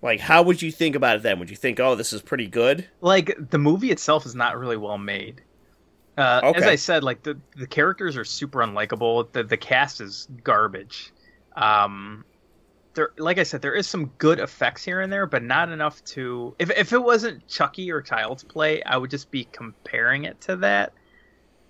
Like, 0.02 0.20
how 0.20 0.42
would 0.42 0.60
you 0.62 0.72
think 0.72 0.96
about 0.96 1.16
it 1.16 1.22
then? 1.22 1.38
Would 1.38 1.50
you 1.50 1.56
think, 1.56 1.78
oh, 1.80 1.94
this 1.94 2.12
is 2.12 2.22
pretty 2.22 2.48
good? 2.48 2.88
like 3.00 3.34
the 3.38 3.58
movie 3.58 3.90
itself 3.90 4.26
is 4.26 4.34
not 4.34 4.58
really 4.58 4.76
well 4.76 4.98
made. 4.98 5.42
Uh, 6.18 6.42
As 6.52 6.66
I 6.66 6.76
said, 6.76 7.04
like 7.04 7.22
the 7.22 7.40
the 7.56 7.66
characters 7.68 8.16
are 8.16 8.24
super 8.24 8.60
unlikable. 8.60 9.32
The 9.32 9.44
the 9.44 9.56
cast 9.58 10.00
is 10.00 10.28
garbage. 10.44 11.14
Um, 11.56 12.24
there, 12.98 13.10
like 13.16 13.38
I 13.38 13.44
said, 13.44 13.62
there 13.62 13.74
is 13.74 13.86
some 13.86 14.06
good 14.18 14.40
effects 14.40 14.82
here 14.84 15.00
and 15.00 15.12
there, 15.12 15.24
but 15.24 15.44
not 15.44 15.70
enough 15.70 16.04
to. 16.06 16.54
If 16.58 16.68
if 16.70 16.92
it 16.92 17.02
wasn't 17.02 17.46
Chucky 17.46 17.92
or 17.92 18.02
Child's 18.02 18.42
Play, 18.42 18.82
I 18.82 18.96
would 18.96 19.10
just 19.10 19.30
be 19.30 19.44
comparing 19.52 20.24
it 20.24 20.40
to 20.42 20.56
that. 20.56 20.92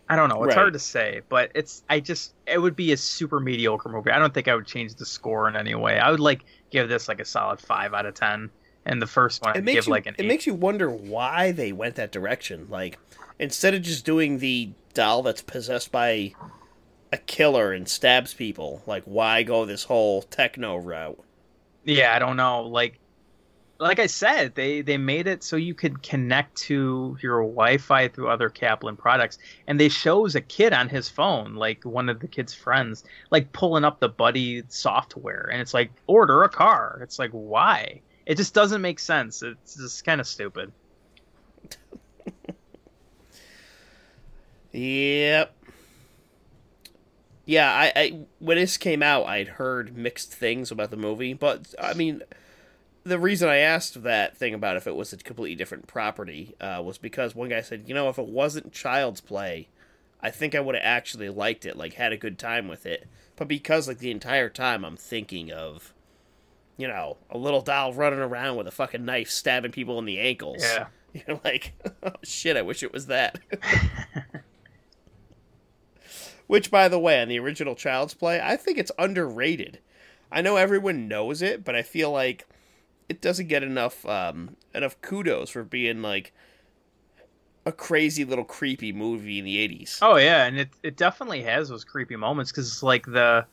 I 0.09 0.17
don't 0.17 0.31
know. 0.31 0.43
It's 0.45 0.55
Right. 0.55 0.57
hard 0.63 0.73
to 0.73 0.79
say, 0.79 1.21
but 1.29 1.53
it's. 1.55 1.83
I 1.91 2.01
just. 2.01 2.33
It 2.47 2.59
would 2.59 2.75
be 2.75 2.93
a 2.93 2.97
super 2.97 3.41
mediocre 3.41 3.91
movie. 3.91 4.11
I 4.11 4.19
don't 4.19 4.33
think 4.33 4.49
I 4.49 4.55
would 4.55 4.67
change 4.67 4.95
the 4.95 5.05
score 5.05 5.47
in 5.49 5.55
any 5.55 5.75
way. 5.75 5.99
I 5.99 6.11
would 6.11 6.19
like 6.21 6.45
give 6.71 6.89
this 6.89 7.09
like 7.09 7.21
a 7.21 7.27
solid 7.27 7.61
five 7.61 7.93
out 7.93 8.07
of 8.07 8.15
ten, 8.15 8.51
and 8.87 9.03
the 9.03 9.07
first 9.07 9.43
one 9.43 9.55
it 9.55 9.59
I'd 9.59 9.65
makes 9.67 9.75
give 9.81 9.87
you 9.89 9.91
like 9.91 10.07
an 10.07 10.15
it 10.17 10.23
eight. 10.25 10.29
makes 10.29 10.47
you 10.47 10.55
wonder 10.55 10.89
why 10.91 11.53
they 11.53 11.73
went 11.73 11.97
that 11.97 12.11
direction. 12.11 12.69
Like 12.71 12.99
instead 13.39 13.75
of 13.75 13.83
just 13.83 14.07
doing 14.07 14.39
the 14.39 14.71
doll 14.95 15.23
that's 15.23 15.43
possessed 15.43 15.93
by 15.93 16.33
a 17.13 17.17
killer 17.19 17.73
and 17.73 17.89
stabs 17.89 18.35
people, 18.35 18.83
like 18.87 19.05
why 19.05 19.43
go 19.43 19.65
this 19.65 19.85
whole 19.85 20.23
techno 20.23 20.77
route? 20.77 21.19
Yeah, 21.85 22.15
I 22.15 22.19
don't 22.19 22.37
know. 22.37 22.63
Like, 22.65 22.99
like 23.79 23.99
I 23.99 24.07
said, 24.07 24.55
they 24.55 24.83
they 24.83 24.99
made 24.99 25.27
it 25.27 25.43
so 25.43 25.57
you 25.57 25.75
could 25.75 26.03
connect 26.03 26.57
to 26.63 27.17
your 27.23 27.43
Wi-Fi 27.43 28.09
through 28.09 28.29
other 28.29 28.51
Kaslan 28.51 28.99
products, 28.99 29.39
and 29.67 29.79
they 29.79 29.89
shows 29.89 30.35
a 30.35 30.41
kid 30.41 30.73
on 30.73 30.89
his 30.89 31.09
phone, 31.09 31.55
like 31.55 31.85
one 31.85 32.09
of 32.09 32.21
the 32.21 32.29
kid's 32.29 32.55
friends, 32.55 33.05
like 33.31 33.53
pulling 33.53 33.85
up 33.85 34.01
the 34.01 34.09
Buddy 34.09 34.65
software, 34.69 35.49
and 35.51 35.61
it's 35.61 35.75
like 35.75 35.91
order 36.07 36.43
a 36.43 36.49
car. 36.49 37.01
It's 37.03 37.19
like 37.19 37.31
why? 37.31 38.03
It 38.27 38.37
just 38.37 38.53
doesn't 38.55 38.83
make 38.83 38.99
sense. 38.99 39.43
It's 39.43 39.77
just 39.77 40.05
kind 40.05 40.21
of 40.21 40.27
stupid. 40.27 40.73
Yep. 44.73 45.58
Yeah, 47.49 47.73
I, 47.73 47.93
I 47.97 48.19
when 48.41 48.59
this 48.59 48.77
came 48.77 49.03
out, 49.03 49.25
I'd 49.25 49.49
heard 49.49 49.97
mixed 49.97 50.35
things 50.35 50.71
about 50.71 50.91
the 50.91 50.99
movie, 50.99 51.33
but 51.33 51.75
I 51.83 51.95
mean, 51.95 52.21
the 53.05 53.19
reason 53.19 53.49
I 53.49 53.57
asked 53.57 54.03
that 54.03 54.37
thing 54.37 54.53
about 54.53 54.77
if 54.77 54.87
it 54.87 54.95
was 54.95 55.15
a 55.15 55.17
completely 55.17 55.55
different 55.55 55.87
property 55.87 56.55
uh, 56.61 56.83
was 56.85 56.99
because 56.99 57.35
one 57.35 57.49
guy 57.49 57.63
said, 57.63 57.85
you 57.87 57.95
know, 57.95 58.11
if 58.11 58.19
it 58.19 58.27
wasn't 58.27 58.75
Child's 58.75 59.23
Play, 59.23 59.69
I 60.21 60.29
think 60.29 60.55
I 60.55 60.61
would 60.61 60.75
have 60.75 60.85
actually 60.85 61.31
liked 61.31 61.65
it, 61.65 61.79
like 61.79 61.95
had 61.95 62.13
a 62.13 62.19
good 62.19 62.39
time 62.39 62.69
with 62.69 62.85
it. 62.85 63.09
But 63.35 63.49
because 63.49 63.89
like 63.89 63.99
the 63.99 64.11
entire 64.11 64.51
time 64.51 64.85
I'm 64.85 64.99
thinking 64.99 65.51
of, 65.51 65.95
you 66.77 66.87
know, 66.87 67.17
a 67.31 67.39
little 67.39 67.63
doll 67.63 67.95
running 67.95 68.19
around 68.19 68.59
with 68.59 68.67
a 68.67 68.73
fucking 68.73 69.07
knife 69.07 69.31
stabbing 69.31 69.73
people 69.73 69.99
in 69.99 70.05
the 70.05 70.19
ankles. 70.19 70.63
Yeah. 70.63 70.89
You're 71.27 71.41
like, 71.43 71.73
oh 72.03 72.13
shit, 72.25 72.59
I 72.59 72.63
wish 72.63 72.83
it 72.83 72.93
was 72.93 73.07
that. 73.07 73.39
Which, 76.49 76.71
by 76.71 76.89
the 76.89 76.99
way, 76.99 77.23
on 77.23 77.29
the 77.29 77.39
original 77.39 77.77
Child's 77.77 78.15
Play, 78.15 78.41
I 78.43 78.57
think 78.57 78.79
it's 78.79 78.91
underrated. 78.99 79.79
I 80.33 80.43
know 80.43 80.57
everyone 80.57 81.07
knows 81.07 81.43
it, 81.43 81.65
but 81.65 81.77
I 81.77 81.83
feel 81.83 82.11
like 82.11 82.47
it 83.09 83.21
doesn't 83.21 83.49
get 83.49 83.63
enough 83.63 84.05
um, 84.07 84.57
enough 84.75 85.01
kudos 85.01 85.51
for 85.51 85.63
being 85.63 86.03
like 86.03 86.33
a 87.65 87.73
crazy 87.73 88.25
little 88.25 88.45
creepy 88.45 88.93
movie 88.93 89.39
in 89.39 89.45
the 89.45 89.57
'80s. 89.57 89.99
Oh 90.03 90.17
yeah, 90.17 90.45
and 90.47 90.59
it 90.59 90.71
it 90.83 90.97
definitely 90.97 91.43
has 91.43 91.69
those 91.69 91.85
creepy 91.85 92.17
moments 92.17 92.51
because 92.51 92.69
it's 92.69 92.83
like 92.83 93.07
the 93.07 93.47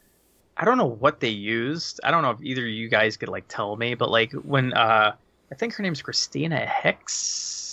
I 0.58 0.66
don't 0.66 0.78
know 0.78 0.86
what 0.86 1.20
they 1.20 1.30
used. 1.30 2.00
I 2.04 2.12
don't 2.12 2.24
know 2.24 2.32
if 2.32 2.42
either 2.42 2.64
of 2.64 2.70
you 2.70 2.88
guys 2.88 3.18
could 3.18 3.30
like 3.30 3.46
tell 3.48 3.76
me, 3.76 3.96
but 3.96 4.10
like 4.10 4.32
when 4.32 4.74
uh 4.74 5.16
I 5.52 5.56
think 5.56 5.74
her 5.76 5.84
name's 5.84 6.02
Christina 6.02 6.66
Hicks. 6.66 7.65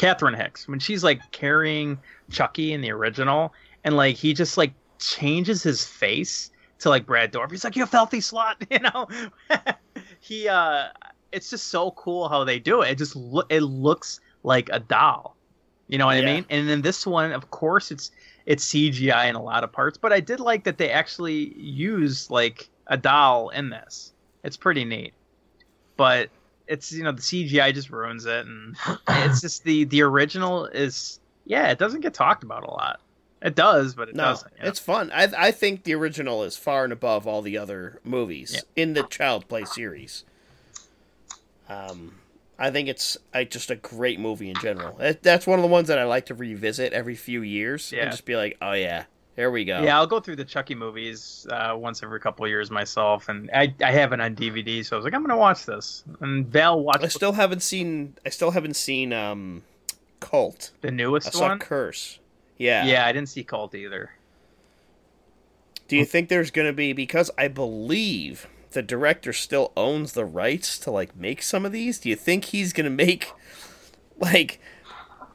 Catherine 0.00 0.34
Hicks. 0.34 0.66
When 0.66 0.78
she's 0.78 1.04
like 1.04 1.20
carrying 1.30 1.98
Chucky 2.30 2.72
in 2.72 2.80
the 2.80 2.90
original 2.90 3.52
and 3.84 3.96
like 3.96 4.16
he 4.16 4.32
just 4.32 4.56
like 4.56 4.72
changes 4.98 5.62
his 5.62 5.84
face 5.84 6.50
to 6.78 6.88
like 6.88 7.04
Brad 7.04 7.32
Dourif. 7.32 7.50
He's 7.50 7.64
like, 7.64 7.76
You 7.76 7.84
a 7.84 7.86
filthy 7.86 8.20
slut, 8.20 8.54
you 8.70 8.78
know? 8.78 9.06
he 10.20 10.48
uh 10.48 10.86
it's 11.32 11.50
just 11.50 11.68
so 11.68 11.90
cool 11.92 12.28
how 12.30 12.44
they 12.44 12.58
do 12.58 12.80
it. 12.82 12.92
It 12.92 12.98
just 12.98 13.14
lo- 13.14 13.44
it 13.50 13.60
looks 13.60 14.20
like 14.42 14.70
a 14.72 14.80
doll. 14.80 15.36
You 15.88 15.98
know 15.98 16.06
what 16.06 16.16
Yeah. 16.16 16.22
I 16.22 16.34
mean? 16.34 16.46
And 16.48 16.68
then 16.68 16.80
this 16.82 17.06
one, 17.06 17.32
of 17.32 17.50
course, 17.50 17.90
it's 17.90 18.10
it's 18.46 18.66
CGI 18.72 19.28
in 19.28 19.34
a 19.34 19.42
lot 19.42 19.64
of 19.64 19.70
parts, 19.70 19.98
but 19.98 20.12
I 20.14 20.20
did 20.20 20.40
like 20.40 20.64
that 20.64 20.78
they 20.78 20.90
actually 20.90 21.54
use 21.58 22.30
like 22.30 22.70
a 22.86 22.96
doll 22.96 23.50
in 23.50 23.68
this. 23.68 24.14
It's 24.44 24.56
pretty 24.56 24.84
neat. 24.86 25.12
But 25.96 26.30
it's 26.70 26.90
you 26.92 27.02
know 27.02 27.12
the 27.12 27.20
CGI 27.20 27.74
just 27.74 27.90
ruins 27.90 28.24
it, 28.24 28.46
and 28.46 28.74
it's 29.08 29.42
just 29.42 29.64
the 29.64 29.84
the 29.84 30.00
original 30.02 30.64
is 30.66 31.20
yeah 31.44 31.68
it 31.70 31.78
doesn't 31.78 32.00
get 32.00 32.14
talked 32.14 32.42
about 32.42 32.62
a 32.64 32.70
lot. 32.70 33.00
It 33.42 33.54
does, 33.54 33.94
but 33.94 34.10
it 34.10 34.14
no, 34.14 34.24
doesn't. 34.24 34.52
you 34.58 34.62
know? 34.64 34.68
it's 34.68 34.78
fun. 34.78 35.10
I 35.14 35.28
I 35.36 35.50
think 35.50 35.84
the 35.84 35.94
original 35.94 36.42
is 36.44 36.56
far 36.56 36.84
and 36.84 36.92
above 36.92 37.26
all 37.26 37.42
the 37.42 37.56
other 37.58 37.98
movies 38.04 38.52
Yeah. 38.54 38.82
in 38.82 38.92
the 38.94 39.02
Child 39.02 39.48
Play 39.48 39.64
series. 39.64 40.24
Um, 41.68 42.16
I 42.58 42.70
think 42.70 42.88
it's 42.88 43.16
I, 43.32 43.44
just 43.44 43.70
a 43.70 43.76
great 43.76 44.20
movie 44.20 44.50
in 44.50 44.56
general. 44.56 44.96
That- 44.98 45.22
That's 45.22 45.46
one 45.46 45.58
of 45.58 45.62
the 45.62 45.68
ones 45.70 45.88
that 45.88 45.98
I 45.98 46.04
like 46.04 46.26
to 46.26 46.34
revisit 46.34 46.92
every 46.92 47.14
few 47.14 47.42
years 47.42 47.92
Yeah. 47.92 48.02
and 48.02 48.10
just 48.10 48.24
be 48.24 48.36
like, 48.36 48.56
oh 48.60 48.72
yeah, 48.72 49.04
there 49.36 49.50
we 49.50 49.64
go. 49.64 49.82
Yeah, 49.82 49.96
I'll 49.98 50.06
go 50.06 50.20
through 50.20 50.36
the 50.36 50.44
Chucky 50.44 50.74
movies 50.74 51.46
uh, 51.50 51.74
once 51.76 52.02
every 52.02 52.20
couple 52.20 52.44
of 52.44 52.50
years 52.50 52.70
myself, 52.70 53.28
and 53.28 53.50
I 53.52 53.74
I 53.82 53.92
have 53.92 54.12
it 54.12 54.20
on 54.20 54.34
DVD, 54.36 54.84
so 54.84 54.96
I 54.96 54.98
was 54.98 55.04
like, 55.04 55.14
I'm 55.14 55.22
gonna 55.22 55.36
watch 55.36 55.64
this. 55.66 56.04
And 56.20 56.46
Val 56.46 56.80
watched 56.80 57.04
I 57.04 57.08
still 57.08 57.32
haven't 57.32 57.62
seen. 57.62 58.14
I 58.24 58.28
still 58.30 58.50
haven't 58.50 58.74
seen 58.74 59.12
um, 59.12 59.62
Cult. 60.20 60.70
the 60.80 60.88
I 60.88 60.92
newest 60.92 61.32
saw 61.32 61.48
one. 61.48 61.58
Curse. 61.58 62.18
Yeah. 62.58 62.84
Yeah, 62.84 63.06
I 63.06 63.12
didn't 63.12 63.30
see 63.30 63.42
Cult 63.42 63.74
either. 63.74 64.10
Do 65.88 65.96
you 65.96 66.04
think 66.04 66.28
there's 66.28 66.50
going 66.50 66.68
to 66.68 66.72
be 66.72 66.92
because 66.92 67.30
I 67.36 67.48
believe 67.48 68.46
the 68.72 68.82
director 68.82 69.32
still 69.32 69.72
owns 69.76 70.12
the 70.12 70.24
rights 70.24 70.78
to 70.80 70.90
like 70.90 71.16
make 71.16 71.42
some 71.42 71.64
of 71.64 71.72
these? 71.72 71.98
Do 71.98 72.08
you 72.08 72.16
think 72.16 72.44
he's 72.44 72.72
going 72.72 72.84
to 72.84 72.90
make 72.90 73.32
like 74.20 74.60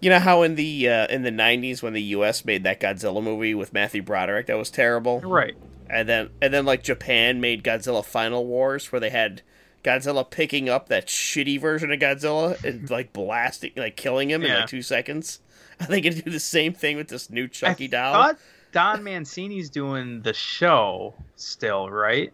you 0.06 0.12
know 0.12 0.20
how 0.20 0.44
in 0.44 0.54
the 0.54 0.88
uh, 0.88 1.08
in 1.08 1.24
the 1.24 1.32
90s 1.32 1.82
when 1.82 1.94
the 1.94 2.02
US 2.04 2.46
made 2.46 2.64
that 2.64 2.80
Godzilla 2.80 3.24
movie 3.24 3.56
with 3.56 3.74
Matthew 3.74 4.04
Broderick 4.04 4.46
that 4.46 4.56
was 4.56 4.70
terrible? 4.70 5.20
Right. 5.22 5.56
And 5.90 6.08
then 6.08 6.30
and 6.44 6.54
then 6.54 6.64
like 6.64 6.84
Japan 6.84 7.42
made 7.42 7.64
Godzilla 7.64 8.06
Final 8.06 8.46
Wars 8.46 8.92
where 8.92 9.00
they 9.00 9.10
had 9.10 9.42
Godzilla 9.84 10.30
picking 10.30 10.70
up 10.70 10.90
that 10.90 11.08
shitty 11.08 11.60
version 11.60 11.92
of 11.92 12.00
Godzilla 12.00 12.64
and 12.64 12.88
like 12.88 13.14
blasting 13.14 13.72
like 13.76 13.98
killing 13.98 14.30
him 14.30 14.44
in 14.44 14.54
like 14.54 14.68
2 14.70 14.84
seconds. 14.84 15.40
Are 15.80 15.88
they 15.88 16.02
going 16.02 16.14
to 16.14 16.22
do 16.22 16.30
the 16.30 16.40
same 16.40 16.74
thing 16.74 16.98
with 16.98 17.08
this 17.08 17.32
new 17.32 17.48
Chucky 17.48 17.86
I 17.86 17.88
doll? 17.88 18.14
thought 18.14 18.38
Don 18.74 19.04
Mancini's 19.04 19.72
doing 19.72 20.22
the 20.22 20.34
show 20.34 21.16
still, 21.36 21.90
right? 21.90 22.32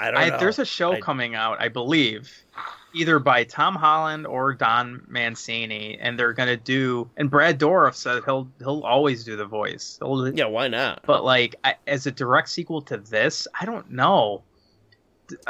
I 0.00 0.10
don't 0.10 0.20
I, 0.20 0.28
know. 0.30 0.38
there's 0.38 0.58
a 0.58 0.64
show 0.64 0.94
I- 0.94 1.00
coming 1.00 1.36
out, 1.36 1.60
I 1.60 1.68
believe, 1.68 2.28
either 2.94 3.18
by 3.18 3.44
Tom 3.44 3.74
Holland 3.74 4.26
or 4.26 4.52
Don 4.52 5.02
Mancini, 5.08 5.98
and 6.00 6.18
they're 6.18 6.32
gonna 6.32 6.56
do. 6.56 7.08
And 7.16 7.30
Brad 7.30 7.58
Dourif 7.58 7.94
said 7.94 8.22
he'll 8.24 8.48
he'll 8.58 8.82
always 8.82 9.24
do 9.24 9.36
the 9.36 9.44
voice. 9.46 9.98
He'll- 10.00 10.28
Yeah, 10.36 10.46
why 10.46 10.68
not? 10.68 11.02
But 11.06 11.24
like 11.24 11.56
I, 11.64 11.74
as 11.86 12.06
a 12.06 12.10
direct 12.10 12.48
sequel 12.48 12.82
to 12.82 12.96
this, 12.96 13.46
I 13.60 13.64
don't 13.64 13.90
know. 13.90 14.42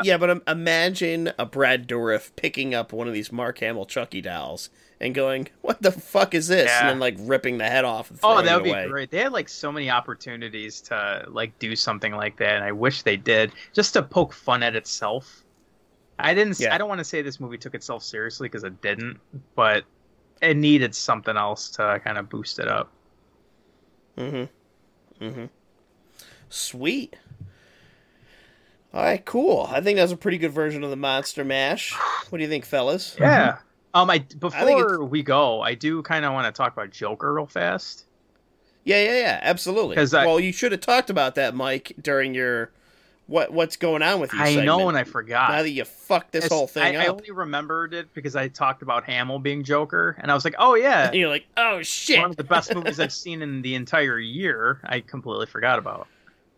Yeah, 0.03 0.19
but 0.19 0.43
imagine 0.47 1.33
a 1.39 1.47
Brad 1.47 1.89
Dourif 1.89 2.33
picking 2.37 2.75
up 2.75 2.93
one 2.93 3.09
of 3.09 3.15
these 3.15 3.33
Mark 3.33 3.61
Hamill 3.61 3.87
Chucky 3.87 4.21
dolls 4.21 4.69
and 5.01 5.15
going, 5.15 5.49
"What 5.63 5.81
the 5.81 5.91
fuck 5.91 6.35
is 6.35 6.49
this?" 6.49 6.67
Yeah. 6.69 6.81
and 6.81 6.89
then 6.91 6.99
like 6.99 7.17
ripping 7.21 7.57
the 7.57 7.65
head 7.65 7.87
off. 7.87 8.13
Oh, 8.23 8.43
that 8.43 8.55
would 8.57 8.65
be 8.65 8.89
great. 8.91 9.11
They 9.11 9.21
had 9.23 9.33
like 9.33 9.49
so 9.49 9.73
many 9.73 9.89
opportunities 9.89 10.83
to 10.83 11.25
like 11.29 11.59
do 11.59 11.75
something 11.75 12.13
like 12.13 12.37
that, 12.37 12.57
and 12.57 12.65
I 12.65 12.73
wish 12.73 13.01
they 13.03 13.17
did, 13.17 13.53
just 13.73 13.95
to 13.95 14.03
poke 14.03 14.35
fun 14.35 14.63
at 14.63 14.77
itself. 14.77 15.45
I 16.25 16.35
didn't. 16.35 16.59
Yeah. 16.61 16.75
I 16.75 16.79
don't 16.79 16.89
want 16.89 16.99
to 16.99 17.05
say 17.05 17.23
this 17.23 17.41
movie 17.41 17.59
took 17.59 17.75
itself 17.75 18.03
seriously 18.03 18.49
because 18.49 18.65
it 18.65 18.81
didn't, 18.83 19.19
but 19.55 19.85
it 20.43 20.57
needed 20.57 20.95
something 20.95 21.37
else 21.37 21.69
to 21.71 22.01
kind 22.05 22.19
of 22.19 22.29
boost 22.29 22.59
it 22.59 22.69
up. 22.69 22.91
Mm-hmm. 24.17 25.25
Mm-hmm. 25.25 25.45
Sweet. 26.49 27.17
All 28.93 29.03
right, 29.03 29.25
cool. 29.25 29.69
I 29.71 29.81
think 29.81 29.99
that's 29.99 30.11
a 30.13 30.17
pretty 30.17 30.39
good 30.39 30.53
version 30.53 30.83
of 30.83 30.91
the 30.91 30.97
Monster 30.97 31.45
Mash. 31.45 31.95
What 32.31 32.39
do 32.39 32.43
you 32.43 32.51
think, 32.51 32.65
fellas? 32.65 33.17
Yeah. 33.21 33.59
Um, 33.95 34.11
I 34.11 34.15
I 34.15 34.19
before 34.39 35.05
we 35.05 35.23
go, 35.23 35.61
I 35.61 35.75
do 35.75 36.03
kind 36.03 36.25
of 36.25 36.33
want 36.33 36.53
to 36.53 36.57
talk 36.57 36.73
about 36.73 36.91
Joker 36.91 37.33
real 37.35 37.47
fast. 37.47 38.05
Yeah, 38.85 39.03
yeah, 39.03 39.19
yeah, 39.19 39.39
absolutely. 39.43 39.97
I- 39.97 40.27
well, 40.27 40.41
you 40.41 40.53
should 40.53 40.73
have 40.73 40.81
talked 40.81 41.11
about 41.11 41.35
that, 41.37 41.55
Mike, 41.55 41.93
during 42.01 42.35
your 42.35 42.73
what 43.31 43.53
what's 43.53 43.77
going 43.77 44.03
on 44.03 44.19
with 44.19 44.33
you. 44.33 44.41
I 44.41 44.57
know, 44.57 44.89
and 44.89 44.99
I 44.99 45.05
forgot. 45.05 45.51
Now 45.51 45.63
that 45.63 45.71
you 45.71 45.85
fucked 45.85 46.33
this 46.33 46.47
It's- 46.47 46.57
whole 46.59 46.67
thing 46.67 46.97
I, 46.97 47.05
I 47.05 47.07
only 47.07 47.31
remembered 47.31 47.95
it 47.95 48.13
because 48.13 48.35
I 48.35 48.49
talked 48.49 48.83
about 48.83 49.05
Hamill 49.05 49.39
being 49.39 49.63
Joker, 49.63 50.17
and 50.19 50.31
I 50.33 50.35
was 50.35 50.45
like, 50.45 50.57
"Oh 50.59 50.75
yeah, 50.75 51.07
and 51.07 51.15
you're 51.15 51.29
like, 51.29 51.47
oh 51.57 51.81
shit! 51.83 52.21
one 52.21 52.31
of 52.31 52.37
the 52.37 52.45
best 52.45 52.75
movies 52.75 52.99
I've 52.99 53.13
seen 53.13 53.41
in 53.41 53.63
the 53.63 53.77
entire 53.77 54.19
year." 54.19 54.81
I 54.85 54.99
completely 55.01 55.47
forgot 55.47 55.79
about. 55.79 56.09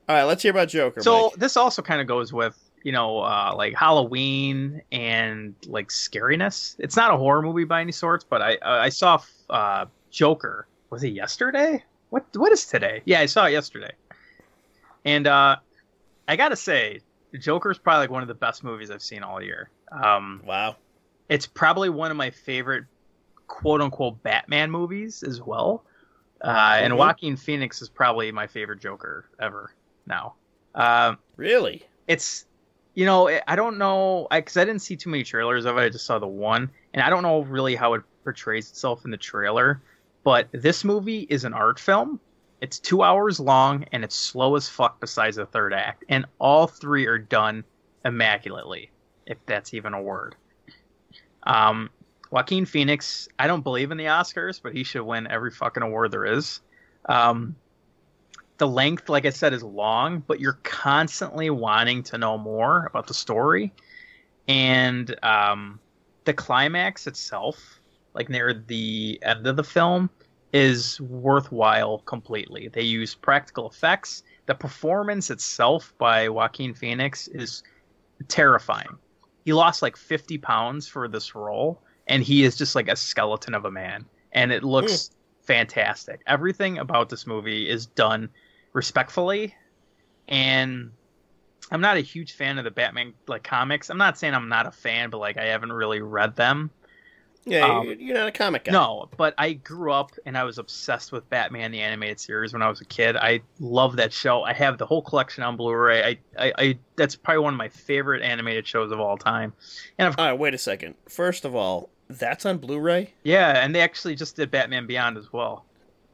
All 0.08 0.16
right, 0.16 0.24
let's 0.24 0.42
hear 0.42 0.50
about 0.50 0.68
Joker. 0.68 1.02
So 1.02 1.24
Mike. 1.24 1.32
this 1.34 1.56
also 1.58 1.82
kind 1.82 2.00
of 2.00 2.06
goes 2.06 2.32
with 2.32 2.58
you 2.82 2.92
know 2.92 3.18
uh, 3.18 3.52
like 3.54 3.74
Halloween 3.74 4.80
and 4.90 5.54
like 5.66 5.90
scariness. 5.90 6.74
It's 6.78 6.96
not 6.96 7.12
a 7.12 7.18
horror 7.18 7.42
movie 7.42 7.64
by 7.64 7.82
any 7.82 7.92
sorts, 7.92 8.24
but 8.24 8.40
I 8.40 8.54
uh, 8.56 8.78
I 8.80 8.88
saw 8.88 9.20
uh, 9.50 9.84
Joker. 10.10 10.66
Was 10.88 11.04
it 11.04 11.10
yesterday? 11.10 11.84
What 12.08 12.24
what 12.34 12.50
is 12.50 12.64
today? 12.64 13.02
Yeah, 13.04 13.20
I 13.20 13.26
saw 13.26 13.44
it 13.44 13.52
yesterday. 13.52 13.92
And 15.04 15.26
uh, 15.26 15.56
I 16.28 16.36
gotta 16.36 16.56
say, 16.56 17.00
Joker's 17.38 17.78
probably 17.78 18.00
like 18.00 18.10
one 18.10 18.22
of 18.22 18.28
the 18.28 18.34
best 18.34 18.62
movies 18.64 18.90
I've 18.90 19.02
seen 19.02 19.22
all 19.22 19.42
year. 19.42 19.70
Um, 19.90 20.42
wow. 20.46 20.76
it's 21.28 21.46
probably 21.46 21.88
one 21.90 22.10
of 22.10 22.16
my 22.16 22.30
favorite 22.30 22.84
quote 23.46 23.80
unquote 23.80 24.22
Batman 24.22 24.70
movies 24.70 25.22
as 25.22 25.40
well. 25.42 25.84
Uh, 26.42 26.76
and 26.78 26.92
Mhm. 26.94 26.96
Joaquin 26.98 27.36
Phoenix 27.36 27.80
is 27.82 27.88
probably 27.88 28.32
my 28.32 28.46
favorite 28.46 28.80
Joker 28.80 29.26
ever 29.38 29.74
now. 30.06 30.34
Um, 30.74 31.18
Really? 31.36 31.84
it's 32.08 32.46
you 32.94 33.06
know 33.06 33.28
I- 33.28 33.42
I 33.46 33.56
don't 33.56 33.78
know 33.78 34.26
because 34.30 34.56
I, 34.56 34.64
didn't 34.64 34.82
see 34.82 34.96
too 34.96 35.10
many 35.10 35.22
trailers 35.24 35.64
of 35.64 35.76
it. 35.78 35.80
I 35.80 35.88
just 35.88 36.04
saw 36.06 36.18
the 36.18 36.26
one, 36.26 36.70
and 36.94 37.02
I 37.02 37.10
don't 37.10 37.22
know 37.22 37.40
really 37.42 37.74
how 37.74 37.94
it 37.94 38.02
portrays 38.24 38.70
itself 38.70 39.04
in 39.04 39.10
the 39.10 39.16
trailer. 39.16 39.80
But 40.24 40.48
this 40.52 40.84
movie 40.84 41.26
is 41.28 41.44
an 41.44 41.52
art 41.54 41.78
film. 41.80 42.20
It's 42.62 42.78
two 42.78 43.02
hours 43.02 43.40
long 43.40 43.84
and 43.90 44.04
it's 44.04 44.14
slow 44.14 44.54
as 44.54 44.68
fuck. 44.68 45.00
Besides 45.00 45.36
the 45.36 45.46
third 45.46 45.74
act, 45.74 46.04
and 46.08 46.24
all 46.38 46.68
three 46.68 47.06
are 47.06 47.18
done 47.18 47.64
immaculately, 48.04 48.92
if 49.26 49.36
that's 49.46 49.74
even 49.74 49.94
a 49.94 50.00
word. 50.00 50.36
Um, 51.42 51.90
Joaquin 52.30 52.64
Phoenix, 52.64 53.28
I 53.36 53.48
don't 53.48 53.62
believe 53.62 53.90
in 53.90 53.98
the 53.98 54.04
Oscars, 54.04 54.62
but 54.62 54.72
he 54.72 54.84
should 54.84 55.02
win 55.02 55.26
every 55.26 55.50
fucking 55.50 55.82
award 55.82 56.12
there 56.12 56.24
is. 56.24 56.60
Um, 57.06 57.56
the 58.58 58.68
length, 58.68 59.08
like 59.08 59.26
I 59.26 59.30
said, 59.30 59.52
is 59.52 59.64
long, 59.64 60.22
but 60.24 60.38
you're 60.38 60.60
constantly 60.62 61.50
wanting 61.50 62.04
to 62.04 62.16
know 62.16 62.38
more 62.38 62.86
about 62.86 63.08
the 63.08 63.14
story. 63.14 63.72
And 64.46 65.16
um, 65.24 65.80
the 66.24 66.32
climax 66.32 67.08
itself, 67.08 67.80
like 68.14 68.28
near 68.28 68.54
the 68.54 69.18
end 69.20 69.48
of 69.48 69.56
the 69.56 69.64
film, 69.64 70.10
is 70.52 71.00
worthwhile 71.00 71.98
completely. 72.00 72.68
They 72.68 72.82
use 72.82 73.14
practical 73.14 73.68
effects. 73.68 74.22
The 74.46 74.54
performance 74.54 75.30
itself 75.30 75.94
by 75.98 76.28
Joaquin 76.28 76.74
Phoenix 76.74 77.28
is 77.28 77.62
terrifying. 78.28 78.98
He 79.44 79.52
lost 79.52 79.82
like 79.82 79.96
50 79.96 80.38
pounds 80.38 80.86
for 80.86 81.08
this 81.08 81.34
role, 81.34 81.82
and 82.06 82.22
he 82.22 82.44
is 82.44 82.56
just 82.56 82.74
like 82.74 82.88
a 82.88 82.96
skeleton 82.96 83.54
of 83.54 83.64
a 83.64 83.70
man. 83.70 84.04
And 84.32 84.52
it 84.52 84.62
looks 84.62 85.08
hmm. 85.08 85.14
fantastic. 85.44 86.20
Everything 86.26 86.78
about 86.78 87.08
this 87.08 87.26
movie 87.26 87.68
is 87.68 87.86
done 87.86 88.28
respectfully 88.72 89.54
and 90.28 90.90
i'm 91.70 91.80
not 91.80 91.96
a 91.96 92.00
huge 92.00 92.32
fan 92.32 92.58
of 92.58 92.64
the 92.64 92.70
batman 92.70 93.12
like 93.26 93.42
comics 93.42 93.90
i'm 93.90 93.98
not 93.98 94.18
saying 94.18 94.34
i'm 94.34 94.48
not 94.48 94.66
a 94.66 94.70
fan 94.70 95.10
but 95.10 95.18
like 95.18 95.36
i 95.36 95.44
haven't 95.44 95.72
really 95.72 96.00
read 96.00 96.34
them 96.36 96.70
Yeah, 97.44 97.78
Um, 97.78 97.96
you're, 97.98 98.14
not 98.16 98.28
a 98.28 98.32
comic 98.32 98.62
guy. 98.64 98.72
no 98.72 99.08
but 99.16 99.34
i 99.36 99.54
grew 99.54 99.92
up 99.92 100.12
and 100.26 100.38
i 100.38 100.44
was 100.44 100.58
obsessed 100.58 101.10
with 101.10 101.28
batman 101.28 101.72
the 101.72 101.80
animated 101.80 102.20
series 102.20 102.52
when 102.52 102.62
i 102.62 102.68
was 102.68 102.80
a 102.80 102.84
kid 102.84 103.16
i 103.16 103.40
love 103.58 103.96
that 103.96 104.12
show 104.12 104.42
i 104.44 104.52
have 104.52 104.78
the 104.78 104.86
whole 104.86 105.02
collection 105.02 105.42
on 105.42 105.56
blu-ray 105.56 106.04
i 106.04 106.18
i, 106.46 106.52
I 106.56 106.78
that's 106.94 107.16
probably 107.16 107.42
one 107.42 107.54
of 107.54 107.58
my 107.58 107.68
favorite 107.68 108.22
animated 108.22 108.64
shows 108.68 108.92
of 108.92 109.00
all 109.00 109.18
time 109.18 109.52
and 109.98 110.06
of 110.06 110.14
All 110.18 110.26
right, 110.26 110.38
wait 110.38 110.54
a 110.54 110.58
second. 110.58 110.94
First 111.08 111.44
of 111.44 111.56
all, 111.56 111.90
that's 112.08 112.46
on 112.46 112.58
Blu-ray. 112.58 113.12
yeah 113.24 113.64
and 113.64 113.74
they 113.74 113.80
actually 113.80 114.14
just 114.14 114.36
did 114.36 114.50
batman 114.52 114.86
beyond 114.86 115.16
as 115.18 115.32
well 115.32 115.64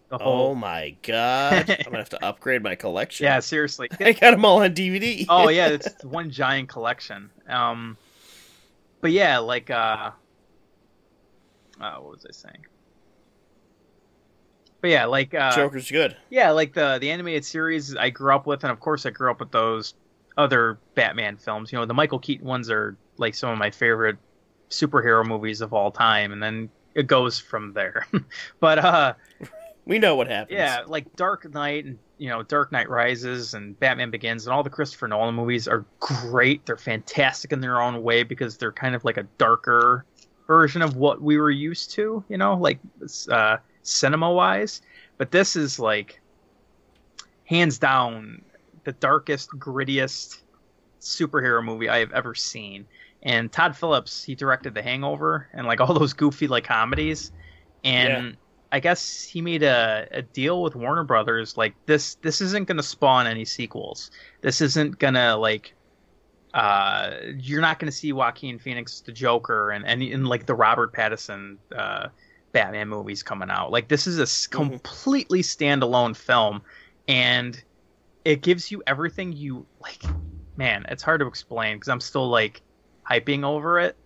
the 0.08 0.16
Oh 0.22 0.54
my 0.54 0.96
god! 1.02 1.68
I'm 1.80 1.84
gonna 1.84 1.98
have 1.98 2.08
to 2.08 2.24
upgrade 2.24 2.62
my 2.62 2.74
collection. 2.74 3.24
yeah 3.24 3.40
seriously 3.40 3.88
I 4.00 4.12
got 4.12 4.30
them 4.30 4.46
all 4.46 4.62
on 4.62 4.72
DVD. 4.74 5.26
oh 5.28 5.50
yeah, 5.50 5.66
it's 5.76 6.02
one 6.02 6.30
giant 6.30 6.70
collection. 6.70 7.28
Um, 7.46 7.98
but 9.02 9.10
yeah, 9.12 9.36
like 9.36 9.68
uh, 9.68 10.12
uh, 11.80 11.96
what 11.96 12.12
was 12.12 12.26
I 12.28 12.32
saying? 12.32 12.64
But 14.80 14.90
yeah, 14.90 15.06
like 15.06 15.34
uh, 15.34 15.54
Joker's 15.54 15.90
good. 15.90 16.16
yeah, 16.30 16.50
like 16.50 16.72
the 16.72 16.98
the 17.00 17.10
animated 17.10 17.44
series 17.44 17.96
I 17.96 18.10
grew 18.10 18.32
up 18.34 18.46
with, 18.46 18.62
and 18.62 18.70
of 18.70 18.78
course 18.80 19.06
I 19.06 19.10
grew 19.10 19.30
up 19.30 19.40
with 19.40 19.50
those 19.50 19.94
other 20.36 20.78
Batman 20.94 21.36
films. 21.36 21.72
You 21.72 21.78
know, 21.78 21.84
the 21.84 21.94
Michael 21.94 22.20
Keaton 22.20 22.46
ones 22.46 22.70
are 22.70 22.96
like 23.16 23.34
some 23.34 23.50
of 23.50 23.58
my 23.58 23.70
favorite 23.70 24.18
superhero 24.70 25.26
movies 25.26 25.60
of 25.60 25.72
all 25.72 25.90
time, 25.90 26.32
and 26.32 26.40
then 26.42 26.70
it 26.94 27.08
goes 27.08 27.40
from 27.40 27.72
there. 27.72 28.06
but 28.60 28.78
uh, 28.78 29.14
We 29.84 29.98
know 29.98 30.14
what 30.14 30.28
happens. 30.28 30.56
yeah, 30.56 30.82
like 30.86 31.16
Dark 31.16 31.52
Knight 31.52 31.84
and 31.86 31.98
you 32.18 32.28
know 32.28 32.44
Dark 32.44 32.70
Knight 32.70 32.88
Rises 32.88 33.54
and 33.54 33.78
Batman 33.80 34.12
Begins 34.12 34.46
and 34.46 34.54
all 34.54 34.62
the 34.62 34.70
Christopher 34.70 35.08
Nolan 35.08 35.34
movies 35.34 35.66
are 35.66 35.84
great. 35.98 36.66
They're 36.66 36.76
fantastic 36.76 37.52
in 37.52 37.60
their 37.60 37.80
own 37.80 38.04
way 38.04 38.22
because 38.22 38.58
they're 38.58 38.70
kind 38.70 38.94
of 38.94 39.04
like 39.04 39.16
a 39.16 39.24
darker 39.38 40.04
version 40.48 40.82
of 40.82 40.96
what 40.96 41.22
we 41.22 41.38
were 41.38 41.50
used 41.50 41.92
to, 41.92 42.24
you 42.28 42.36
know, 42.38 42.54
like 42.54 42.80
uh, 43.30 43.58
cinema 43.82 44.32
wise. 44.32 44.82
But 45.18 45.30
this 45.30 45.54
is 45.54 45.78
like 45.78 46.20
hands 47.44 47.78
down 47.78 48.42
the 48.82 48.92
darkest, 48.92 49.50
grittiest 49.50 50.42
superhero 51.00 51.62
movie 51.62 51.88
I 51.88 51.98
have 51.98 52.12
ever 52.12 52.34
seen. 52.34 52.86
And 53.22 53.52
Todd 53.52 53.76
Phillips, 53.76 54.24
he 54.24 54.34
directed 54.34 54.74
The 54.74 54.82
Hangover 54.82 55.48
and 55.52 55.66
like 55.66 55.80
all 55.80 55.92
those 55.92 56.12
goofy 56.12 56.48
like 56.48 56.64
comedies. 56.64 57.30
And 57.84 58.36
I 58.72 58.80
guess 58.80 59.22
he 59.22 59.40
made 59.42 59.62
a, 59.62 60.08
a 60.10 60.22
deal 60.22 60.62
with 60.62 60.74
Warner 60.74 61.04
Brothers. 61.04 61.56
Like 61.56 61.74
this, 61.86 62.14
this 62.16 62.40
isn't 62.40 62.66
going 62.68 62.76
to 62.76 62.82
spawn 62.82 63.26
any 63.26 63.44
sequels. 63.44 64.10
This 64.40 64.60
isn't 64.60 64.98
going 64.98 65.14
to 65.14 65.36
like, 65.36 65.74
uh, 66.54 67.10
you're 67.36 67.60
not 67.60 67.78
going 67.78 67.90
to 67.90 67.96
see 67.96 68.12
Joaquin 68.12 68.58
Phoenix 68.58 69.02
the 69.02 69.12
Joker 69.12 69.70
and 69.70 69.86
and, 69.86 70.02
and 70.02 70.26
like 70.28 70.46
the 70.46 70.54
Robert 70.54 70.94
Pattinson 70.94 71.58
uh, 71.76 72.08
Batman 72.52 72.88
movies 72.88 73.22
coming 73.22 73.50
out. 73.50 73.70
Like 73.70 73.88
this 73.88 74.06
is 74.06 74.18
a 74.18 74.24
Mhm. 74.24 74.50
completely 74.50 75.42
standalone 75.42 76.16
film, 76.16 76.62
and 77.06 77.62
it 78.24 78.42
gives 78.42 78.70
you 78.70 78.82
everything 78.86 79.32
you 79.32 79.68
like. 79.80 80.02
Man, 80.56 80.86
it's 80.88 81.02
hard 81.02 81.20
to 81.20 81.26
explain 81.26 81.76
because 81.76 81.88
I'm 81.88 82.00
still 82.00 82.28
like 82.28 82.62
hyping 83.10 83.44
over 83.44 83.78
it, 83.80 83.96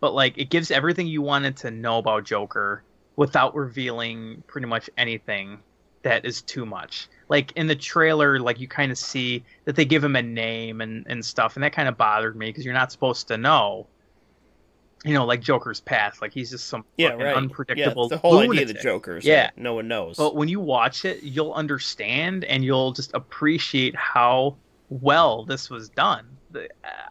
but 0.00 0.14
like 0.14 0.38
it 0.38 0.50
gives 0.50 0.70
everything 0.70 1.06
you 1.06 1.22
wanted 1.22 1.56
to 1.58 1.70
know 1.70 1.98
about 1.98 2.24
Joker 2.24 2.84
without 3.16 3.54
revealing 3.54 4.44
pretty 4.48 4.66
much 4.66 4.90
anything 4.96 5.62
that 6.02 6.24
is 6.24 6.42
too 6.42 6.64
much. 6.64 7.08
Like 7.28 7.52
in 7.52 7.66
the 7.66 7.76
trailer, 7.76 8.38
like 8.40 8.58
you 8.58 8.68
kind 8.68 8.90
of 8.90 8.98
see 8.98 9.44
that 9.64 9.76
they 9.76 9.84
give 9.84 10.02
him 10.02 10.16
a 10.16 10.22
name 10.22 10.80
and, 10.80 11.06
and 11.08 11.24
stuff, 11.24 11.56
and 11.56 11.62
that 11.62 11.72
kind 11.72 11.88
of 11.88 11.96
bothered 11.96 12.36
me 12.36 12.46
because 12.46 12.64
you're 12.64 12.74
not 12.74 12.90
supposed 12.90 13.28
to 13.28 13.36
know. 13.36 13.86
You 15.04 15.14
know, 15.14 15.24
like 15.24 15.40
Joker's 15.40 15.80
past, 15.80 16.20
like 16.20 16.32
he's 16.32 16.50
just 16.50 16.66
some 16.68 16.84
yeah, 16.98 17.10
fucking 17.10 17.24
right. 17.24 17.36
unpredictable. 17.36 18.08
Yeah, 18.10 18.16
the 18.16 18.18
whole 18.18 18.38
idea 18.38 18.50
of 18.50 18.50
the 18.50 18.60
lunatic. 18.60 18.82
Joker's 18.82 19.24
Yeah. 19.24 19.44
that 19.44 19.56
no 19.56 19.74
one 19.74 19.88
knows. 19.88 20.16
But 20.18 20.36
when 20.36 20.48
you 20.48 20.60
watch 20.60 21.06
it, 21.06 21.22
you'll 21.22 21.54
understand 21.54 22.44
and 22.44 22.62
you'll 22.62 22.92
just 22.92 23.10
appreciate 23.14 23.96
how 23.96 24.56
well 24.90 25.44
this 25.44 25.70
was 25.70 25.88
done. 25.88 26.26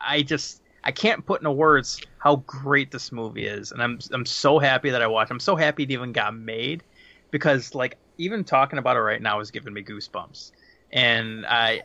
I 0.02 0.22
just 0.22 0.61
I 0.84 0.91
can't 0.91 1.26
put 1.26 1.41
into 1.41 1.52
words 1.52 1.99
how 2.20 2.38
great 2.38 2.91
this 2.91 3.11
movie 3.11 3.45
is, 3.48 3.72
and 3.72 3.82
I'm 3.82 3.99
I'm 4.11 4.26
so 4.26 4.60
happy 4.60 4.90
that 4.91 5.02
I 5.02 5.07
watched. 5.07 5.32
I'm 5.32 5.40
so 5.40 5.56
happy 5.56 5.84
it 5.84 5.91
even 5.91 6.11
got 6.11 6.36
made 6.36 6.84
because 7.32 7.74
like 7.74 7.98
even 8.20 8.44
talking 8.44 8.78
about 8.78 8.96
it 8.96 9.02
right 9.02 9.22
now 9.22 9.40
is 9.40 9.50
giving 9.50 9.74
me 9.74 9.84
goosebumps, 9.84 10.52
and 10.94 11.46
I, 11.48 11.82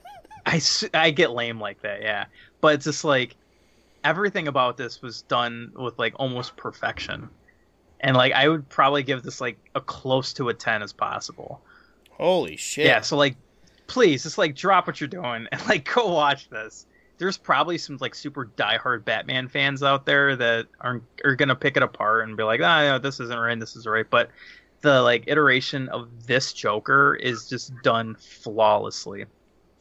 I 0.93 1.11
get 1.11 1.31
lame 1.31 1.59
like 1.59 1.81
that, 1.82 2.02
yeah. 2.02 2.27
But 2.61 2.74
it's 2.74 2.85
just 2.85 3.05
like 3.05 3.36
everything 4.05 4.48
about 4.48 4.77
this 4.77 5.01
was 5.01 5.23
done 5.23 5.73
with 5.74 5.98
like 5.98 6.12
almost 6.19 6.56
perfection 6.56 7.31
and 8.05 8.16
like 8.16 8.32
I 8.32 8.48
would 8.48 8.69
probably 8.69 9.02
give 9.02 9.23
this 9.23 9.40
like 9.40 9.59
a 9.74 9.81
close 9.81 10.35
to 10.35 10.51
a 10.51 10.55
ten 10.55 10.82
as 10.82 10.93
possible. 10.93 11.61
Holy 12.11 12.56
shit! 12.56 12.85
Yeah, 12.86 13.01
so 13.01 13.16
like, 13.16 13.35
please, 13.86 14.23
just 14.23 14.36
like 14.36 14.55
drop 14.55 14.86
what 14.86 15.01
you're 15.01 15.09
doing 15.09 15.48
and 15.51 15.66
like 15.66 15.90
go 15.94 16.12
watch 16.12 16.51
this. 16.51 16.86
There's 17.16 17.39
probably 17.39 17.78
some 17.78 17.97
like 18.01 18.15
super 18.15 18.51
diehard 18.59 19.05
Batman 19.06 19.48
fans 19.48 19.82
out 19.82 20.05
there 20.05 20.36
that 20.36 20.66
aren't 20.81 21.05
are 21.24 21.35
gonna 21.35 21.55
pick 21.55 21.78
it 21.78 21.82
apart 21.82 22.28
and 22.28 22.36
be 22.36 22.43
like, 22.43 22.61
ah, 22.61 22.82
no, 22.82 22.98
this 22.98 23.20
isn't 23.20 23.39
right, 23.39 23.59
this 23.59 23.74
is 23.74 23.86
right. 23.86 24.06
But 24.09 24.28
the 24.85 25.01
like 25.01 25.24
iteration 25.27 25.89
of 25.89 26.27
this 26.27 26.52
Joker 26.52 27.15
is 27.16 27.48
just 27.48 27.73
done 27.82 28.15
flawlessly. 28.16 29.24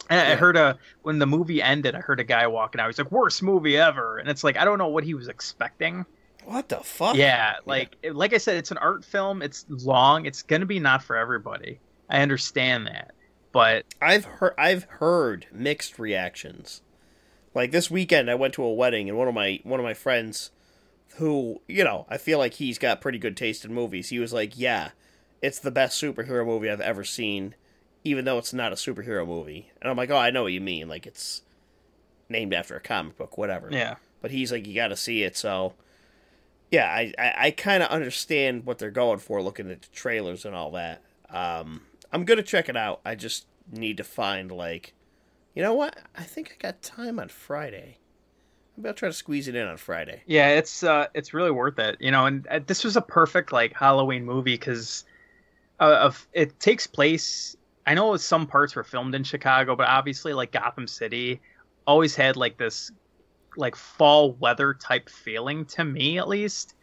And 0.10 0.20
I 0.20 0.36
heard 0.36 0.56
a 0.56 0.80
when 1.04 1.20
the 1.20 1.28
movie 1.28 1.62
ended, 1.62 1.94
I 1.94 2.00
heard 2.00 2.22
a 2.22 2.24
guy 2.24 2.48
walking 2.48 2.82
out. 2.82 2.88
He's 2.88 2.98
like, 2.98 3.12
"Worst 3.12 3.44
movie 3.44 3.78
ever," 3.78 4.18
and 4.18 4.30
it's 4.30 4.44
like 4.44 4.58
I 4.58 4.66
don't 4.66 4.78
know 4.78 4.88
what 4.88 5.04
he 5.04 5.14
was 5.14 5.28
expecting. 5.28 6.06
What 6.46 6.70
the 6.70 6.78
fuck? 6.78 7.16
Yeah, 7.16 7.56
like 7.66 7.98
like 8.12 8.34
I 8.34 8.38
said, 8.38 8.58
it's 8.58 8.72
an 8.72 8.78
art 8.78 9.04
film. 9.04 9.42
It's 9.42 9.66
long. 9.70 10.26
It's 10.26 10.42
gonna 10.42 10.66
be 10.66 10.80
not 10.80 11.04
for 11.04 11.16
everybody. 11.16 11.80
I 12.10 12.22
understand 12.22 12.88
that, 12.88 13.12
but 13.52 13.86
I've 14.02 14.26
heard 14.26 14.54
I've 14.58 14.86
heard 14.86 15.48
mixed 15.52 16.00
reactions. 16.00 16.82
Like 17.54 17.72
this 17.72 17.92
weekend, 17.92 18.32
I 18.32 18.36
went 18.36 18.54
to 18.56 18.64
a 18.64 18.74
wedding, 18.74 19.10
and 19.10 19.18
one 19.18 19.28
of 19.28 19.34
my 19.34 19.60
one 19.64 19.82
of 19.82 19.86
my 19.86 19.94
friends, 19.94 20.52
who 21.18 21.62
you 21.68 21.84
know, 21.84 22.06
I 22.10 22.18
feel 22.18 22.40
like 22.40 22.56
he's 22.56 22.78
got 22.80 23.02
pretty 23.02 23.18
good 23.20 23.38
taste 23.38 23.66
in 23.66 23.74
movies. 23.74 24.10
He 24.10 24.20
was 24.20 24.34
like, 24.34 24.58
"Yeah, 24.58 24.92
it's 25.42 25.60
the 25.60 25.72
best 25.72 26.02
superhero 26.02 26.46
movie 26.46 26.70
I've 26.70 26.82
ever 26.82 27.04
seen, 27.04 27.56
even 28.04 28.26
though 28.26 28.38
it's 28.38 28.54
not 28.54 28.72
a 28.72 28.76
superhero 28.76 29.26
movie." 29.28 29.72
And 29.82 29.90
I'm 29.90 29.98
like, 29.98 30.10
"Oh, 30.10 30.18
I 30.18 30.32
know 30.32 30.44
what 30.44 30.54
you 30.54 30.62
mean. 30.62 30.88
Like 30.88 31.06
it's 31.06 31.42
named 32.30 32.54
after 32.54 32.76
a 32.76 32.82
comic 32.82 33.18
book, 33.18 33.38
whatever." 33.38 33.70
yeah, 33.72 33.96
But 34.22 34.32
he's 34.32 34.52
like, 34.52 34.66
"You 34.68 34.74
got 34.74 34.88
to 34.90 34.96
see 34.98 35.24
it." 35.24 35.38
So, 35.38 35.74
yeah, 36.72 36.88
I 36.88 37.14
I, 37.18 37.34
I 37.38 37.52
kind 37.52 37.84
of 37.84 37.90
understand 37.90 38.66
what 38.66 38.80
they're 38.80 38.92
going 38.92 39.20
for, 39.20 39.42
looking 39.42 39.70
at 39.70 39.82
the 39.84 39.90
trailers 39.90 40.46
and 40.46 40.56
all 40.56 40.72
that. 40.72 41.02
Um, 41.30 41.82
I'm 42.12 42.26
gonna 42.26 42.44
check 42.44 42.70
it 42.70 42.78
out. 42.78 43.02
I 43.06 43.16
just 43.16 43.46
need 43.72 43.98
to 43.98 44.04
find 44.04 44.52
like, 44.52 44.94
you 45.56 45.62
know 45.62 45.74
what? 45.74 45.98
I 46.16 46.24
think 46.24 46.52
I 46.58 46.62
got 46.62 46.82
time 46.82 47.20
on 47.20 47.30
Friday. 47.30 47.98
Maybe 48.76 48.88
I'll 48.90 48.96
try 48.96 49.10
to 49.10 49.14
squeeze 49.14 49.48
it 49.48 49.56
in 49.56 49.68
on 49.68 49.78
Friday. 49.78 50.24
yeah, 50.26 50.50
it's 50.50 50.84
uh, 50.84 51.08
it's 51.14 51.34
really 51.34 51.52
worth 51.52 51.78
it, 51.80 51.98
you 52.00 52.12
know. 52.12 52.26
And 52.26 52.48
uh, 52.48 52.60
this 52.66 52.84
was 52.84 52.96
a 52.98 53.02
perfect 53.02 53.52
like 53.52 53.74
Halloween 53.74 54.26
movie 54.26 54.56
because 54.56 55.06
uh, 55.80 55.98
of 56.02 56.28
it 56.34 56.60
takes 56.60 56.88
place. 56.88 57.56
I 57.86 57.94
know 57.94 58.16
some 58.18 58.48
parts 58.48 58.76
were 58.76 58.84
filmed 58.84 59.14
in 59.14 59.24
Chicago, 59.24 59.76
but 59.76 59.88
obviously, 59.88 60.34
like 60.34 60.52
Gotham 60.52 60.88
City, 60.88 61.42
always 61.86 62.16
had 62.16 62.36
like 62.36 62.58
this 62.58 62.92
like 63.56 63.76
fall 63.76 64.32
weather 64.34 64.74
type 64.74 65.10
feeling 65.10 65.66
to 65.66 65.84
me, 65.84 66.18
at 66.18 66.28
least. 66.28 66.76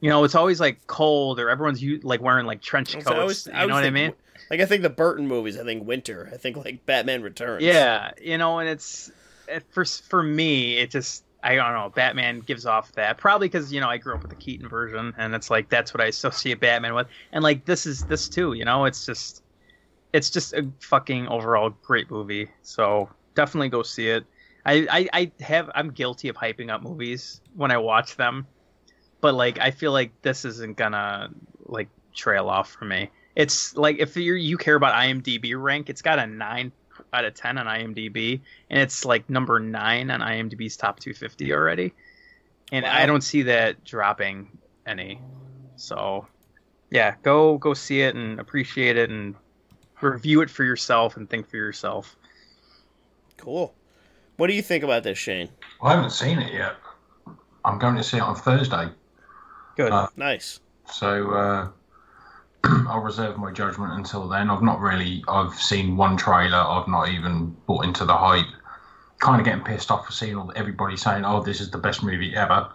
You 0.00 0.08
know, 0.10 0.24
it's 0.24 0.34
always 0.34 0.60
like 0.60 0.86
cold, 0.86 1.38
or 1.40 1.48
everyone's 1.50 1.82
like 2.02 2.20
wearing 2.20 2.46
like 2.46 2.60
trench 2.62 2.92
So 2.92 3.00
coats. 3.00 3.48
I 3.48 3.62
you 3.62 3.68
know 3.68 3.74
what 3.74 3.84
I 3.84 3.90
mean? 3.90 4.12
Like 4.50 4.60
I 4.60 4.66
think 4.66 4.82
the 4.82 4.90
Burton 4.90 5.26
movies. 5.26 5.58
I 5.58 5.64
think 5.64 5.86
winter. 5.86 6.28
I 6.32 6.36
think 6.36 6.56
like 6.56 6.84
Batman 6.86 7.22
Returns. 7.22 7.62
Yeah, 7.62 8.12
you 8.20 8.36
know, 8.36 8.58
and 8.58 8.68
it's 8.68 9.08
it- 9.08 9.14
Uh, 9.50 9.60
for 9.70 9.84
for 9.84 10.22
me, 10.22 10.78
it 10.78 10.90
just 10.90 11.24
I 11.42 11.54
don't 11.54 11.72
know. 11.72 11.90
Batman 11.94 12.40
gives 12.40 12.66
off 12.66 12.92
that 12.92 13.18
probably 13.18 13.48
because 13.48 13.72
you 13.72 13.80
know 13.80 13.88
I 13.88 13.96
grew 13.98 14.14
up 14.14 14.22
with 14.22 14.30
the 14.30 14.36
Keaton 14.36 14.68
version, 14.68 15.14
and 15.16 15.34
it's 15.34 15.50
like 15.50 15.68
that's 15.68 15.94
what 15.94 16.00
I 16.00 16.06
associate 16.06 16.60
Batman 16.60 16.94
with. 16.94 17.06
And 17.32 17.42
like 17.42 17.64
this 17.64 17.86
is 17.86 18.04
this 18.04 18.28
too, 18.28 18.52
you 18.52 18.64
know, 18.64 18.84
it's 18.84 19.06
just 19.06 19.42
it's 20.12 20.30
just 20.30 20.52
a 20.52 20.68
fucking 20.80 21.28
overall 21.28 21.70
great 21.82 22.10
movie. 22.10 22.48
So 22.62 23.08
definitely 23.34 23.68
go 23.68 23.82
see 23.82 24.08
it. 24.08 24.26
I 24.66 24.86
I, 24.90 25.08
I 25.12 25.32
have 25.42 25.70
I'm 25.74 25.90
guilty 25.90 26.28
of 26.28 26.36
hyping 26.36 26.70
up 26.70 26.82
movies 26.82 27.40
when 27.54 27.70
I 27.70 27.78
watch 27.78 28.16
them, 28.16 28.46
but 29.20 29.34
like 29.34 29.58
I 29.58 29.70
feel 29.70 29.92
like 29.92 30.12
this 30.22 30.44
isn't 30.44 30.76
gonna 30.76 31.30
like 31.66 31.88
trail 32.14 32.48
off 32.48 32.70
for 32.70 32.84
me. 32.84 33.10
It's 33.36 33.76
like 33.76 33.98
if 33.98 34.16
you 34.16 34.34
you 34.34 34.58
care 34.58 34.74
about 34.74 34.94
IMDb 34.94 35.54
rank, 35.60 35.88
it's 35.88 36.02
got 36.02 36.18
a 36.18 36.26
nine 36.26 36.72
out 37.12 37.24
of 37.24 37.34
ten 37.34 37.58
on 37.58 37.66
IMDb, 37.66 38.40
and 38.70 38.80
it's 38.80 39.04
like 39.04 39.28
number 39.28 39.58
nine 39.60 40.10
on 40.10 40.20
IMDb's 40.20 40.76
top 40.76 41.00
250 41.00 41.52
already. 41.52 41.92
And 42.72 42.84
Wow. 42.84 42.92
I 42.94 43.06
don't 43.06 43.22
see 43.22 43.42
that 43.42 43.82
dropping 43.84 44.58
any. 44.86 45.20
So, 45.76 46.26
yeah, 46.90 47.14
go 47.22 47.58
go 47.58 47.74
see 47.74 48.00
it 48.02 48.14
and 48.14 48.38
appreciate 48.38 48.96
it 48.96 49.10
and 49.10 49.34
review 50.00 50.40
it 50.42 50.50
for 50.50 50.64
yourself 50.64 51.16
and 51.16 51.28
think 51.28 51.48
for 51.48 51.56
yourself. 51.56 52.16
Cool. 53.36 53.74
What 54.36 54.46
do 54.46 54.54
you 54.54 54.62
think 54.62 54.84
about 54.84 55.02
this, 55.02 55.18
Shane? 55.18 55.48
I 55.82 55.94
haven't 55.94 56.10
seen 56.10 56.38
it 56.38 56.52
yet. 56.52 56.76
I'm 57.64 57.78
going 57.78 57.96
to 57.96 58.02
see 58.02 58.16
it 58.16 58.22
on 58.22 58.34
Thursday, 58.36 58.88
Good. 59.76 59.92
Uh, 59.92 60.08
Nice. 60.16 60.60
so 60.90 61.30
uh, 61.32 61.68
I'll 62.64 63.00
reserve 63.00 63.38
my 63.38 63.52
judgment 63.52 63.92
until 63.94 64.28
then. 64.28 64.50
I've 64.50 64.62
not 64.62 64.80
really. 64.80 65.24
I've 65.28 65.54
seen 65.54 65.96
one 65.96 66.16
trailer. 66.16 66.58
I've 66.58 66.88
not 66.88 67.08
even 67.08 67.56
bought 67.66 67.84
into 67.84 68.04
the 68.04 68.16
hype. 68.16 68.46
Kind 69.18 69.40
of 69.40 69.44
getting 69.44 69.64
pissed 69.64 69.90
off 69.90 70.06
for 70.06 70.12
seeing 70.12 70.36
all 70.36 70.52
everybody 70.56 70.96
saying, 70.96 71.24
"Oh, 71.24 71.42
this 71.42 71.60
is 71.60 71.70
the 71.70 71.78
best 71.78 72.02
movie 72.02 72.34
ever." 72.34 72.68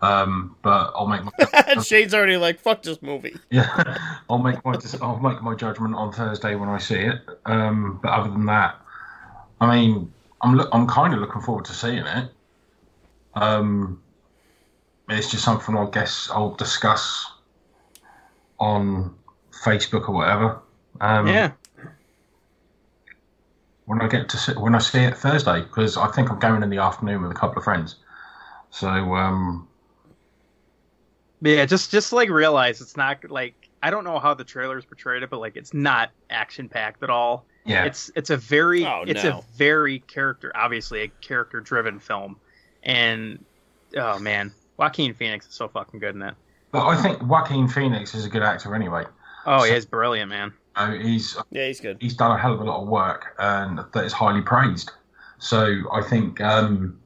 Um, 0.00 0.56
but 0.62 0.92
I'll 0.96 1.06
make 1.06 1.22
my 1.24 1.82
Shane's 1.82 2.14
already 2.14 2.36
like, 2.36 2.60
"Fuck 2.60 2.82
this 2.82 3.00
movie." 3.02 3.36
yeah, 3.50 3.98
I'll 4.28 4.38
make 4.38 4.64
my 4.64 4.76
I'll 5.00 5.18
make 5.18 5.42
my 5.42 5.54
judgment 5.54 5.94
on 5.94 6.12
Thursday 6.12 6.54
when 6.54 6.68
I 6.68 6.78
see 6.78 6.96
it. 6.96 7.20
Um, 7.46 8.00
but 8.02 8.10
other 8.10 8.30
than 8.30 8.46
that, 8.46 8.76
I 9.60 9.74
mean, 9.74 10.12
I'm 10.40 10.56
look, 10.56 10.68
I'm 10.72 10.86
kind 10.86 11.14
of 11.14 11.20
looking 11.20 11.42
forward 11.42 11.64
to 11.66 11.72
seeing 11.72 12.06
it. 12.06 12.30
Um, 13.34 14.02
it's 15.08 15.30
just 15.30 15.44
something 15.44 15.76
I 15.76 15.88
guess 15.90 16.28
I'll 16.32 16.54
discuss 16.54 17.30
on 18.58 19.14
Facebook 19.64 20.08
or 20.08 20.12
whatever. 20.14 20.60
Um, 21.00 21.26
yeah. 21.26 21.52
When 23.86 24.00
I 24.00 24.08
get 24.08 24.28
to 24.30 24.36
see, 24.36 24.52
when 24.52 24.74
I 24.74 24.78
see 24.78 25.00
it 25.00 25.16
Thursday, 25.16 25.60
because 25.62 25.96
I 25.96 26.06
think 26.08 26.30
I'm 26.30 26.38
going 26.38 26.62
in 26.62 26.70
the 26.70 26.78
afternoon 26.78 27.22
with 27.22 27.30
a 27.32 27.34
couple 27.34 27.58
of 27.58 27.64
friends. 27.64 27.96
So 28.70 28.88
um, 28.88 29.68
Yeah, 31.40 31.66
just 31.66 31.90
just 31.90 32.12
like 32.12 32.30
realize 32.30 32.80
it's 32.80 32.96
not 32.96 33.28
like 33.28 33.68
I 33.82 33.90
don't 33.90 34.04
know 34.04 34.18
how 34.20 34.34
the 34.34 34.44
trailers 34.44 34.84
portrayed 34.84 35.22
it, 35.24 35.30
but 35.30 35.40
like 35.40 35.56
it's 35.56 35.74
not 35.74 36.10
action 36.30 36.68
packed 36.68 37.02
at 37.02 37.10
all. 37.10 37.44
yeah, 37.66 37.84
It's 37.84 38.10
it's 38.14 38.30
a 38.30 38.36
very 38.36 38.84
Oh, 38.86 39.02
it's 39.06 39.24
no. 39.24 39.38
a 39.38 39.42
very 39.56 39.98
character 39.98 40.52
obviously 40.54 41.02
a 41.02 41.08
character 41.20 41.60
driven 41.60 41.98
film, 41.98 42.36
and 42.84 43.44
oh 43.96 44.18
man, 44.20 44.54
Joaquin 44.76 45.12
Phoenix 45.12 45.46
is 45.48 45.54
so 45.54 45.66
fucking 45.68 45.98
good 45.98 46.14
in 46.14 46.20
that. 46.20 46.36
but 46.70 46.86
I 46.86 47.02
think 47.02 47.20
Joaquin 47.22 47.66
Phoenix 47.68 48.14
is 48.14 48.24
a 48.24 48.30
good 48.30 48.42
actor 48.44 48.74
anyway. 48.76 49.04
Oh, 49.46 49.64
yeah, 49.64 49.74
he's 49.74 49.86
brilliant, 49.86 50.30
man. 50.30 50.52
Uh, 50.74 50.92
he's 50.92 51.36
Yeah, 51.50 51.66
he's 51.66 51.80
good. 51.80 51.98
he's 52.00 52.14
done 52.14 52.30
a 52.30 52.38
hell 52.38 52.54
of 52.54 52.60
a 52.60 52.64
lot 52.64 52.82
of 52.82 52.88
work 52.88 53.34
and 53.38 53.80
that 53.92 54.04
is 54.04 54.12
highly 54.12 54.42
praised. 54.42 54.90
So 55.38 55.74
I 55.92 56.02
think 56.02 56.40
um, 56.40 56.98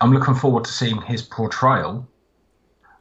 I'm 0.00 0.12
looking 0.12 0.34
forward 0.34 0.64
to 0.64 0.72
seeing 0.72 1.00
his 1.02 1.22
portrayal. 1.22 2.06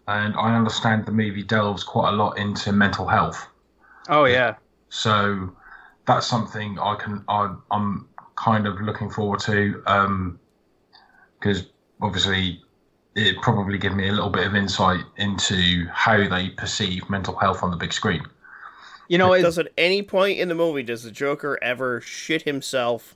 And 0.08 0.36
I 0.36 0.56
understand 0.56 1.06
the 1.06 1.12
movie 1.12 1.44
delves 1.44 1.84
quite 1.84 2.10
a 2.10 2.12
lot 2.12 2.38
into 2.38 2.74
mental 2.74 3.08
health. 3.08 3.48
Oh 4.10 4.26
yeah, 4.26 4.56
So 4.90 5.56
that's 6.06 6.28
something 6.28 6.78
I 6.78 6.96
can 6.96 7.24
I, 7.30 7.56
I'm 7.72 8.10
kind 8.36 8.68
of 8.68 8.82
looking 8.82 9.10
forward 9.10 9.40
to 9.42 9.82
because 11.40 11.68
obviously 12.02 12.62
it 13.16 13.42
probably 13.42 13.78
give 13.78 13.96
me 13.96 14.10
a 14.10 14.12
little 14.12 14.30
bit 14.30 14.46
of 14.46 14.56
insight 14.56 15.06
into 15.18 15.88
how 15.92 16.28
they 16.28 16.50
perceive 16.50 17.10
mental 17.10 17.36
health 17.38 17.64
on 17.64 17.72
the 17.72 17.78
big 17.78 17.94
screen. 17.94 18.26
You 19.08 19.18
know, 19.18 19.34
it's, 19.34 19.44
Does 19.44 19.60
at 19.60 19.70
any 19.78 20.02
point 20.02 20.40
in 20.40 20.48
the 20.50 20.56
movie 20.56 20.84
does 20.84 21.04
the 21.04 21.12
Joker 21.12 21.60
ever 21.62 22.02
shit 22.02 22.44
himself 22.44 23.16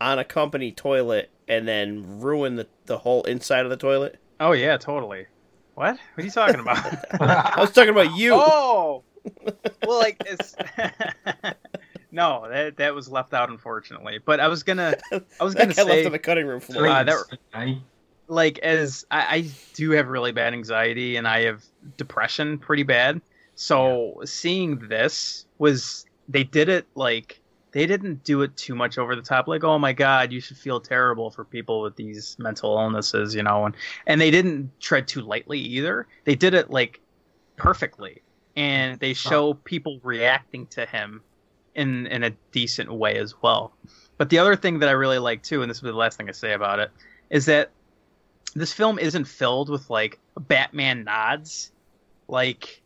on 0.00 0.18
a 0.18 0.24
company 0.24 0.72
toilet 0.72 1.30
and 1.48 1.66
then 1.66 2.20
ruin 2.20 2.56
the, 2.56 2.66
the 2.86 2.98
whole 2.98 3.22
inside 3.24 3.64
of 3.64 3.70
the 3.70 3.76
toilet? 3.76 4.18
oh 4.40 4.52
yeah, 4.52 4.76
totally. 4.76 5.26
What? 5.74 5.98
What 6.14 6.22
are 6.22 6.24
you 6.24 6.30
talking 6.30 6.60
about? 6.60 6.80
I 7.20 7.60
was 7.60 7.72
talking 7.72 7.90
about 7.90 8.16
you. 8.16 8.32
oh, 8.34 9.02
well, 9.86 9.98
like 9.98 10.22
it's 10.24 10.54
no, 12.12 12.46
that 12.48 12.76
that 12.78 12.94
was 12.94 13.08
left 13.08 13.34
out 13.34 13.50
unfortunately. 13.50 14.18
But 14.24 14.40
I 14.40 14.48
was 14.48 14.62
gonna, 14.62 14.96
I 15.12 15.44
was 15.44 15.54
gonna 15.54 15.68
that 15.68 15.76
guy 15.76 15.82
left 15.82 16.00
say, 16.00 16.06
on 16.06 16.12
the 16.12 16.18
cutting 16.18 16.46
room 16.46 16.60
floor. 16.60 16.86
Uh, 16.86 17.04
that- 17.04 17.78
like 18.28 18.58
as 18.58 19.04
I, 19.10 19.36
I 19.36 19.50
do 19.74 19.92
have 19.92 20.08
really 20.08 20.32
bad 20.32 20.52
anxiety 20.52 21.16
and 21.16 21.28
I 21.28 21.42
have 21.42 21.64
depression 21.96 22.58
pretty 22.58 22.82
bad. 22.82 23.20
So 23.56 24.20
seeing 24.24 24.78
this 24.88 25.46
was 25.58 26.04
they 26.28 26.44
did 26.44 26.68
it 26.68 26.86
like 26.94 27.40
they 27.72 27.86
didn't 27.86 28.22
do 28.22 28.42
it 28.42 28.56
too 28.56 28.74
much 28.74 28.98
over 28.98 29.16
the 29.16 29.22
top 29.22 29.48
like 29.48 29.64
oh 29.64 29.78
my 29.78 29.92
god 29.92 30.30
you 30.32 30.40
should 30.40 30.56
feel 30.56 30.80
terrible 30.80 31.30
for 31.30 31.44
people 31.44 31.82
with 31.82 31.96
these 31.96 32.36
mental 32.38 32.78
illnesses 32.78 33.34
you 33.34 33.42
know 33.42 33.64
and 33.64 33.74
and 34.06 34.20
they 34.20 34.30
didn't 34.30 34.70
tread 34.80 35.08
too 35.08 35.22
lightly 35.22 35.58
either. 35.58 36.06
They 36.24 36.34
did 36.34 36.54
it 36.54 36.70
like 36.70 37.00
perfectly. 37.56 38.22
And 38.56 38.98
they 39.00 39.12
show 39.12 39.52
people 39.52 40.00
reacting 40.02 40.66
to 40.68 40.86
him 40.86 41.22
in 41.74 42.06
in 42.08 42.22
a 42.22 42.30
decent 42.52 42.92
way 42.92 43.16
as 43.16 43.34
well. 43.42 43.72
But 44.18 44.30
the 44.30 44.38
other 44.38 44.56
thing 44.56 44.78
that 44.80 44.88
i 44.88 44.92
really 44.92 45.18
like 45.18 45.42
too 45.42 45.62
and 45.62 45.70
this 45.70 45.80
will 45.80 45.88
be 45.88 45.92
the 45.92 45.98
last 45.98 46.18
thing 46.18 46.28
i 46.28 46.32
say 46.32 46.52
about 46.52 46.78
it 46.78 46.90
is 47.30 47.46
that 47.46 47.70
this 48.54 48.72
film 48.72 48.98
isn't 48.98 49.26
filled 49.26 49.70
with 49.70 49.88
like 49.88 50.18
batman 50.38 51.04
nods. 51.04 51.72
Like 52.28 52.82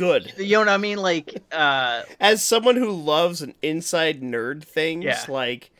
Good. 0.00 0.32
you 0.38 0.52
know 0.52 0.60
what 0.60 0.68
i 0.70 0.76
mean 0.78 0.96
like 0.98 1.42
uh 1.52 2.02
As 2.18 2.42
someone 2.42 2.76
who 2.76 2.90
loves 2.90 3.42
an 3.42 3.54
inside 3.60 4.22
nerd 4.22 4.64
things, 4.64 5.04
Yeah. 5.04 5.24
like 5.28 5.70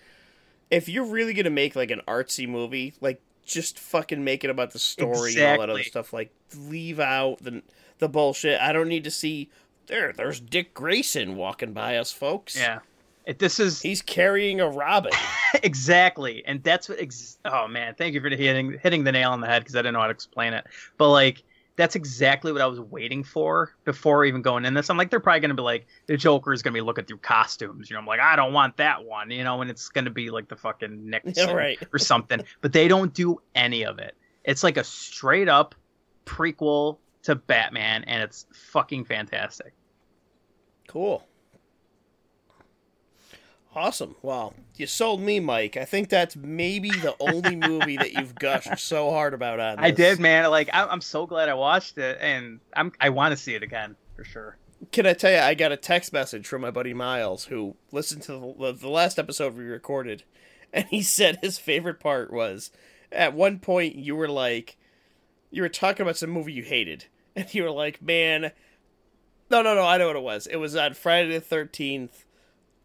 if 0.71 0.89
you're 0.89 1.07
really 1.07 1.33
gonna 1.35 1.49
make 1.51 1.75
like 1.75 1.91
an 1.91 2.03
artsy 2.07 2.47
movie, 2.49 2.95
like 3.01 3.21
just 3.45 3.79
fucking 3.79 4.23
make 4.23 4.45
it 4.45 4.51
about 4.51 4.71
the 4.73 4.79
story 4.79 5.35
and 5.35 5.43
all 5.43 5.59
that 5.67 5.71
other 5.71 5.83
stuff. 5.83 6.13
Like 6.13 6.31
leave 6.57 7.01
out 7.01 7.39
the 7.43 7.63
the 7.99 8.09
bullshit. 8.09 8.61
I 8.61 8.73
don't 8.73 8.89
need 8.89 9.05
to 9.05 9.11
see 9.11 9.51
there. 9.87 10.13
There's 10.13 10.39
Dick 10.39 10.73
Grayson 10.75 11.35
walking 11.37 11.73
by 11.73 11.97
us, 11.97 12.13
folks. 12.13 12.57
Yeah, 12.57 12.79
It, 13.27 13.39
this 13.41 13.59
is 13.59 13.83
He's 13.83 14.03
carrying 14.03 14.61
a 14.61 14.69
Robin. 14.69 15.13
exactly, 15.65 16.45
and 16.47 16.63
that's 16.63 16.89
what. 16.89 17.01
Ex- 17.01 17.39
oh 17.45 17.67
man, 17.69 17.95
thank 17.97 18.15
you 18.15 18.21
for 18.21 18.29
hitting 18.29 18.79
hitting 18.83 19.05
the 19.05 19.13
nail 19.13 19.31
on 19.33 19.41
the 19.41 19.47
head 19.47 19.61
because 19.63 19.75
I 19.75 19.79
didn't 19.81 19.95
know 19.95 20.01
how 20.01 20.07
to 20.07 20.13
explain 20.13 20.53
it. 20.53 20.65
But 20.99 21.11
like, 21.11 21.43
that's 21.81 21.97
exactly 21.97 22.53
what 22.53 22.61
I 22.61 22.67
was 22.67 22.79
waiting 22.79 23.25
for 23.25 23.75
before 23.85 24.27
even 24.27 24.43
going 24.43 24.67
in 24.67 24.75
this. 24.75 24.91
I'm 24.91 24.99
like, 24.99 25.09
they're 25.09 25.19
probably 25.19 25.41
gonna 25.41 25.55
be 25.55 25.63
like, 25.63 25.87
the 26.07 26.17
Joker 26.19 26.53
is 26.53 26.63
gonna 26.63 26.75
be 26.75 26.83
looking 26.83 27.07
through 27.07 27.19
costumes. 27.19 27.89
You 27.89 27.95
know, 27.95 28.01
I'm 28.01 28.07
like, 28.07 28.21
I 28.21 28.37
don't 28.37 28.53
want 28.53 28.77
that 28.77 29.05
one. 29.05 29.31
You 29.31 29.45
know, 29.45 29.63
and 29.63 29.71
it's 29.71 29.89
gonna 29.89 30.11
be 30.11 30.29
like 30.29 30.49
the 30.49 30.57
fucking 30.57 31.09
Nixon 31.09 31.49
right. 31.57 31.79
or 31.91 31.99
something. 31.99 32.43
But 32.61 32.75
they 32.75 32.87
don't 32.87 33.15
do 33.15 33.41
any 33.55 33.87
of 33.87 33.99
it. 33.99 34.15
It's 34.45 34.63
like 34.63 34.77
a 34.77 34.85
straight 34.85 35.49
up 35.49 35.75
prequel 36.27 36.99
to 37.23 37.35
Batman, 37.35 38.05
and 38.05 38.23
it's 38.23 38.45
fucking 38.53 39.07
fantastic. 39.07 39.73
Cool. 40.87 41.27
Awesome. 43.75 44.17
Well, 44.21 44.55
you 44.77 44.87
sold 44.87 45.21
me, 45.21 45.39
Mike. 45.39 45.77
I 45.77 45.85
think 45.85 46.09
that's 46.09 46.35
maybe 46.35 46.91
the 46.91 47.15
only 47.21 47.55
movie 47.69 47.97
that 47.97 48.13
you've 48.13 48.35
gushed 48.35 48.79
so 48.81 49.11
hard 49.11 49.33
about 49.33 49.61
on. 49.61 49.79
I 49.79 49.93
did, 49.93 50.19
man. 50.19 50.51
Like, 50.51 50.69
I- 50.73 50.87
I'm 50.87 51.01
so 51.01 51.25
glad 51.27 51.49
I 51.49 51.55
watched 51.55 51.97
it, 51.97 52.19
and 52.21 52.61
I'm 52.75 52.93
I 53.01 53.11
want 53.11 53.31
to 53.33 53.37
see 53.37 53.55
it 53.55 53.63
again 53.63 53.95
for 54.17 54.25
sure. 54.25 54.57
Can 54.93 55.07
I 55.07 55.13
tell 55.13 55.31
you? 55.31 55.39
I 55.39 55.55
got 55.55 55.73
a 55.73 55.77
text 55.77 56.13
message 56.13 56.47
from 56.49 56.63
my 56.63 56.71
buddy 56.71 56.95
Miles 56.95 57.45
who 57.45 57.77
listened 57.93 58.23
to 58.23 58.55
the, 58.59 58.73
the 58.73 58.89
last 58.89 59.19
episode 59.19 59.55
we 59.57 59.65
recorded, 59.65 60.25
and 60.73 60.87
he 60.87 61.03
said 61.03 61.39
his 61.41 61.59
favorite 61.59 62.01
part 62.01 62.33
was 62.33 62.73
at 63.13 63.35
one 63.35 63.61
point 63.61 63.95
you 63.95 64.17
were 64.17 64.29
like, 64.29 64.77
you 65.53 65.63
were 65.63 65.69
talking 65.69 66.03
about 66.03 66.17
some 66.17 66.31
movie 66.31 66.53
you 66.55 66.65
hated, 66.65 67.05
and 67.37 67.55
you 67.55 67.63
were 67.63 67.71
like, 67.71 68.03
man, 68.03 68.51
no, 69.49 69.63
no, 69.63 69.75
no, 69.77 69.85
I 69.85 69.97
know 69.99 70.09
what 70.09 70.17
it 70.17 70.23
was. 70.23 70.49
It 70.49 70.57
was 70.57 70.75
on 70.75 70.95
Friday 70.95 71.33
the 71.35 71.41
Thirteenth, 71.41 72.25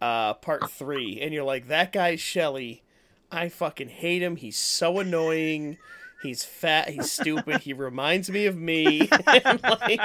uh, 0.02 0.34
part 0.36 0.70
three, 0.72 1.20
and 1.22 1.34
you're 1.34 1.44
like, 1.44 1.68
that 1.68 1.92
guy 1.92 2.16
Shelley, 2.16 2.84
I 3.32 3.50
fucking 3.50 3.90
hate 3.90 4.22
him. 4.22 4.36
He's 4.36 4.58
so 4.58 5.00
annoying. 5.00 5.78
He's 6.22 6.44
fat. 6.44 6.90
He's 6.90 7.12
stupid. 7.12 7.62
He 7.62 7.74
reminds 7.74 8.30
me 8.30 8.46
of 8.48 8.58
me. 8.58 9.10
Like, 9.28 10.02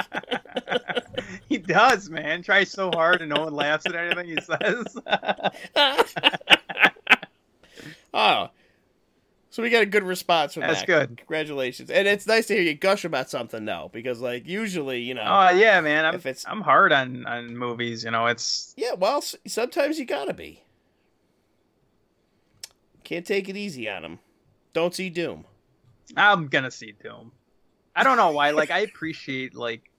He 1.49 1.57
does, 1.57 2.09
man. 2.09 2.43
Tries 2.43 2.71
so 2.71 2.91
hard, 2.91 3.21
and 3.21 3.29
no 3.29 3.43
one 3.43 3.53
laughs 3.53 3.85
at 3.85 3.95
anything 3.95 4.27
he 4.27 4.37
says. 4.41 4.97
oh, 8.13 8.49
so 9.51 9.61
we 9.61 9.69
got 9.69 9.83
a 9.83 9.85
good 9.85 10.03
response 10.03 10.53
from 10.55 10.61
that. 10.61 10.67
That's 10.69 10.79
that. 10.81 10.87
good. 10.87 11.17
Congratulations, 11.17 11.91
and 11.91 12.07
it's 12.07 12.25
nice 12.25 12.47
to 12.47 12.55
hear 12.55 12.63
you 12.63 12.73
gush 12.73 13.05
about 13.05 13.29
something 13.29 13.63
though, 13.65 13.91
because 13.93 14.19
like 14.21 14.47
usually, 14.47 15.01
you 15.01 15.13
know, 15.13 15.23
Oh 15.23 15.49
yeah, 15.51 15.79
man. 15.81 16.05
I'm 16.05 16.15
If 16.15 16.25
it's- 16.25 16.45
I'm 16.47 16.61
hard 16.61 16.91
on 16.91 17.25
on 17.27 17.55
movies. 17.55 18.03
You 18.03 18.09
know, 18.11 18.25
it's 18.25 18.73
yeah, 18.75 18.93
well, 18.93 19.23
sometimes 19.45 19.99
you 19.99 20.05
gotta 20.05 20.33
be. 20.33 20.63
Can't 23.03 23.25
take 23.25 23.49
it 23.49 23.57
easy 23.57 23.89
on 23.89 24.01
them. 24.03 24.19
Don't 24.73 24.95
see 24.95 25.09
Doom. 25.09 25.45
I'm 26.15 26.47
gonna 26.47 26.71
see 26.71 26.93
Doom. 27.03 27.31
I 27.95 28.03
don't 28.03 28.17
know 28.17 28.31
why. 28.31 28.51
Like 28.51 28.71
I 28.71 28.79
appreciate 28.79 29.53
like 29.55 29.89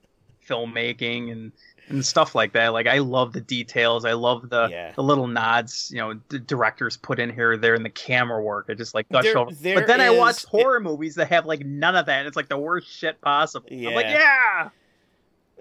filmmaking 0.47 1.31
and 1.31 1.51
and 1.89 2.05
stuff 2.05 2.33
like 2.35 2.53
that. 2.53 2.69
Like 2.69 2.87
I 2.87 2.99
love 2.99 3.33
the 3.33 3.41
details. 3.41 4.05
I 4.05 4.13
love 4.13 4.49
the 4.49 4.67
Yeah. 4.71 4.91
the 4.95 5.03
little 5.03 5.27
nods. 5.27 5.91
You 5.93 5.99
know, 5.99 6.19
the 6.29 6.39
directors 6.39 6.97
put 6.97 7.19
in 7.19 7.29
here, 7.33 7.57
there, 7.57 7.75
and 7.75 7.83
the 7.85 7.89
camera 7.89 8.41
work. 8.41 8.67
I 8.69 8.73
just 8.73 8.93
like 8.93 9.09
gush 9.09 9.23
There- 9.25 9.37
over. 9.37 9.53
there 9.53 9.75
but 9.75 9.87
then 9.87 10.01
I 10.01 10.09
watch 10.11 10.45
horror 10.45 10.79
movies 10.79 11.15
that 11.15 11.27
have 11.29 11.45
like 11.45 11.65
none 11.65 11.95
of 11.95 12.05
that. 12.07 12.25
It's 12.25 12.35
like 12.37 12.49
the 12.49 12.57
worst 12.57 12.87
shit 12.89 13.19
possible. 13.21 13.67
I'm 13.71 13.83
like, 13.93 14.05
Yeah. 14.05 14.19
yeah. 14.19 14.69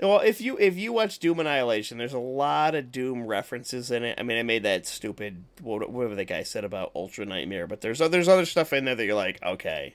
Well, 0.01 0.20
if 0.20 0.40
you 0.40 0.59
if 0.59 0.77
you 0.77 0.93
watch 0.93 1.19
Doom 1.19 1.39
Annihilation, 1.39 1.99
there's 1.99 2.15
a 2.15 2.19
lot 2.19 2.74
of 2.74 2.90
Doom 2.90 3.27
references 3.27 3.90
in 3.90 4.03
it. 4.05 4.19
I 4.19 4.23
mean, 4.23 4.39
I 4.39 4.43
made 4.43 4.62
that 4.62 4.86
stupid 4.86 5.44
what- 5.61 5.90
whatever 5.90 6.15
the 6.15 6.24
guy 6.24 6.43
said 6.44 6.65
about 6.65 6.93
Ultra 6.94 7.27
Nightmare, 7.27 7.66
but 7.66 7.82
there's 7.82 7.99
there's 7.99 8.28
other 8.28 8.47
stuff 8.47 8.73
in 8.73 8.85
there 8.86 8.94
that 8.94 9.05
you're 9.05 9.15
like, 9.15 9.40
okay, 9.44 9.94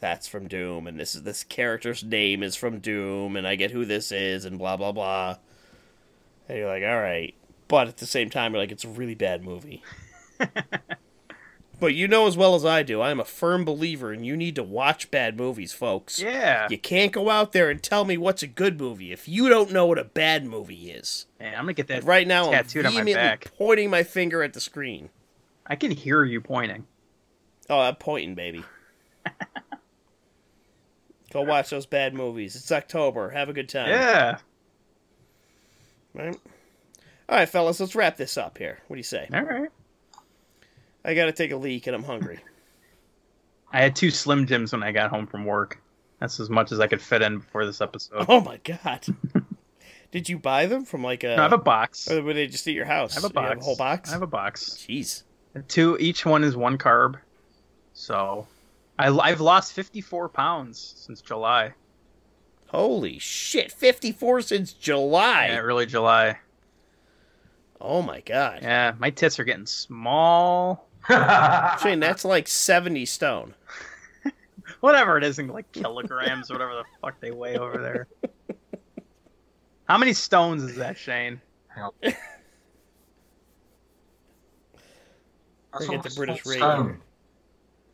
that's 0.00 0.28
from 0.28 0.48
Doom, 0.48 0.86
and 0.86 1.00
this 1.00 1.14
is 1.14 1.22
this 1.22 1.44
character's 1.44 2.04
name 2.04 2.42
is 2.42 2.56
from 2.56 2.78
Doom, 2.80 3.34
and 3.36 3.46
I 3.46 3.56
get 3.56 3.70
who 3.70 3.84
this 3.86 4.12
is, 4.12 4.44
and 4.44 4.58
blah 4.58 4.76
blah 4.76 4.92
blah. 4.92 5.36
And 6.48 6.58
you're 6.58 6.68
like, 6.68 6.82
all 6.82 7.00
right, 7.00 7.34
but 7.68 7.88
at 7.88 7.96
the 7.98 8.06
same 8.06 8.30
time, 8.30 8.52
you're 8.52 8.62
like, 8.62 8.72
it's 8.72 8.84
a 8.84 8.88
really 8.88 9.14
bad 9.14 9.44
movie. 9.44 9.82
but 11.80 11.94
you 11.94 12.06
know 12.06 12.26
as 12.26 12.36
well 12.36 12.54
as 12.54 12.64
I 12.64 12.82
do, 12.82 13.00
I'm 13.00 13.20
a 13.20 13.24
firm 13.24 13.64
believer, 13.64 14.12
and 14.12 14.26
you 14.26 14.36
need 14.36 14.56
to 14.56 14.62
watch 14.62 15.10
bad 15.10 15.36
movies, 15.36 15.72
folks. 15.72 16.20
Yeah. 16.20 16.68
You 16.70 16.78
can't 16.78 17.12
go 17.12 17.30
out 17.30 17.52
there 17.52 17.70
and 17.70 17.82
tell 17.82 18.04
me 18.04 18.16
what's 18.18 18.42
a 18.42 18.46
good 18.46 18.78
movie 18.78 19.12
if 19.12 19.26
you 19.28 19.48
don't 19.48 19.72
know 19.72 19.86
what 19.86 19.98
a 19.98 20.04
bad 20.04 20.44
movie 20.46 20.90
is. 20.90 21.26
Man, 21.40 21.54
I'm 21.54 21.62
gonna 21.62 21.72
get 21.72 21.86
that 21.88 21.98
And 21.98 22.06
right 22.06 22.26
now, 22.26 22.46
I'm 22.46 22.52
tattooed 22.52 22.86
on 22.86 22.94
my 22.94 23.04
back. 23.04 23.52
pointing 23.56 23.90
my 23.90 24.02
finger 24.02 24.42
at 24.42 24.52
the 24.52 24.60
screen. 24.60 25.10
I 25.66 25.76
can 25.76 25.92
hear 25.92 26.24
you 26.24 26.40
pointing. 26.40 26.86
Oh, 27.70 27.78
I'm 27.78 27.96
pointing, 27.96 28.34
baby. 28.34 28.64
go 31.32 31.42
watch 31.42 31.70
those 31.70 31.86
bad 31.86 32.14
movies. 32.14 32.56
It's 32.56 32.70
October. 32.70 33.30
Have 33.30 33.48
a 33.48 33.52
good 33.52 33.68
time. 33.68 33.88
Yeah. 33.88 34.38
Right? 36.14 36.36
All 37.28 37.36
right, 37.38 37.48
fellas, 37.48 37.80
let's 37.80 37.94
wrap 37.94 38.16
this 38.16 38.36
up 38.36 38.58
here. 38.58 38.78
What 38.86 38.96
do 38.96 38.98
you 38.98 39.04
say? 39.04 39.28
All 39.32 39.42
right. 39.42 39.70
I 41.04 41.14
got 41.14 41.26
to 41.26 41.32
take 41.32 41.50
a 41.50 41.56
leak 41.56 41.86
and 41.86 41.96
I'm 41.96 42.04
hungry. 42.04 42.40
I 43.72 43.80
had 43.80 43.96
two 43.96 44.10
Slim 44.10 44.46
Jims 44.46 44.72
when 44.72 44.82
I 44.82 44.92
got 44.92 45.10
home 45.10 45.26
from 45.26 45.44
work. 45.44 45.80
That's 46.20 46.38
as 46.38 46.50
much 46.50 46.72
as 46.72 46.78
I 46.78 46.86
could 46.86 47.00
fit 47.00 47.22
in 47.22 47.38
before 47.38 47.64
this 47.66 47.80
episode. 47.80 48.26
Oh 48.28 48.40
my 48.40 48.58
god. 48.58 49.04
Did 50.12 50.28
you 50.28 50.38
buy 50.38 50.66
them 50.66 50.84
from 50.84 51.02
like 51.02 51.24
a? 51.24 51.36
No, 51.36 51.36
I 51.36 51.42
have 51.42 51.52
a 51.54 51.58
box. 51.58 52.10
Or 52.10 52.22
were 52.22 52.34
they 52.34 52.46
just 52.46 52.66
at 52.68 52.74
your 52.74 52.84
house? 52.84 53.16
I 53.16 53.20
have 53.20 53.30
a 53.30 53.32
box. 53.32 53.60
a 53.60 53.64
whole 53.64 53.76
box. 53.76 54.10
I 54.10 54.12
have 54.12 54.22
a 54.22 54.26
box. 54.26 54.76
Jeez. 54.86 55.22
Two. 55.68 55.96
Each 55.98 56.24
one 56.26 56.44
is 56.44 56.54
one 56.54 56.76
carb. 56.76 57.18
So, 57.94 58.46
I, 58.98 59.08
I've 59.08 59.40
lost 59.40 59.72
54 59.72 60.28
pounds 60.28 60.94
since 60.98 61.22
July. 61.22 61.72
Holy 62.72 63.18
shit! 63.18 63.70
Fifty-four 63.70 64.40
since 64.40 64.72
July. 64.72 65.48
Yeah, 65.48 65.58
early 65.58 65.84
July. 65.84 66.38
Oh 67.78 68.00
my 68.00 68.20
god. 68.20 68.60
Yeah, 68.62 68.94
my 68.98 69.10
tits 69.10 69.38
are 69.38 69.44
getting 69.44 69.66
small. 69.66 70.88
Shane, 71.82 72.00
that's 72.00 72.24
like 72.24 72.48
70 72.48 73.04
stone. 73.06 73.54
Whatever 74.80 75.18
it 75.18 75.24
is 75.24 75.38
in 75.38 75.48
like 75.48 75.70
kilograms, 75.72 76.50
or 76.50 76.54
whatever 76.54 76.74
the 76.76 76.84
fuck 77.02 77.20
they 77.20 77.32
weigh 77.32 77.58
over 77.58 77.78
there. 77.78 78.06
How 79.84 79.98
many 79.98 80.12
stones 80.12 80.62
is 80.62 80.76
that, 80.76 80.96
Shane? 80.96 81.40
That's 82.00 82.16
Forget 85.86 86.02
the 86.04 86.14
British 86.16 86.46
rate 86.46 86.58
stone. 86.58 87.00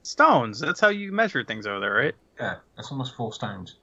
Stones. 0.02 0.60
That's 0.60 0.80
how 0.80 0.88
you 0.88 1.10
measure 1.12 1.44
things 1.44 1.66
over 1.66 1.80
there, 1.80 1.94
right? 1.94 2.14
Yeah, 2.38 2.56
that's 2.76 2.92
almost 2.92 3.16
four 3.16 3.32
stones. 3.32 3.76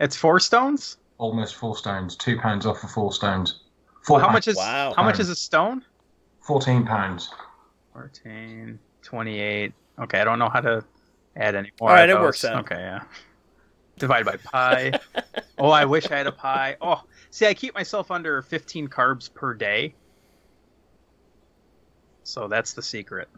It's 0.00 0.16
four 0.16 0.40
stones. 0.40 0.96
Almost 1.18 1.56
four 1.56 1.76
stones. 1.76 2.16
Two 2.16 2.38
pounds 2.38 2.66
off 2.66 2.82
of 2.84 2.90
four 2.90 3.12
stones. 3.12 3.60
Four 4.02 4.20
How 4.20 4.26
pounds. 4.26 4.34
much 4.34 4.48
is 4.48 4.56
Wow. 4.56 4.94
how 4.96 5.02
much 5.02 5.16
um, 5.16 5.20
is 5.22 5.28
a 5.28 5.34
stone? 5.36 5.84
Fourteen 6.40 6.86
pounds. 6.86 7.30
14, 7.92 8.78
28. 9.02 9.72
Okay, 9.98 10.20
I 10.20 10.24
don't 10.24 10.38
know 10.38 10.48
how 10.48 10.60
to 10.60 10.84
add 11.34 11.56
any 11.56 11.72
more. 11.80 11.90
All 11.90 11.96
right, 11.96 12.08
it 12.08 12.14
works 12.14 12.44
out. 12.44 12.60
Okay, 12.60 12.76
yeah. 12.76 13.00
Divided 13.98 14.24
by 14.24 14.36
pi. 14.36 15.00
oh, 15.58 15.70
I 15.70 15.84
wish 15.84 16.08
I 16.08 16.16
had 16.18 16.28
a 16.28 16.32
pi. 16.32 16.76
Oh, 16.80 17.02
see, 17.30 17.46
I 17.46 17.54
keep 17.54 17.74
myself 17.74 18.12
under 18.12 18.40
15 18.40 18.86
carbs 18.86 19.32
per 19.34 19.52
day. 19.52 19.94
So 22.22 22.46
that's 22.46 22.74
the 22.74 22.82
secret. 22.82 23.28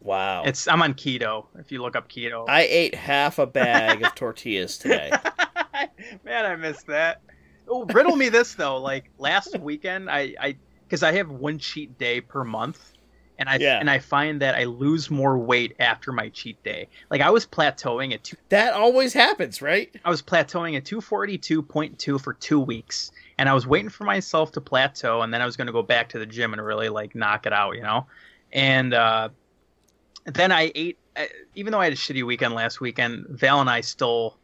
Wow. 0.00 0.42
It's 0.44 0.66
I'm 0.66 0.82
on 0.82 0.94
keto. 0.94 1.46
If 1.58 1.70
you 1.70 1.80
look 1.80 1.94
up 1.94 2.08
keto, 2.08 2.44
I 2.48 2.62
ate 2.62 2.94
half 2.96 3.38
a 3.38 3.46
bag 3.46 4.02
of 4.04 4.14
tortillas 4.16 4.76
today. 4.76 5.12
man, 6.24 6.46
I 6.46 6.56
missed 6.56 6.86
that. 6.86 7.20
Oh, 7.68 7.84
riddle 7.86 8.16
me 8.16 8.28
this 8.28 8.54
though. 8.54 8.78
Like 8.78 9.10
last 9.18 9.58
weekend, 9.58 10.10
I 10.10 10.34
I 10.40 10.56
because 10.86 11.02
I 11.02 11.12
have 11.12 11.30
one 11.30 11.58
cheat 11.58 11.98
day 11.98 12.20
per 12.20 12.44
month, 12.44 12.92
and 13.38 13.48
I 13.48 13.56
Yeah. 13.56 13.78
and 13.80 13.88
I 13.88 13.98
find 13.98 14.42
that 14.42 14.54
I 14.54 14.64
lose 14.64 15.10
more 15.10 15.38
weight 15.38 15.76
after 15.80 16.12
my 16.12 16.28
cheat 16.28 16.62
day. 16.62 16.88
Like 17.10 17.20
I 17.20 17.30
was 17.30 17.46
plateauing 17.46 18.12
at 18.12 18.24
two. 18.24 18.36
That 18.50 18.74
always 18.74 19.12
happens, 19.14 19.62
right? 19.62 19.90
I 20.04 20.10
was 20.10 20.22
plateauing 20.22 20.76
at 20.76 20.84
two 20.84 21.00
forty 21.00 21.38
two 21.38 21.62
point 21.62 21.98
two 21.98 22.18
for 22.18 22.34
two 22.34 22.60
weeks, 22.60 23.10
and 23.38 23.48
I 23.48 23.54
was 23.54 23.66
waiting 23.66 23.88
for 23.88 24.04
myself 24.04 24.52
to 24.52 24.60
plateau, 24.60 25.22
and 25.22 25.32
then 25.32 25.40
I 25.40 25.46
was 25.46 25.56
going 25.56 25.68
to 25.68 25.72
go 25.72 25.82
back 25.82 26.10
to 26.10 26.18
the 26.18 26.26
gym 26.26 26.52
and 26.52 26.64
really 26.64 26.90
like 26.90 27.14
knock 27.14 27.46
it 27.46 27.52
out, 27.52 27.76
you 27.76 27.82
know. 27.82 28.06
And 28.52 28.92
uh, 28.94 29.30
then 30.26 30.52
I 30.52 30.70
ate, 30.74 30.98
uh, 31.16 31.24
even 31.54 31.72
though 31.72 31.80
I 31.80 31.84
had 31.84 31.92
a 31.92 31.96
shitty 31.96 32.24
weekend 32.24 32.54
last 32.54 32.80
weekend. 32.80 33.26
Val 33.28 33.60
and 33.60 33.68
I 33.70 33.80
still 33.80 34.38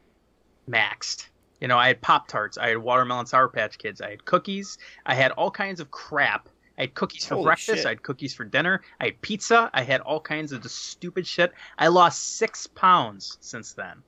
maxed. 0.68 1.28
You 1.60 1.68
know, 1.68 1.78
I 1.78 1.88
had 1.88 2.00
Pop 2.00 2.28
Tarts, 2.28 2.56
I 2.58 2.68
had 2.68 2.78
watermelon 2.78 3.26
Sour 3.26 3.48
Patch 3.48 3.78
Kids, 3.78 4.00
I 4.00 4.10
had 4.10 4.24
cookies, 4.24 4.78
I 5.04 5.14
had 5.14 5.32
all 5.32 5.50
kinds 5.50 5.80
of 5.80 5.90
crap. 5.90 6.48
I 6.78 6.82
had 6.82 6.94
cookies 6.94 7.26
for 7.26 7.34
Holy 7.34 7.44
breakfast, 7.44 7.78
shit. 7.78 7.86
I 7.86 7.90
had 7.90 8.02
cookies 8.02 8.34
for 8.34 8.44
dinner, 8.44 8.80
I 9.00 9.06
had 9.06 9.20
pizza, 9.20 9.70
I 9.74 9.82
had 9.82 10.00
all 10.00 10.20
kinds 10.20 10.52
of 10.52 10.62
just 10.62 10.76
stupid 10.76 11.26
shit. 11.26 11.52
I 11.78 11.88
lost 11.88 12.36
six 12.36 12.66
pounds 12.66 13.36
since 13.40 13.74
then. 13.74 14.02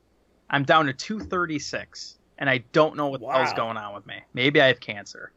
I'm 0.48 0.64
down 0.64 0.86
to 0.86 0.92
236, 0.92 2.18
and 2.38 2.48
I 2.48 2.58
don't 2.72 2.96
know 2.96 3.08
what 3.08 3.20
the 3.20 3.28
hell's 3.28 3.52
going 3.52 3.76
on 3.76 3.94
with 3.94 4.06
me. 4.06 4.22
Maybe 4.32 4.60
I 4.60 4.66
have 4.68 4.80
cancer. 4.80 5.32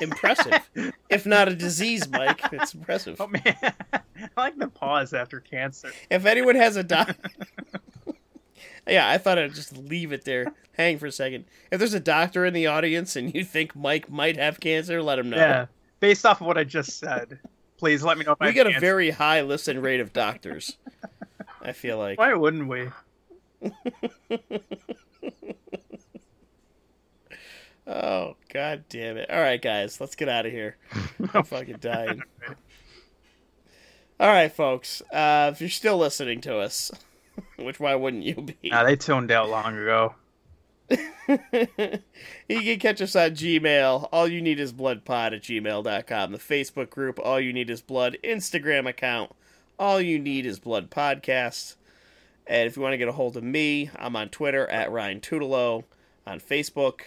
impressive. 0.00 0.70
if 1.08 1.26
not 1.26 1.48
a 1.48 1.54
disease, 1.54 2.08
Mike, 2.08 2.40
it's 2.52 2.74
impressive. 2.74 3.20
Oh 3.20 3.26
man, 3.26 3.42
I 3.92 4.00
like 4.36 4.58
the 4.58 4.68
pause 4.68 5.14
after 5.14 5.40
cancer. 5.40 5.90
If 6.10 6.26
anyone 6.26 6.56
has 6.56 6.76
a 6.76 6.82
doc, 6.82 7.16
yeah, 8.88 9.08
I 9.08 9.18
thought 9.18 9.38
I'd 9.38 9.54
just 9.54 9.76
leave 9.76 10.12
it 10.12 10.24
there, 10.24 10.52
hang 10.72 10.98
for 10.98 11.06
a 11.06 11.12
second. 11.12 11.44
If 11.70 11.78
there's 11.78 11.94
a 11.94 12.00
doctor 12.00 12.44
in 12.44 12.54
the 12.54 12.66
audience 12.66 13.16
and 13.16 13.34
you 13.34 13.44
think 13.44 13.74
Mike 13.76 14.10
might 14.10 14.36
have 14.36 14.60
cancer, 14.60 15.02
let 15.02 15.18
him 15.18 15.30
know. 15.30 15.36
Yeah, 15.36 15.66
based 16.00 16.24
off 16.26 16.40
of 16.40 16.46
what 16.46 16.58
I 16.58 16.64
just 16.64 16.98
said, 16.98 17.38
please 17.76 18.02
let 18.02 18.18
me 18.18 18.24
know 18.24 18.32
if 18.32 18.38
I 18.42 18.46
we 18.46 18.52
get 18.52 18.66
a 18.66 18.70
cancer. 18.70 18.80
very 18.80 19.10
high 19.10 19.42
listen 19.42 19.80
rate 19.80 20.00
of 20.00 20.12
doctors. 20.12 20.76
I 21.62 21.72
feel 21.72 21.98
like. 21.98 22.18
Why 22.18 22.32
wouldn't 22.34 22.68
we? 22.68 22.88
Oh 27.86 28.36
god 28.52 28.84
damn 28.88 29.16
it! 29.16 29.30
All 29.30 29.40
right, 29.40 29.60
guys, 29.60 30.00
let's 30.00 30.14
get 30.14 30.28
out 30.28 30.46
of 30.46 30.52
here. 30.52 30.76
I'm 31.34 31.42
fucking 31.42 31.78
dying. 31.80 32.22
All 34.20 34.28
right, 34.28 34.52
folks. 34.52 35.02
Uh, 35.12 35.50
if 35.52 35.60
you're 35.60 35.70
still 35.70 35.98
listening 35.98 36.40
to 36.42 36.58
us, 36.58 36.92
which 37.56 37.80
why 37.80 37.94
wouldn't 37.94 38.22
you 38.24 38.34
be? 38.34 38.70
Nah, 38.70 38.84
they 38.84 38.96
tuned 38.96 39.30
out 39.30 39.48
long 39.48 39.76
ago. 39.76 40.14
you 41.28 41.98
can 42.48 42.78
catch 42.78 43.00
us 43.00 43.14
on 43.14 43.30
Gmail. 43.30 44.08
All 44.12 44.26
you 44.28 44.42
need 44.42 44.58
is 44.58 44.72
bloodpod 44.72 45.34
at 45.34 45.42
gmail.com. 45.42 46.32
The 46.32 46.38
Facebook 46.38 46.90
group, 46.90 47.18
All 47.22 47.38
You 47.40 47.52
Need 47.52 47.70
Is 47.70 47.80
Blood. 47.82 48.16
Instagram 48.24 48.88
account, 48.88 49.32
All 49.78 50.00
You 50.00 50.18
Need 50.18 50.46
Is 50.46 50.58
Blood 50.58 50.90
Podcast. 50.90 51.76
And 52.46 52.66
if 52.66 52.76
you 52.76 52.82
want 52.82 52.94
to 52.94 52.98
get 52.98 53.06
a 53.08 53.12
hold 53.12 53.36
of 53.36 53.44
me, 53.44 53.90
I'm 53.96 54.16
on 54.16 54.28
Twitter 54.30 54.66
at 54.68 54.90
Ryan 54.90 55.20
Tutelo. 55.20 55.84
On 56.26 56.40
Facebook, 56.40 57.00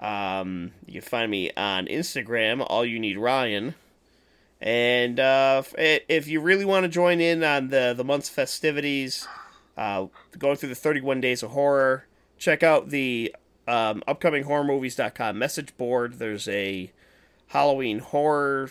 um, 0.00 0.72
you 0.86 0.94
can 1.00 1.02
find 1.08 1.30
me 1.30 1.50
on 1.56 1.86
Instagram, 1.86 2.64
All 2.66 2.84
You 2.84 2.98
Need 2.98 3.18
Ryan. 3.18 3.74
And 4.60 5.20
uh, 5.20 5.62
if- 5.76 6.02
if 6.08 6.28
you 6.28 6.40
really 6.40 6.64
want 6.64 6.84
to 6.84 6.88
join 6.88 7.20
in 7.20 7.44
on 7.44 7.68
the, 7.68 7.92
the 7.96 8.04
month's 8.04 8.28
festivities, 8.30 9.26
uh, 9.76 10.06
going 10.38 10.56
through 10.56 10.70
the 10.70 10.74
31 10.74 11.20
days 11.20 11.42
of 11.42 11.50
horror, 11.50 12.06
check 12.38 12.62
out 12.62 12.90
the 12.90 13.34
um, 13.66 14.02
upcominghorrormovies.com 14.08 15.38
message 15.38 15.76
board. 15.76 16.18
There's 16.18 16.48
a 16.48 16.90
Halloween 17.48 18.00
horror 18.00 18.70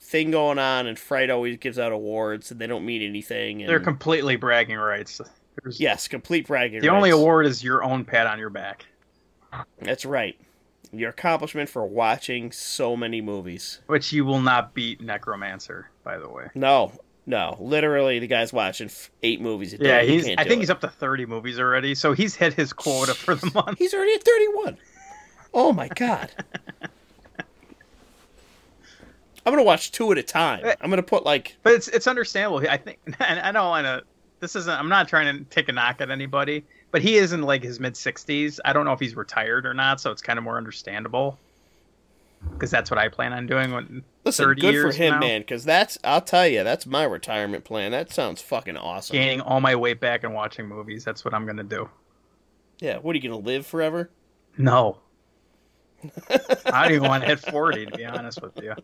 thing 0.00 0.30
going 0.30 0.58
on, 0.58 0.86
and 0.86 0.98
Fright 0.98 1.30
always 1.30 1.58
gives 1.58 1.78
out 1.78 1.92
awards, 1.92 2.50
and 2.50 2.60
they 2.60 2.66
don't 2.66 2.84
mean 2.84 3.02
anything. 3.02 3.62
And 3.62 3.68
They're 3.68 3.80
completely 3.80 4.36
bragging 4.36 4.76
rights. 4.76 5.20
There's, 5.62 5.80
yes, 5.80 6.08
complete 6.08 6.46
bragging. 6.46 6.76
Rights. 6.76 6.84
The 6.86 6.92
only 6.92 7.10
award 7.10 7.46
is 7.46 7.62
your 7.62 7.82
own 7.82 8.04
pat 8.04 8.26
on 8.26 8.38
your 8.38 8.50
back. 8.50 8.86
That's 9.80 10.04
right. 10.04 10.38
Your 10.92 11.10
accomplishment 11.10 11.68
for 11.68 11.84
watching 11.86 12.52
so 12.52 12.96
many 12.96 13.20
movies. 13.20 13.80
Which 13.86 14.12
you 14.12 14.24
will 14.24 14.40
not 14.40 14.72
beat 14.72 15.02
Necromancer, 15.02 15.90
by 16.02 16.18
the 16.18 16.28
way. 16.28 16.48
No, 16.54 16.92
no, 17.28 17.58
literally, 17.60 18.18
the 18.20 18.26
guy's 18.26 18.54
watching 18.54 18.90
eight 19.22 19.38
movies 19.42 19.74
a 19.74 19.78
day. 19.78 19.84
Yeah, 19.84 20.02
he's. 20.02 20.24
can't 20.24 20.40
I 20.40 20.44
think 20.44 20.54
it. 20.54 20.60
he's 20.60 20.70
up 20.70 20.80
to 20.80 20.88
thirty 20.88 21.26
movies 21.26 21.58
already, 21.60 21.94
so 21.94 22.14
he's 22.14 22.34
hit 22.34 22.54
his 22.54 22.72
quota 22.72 23.12
for 23.12 23.34
the 23.34 23.50
month. 23.54 23.76
He's 23.78 23.92
already 23.92 24.14
at 24.14 24.24
31. 24.24 24.78
Oh 25.52 25.74
my 25.74 25.88
god. 25.88 26.30
I'm 29.44 29.52
gonna 29.52 29.62
watch 29.62 29.92
two 29.92 30.10
at 30.10 30.16
a 30.16 30.22
time. 30.22 30.64
I'm 30.80 30.88
gonna 30.88 31.02
put 31.02 31.26
like 31.26 31.54
But 31.62 31.74
it's 31.74 31.88
it's 31.88 32.06
understandable. 32.06 32.66
I 32.66 32.78
think, 32.78 32.98
and 33.20 33.38
I 33.38 33.52
don't 33.52 33.68
want 33.68 33.84
to. 33.84 34.04
This 34.40 34.56
isn't. 34.56 34.72
I'm 34.72 34.88
not 34.88 35.06
trying 35.06 35.36
to 35.36 35.44
take 35.44 35.68
a 35.68 35.72
knock 35.72 36.00
at 36.00 36.10
anybody, 36.10 36.64
but 36.90 37.02
he 37.02 37.16
is 37.16 37.34
in 37.34 37.42
like 37.42 37.62
his 37.62 37.78
mid 37.78 37.92
60s. 37.92 38.58
I 38.64 38.72
don't 38.72 38.86
know 38.86 38.92
if 38.94 39.00
he's 39.00 39.16
retired 39.16 39.66
or 39.66 39.74
not, 39.74 40.00
so 40.00 40.10
it's 40.12 40.22
kind 40.22 40.38
of 40.38 40.44
more 40.44 40.56
understandable. 40.56 41.38
Because 42.52 42.70
that's 42.70 42.90
what 42.90 42.98
I 42.98 43.08
plan 43.08 43.32
on 43.32 43.46
doing 43.46 43.72
when 43.72 44.04
listen, 44.24 44.44
30 44.44 44.60
good 44.60 44.82
for 44.82 44.92
him, 44.96 45.14
now. 45.14 45.20
man. 45.20 45.40
Because 45.40 45.64
that's 45.64 45.98
I'll 46.04 46.20
tell 46.20 46.46
you, 46.46 46.64
that's 46.64 46.86
my 46.86 47.04
retirement 47.04 47.64
plan. 47.64 47.92
That 47.92 48.12
sounds 48.12 48.40
fucking 48.40 48.76
awesome. 48.76 49.14
gaining 49.14 49.40
all 49.40 49.60
my 49.60 49.74
weight 49.76 50.00
back 50.00 50.24
and 50.24 50.34
watching 50.34 50.66
movies. 50.66 51.04
That's 51.04 51.24
what 51.24 51.34
I'm 51.34 51.46
gonna 51.46 51.64
do. 51.64 51.88
Yeah, 52.80 52.98
what 52.98 53.14
are 53.14 53.18
you 53.18 53.28
gonna 53.28 53.42
live 53.42 53.66
forever? 53.66 54.10
No, 54.56 54.98
I 56.66 56.84
don't 56.84 56.94
even 56.96 57.08
want 57.08 57.22
to 57.24 57.28
hit 57.28 57.40
40 57.40 57.86
to 57.86 57.96
be 57.96 58.04
honest 58.04 58.40
with 58.42 58.56
you. 58.62 58.74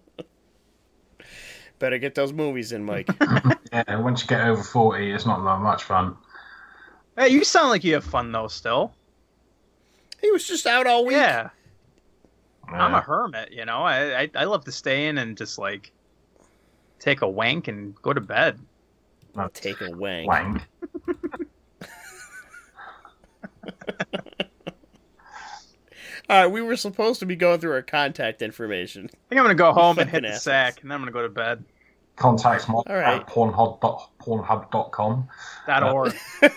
Better 1.78 1.98
get 1.98 2.14
those 2.14 2.32
movies 2.32 2.72
in, 2.72 2.84
Mike. 2.84 3.08
Yeah, 3.72 3.98
once 3.98 4.22
you 4.22 4.28
get 4.28 4.40
over 4.46 4.62
40, 4.62 5.10
it's 5.10 5.26
not 5.26 5.42
that 5.44 5.60
much 5.60 5.82
fun. 5.82 6.16
Hey, 7.18 7.30
you 7.30 7.42
sound 7.42 7.70
like 7.70 7.82
you 7.82 7.94
have 7.94 8.04
fun 8.04 8.30
though. 8.30 8.46
Still, 8.46 8.92
he 10.20 10.30
was 10.30 10.46
just 10.46 10.64
out 10.68 10.86
all 10.86 11.04
week. 11.04 11.16
yeah. 11.16 11.48
I'm 12.68 12.94
a 12.94 13.00
hermit, 13.00 13.52
you 13.52 13.64
know. 13.64 13.78
I, 13.82 14.22
I 14.22 14.30
I 14.34 14.44
love 14.44 14.64
to 14.64 14.72
stay 14.72 15.06
in 15.06 15.18
and 15.18 15.36
just 15.36 15.58
like 15.58 15.92
take 16.98 17.22
a 17.22 17.28
wank 17.28 17.68
and 17.68 17.94
go 18.02 18.12
to 18.12 18.20
bed. 18.20 18.58
I'll 19.36 19.48
Take 19.50 19.80
a 19.80 19.90
wang. 19.90 20.26
wank. 20.26 20.62
All 26.30 26.42
right, 26.42 26.46
we 26.46 26.62
were 26.62 26.76
supposed 26.76 27.20
to 27.20 27.26
be 27.26 27.36
going 27.36 27.60
through 27.60 27.72
our 27.72 27.82
contact 27.82 28.40
information. 28.40 29.10
I 29.12 29.16
think 29.28 29.38
I'm 29.38 29.44
gonna 29.44 29.54
go 29.54 29.72
home 29.74 29.98
and 29.98 30.08
hit 30.08 30.18
fucking 30.18 30.22
the 30.22 30.28
assholes. 30.28 30.42
sack, 30.42 30.80
and 30.82 30.90
then 30.90 30.96
I'm 30.96 31.00
gonna 31.02 31.12
go 31.12 31.22
to 31.22 31.28
bed. 31.28 31.64
Contacts 32.16 32.68
mod 32.68 32.84
All 32.88 32.96
right. 32.96 33.20
at 33.20 33.26
pornhub 33.26 33.80
dot, 33.80 34.10
pornhub.com. 34.20 35.28
Dot 35.66 35.82
Uh, 35.82 35.92
org. 35.92 36.14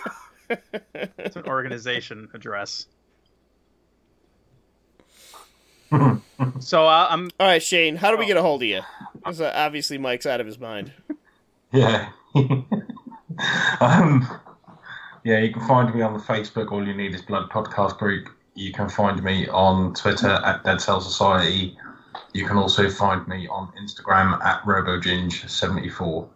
It's 0.94 1.36
an 1.36 1.44
organization 1.44 2.26
address. 2.32 2.86
So 6.60 6.86
uh, 6.86 7.06
I'm 7.10 7.30
All 7.40 7.46
right, 7.46 7.62
Shane, 7.62 7.96
how 7.96 8.10
do 8.10 8.16
we 8.16 8.26
get 8.26 8.36
a 8.36 8.42
hold 8.42 8.62
of 8.62 8.68
you? 8.68 8.82
'Cause, 9.24 9.40
uh, 9.40 9.52
obviously 9.54 9.98
Mike's 9.98 10.26
out 10.26 10.40
of 10.40 10.46
his 10.46 10.58
mind. 10.58 10.92
Yeah. 11.72 12.10
um, 13.80 14.26
yeah, 15.24 15.38
you 15.40 15.52
can 15.52 15.66
find 15.66 15.94
me 15.94 16.00
on 16.02 16.14
the 16.14 16.20
Facebook 16.20 16.70
All 16.72 16.86
You 16.86 16.94
Need 16.94 17.14
Is 17.14 17.22
Blood 17.22 17.50
podcast 17.50 17.98
group. 17.98 18.28
You 18.54 18.72
can 18.72 18.88
find 18.88 19.22
me 19.22 19.48
on 19.48 19.94
Twitter 19.94 20.28
at 20.44 20.64
Dead 20.64 20.80
Cell 20.80 21.00
Society. 21.00 21.76
You 22.32 22.46
can 22.46 22.56
also 22.56 22.88
find 22.90 23.26
me 23.28 23.46
on 23.48 23.72
Instagram 23.80 24.42
at 24.44 24.62
RoboGinge74. 24.62 26.28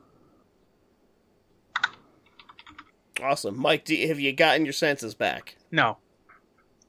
Awesome, 3.23 3.59
Mike. 3.59 3.85
Do, 3.85 3.95
have 4.09 4.19
you 4.21 4.33
gotten 4.33 4.65
your 4.67 4.73
senses 4.73 5.15
back? 5.15 5.57
no. 5.71 5.99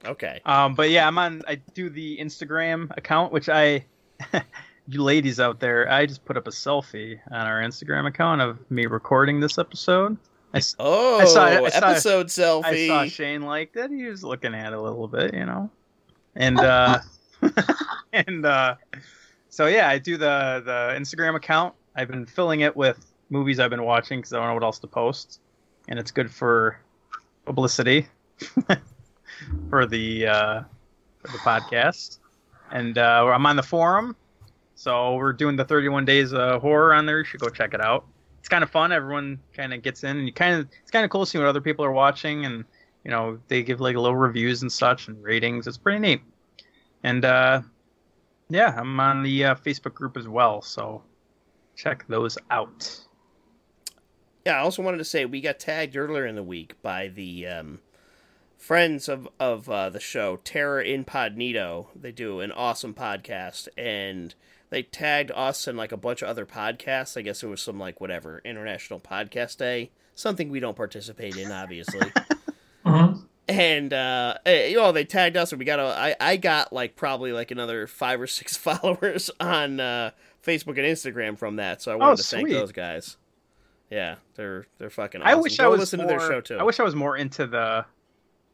Okay. 0.05 0.41
Um, 0.45 0.75
but 0.75 0.89
yeah, 0.89 1.07
I'm 1.07 1.17
on. 1.17 1.41
I 1.47 1.55
do 1.73 1.89
the 1.89 2.17
Instagram 2.17 2.95
account, 2.97 3.31
which 3.31 3.49
I, 3.49 3.85
you 4.87 5.01
ladies 5.03 5.39
out 5.39 5.59
there, 5.59 5.89
I 5.91 6.05
just 6.05 6.25
put 6.25 6.35
up 6.37 6.47
a 6.47 6.51
selfie 6.51 7.19
on 7.31 7.47
our 7.47 7.61
Instagram 7.61 8.07
account 8.07 8.41
of 8.41 8.59
me 8.71 8.85
recording 8.85 9.39
this 9.39 9.57
episode. 9.57 10.17
I, 10.53 10.61
Oh, 10.77 11.19
I 11.19 11.25
saw- 11.25 11.45
I 11.45 11.69
saw- 11.69 11.87
episode 11.89 12.27
selfie. 12.27 12.63
I 12.65 12.87
saw 12.87 13.05
Shane 13.05 13.41
like 13.41 13.73
that. 13.73 13.89
He 13.89 14.05
was 14.05 14.23
looking 14.23 14.53
at 14.53 14.73
it 14.73 14.77
a 14.77 14.81
little 14.81 15.07
bit, 15.07 15.33
you 15.33 15.45
know, 15.45 15.69
and 16.35 16.59
uh, 16.59 16.99
and 18.13 18.45
uh, 18.45 18.75
so 19.49 19.65
yeah, 19.67 19.87
I 19.89 19.97
do 19.97 20.17
the 20.17 20.61
the 20.65 20.93
Instagram 20.99 21.35
account. 21.35 21.73
I've 21.95 22.07
been 22.07 22.25
filling 22.25 22.59
it 22.61 22.75
with 22.75 23.03
movies 23.29 23.59
I've 23.59 23.69
been 23.71 23.83
watching 23.83 24.19
because 24.19 24.33
I 24.33 24.37
don't 24.37 24.47
know 24.47 24.53
what 24.53 24.63
else 24.63 24.79
to 24.79 24.87
post, 24.87 25.39
and 25.87 25.97
it's 25.97 26.11
good 26.11 26.29
for 26.29 26.77
publicity 27.45 28.07
for 29.69 29.85
the 29.85 30.27
uh, 30.27 30.61
for 31.21 31.31
the 31.31 31.37
podcast. 31.39 32.19
And 32.71 32.97
uh, 32.97 33.25
I'm 33.25 33.45
on 33.45 33.55
the 33.55 33.63
forum, 33.63 34.15
so 34.75 35.15
we're 35.15 35.33
doing 35.33 35.55
the 35.55 35.65
31 35.65 36.05
days 36.05 36.33
of 36.33 36.61
horror 36.61 36.93
on 36.93 37.05
there. 37.05 37.19
You 37.19 37.25
should 37.25 37.39
go 37.39 37.49
check 37.49 37.73
it 37.73 37.81
out. 37.81 38.05
It's 38.39 38.49
kind 38.49 38.63
of 38.63 38.69
fun. 38.69 38.91
Everyone 38.91 39.39
kind 39.53 39.73
of 39.73 39.81
gets 39.81 40.03
in, 40.03 40.17
and 40.17 40.25
you 40.25 40.33
kind 40.33 40.55
of 40.59 40.67
it's 40.81 40.91
kind 40.91 41.05
of 41.05 41.11
cool 41.11 41.25
seeing 41.25 41.43
what 41.43 41.49
other 41.49 41.61
people 41.61 41.85
are 41.85 41.91
watching, 41.91 42.45
and 42.45 42.65
you 43.03 43.11
know 43.11 43.39
they 43.47 43.63
give 43.63 43.79
like 43.79 43.95
little 43.95 44.15
reviews 44.15 44.61
and 44.61 44.71
such 44.71 45.07
and 45.07 45.23
ratings. 45.23 45.67
It's 45.67 45.77
pretty 45.77 45.99
neat. 45.99 46.21
And 47.03 47.23
uh, 47.25 47.61
yeah, 48.49 48.73
I'm 48.77 48.99
on 48.99 49.23
the 49.23 49.45
uh, 49.45 49.55
Facebook 49.55 49.93
group 49.93 50.17
as 50.17 50.27
well, 50.27 50.61
so 50.61 51.03
check 51.75 52.05
those 52.07 52.37
out. 52.49 52.99
Yeah, 54.45 54.57
I 54.57 54.59
also 54.59 54.81
wanted 54.81 54.97
to 54.97 55.05
say 55.05 55.25
we 55.25 55.41
got 55.41 55.59
tagged 55.59 55.95
earlier 55.95 56.25
in 56.25 56.35
the 56.35 56.43
week 56.43 56.75
by 56.81 57.07
the 57.09 57.47
um, 57.47 57.79
friends 58.63 59.09
of 59.09 59.27
of 59.39 59.69
uh, 59.69 59.89
the 59.89 59.99
show 59.99 60.37
Terror 60.43 60.81
Incognito. 60.81 61.89
They 61.95 62.11
do 62.11 62.39
an 62.39 62.51
awesome 62.51 62.93
podcast, 62.93 63.67
and 63.77 64.33
they 64.69 64.83
tagged 64.83 65.31
us 65.35 65.67
and 65.67 65.77
like 65.77 65.91
a 65.91 65.97
bunch 65.97 66.21
of 66.21 66.29
other 66.29 66.45
podcasts. 66.45 67.17
I 67.17 67.21
guess 67.21 67.43
it 67.43 67.47
was 67.47 67.61
some 67.61 67.77
like 67.77 67.99
whatever 67.99 68.41
International 68.45 68.99
Podcast 68.99 69.57
Day, 69.57 69.91
something 70.15 70.49
we 70.49 70.61
don't 70.61 70.77
participate 70.77 71.35
in, 71.35 71.51
obviously. 71.51 72.09
Mm-hmm. 72.85 73.19
and 73.49 73.91
uh 73.91 74.35
eh, 74.45 74.67
you 74.67 74.77
know 74.77 74.93
they 74.93 75.03
tagged 75.03 75.35
us 75.35 75.51
and 75.51 75.59
we 75.59 75.65
got 75.65 75.77
a 75.77 75.83
I, 75.83 76.15
I 76.17 76.37
got 76.37 76.71
like 76.71 76.95
probably 76.95 77.33
like 77.33 77.51
another 77.51 77.87
five 77.87 78.21
or 78.21 78.27
six 78.27 78.55
followers 78.67 79.29
on 79.37 79.81
uh 79.81 80.11
facebook 80.41 80.77
and 80.77 80.87
instagram 80.87 81.37
from 81.37 81.57
that 81.57 81.81
so 81.81 81.91
i 81.91 81.95
wanted 81.95 82.13
Oh, 82.13 82.15
to 82.15 82.23
thank 82.23 82.47
sweet. 82.47 82.53
those 82.53 82.71
guys 82.71 83.17
yeah 83.91 84.15
they're 84.35 84.65
they're 84.77 84.89
fucking 84.89 85.21
I 85.21 85.35
wish 85.35 85.57
Go 85.57 85.65
I 85.65 85.67
was 85.67 85.81
listen 85.81 85.99
more, 85.99 86.07
to 86.07 86.17
their 86.17 86.25
show 86.25 86.39
too 86.39 86.57
I 86.57 86.63
wish 86.63 86.79
I 86.79 86.83
was 86.83 86.95
more 86.95 87.17
into 87.17 87.45
the 87.45 87.83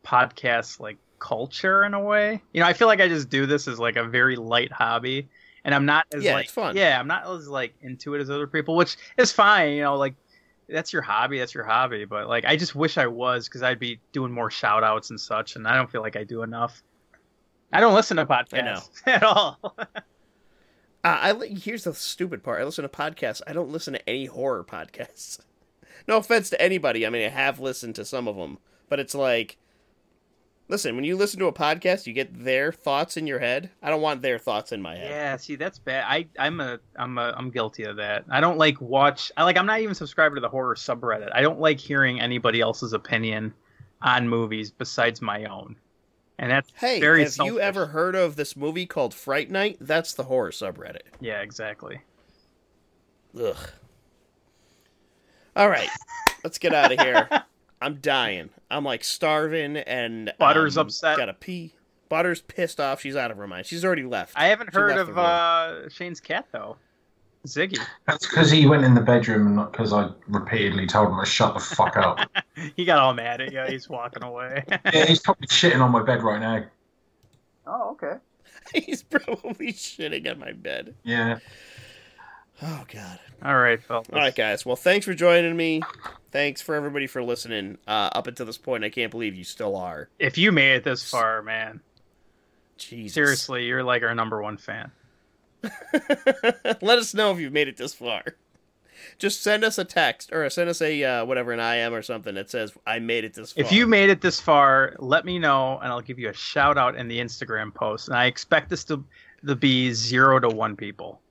podcast 0.06 0.80
like 0.80 0.98
culture 1.20 1.84
in 1.84 1.94
a 1.94 2.00
way. 2.00 2.42
You 2.54 2.62
know, 2.62 2.68
I 2.68 2.74
feel 2.74 2.88
like 2.88 3.02
I 3.02 3.08
just 3.08 3.30
do 3.30 3.46
this 3.46 3.68
as 3.68 3.80
like 3.80 3.96
a 3.96 4.04
very 4.04 4.36
light 4.36 4.72
hobby, 4.72 5.28
and 5.64 5.74
I'm 5.76 5.86
not 5.86 6.06
as 6.14 6.24
Yeah, 6.24 6.34
like 6.34 6.46
it's 6.46 6.54
fun. 6.54 6.76
yeah, 6.76 7.00
I'm 7.00 7.08
not 7.08 7.28
as 7.30 7.48
like 7.48 7.74
into 7.82 8.16
it 8.16 8.22
as 8.22 8.30
other 8.30 8.48
people, 8.48 8.76
which 8.76 8.98
is 9.18 9.32
fine. 9.32 9.74
You 9.74 9.84
know, 9.84 9.98
like 9.98 10.16
that's 10.68 10.94
your 10.94 11.02
hobby, 11.02 11.40
that's 11.40 11.54
your 11.54 11.64
hobby. 11.66 12.06
But 12.06 12.28
like, 12.28 12.46
I 12.46 12.56
just 12.56 12.76
wish 12.76 12.98
I 12.98 13.08
was 13.08 13.48
because 13.48 13.64
I'd 13.64 13.80
be 13.80 14.00
doing 14.12 14.32
more 14.32 14.50
shout 14.52 14.84
outs 14.84 15.10
and 15.10 15.20
such, 15.20 15.56
and 15.56 15.68
I 15.68 15.76
don't 15.76 15.90
feel 15.92 16.02
like 16.02 16.16
I 16.16 16.24
do 16.24 16.44
enough. 16.44 16.82
I 17.72 17.80
don't 17.82 17.94
listen 17.94 18.18
to 18.18 18.26
podcasts 18.26 18.90
at 19.06 19.24
all. 19.24 19.60
Uh, 21.02 21.18
I 21.22 21.32
li- 21.32 21.58
here's 21.58 21.86
the 21.86 21.94
stupid 21.94 22.44
part. 22.44 22.60
I 22.60 22.66
listen 22.66 22.82
to 22.84 22.90
podcasts. 22.90 23.42
I 23.48 23.54
don't 23.54 23.70
listen 23.70 23.94
to 23.94 24.10
any 24.10 24.26
horror 24.26 24.64
podcasts. 24.66 25.40
No 26.08 26.18
offense 26.18 26.50
to 26.50 26.60
anybody. 26.62 27.06
I 27.06 27.10
mean, 27.10 27.24
I 27.26 27.30
have 27.30 27.60
listened 27.60 27.94
to 27.96 28.04
some 28.06 28.28
of 28.28 28.36
them, 28.36 28.58
but 28.90 29.00
it's 29.00 29.14
like, 29.14 29.58
listen, 30.70 30.96
when 30.96 31.04
you 31.04 31.18
listen 31.18 31.40
to 31.40 31.48
a 31.48 31.54
podcast, 31.54 32.08
you 32.08 32.14
get 32.14 32.44
their 32.46 32.72
thoughts 32.72 33.18
in 33.18 33.28
your 33.28 33.40
head. 33.40 33.70
I 33.84 33.90
don't 33.90 34.02
want 34.02 34.22
their 34.22 34.40
thoughts 34.40 34.72
in 34.72 34.82
my 34.82 34.96
head. 34.96 35.10
Yeah, 35.10 35.36
see, 35.38 35.56
that's 35.58 35.78
bad. 35.80 36.06
I, 36.08 36.28
I'm 36.40 36.62
a, 36.62 36.80
I'm 36.96 37.18
a, 37.18 37.34
I'm 37.36 37.50
guilty 37.50 37.84
of 37.84 37.98
that. 37.98 38.24
I 38.30 38.40
don't 38.40 38.58
like 38.58 38.80
watch. 38.80 39.32
I 39.36 39.44
like. 39.44 39.58
I'm 39.58 39.66
not 39.66 39.82
even 39.82 39.94
subscribed 39.96 40.36
to 40.36 40.42
the 40.42 40.48
horror 40.50 40.76
subreddit. 40.76 41.30
I 41.34 41.42
don't 41.42 41.60
like 41.60 41.80
hearing 41.80 42.22
anybody 42.22 42.62
else's 42.62 42.94
opinion 42.94 43.54
on 44.02 44.30
movies 44.30 44.72
besides 44.72 45.22
my 45.22 45.44
own. 45.46 45.76
And 46.38 46.50
that's 46.50 46.70
Hey, 46.76 47.02
very. 47.02 47.24
have 47.24 47.34
selfish. 47.34 47.52
you 47.54 47.60
ever 47.60 47.88
heard 47.88 48.16
of 48.16 48.38
this 48.38 48.56
movie 48.56 48.86
called 48.86 49.14
Fright 49.14 49.52
Night? 49.52 49.76
That's 49.82 50.14
the 50.14 50.24
horror 50.24 50.52
subreddit. 50.52 51.02
Yeah, 51.20 51.42
exactly. 51.42 52.00
Ugh. 53.38 53.58
All 55.56 55.68
right, 55.70 55.90
let's 56.44 56.58
get 56.58 56.74
out 56.74 56.94
of 56.94 57.00
here. 57.02 57.28
I'm 57.82 57.96
dying. 57.96 58.50
I'm 58.70 58.84
like 58.84 59.04
starving 59.04 59.78
and 59.78 60.34
Butter's 60.38 60.78
um, 60.78 60.88
upset. 60.88 61.18
Gotta 61.18 61.34
pee. 61.34 61.74
Butter's 62.10 62.42
pissed 62.42 62.80
off. 62.80 63.02
She's 63.02 63.16
out 63.16 63.32
of 63.32 63.38
her 63.38 63.48
mind. 63.48 63.66
She's 63.66 63.86
already 63.86 64.04
left. 64.04 64.34
I 64.36 64.48
haven't 64.48 64.72
She 64.72 64.78
heard 64.78 64.98
of 64.98 65.18
uh, 65.18 65.90
Shane's 65.90 66.20
cat 66.20 66.48
though. 66.52 66.78
Ziggy. 67.48 67.80
That's 68.08 68.28
because 68.28 68.52
he 68.52 68.66
went 68.66 68.84
in 68.84 68.96
the 68.96 69.02
bedroom 69.02 69.48
and 69.48 69.56
not 69.56 69.72
because 69.72 69.94
I 69.94 70.10
repeatedly 70.28 70.88
told 70.88 71.10
him 71.10 71.20
to 71.20 71.26
shut 71.26 71.54
the 71.54 71.60
fuck 71.60 71.98
up. 71.98 72.20
He 72.76 72.84
got 72.84 73.00
all 73.00 73.14
mad 73.14 73.40
at 73.40 73.54
you. 73.54 73.64
He's 73.70 73.88
walking 73.88 74.22
away. 74.22 74.66
yeah, 74.94 75.06
he's 75.06 75.22
probably 75.22 75.48
shitting 75.48 75.80
on 75.80 75.92
my 75.92 76.04
bed 76.04 76.22
right 76.22 76.42
now. 76.42 76.66
oh, 77.66 77.92
okay. 77.92 78.18
He's 78.74 79.02
probably 79.02 79.72
shitting 79.72 80.30
on 80.30 80.40
my 80.40 80.52
bed. 80.52 80.94
Yeah. 81.04 81.40
Oh 82.62 82.84
god. 82.92 83.20
All 83.44 83.58
right, 83.58 83.82
fellas. 83.82 84.08
All 84.12 84.20
right, 84.20 84.36
guys. 84.36 84.66
Well, 84.66 84.76
thanks 84.76 85.06
for 85.06 85.14
joining 85.14 85.56
me. 85.56 85.82
Thanks 86.32 86.62
for 86.62 86.76
everybody 86.76 87.08
for 87.08 87.24
listening. 87.24 87.78
Uh, 87.88 88.10
up 88.14 88.28
until 88.28 88.46
this 88.46 88.58
point, 88.58 88.84
I 88.84 88.90
can't 88.90 89.12
believe 89.12 89.36
you 89.36 89.44
still 89.44 89.76
are. 89.76 90.10
If 90.20 90.38
you 90.38 90.52
made 90.52 90.76
it 90.76 90.84
this 90.84 91.10
far, 91.10 91.42
man, 91.42 91.80
Jesus. 92.78 93.14
seriously, 93.14 93.66
you're 93.66 93.84
like 93.84 94.04
our 94.04 94.14
number 94.14 94.42
one 94.42 94.58
fan. 94.58 94.92
Let 96.82 97.00
us 97.00 97.14
know 97.14 97.32
if 97.32 97.40
you've 97.40 97.54
made 97.54 97.68
it 97.68 97.78
this 97.78 97.94
far. 97.94 98.24
Just 99.18 99.42
send 99.42 99.64
us 99.64 99.78
a 99.78 99.86
text 99.86 100.32
or 100.34 100.50
send 100.50 100.70
us 100.70 100.82
a 100.82 101.04
uh, 101.04 101.26
whatever 101.26 101.54
an 101.54 101.60
IM 101.60 101.94
or 101.94 102.02
something 102.02 102.36
that 102.36 102.50
says 102.50 102.74
I 102.86 103.00
made 103.00 103.24
it 103.24 103.34
this 103.34 103.54
far. 103.54 103.64
If 103.64 103.72
you 103.72 103.88
made 103.88 104.10
it 104.10 104.20
this 104.20 104.40
far, 104.40 104.96
let 105.00 105.24
me 105.24 105.40
know, 105.40 105.80
and 105.80 105.92
I'll 105.92 106.02
give 106.02 106.20
you 106.20 106.30
a 106.30 106.34
shout 106.34 106.78
out 106.78 106.96
in 106.96 107.08
the 107.08 107.20
Instagram 107.20 107.74
post. 107.74 108.10
And 108.10 108.18
I 108.18 108.26
expect 108.26 108.70
this 108.70 108.84
to 108.86 109.04
to 109.46 109.56
be 109.56 109.94
zero 109.94 110.40
to 110.40 110.50
one 110.50 110.76
people. 110.76 111.22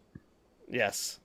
Yes, 0.70 1.20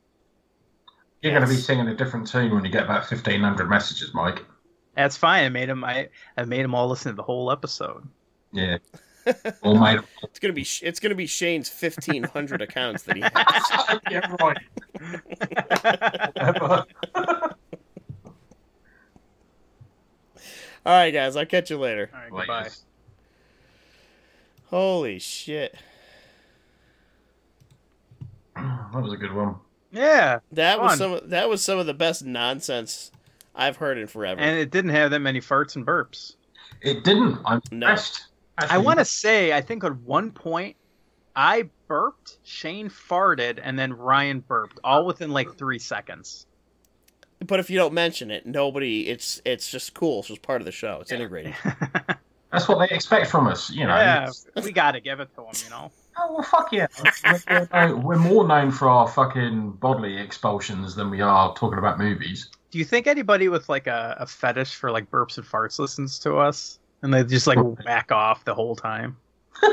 You're 1.21 1.31
going 1.33 1.43
to 1.45 1.49
be 1.49 1.55
singing 1.55 1.87
a 1.87 1.95
different 1.95 2.27
tune 2.27 2.53
when 2.53 2.63
you 2.65 2.71
get 2.71 2.83
about 2.83 3.09
1,500 3.09 3.69
messages, 3.69 4.13
Mike. 4.13 4.43
That's 4.95 5.17
fine. 5.17 5.43
I 5.45 5.49
made 5.49 5.69
them. 5.69 5.83
I 5.83 6.09
I 6.37 6.45
made 6.45 6.63
them 6.63 6.75
all 6.75 6.87
listen 6.87 7.11
to 7.11 7.15
the 7.15 7.23
whole 7.23 7.51
episode. 7.51 8.07
Yeah. 8.51 8.77
All 9.63 9.75
my. 9.75 9.99
it's 10.21 10.37
gonna 10.37 10.53
be 10.53 10.67
it's 10.81 10.99
gonna 10.99 11.15
be 11.15 11.25
Shane's 11.25 11.67
fifteen 11.69 12.21
hundred 12.23 12.61
accounts 12.61 13.03
that 13.03 13.15
he 13.15 13.21
has. 13.33 13.99
yeah, 14.11 14.35
right. 14.39 14.57
All 20.85 20.91
right, 20.91 21.11
guys. 21.11 21.35
I'll 21.35 21.45
catch 21.45 21.69
you 21.71 21.77
later. 21.77 22.09
All 22.13 22.19
right, 22.19 22.31
goodbye. 22.31 22.69
Holy 24.65 25.19
shit. 25.19 25.73
Ah, 28.55 28.89
that 28.93 29.01
was 29.01 29.13
a 29.13 29.17
good 29.17 29.33
one. 29.33 29.55
Yeah, 29.91 30.39
That 30.53 30.79
was 30.81 30.91
Fun. 30.91 30.97
some. 30.97 31.13
Of, 31.13 31.29
that 31.29 31.49
was 31.49 31.63
some 31.63 31.77
of 31.79 31.85
the 31.85 31.93
best 31.93 32.23
nonsense 32.25 33.11
I've 33.55 33.77
heard 33.77 33.97
in 33.97 34.07
forever. 34.07 34.39
and 34.41 34.57
it 34.57 34.71
didn't 34.71 34.91
have 34.91 35.11
that 35.11 35.19
many 35.19 35.39
farts 35.39 35.75
and 35.75 35.85
burps. 35.85 36.35
It 36.81 37.03
didn't. 37.03 37.37
I'm 37.45 37.61
No. 37.71 37.87
impressed. 37.87 38.27
I 38.57 38.77
want 38.79 38.99
to 38.99 39.05
say, 39.05 39.53
I 39.53 39.61
think 39.61 39.83
at 39.83 39.95
one 39.97 40.31
point, 40.31 40.75
I 41.35 41.69
burped, 41.87 42.37
Shane 42.43 42.89
farted, 42.89 43.59
and 43.61 43.77
then 43.79 43.93
Ryan 43.93 44.41
burped, 44.41 44.79
all 44.83 45.05
within 45.05 45.31
like 45.31 45.55
three 45.57 45.79
seconds. 45.79 46.45
but 47.45 47.59
if 47.59 47.69
you 47.69 47.77
don't 47.77 47.93
mention 47.93 48.29
it, 48.31 48.45
nobody. 48.45 49.07
It's 49.09 49.41
it's 49.45 49.69
just 49.71 49.93
cool. 49.93 50.19
It's 50.19 50.27
just 50.29 50.41
part 50.43 50.61
of 50.61 50.65
the 50.65 50.71
show. 50.71 50.99
It's 51.01 51.11
integrated. 51.11 51.55
That's 52.51 52.67
what 52.67 52.77
they 52.87 52.95
expect 52.95 53.27
from 53.31 53.47
us, 53.47 53.69
you 53.71 53.85
know. 53.87 53.95
yeah, 53.95 54.29
we 54.63 54.71
got 54.71 54.91
to 54.91 54.99
give 55.01 55.19
it 55.19 55.29
to 55.35 55.41
them, 55.41 55.51
you 55.63 55.69
know. 55.71 55.91
Oh, 56.17 56.33
well, 56.33 56.43
fuck 56.43 56.71
yeah. 56.71 56.87
we're, 57.49 57.67
we're- 57.71 57.93
we're 57.93 58.17
more 58.17 58.47
known 58.47 58.71
for 58.71 58.87
our 58.89 59.07
fucking 59.07 59.71
bodily 59.73 60.17
expulsions 60.17 60.95
than 60.95 61.09
we 61.09 61.21
are 61.21 61.53
talking 61.55 61.79
about 61.79 61.97
movies. 61.97 62.49
Do 62.71 62.77
you 62.79 62.85
think 62.85 63.07
anybody 63.07 63.49
with 63.49 63.69
like 63.69 63.87
a, 63.87 64.15
a 64.19 64.25
fetish 64.27 64.75
for 64.75 64.91
like 64.91 65.09
burps 65.11 65.37
and 65.37 65.45
farts 65.45 65.79
listens 65.79 66.19
to 66.19 66.35
us? 66.37 66.79
And 67.01 67.13
they 67.13 67.23
just 67.23 67.47
like 67.47 67.57
whack 67.85 68.11
off 68.11 68.45
the 68.45 68.53
whole 68.53 68.75
time? 68.75 69.17